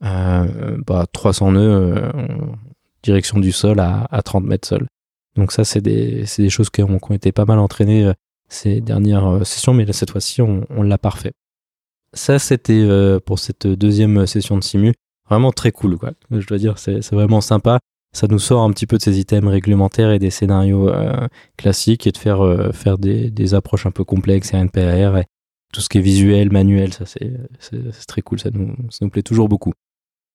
bah, 0.00 1.06
300 1.12 1.52
nœuds 1.52 1.60
euh, 1.60 2.10
direction 3.02 3.38
du 3.38 3.52
sol 3.52 3.80
à, 3.80 4.06
à 4.10 4.22
30 4.22 4.44
mètres 4.44 4.66
sol. 4.68 4.86
Donc 5.36 5.52
ça, 5.52 5.64
c'est 5.64 5.80
des, 5.80 6.24
des, 6.36 6.50
choses 6.50 6.70
qui 6.70 6.82
ont, 6.82 6.98
ont, 7.00 7.14
été 7.14 7.32
pas 7.32 7.44
mal 7.44 7.58
entraînées 7.58 8.12
ces 8.48 8.80
dernières 8.80 9.46
sessions, 9.46 9.74
mais 9.74 9.90
cette 9.92 10.10
fois-ci, 10.10 10.42
on, 10.42 10.82
l'a 10.82 10.98
parfait. 10.98 11.32
Ça, 12.12 12.38
c'était 12.38 12.86
pour 13.24 13.38
cette 13.38 13.66
deuxième 13.66 14.26
session 14.26 14.56
de 14.56 14.64
simu. 14.64 14.94
Vraiment 15.28 15.52
très 15.52 15.70
cool, 15.70 15.96
quoi. 15.96 16.12
Je 16.30 16.46
dois 16.46 16.58
dire, 16.58 16.78
c'est 16.78 17.12
vraiment 17.12 17.40
sympa 17.40 17.78
ça 18.12 18.26
nous 18.26 18.38
sort 18.38 18.62
un 18.62 18.70
petit 18.70 18.86
peu 18.86 18.96
de 18.96 19.02
ces 19.02 19.18
items 19.18 19.50
réglementaires 19.50 20.10
et 20.10 20.18
des 20.18 20.30
scénarios 20.30 20.88
euh, 20.88 21.28
classiques 21.56 22.06
et 22.06 22.12
de 22.12 22.18
faire, 22.18 22.44
euh, 22.44 22.72
faire 22.72 22.98
des, 22.98 23.30
des, 23.30 23.54
approches 23.54 23.86
un 23.86 23.90
peu 23.90 24.04
complexes, 24.04 24.52
RNPR 24.52 25.18
et 25.18 25.26
tout 25.72 25.80
ce 25.80 25.88
qui 25.88 25.98
est 25.98 26.02
visuel, 26.02 26.50
manuel, 26.50 26.94
ça 26.94 27.04
c'est 27.04 28.06
très 28.06 28.22
cool, 28.22 28.40
ça 28.40 28.50
nous, 28.50 28.74
ça 28.88 29.04
nous 29.04 29.10
plaît 29.10 29.22
toujours 29.22 29.48
beaucoup. 29.48 29.72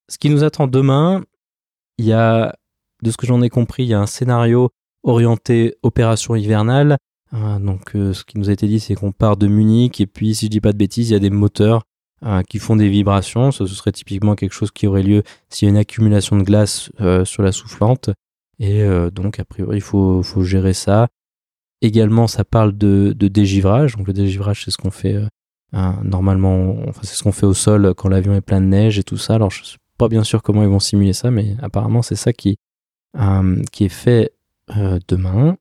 Ce 0.09 0.17
qui 0.17 0.29
nous 0.29 0.43
attend 0.43 0.67
demain, 0.67 1.23
il 1.97 2.05
y 2.05 2.13
a, 2.13 2.55
de 3.01 3.11
ce 3.11 3.17
que 3.17 3.25
j'en 3.25 3.41
ai 3.41 3.49
compris, 3.49 3.83
il 3.83 3.89
y 3.89 3.93
a 3.93 3.99
un 3.99 4.05
scénario 4.05 4.69
orienté 5.03 5.75
opération 5.83 6.35
hivernale. 6.35 6.97
Euh, 7.33 7.59
donc 7.59 7.91
ce 7.93 8.23
qui 8.23 8.37
nous 8.37 8.49
a 8.49 8.53
été 8.53 8.67
dit, 8.67 8.79
c'est 8.79 8.95
qu'on 8.95 9.11
part 9.11 9.37
de 9.37 9.47
Munich 9.47 10.01
et 10.01 10.07
puis, 10.07 10.35
si 10.35 10.45
je 10.45 10.51
dis 10.51 10.61
pas 10.61 10.71
de 10.71 10.77
bêtises, 10.77 11.09
il 11.09 11.13
y 11.13 11.15
a 11.15 11.19
des 11.19 11.29
moteurs 11.29 11.83
euh, 12.25 12.41
qui 12.41 12.59
font 12.59 12.77
des 12.77 12.87
vibrations. 12.87 13.51
Ça, 13.51 13.67
ce 13.67 13.73
serait 13.73 13.91
typiquement 13.91 14.35
quelque 14.35 14.53
chose 14.53 14.71
qui 14.71 14.87
aurait 14.87 15.03
lieu 15.03 15.23
s'il 15.49 15.65
y 15.65 15.69
a 15.69 15.71
une 15.71 15.77
accumulation 15.77 16.37
de 16.37 16.43
glace 16.43 16.89
euh, 17.01 17.25
sur 17.25 17.43
la 17.43 17.51
soufflante. 17.51 18.11
Et 18.59 18.81
euh, 18.81 19.09
donc, 19.09 19.41
a 19.41 19.45
priori, 19.45 19.77
il 19.77 19.81
faut, 19.81 20.23
gérer 20.41 20.73
ça. 20.73 21.09
Également, 21.81 22.27
ça 22.27 22.45
parle 22.45 22.77
de, 22.77 23.13
dégivrage. 23.19 23.97
Donc, 23.97 24.07
le 24.07 24.13
dégivrage, 24.13 24.63
c'est 24.63 24.71
ce 24.71 24.77
qu'on 24.77 24.91
fait 24.91 25.17
normalement, 25.73 26.77
enfin, 26.87 27.01
c'est 27.03 27.15
ce 27.15 27.23
qu'on 27.23 27.31
fait 27.31 27.47
au 27.47 27.55
sol 27.55 27.93
quand 27.95 28.07
l'avion 28.07 28.35
est 28.35 28.41
plein 28.41 28.61
de 28.61 28.67
neige 28.67 28.99
et 28.99 29.03
tout 29.03 29.17
ça. 29.17 29.35
Alors, 29.35 29.49
je 29.49 29.63
suis 29.63 29.77
bien 30.09 30.23
sûr 30.23 30.41
comment 30.41 30.63
ils 30.63 30.69
vont 30.69 30.79
simuler 30.79 31.13
ça, 31.13 31.31
mais 31.31 31.55
apparemment, 31.61 32.01
c'est 32.01 32.15
ça 32.15 32.33
qui, 32.33 32.57
qui 33.71 33.85
est 33.85 33.89
fait 33.89 34.33
demain. 35.07 35.57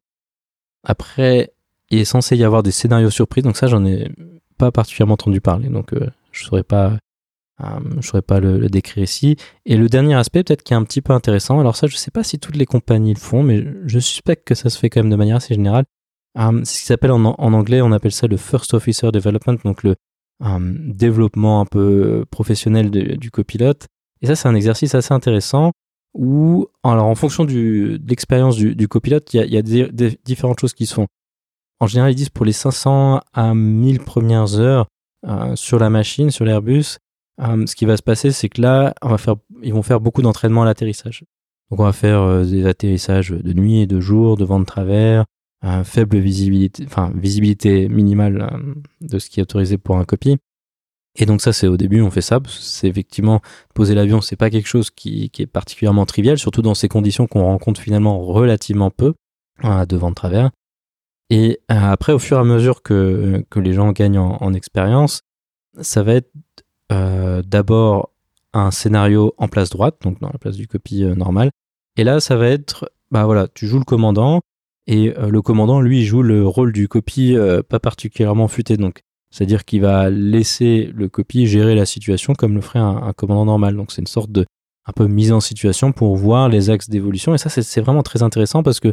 Après, 0.85 1.52
il 1.90 1.98
est 1.98 2.05
censé 2.05 2.36
y 2.36 2.44
avoir 2.44 2.62
des 2.62 2.70
scénarios 2.70 3.10
surprises. 3.10 3.44
Donc, 3.44 3.56
ça, 3.56 3.66
j'en 3.66 3.85
ai 3.85 4.10
pas 4.59 4.73
particulièrement 4.73 5.14
entendu 5.14 5.40
parler. 5.40 5.69
Donc, 5.69 5.93
je 6.32 6.43
ne 6.43 6.47
saurais 6.47 6.62
pas, 6.62 6.98
euh, 7.62 7.66
je 8.01 8.06
saurais 8.06 8.23
pas 8.23 8.40
le, 8.40 8.69
décrire 8.69 9.05
ici. 9.05 9.36
Et 9.66 9.77
le 9.77 9.89
dernier 9.89 10.14
aspect, 10.14 10.43
peut-être 10.43 10.62
qui 10.62 10.73
est 10.73 10.77
un 10.77 10.85
petit 10.85 11.02
peu 11.02 11.12
intéressant, 11.12 11.60
alors 11.60 11.77
ça, 11.77 11.86
je 11.86 11.97
sais 11.97 12.10
pas 12.10 12.24
si 12.24 12.39
toutes 12.39 12.56
les 12.56 12.66
compagnies 12.66 13.14
le 13.14 13.20
font, 13.20 13.43
mais 13.43 13.64
je 13.86 13.98
suspecte 13.98 14.47
que 14.47 14.55
ça 14.55 14.70
se 14.70 14.78
fait 14.78 14.90
quand 14.90 15.01
même 15.01 15.10
de 15.10 15.16
manière 15.16 15.36
assez 15.36 15.55
générale. 15.55 15.85
Euh, 16.39 16.64
ce 16.64 16.81
qui 16.81 16.86
s'appelle 16.86 17.12
en, 17.12 17.24
anglais, 17.24 17.82
on 17.82 17.93
appelle 17.93 18.12
ça 18.12 18.27
le 18.27 18.36
First 18.36 18.74
Officer 18.74 19.10
Development, 19.12 19.59
donc 19.64 19.82
le 19.82 19.97
euh, 20.44 20.59
développement 20.60 21.60
un 21.60 21.66
peu 21.66 22.24
professionnel 22.31 22.90
du 22.90 23.31
copilote. 23.31 23.86
Et 24.23 24.27
ça, 24.27 24.36
c'est 24.36 24.49
un 24.49 24.55
exercice 24.55 24.94
assez 24.94 25.12
intéressant 25.12 25.73
où, 26.15 26.66
alors 26.85 27.07
en 27.07 27.15
fonction 27.15 27.44
du, 27.44 27.99
de 27.99 28.09
l'expérience 28.09 28.57
du, 28.57 28.89
copilote, 28.89 29.32
il 29.35 29.53
y 29.53 29.57
a, 29.57 29.62
des, 29.62 30.19
différentes 30.24 30.61
choses 30.61 30.74
qui 30.74 30.86
se 30.86 30.94
font. 30.94 31.07
En 31.81 31.86
général, 31.86 32.12
ils 32.12 32.16
disent 32.16 32.28
pour 32.28 32.44
les 32.44 32.53
500 32.53 33.20
à 33.32 33.55
1000 33.55 34.01
premières 34.01 34.59
heures, 34.59 34.86
euh, 35.27 35.55
sur 35.55 35.78
la 35.78 35.89
machine, 35.89 36.31
sur 36.31 36.44
l'Airbus, 36.44 36.99
euh, 37.40 37.65
ce 37.66 37.77
qui 37.77 37.86
va 37.86 37.97
se 37.97 38.03
passer, 38.03 38.32
c'est 38.32 38.49
que 38.49 38.61
là, 38.61 38.93
on 39.03 39.09
va 39.09 39.19
faire, 39.19 39.36
ils 39.62 39.73
vont 39.73 39.82
faire 39.82 40.01
beaucoup 40.01 40.20
d'entraînement 40.20 40.62
à 40.62 40.65
l'atterrissage. 40.65 41.24
Donc 41.70 41.81
on 41.81 41.85
va 41.85 41.93
faire 41.93 42.20
euh, 42.20 42.44
des 42.44 42.66
atterrissages 42.66 43.31
de 43.31 43.53
nuit 43.53 43.81
et 43.81 43.86
de 43.86 44.01
jour, 44.01 44.36
de 44.36 44.44
vent 44.44 44.61
de 44.61 44.65
travers, 44.65 45.24
faible 45.85 46.19
visibilité, 46.19 46.85
enfin 46.86 47.12
visibilité 47.15 47.89
minimale 47.89 48.51
de 49.01 49.20
ce 49.20 49.31
qui 49.31 49.39
est 49.39 49.44
autorisé 49.44 49.78
pour 49.78 49.97
un 49.97 50.05
copie. 50.05 50.39
Et 51.16 51.26
donc 51.26 51.43
ça, 51.43 51.52
c'est 51.52 51.66
au 51.66 51.76
début, 51.76 52.01
on 52.01 52.10
fait 52.10 52.22
ça. 52.22 52.40
C'est 52.48 52.89
effectivement 52.89 53.43
poser 53.74 53.94
l'avion, 53.94 54.20
c'est 54.20 54.36
pas 54.36 54.51
quelque 54.51 54.68
chose 54.68 54.90
qui, 54.90 55.30
est 55.39 55.47
particulièrement 55.47 56.06
trivial, 56.06 56.39
surtout 56.39 56.62
dans 56.62 56.74
ces 56.74 56.89
conditions 56.89 57.26
qu'on 57.26 57.44
rencontre 57.44 57.80
finalement 57.80 58.20
relativement 58.20 58.90
peu 58.90 59.14
de 59.62 59.97
vent 59.97 60.10
de 60.10 60.14
travers. 60.14 60.51
Et 61.30 61.60
euh, 61.70 61.74
après, 61.80 62.12
au 62.12 62.18
fur 62.18 62.36
et 62.36 62.40
à 62.40 62.44
mesure 62.44 62.82
que, 62.82 63.43
que 63.48 63.59
les 63.59 63.72
gens 63.72 63.90
gagnent 63.93 64.18
en, 64.18 64.52
expérience, 64.52 65.22
ça 65.80 66.02
va 66.02 66.14
être 66.14 66.30
euh, 66.93 67.43
d'abord 67.43 68.10
un 68.52 68.70
scénario 68.70 69.32
en 69.39 69.48
place 69.48 69.70
droite, 69.70 69.97
donc 70.02 70.20
dans 70.20 70.28
la 70.28 70.39
place 70.39 70.56
du 70.56 70.66
copie 70.66 71.05
euh, 71.05 71.14
normal. 71.14 71.51
Et 71.97 72.05
là, 72.05 72.20
ça 72.20 72.36
va 72.36 72.48
être, 72.48 72.93
bah 73.10 73.24
voilà, 73.24 73.48
tu 73.48 73.66
joues 73.66 73.78
le 73.78 73.84
commandant, 73.84 74.43
et 74.86 75.14
le 75.16 75.43
commandant, 75.43 75.80
lui, 75.80 76.05
joue 76.05 76.22
le 76.22 76.44
rôle 76.44 76.72
du 76.72 76.89
copie 76.89 77.36
pas 77.68 77.78
particulièrement 77.78 78.48
futé. 78.48 78.76
Donc, 78.76 79.02
c'est-à-dire 79.33 79.65
qu'il 79.65 79.81
va 79.81 80.11
laisser 80.11 80.93
le 80.95 81.09
copie 81.09 81.47
gérer 81.47 81.75
la 81.75 81.87
situation 81.87 82.35
comme 82.35 82.55
le 82.55 82.61
ferait 82.61 82.79
un, 82.79 83.13
commandant 83.15 83.47
normal. 83.47 83.75
Donc, 83.75 83.91
c'est 83.91 84.03
une 84.03 84.07
sorte 84.07 84.31
de 84.31 84.47
un 84.85 84.93
peu 84.93 85.07
mise 85.07 85.33
en 85.33 85.41
situation 85.41 85.93
pour 85.93 86.17
voir 86.17 86.49
les 86.49 86.71
axes 86.71 86.89
d'évolution. 86.89 87.35
Et 87.35 87.39
ça, 87.39 87.49
c'est 87.49 87.81
vraiment 87.81 88.03
très 88.03 88.23
intéressant 88.23 88.63
parce 88.63 88.79
que 88.79 88.93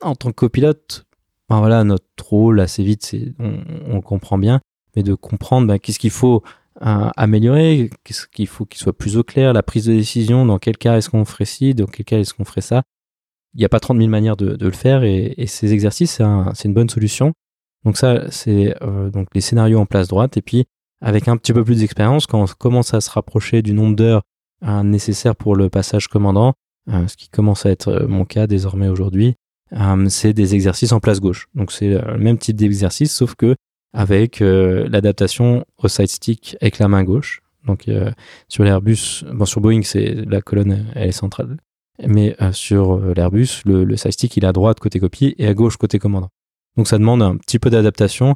en 0.00 0.14
tant 0.14 0.30
que 0.30 0.34
copilote, 0.34 1.06
voilà, 1.48 1.84
notre 1.84 2.04
rôle 2.24 2.60
assez 2.60 2.82
vite, 2.82 3.04
c'est, 3.04 3.34
on, 3.38 4.00
comprend 4.00 4.38
bien, 4.38 4.60
mais 4.96 5.02
de 5.02 5.14
comprendre 5.14 5.66
ben, 5.66 5.78
qu'est-ce 5.78 5.98
qu'il 5.98 6.10
faut 6.10 6.42
euh, 6.82 7.10
améliorer, 7.16 7.90
qu'est-ce 8.04 8.26
qu'il 8.26 8.46
faut 8.46 8.64
qu'il 8.64 8.80
soit 8.80 8.96
plus 8.96 9.16
au 9.16 9.22
clair, 9.22 9.52
la 9.52 9.62
prise 9.62 9.86
de 9.86 9.92
décision, 9.92 10.46
dans 10.46 10.58
quel 10.58 10.76
cas 10.76 10.96
est-ce 10.96 11.10
qu'on 11.10 11.24
ferait 11.24 11.44
ci, 11.44 11.74
dans 11.74 11.86
quel 11.86 12.04
cas 12.04 12.18
est-ce 12.18 12.34
qu'on 12.34 12.44
ferait 12.44 12.60
ça. 12.60 12.82
Il 13.54 13.58
n'y 13.58 13.64
a 13.64 13.68
pas 13.68 13.80
30 13.80 13.98
000 13.98 14.08
manières 14.08 14.36
de, 14.36 14.56
le 14.58 14.72
faire 14.72 15.04
et, 15.04 15.34
ces 15.46 15.72
exercices, 15.72 16.20
c'est, 16.54 16.64
une 16.64 16.74
bonne 16.74 16.88
solution. 16.88 17.32
Donc 17.84 17.96
ça, 17.96 18.30
c'est 18.30 18.74
euh, 18.82 19.10
donc 19.10 19.28
les 19.34 19.40
scénarios 19.40 19.78
en 19.78 19.86
place 19.86 20.08
droite 20.08 20.36
et 20.36 20.42
puis 20.42 20.64
avec 21.00 21.28
un 21.28 21.36
petit 21.36 21.52
peu 21.52 21.64
plus 21.64 21.80
d'expérience, 21.80 22.26
quand 22.26 22.42
on 22.42 22.46
commence 22.46 22.94
à 22.94 23.00
se 23.00 23.10
rapprocher 23.10 23.60
du 23.62 23.74
nombre 23.74 23.94
d'heures 23.94 24.22
euh, 24.66 24.82
nécessaires 24.82 25.36
pour 25.36 25.54
le 25.54 25.68
passage 25.68 26.08
commandant, 26.08 26.54
ce 26.86 27.16
qui 27.16 27.30
commence 27.30 27.64
à 27.64 27.70
être 27.70 28.04
mon 28.06 28.26
cas 28.26 28.46
désormais 28.46 28.88
aujourd'hui, 28.88 29.36
euh, 29.72 30.06
c'est 30.08 30.32
des 30.32 30.54
exercices 30.54 30.92
en 30.92 31.00
place 31.00 31.20
gauche. 31.20 31.48
Donc 31.54 31.72
c'est 31.72 31.88
le 31.88 32.18
même 32.18 32.38
type 32.38 32.56
d'exercice, 32.56 33.12
sauf 33.12 33.34
que 33.34 33.56
avec 33.92 34.42
euh, 34.42 34.88
l'adaptation 34.88 35.64
au 35.78 35.88
side 35.88 36.08
stick 36.08 36.56
avec 36.60 36.78
la 36.78 36.88
main 36.88 37.04
gauche. 37.04 37.40
Donc 37.66 37.88
euh, 37.88 38.10
sur 38.48 38.64
l'Airbus, 38.64 39.24
bon 39.32 39.44
sur 39.44 39.60
Boeing 39.60 39.82
c'est 39.82 40.14
la 40.26 40.42
colonne 40.42 40.86
elle 40.94 41.08
est 41.08 41.12
centrale, 41.12 41.56
mais 42.06 42.36
sur 42.52 42.98
l'Airbus 43.14 43.62
le, 43.64 43.96
side 43.96 44.12
stick 44.12 44.36
il 44.36 44.44
est 44.44 44.48
à 44.48 44.52
droite 44.52 44.80
côté 44.80 45.00
copie 45.00 45.34
et 45.38 45.46
à 45.46 45.54
gauche 45.54 45.76
côté 45.76 45.98
commandant. 45.98 46.30
Donc 46.76 46.88
ça 46.88 46.98
demande 46.98 47.22
un 47.22 47.36
petit 47.36 47.58
peu 47.58 47.70
d'adaptation 47.70 48.34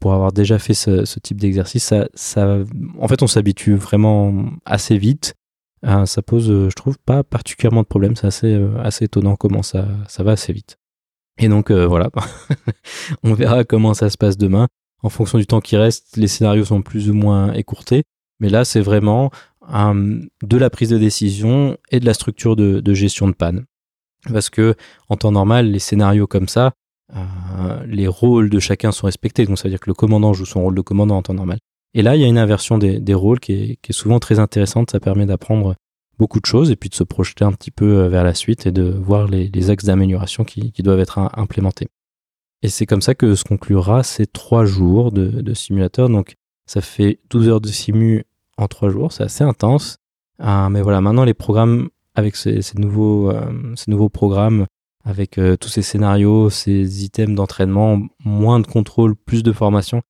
pour 0.00 0.14
avoir 0.14 0.32
déjà 0.32 0.58
fait 0.58 0.74
ce, 0.74 1.18
type 1.18 1.38
d'exercice. 1.38 1.84
Ça, 1.84 2.08
ça, 2.14 2.58
en 2.98 3.08
fait 3.08 3.22
on 3.22 3.26
s'habitue 3.26 3.74
vraiment 3.74 4.46
assez 4.64 4.96
vite 4.96 5.34
ah, 5.82 6.04
ça 6.04 6.20
pose, 6.20 6.50
euh, 6.50 6.68
je 6.68 6.74
trouve, 6.74 6.98
pas 6.98 7.24
particulièrement 7.24 7.82
de 7.82 7.86
problème. 7.86 8.16
C'est 8.16 8.26
assez, 8.26 8.54
euh, 8.54 8.76
assez 8.82 9.06
étonnant 9.06 9.36
comment 9.36 9.62
ça, 9.62 9.88
ça 10.08 10.22
va 10.22 10.32
assez 10.32 10.52
vite. 10.52 10.76
Et 11.38 11.48
donc 11.48 11.70
euh, 11.70 11.86
voilà, 11.86 12.10
on 13.22 13.32
verra 13.32 13.64
comment 13.64 13.94
ça 13.94 14.10
se 14.10 14.18
passe 14.18 14.36
demain. 14.36 14.68
En 15.02 15.08
fonction 15.08 15.38
du 15.38 15.46
temps 15.46 15.60
qui 15.60 15.76
reste, 15.76 16.16
les 16.16 16.28
scénarios 16.28 16.66
sont 16.66 16.82
plus 16.82 17.08
ou 17.08 17.14
moins 17.14 17.52
écourtés. 17.54 18.02
Mais 18.40 18.50
là, 18.50 18.64
c'est 18.64 18.80
vraiment 18.80 19.30
de 19.62 20.56
la 20.56 20.68
prise 20.68 20.90
de 20.90 20.98
décision 20.98 21.78
et 21.90 22.00
de 22.00 22.06
la 22.06 22.14
structure 22.14 22.56
de, 22.56 22.80
de, 22.80 22.94
gestion 22.94 23.28
de 23.28 23.34
panne. 23.34 23.64
Parce 24.30 24.50
que 24.50 24.74
en 25.08 25.16
temps 25.16 25.30
normal, 25.30 25.70
les 25.70 25.78
scénarios 25.78 26.26
comme 26.26 26.48
ça, 26.48 26.72
les 27.86 28.06
rôles 28.06 28.50
de 28.50 28.58
chacun 28.58 28.92
sont 28.92 29.06
respectés. 29.06 29.46
Donc 29.46 29.58
ça 29.58 29.64
veut 29.64 29.70
dire 29.70 29.80
que 29.80 29.90
le 29.90 29.94
commandant 29.94 30.32
joue 30.32 30.46
son 30.46 30.62
rôle 30.62 30.74
de 30.74 30.80
commandant 30.80 31.16
en 31.16 31.22
temps 31.22 31.34
normal. 31.34 31.58
Et 31.94 32.02
là, 32.02 32.14
il 32.14 32.22
y 32.22 32.24
a 32.24 32.28
une 32.28 32.38
inversion 32.38 32.78
des, 32.78 33.14
rôles 33.14 33.40
qui 33.40 33.78
est, 33.82 33.92
souvent 33.92 34.20
très 34.20 34.38
intéressante. 34.38 34.92
Ça 34.92 35.00
permet 35.00 35.26
d'apprendre 35.26 35.74
beaucoup 36.18 36.40
de 36.40 36.46
choses 36.46 36.70
et 36.70 36.76
puis 36.76 36.88
de 36.88 36.94
se 36.94 37.02
projeter 37.02 37.44
un 37.44 37.52
petit 37.52 37.70
peu 37.70 38.00
euh, 38.00 38.08
vers 38.08 38.24
la 38.24 38.34
suite 38.34 38.66
et 38.66 38.72
de 38.72 38.82
voir 38.82 39.26
les, 39.26 39.70
axes 39.70 39.86
d'amélioration 39.86 40.44
qui, 40.44 40.72
doivent 40.82 41.00
être 41.00 41.18
implémentés. 41.34 41.88
Et 42.62 42.68
c'est 42.68 42.86
comme 42.86 43.00
ça 43.00 43.14
que 43.14 43.34
se 43.34 43.42
conclura 43.42 44.02
ces 44.02 44.26
trois 44.26 44.64
jours 44.64 45.12
de, 45.12 45.26
de, 45.26 45.54
simulateur. 45.54 46.08
Donc, 46.08 46.34
ça 46.66 46.80
fait 46.80 47.18
12 47.30 47.48
heures 47.48 47.60
de 47.60 47.68
simu 47.68 48.24
en 48.58 48.68
trois 48.68 48.90
jours. 48.90 49.12
C'est 49.12 49.24
assez 49.24 49.42
intense. 49.42 49.96
Euh, 50.40 50.68
mais 50.68 50.82
voilà, 50.82 51.00
maintenant, 51.00 51.24
les 51.24 51.34
programmes 51.34 51.88
avec 52.14 52.34
euh, 52.46 52.60
ces 52.60 52.78
nouveaux 52.78 54.08
programmes, 54.08 54.66
avec 55.04 55.38
euh, 55.38 55.56
tous 55.56 55.68
ces 55.68 55.82
scénarios, 55.82 56.50
ces 56.50 57.04
items 57.04 57.34
d'entraînement, 57.34 58.00
moins 58.24 58.60
de 58.60 58.66
contrôle, 58.66 59.16
plus 59.16 59.42
de 59.42 59.52
formation, 59.52 60.02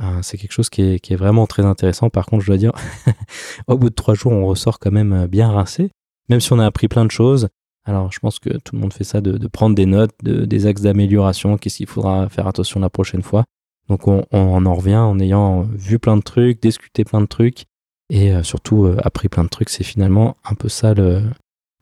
euh, 0.00 0.20
c'est 0.22 0.38
quelque 0.38 0.52
chose 0.52 0.70
qui 0.70 0.82
est, 0.82 1.16
vraiment 1.16 1.46
très 1.46 1.64
intéressant. 1.64 2.08
Par 2.08 2.26
contre, 2.26 2.42
je 2.42 2.48
dois 2.48 2.56
dire, 2.56 2.72
au 3.66 3.76
bout 3.76 3.90
de 3.90 3.94
trois 3.94 4.14
jours, 4.14 4.32
on 4.32 4.46
ressort 4.46 4.78
quand 4.78 4.92
même 4.92 5.12
euh, 5.12 5.26
bien 5.26 5.50
rincé, 5.50 5.90
même 6.28 6.40
si 6.40 6.52
on 6.52 6.58
a 6.58 6.66
appris 6.66 6.88
plein 6.88 7.04
de 7.04 7.10
choses. 7.10 7.48
Alors, 7.84 8.12
je 8.12 8.18
pense 8.20 8.38
que 8.38 8.50
tout 8.50 8.74
le 8.74 8.80
monde 8.80 8.92
fait 8.92 9.04
ça, 9.04 9.20
de, 9.20 9.46
prendre 9.48 9.74
des 9.74 9.86
notes, 9.86 10.12
de, 10.22 10.44
des 10.44 10.66
axes 10.66 10.82
d'amélioration, 10.82 11.56
qu'est-ce 11.56 11.78
qu'il 11.78 11.86
faudra 11.86 12.28
faire 12.28 12.46
attention 12.46 12.80
la 12.80 12.90
prochaine 12.90 13.22
fois. 13.22 13.44
Donc, 13.88 14.06
on, 14.06 14.22
en 14.32 14.74
revient 14.74 14.96
en 14.96 15.18
ayant 15.18 15.62
vu 15.62 15.98
plein 15.98 16.18
de 16.18 16.22
trucs, 16.22 16.60
discuté 16.60 17.04
plein 17.04 17.22
de 17.22 17.26
trucs, 17.26 17.64
et 18.10 18.42
surtout 18.42 18.92
appris 18.98 19.30
plein 19.30 19.44
de 19.44 19.48
trucs. 19.48 19.70
C'est 19.70 19.84
finalement 19.84 20.36
un 20.44 20.54
peu 20.54 20.68
ça 20.68 20.92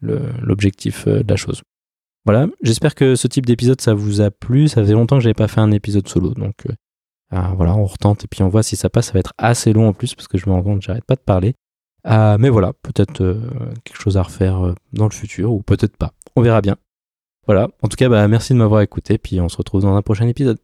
l'objectif 0.00 1.08
de 1.08 1.28
la 1.28 1.34
chose. 1.34 1.62
Voilà, 2.26 2.48
j'espère 2.62 2.94
que 2.94 3.14
ce 3.14 3.28
type 3.28 3.46
d'épisode, 3.46 3.80
ça 3.80 3.94
vous 3.94 4.20
a 4.20 4.30
plu. 4.30 4.68
Ça 4.68 4.82
faisait 4.82 4.94
longtemps 4.94 5.16
que 5.16 5.22
j'avais 5.22 5.34
pas 5.34 5.48
fait 5.48 5.60
un 5.60 5.70
épisode 5.70 6.08
solo, 6.08 6.34
donc 6.34 6.66
ah, 7.30 7.52
voilà, 7.56 7.74
on 7.74 7.84
retente 7.84 8.24
et 8.24 8.28
puis 8.28 8.42
on 8.42 8.48
voit 8.48 8.62
si 8.62 8.76
ça 8.76 8.88
passe. 8.88 9.06
Ça 9.06 9.12
va 9.12 9.20
être 9.20 9.32
assez 9.38 9.72
long 9.72 9.88
en 9.88 9.92
plus 9.92 10.14
parce 10.14 10.28
que 10.28 10.38
je 10.38 10.48
me 10.48 10.54
rends 10.54 10.62
compte 10.62 10.82
j'arrête 10.82 11.04
pas 11.04 11.16
de 11.16 11.20
parler. 11.20 11.54
Ah, 12.04 12.36
mais 12.38 12.50
voilà, 12.50 12.72
peut-être 12.82 13.20
euh, 13.20 13.40
quelque 13.84 14.00
chose 14.00 14.16
à 14.16 14.22
refaire 14.22 14.64
euh, 14.64 14.74
dans 14.92 15.06
le 15.06 15.10
futur 15.10 15.52
ou 15.52 15.62
peut-être 15.62 15.96
pas. 15.96 16.12
On 16.36 16.42
verra 16.42 16.60
bien. 16.60 16.76
Voilà, 17.46 17.68
en 17.82 17.88
tout 17.88 17.96
cas, 17.96 18.08
bah, 18.08 18.26
merci 18.28 18.52
de 18.52 18.58
m'avoir 18.58 18.80
écouté, 18.80 19.18
puis 19.18 19.40
on 19.40 19.48
se 19.48 19.56
retrouve 19.56 19.82
dans 19.82 19.94
un 19.94 20.02
prochain 20.02 20.28
épisode. 20.28 20.58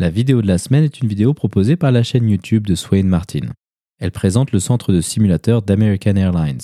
La 0.00 0.10
vidéo 0.10 0.42
de 0.42 0.46
la 0.46 0.58
semaine 0.58 0.84
est 0.84 1.00
une 1.00 1.08
vidéo 1.08 1.34
proposée 1.34 1.74
par 1.74 1.90
la 1.90 2.04
chaîne 2.04 2.30
YouTube 2.30 2.68
de 2.68 2.76
Swain 2.76 3.02
Martin. 3.02 3.48
Elle 3.98 4.12
présente 4.12 4.52
le 4.52 4.60
centre 4.60 4.92
de 4.92 5.00
simulateurs 5.00 5.60
d'American 5.60 6.14
Airlines. 6.14 6.60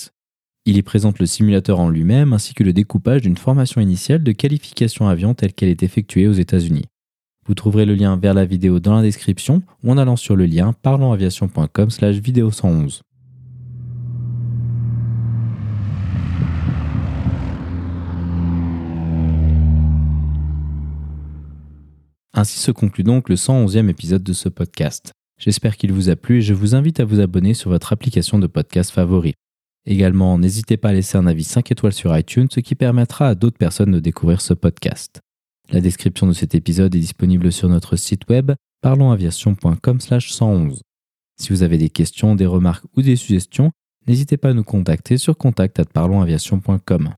Il 0.66 0.77
y 0.77 0.82
présente 0.85 1.19
le 1.19 1.27
simulateur 1.27 1.81
en 1.81 1.89
lui-même 1.89 2.32
ainsi 2.32 2.55
que 2.55 2.62
le 2.62 2.73
découpage 2.73 3.23
d'une 3.23 3.36
formation 3.36 3.81
initiale 3.81 4.23
de 4.23 4.31
qualification 4.31 5.09
avion 5.09 5.35
telle 5.35 5.52
qu'elle 5.52 5.69
est 5.69 5.82
effectuée 5.82 6.28
aux 6.28 6.32
États-Unis. 6.32 6.85
Vous 7.44 7.55
trouverez 7.55 7.86
le 7.86 7.97
lien 7.97 8.16
vers 8.16 8.35
la 8.35 8.44
vidéo 8.44 8.78
dans 8.78 8.94
la 8.94 9.02
description 9.02 9.65
ou 9.82 9.90
en 9.90 9.98
allant 9.98 10.15
sur 10.15 10.36
le 10.36 10.47
lien 10.47 10.73
parlonsaviation.com/vidéo111. 10.73 13.01
Ainsi 22.36 22.59
se 22.59 22.73
conclut 22.73 23.05
donc 23.05 23.28
le 23.28 23.36
111e 23.36 23.89
épisode 23.89 24.24
de 24.24 24.32
ce 24.32 24.48
podcast. 24.48 25.12
J'espère 25.39 25.77
qu'il 25.77 25.93
vous 25.93 26.11
a 26.11 26.16
plu 26.16 26.39
et 26.39 26.43
je 26.43 26.52
vous 26.52 26.74
invite 26.74 26.98
à 26.98 27.05
vous 27.05 27.20
abonner 27.20 27.55
sur 27.55 27.70
votre 27.70 27.93
application 27.93 28.40
de 28.40 28.48
podcast 28.48 28.90
favori. 28.90 29.35
Également, 29.86 30.36
n'hésitez 30.36 30.77
pas 30.77 30.89
à 30.89 30.94
laisser 30.94 31.16
un 31.16 31.28
avis 31.28 31.44
5 31.44 31.70
étoiles 31.70 31.93
sur 31.93 32.19
iTunes, 32.19 32.48
ce 32.51 32.59
qui 32.59 32.74
permettra 32.74 33.28
à 33.28 33.36
d'autres 33.36 33.56
personnes 33.56 33.93
de 33.93 34.01
découvrir 34.01 34.40
ce 34.40 34.52
podcast. 34.52 35.20
La 35.70 35.81
description 35.81 36.27
de 36.27 36.32
cet 36.32 36.56
épisode 36.56 36.97
est 36.97 37.01
disponible 37.01 37.52
sur 37.52 37.69
notre 37.69 37.94
site 37.94 38.28
web 38.28 38.51
parlonsaviation.com/111. 38.81 40.81
Si 41.40 41.51
vous 41.51 41.62
avez 41.62 41.78
des 41.78 41.90
questions, 41.90 42.35
des 42.35 42.47
remarques 42.47 42.85
ou 42.97 43.02
des 43.02 43.15
suggestions, 43.15 43.70
n'hésitez 44.09 44.39
pas 44.39 44.51
à 44.51 44.55
nous 44.55 44.65
contacter 44.65 45.19
sur 45.19 45.36
contact@parlonsaviation.com. 45.36 47.15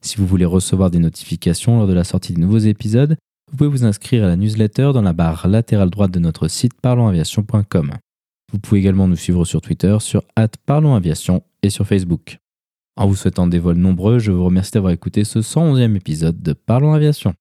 Si 0.00 0.16
vous 0.16 0.26
voulez 0.26 0.46
recevoir 0.46 0.90
des 0.90 1.00
notifications 1.00 1.76
lors 1.76 1.86
de 1.86 1.92
la 1.92 2.04
sortie 2.04 2.32
de 2.32 2.40
nouveaux 2.40 2.56
épisodes, 2.56 3.18
vous 3.54 3.58
pouvez 3.58 3.70
vous 3.70 3.84
inscrire 3.84 4.24
à 4.24 4.26
la 4.26 4.34
newsletter 4.34 4.90
dans 4.92 5.02
la 5.02 5.12
barre 5.12 5.46
latérale 5.46 5.88
droite 5.88 6.10
de 6.10 6.18
notre 6.18 6.48
site 6.48 6.72
parlonsaviation.com. 6.82 7.92
Vous 8.52 8.58
pouvez 8.58 8.80
également 8.80 9.06
nous 9.06 9.14
suivre 9.14 9.44
sur 9.44 9.60
Twitter, 9.60 9.96
sur 10.00 10.24
parlonsaviation 10.66 11.44
et 11.62 11.70
sur 11.70 11.86
Facebook. 11.86 12.38
En 12.96 13.06
vous 13.06 13.14
souhaitant 13.14 13.46
des 13.46 13.60
vols 13.60 13.76
nombreux, 13.76 14.18
je 14.18 14.32
vous 14.32 14.44
remercie 14.44 14.72
d'avoir 14.72 14.92
écouté 14.92 15.22
ce 15.22 15.38
111e 15.38 15.94
épisode 15.94 16.42
de 16.42 16.52
Parlons 16.52 16.94
Aviation. 16.94 17.32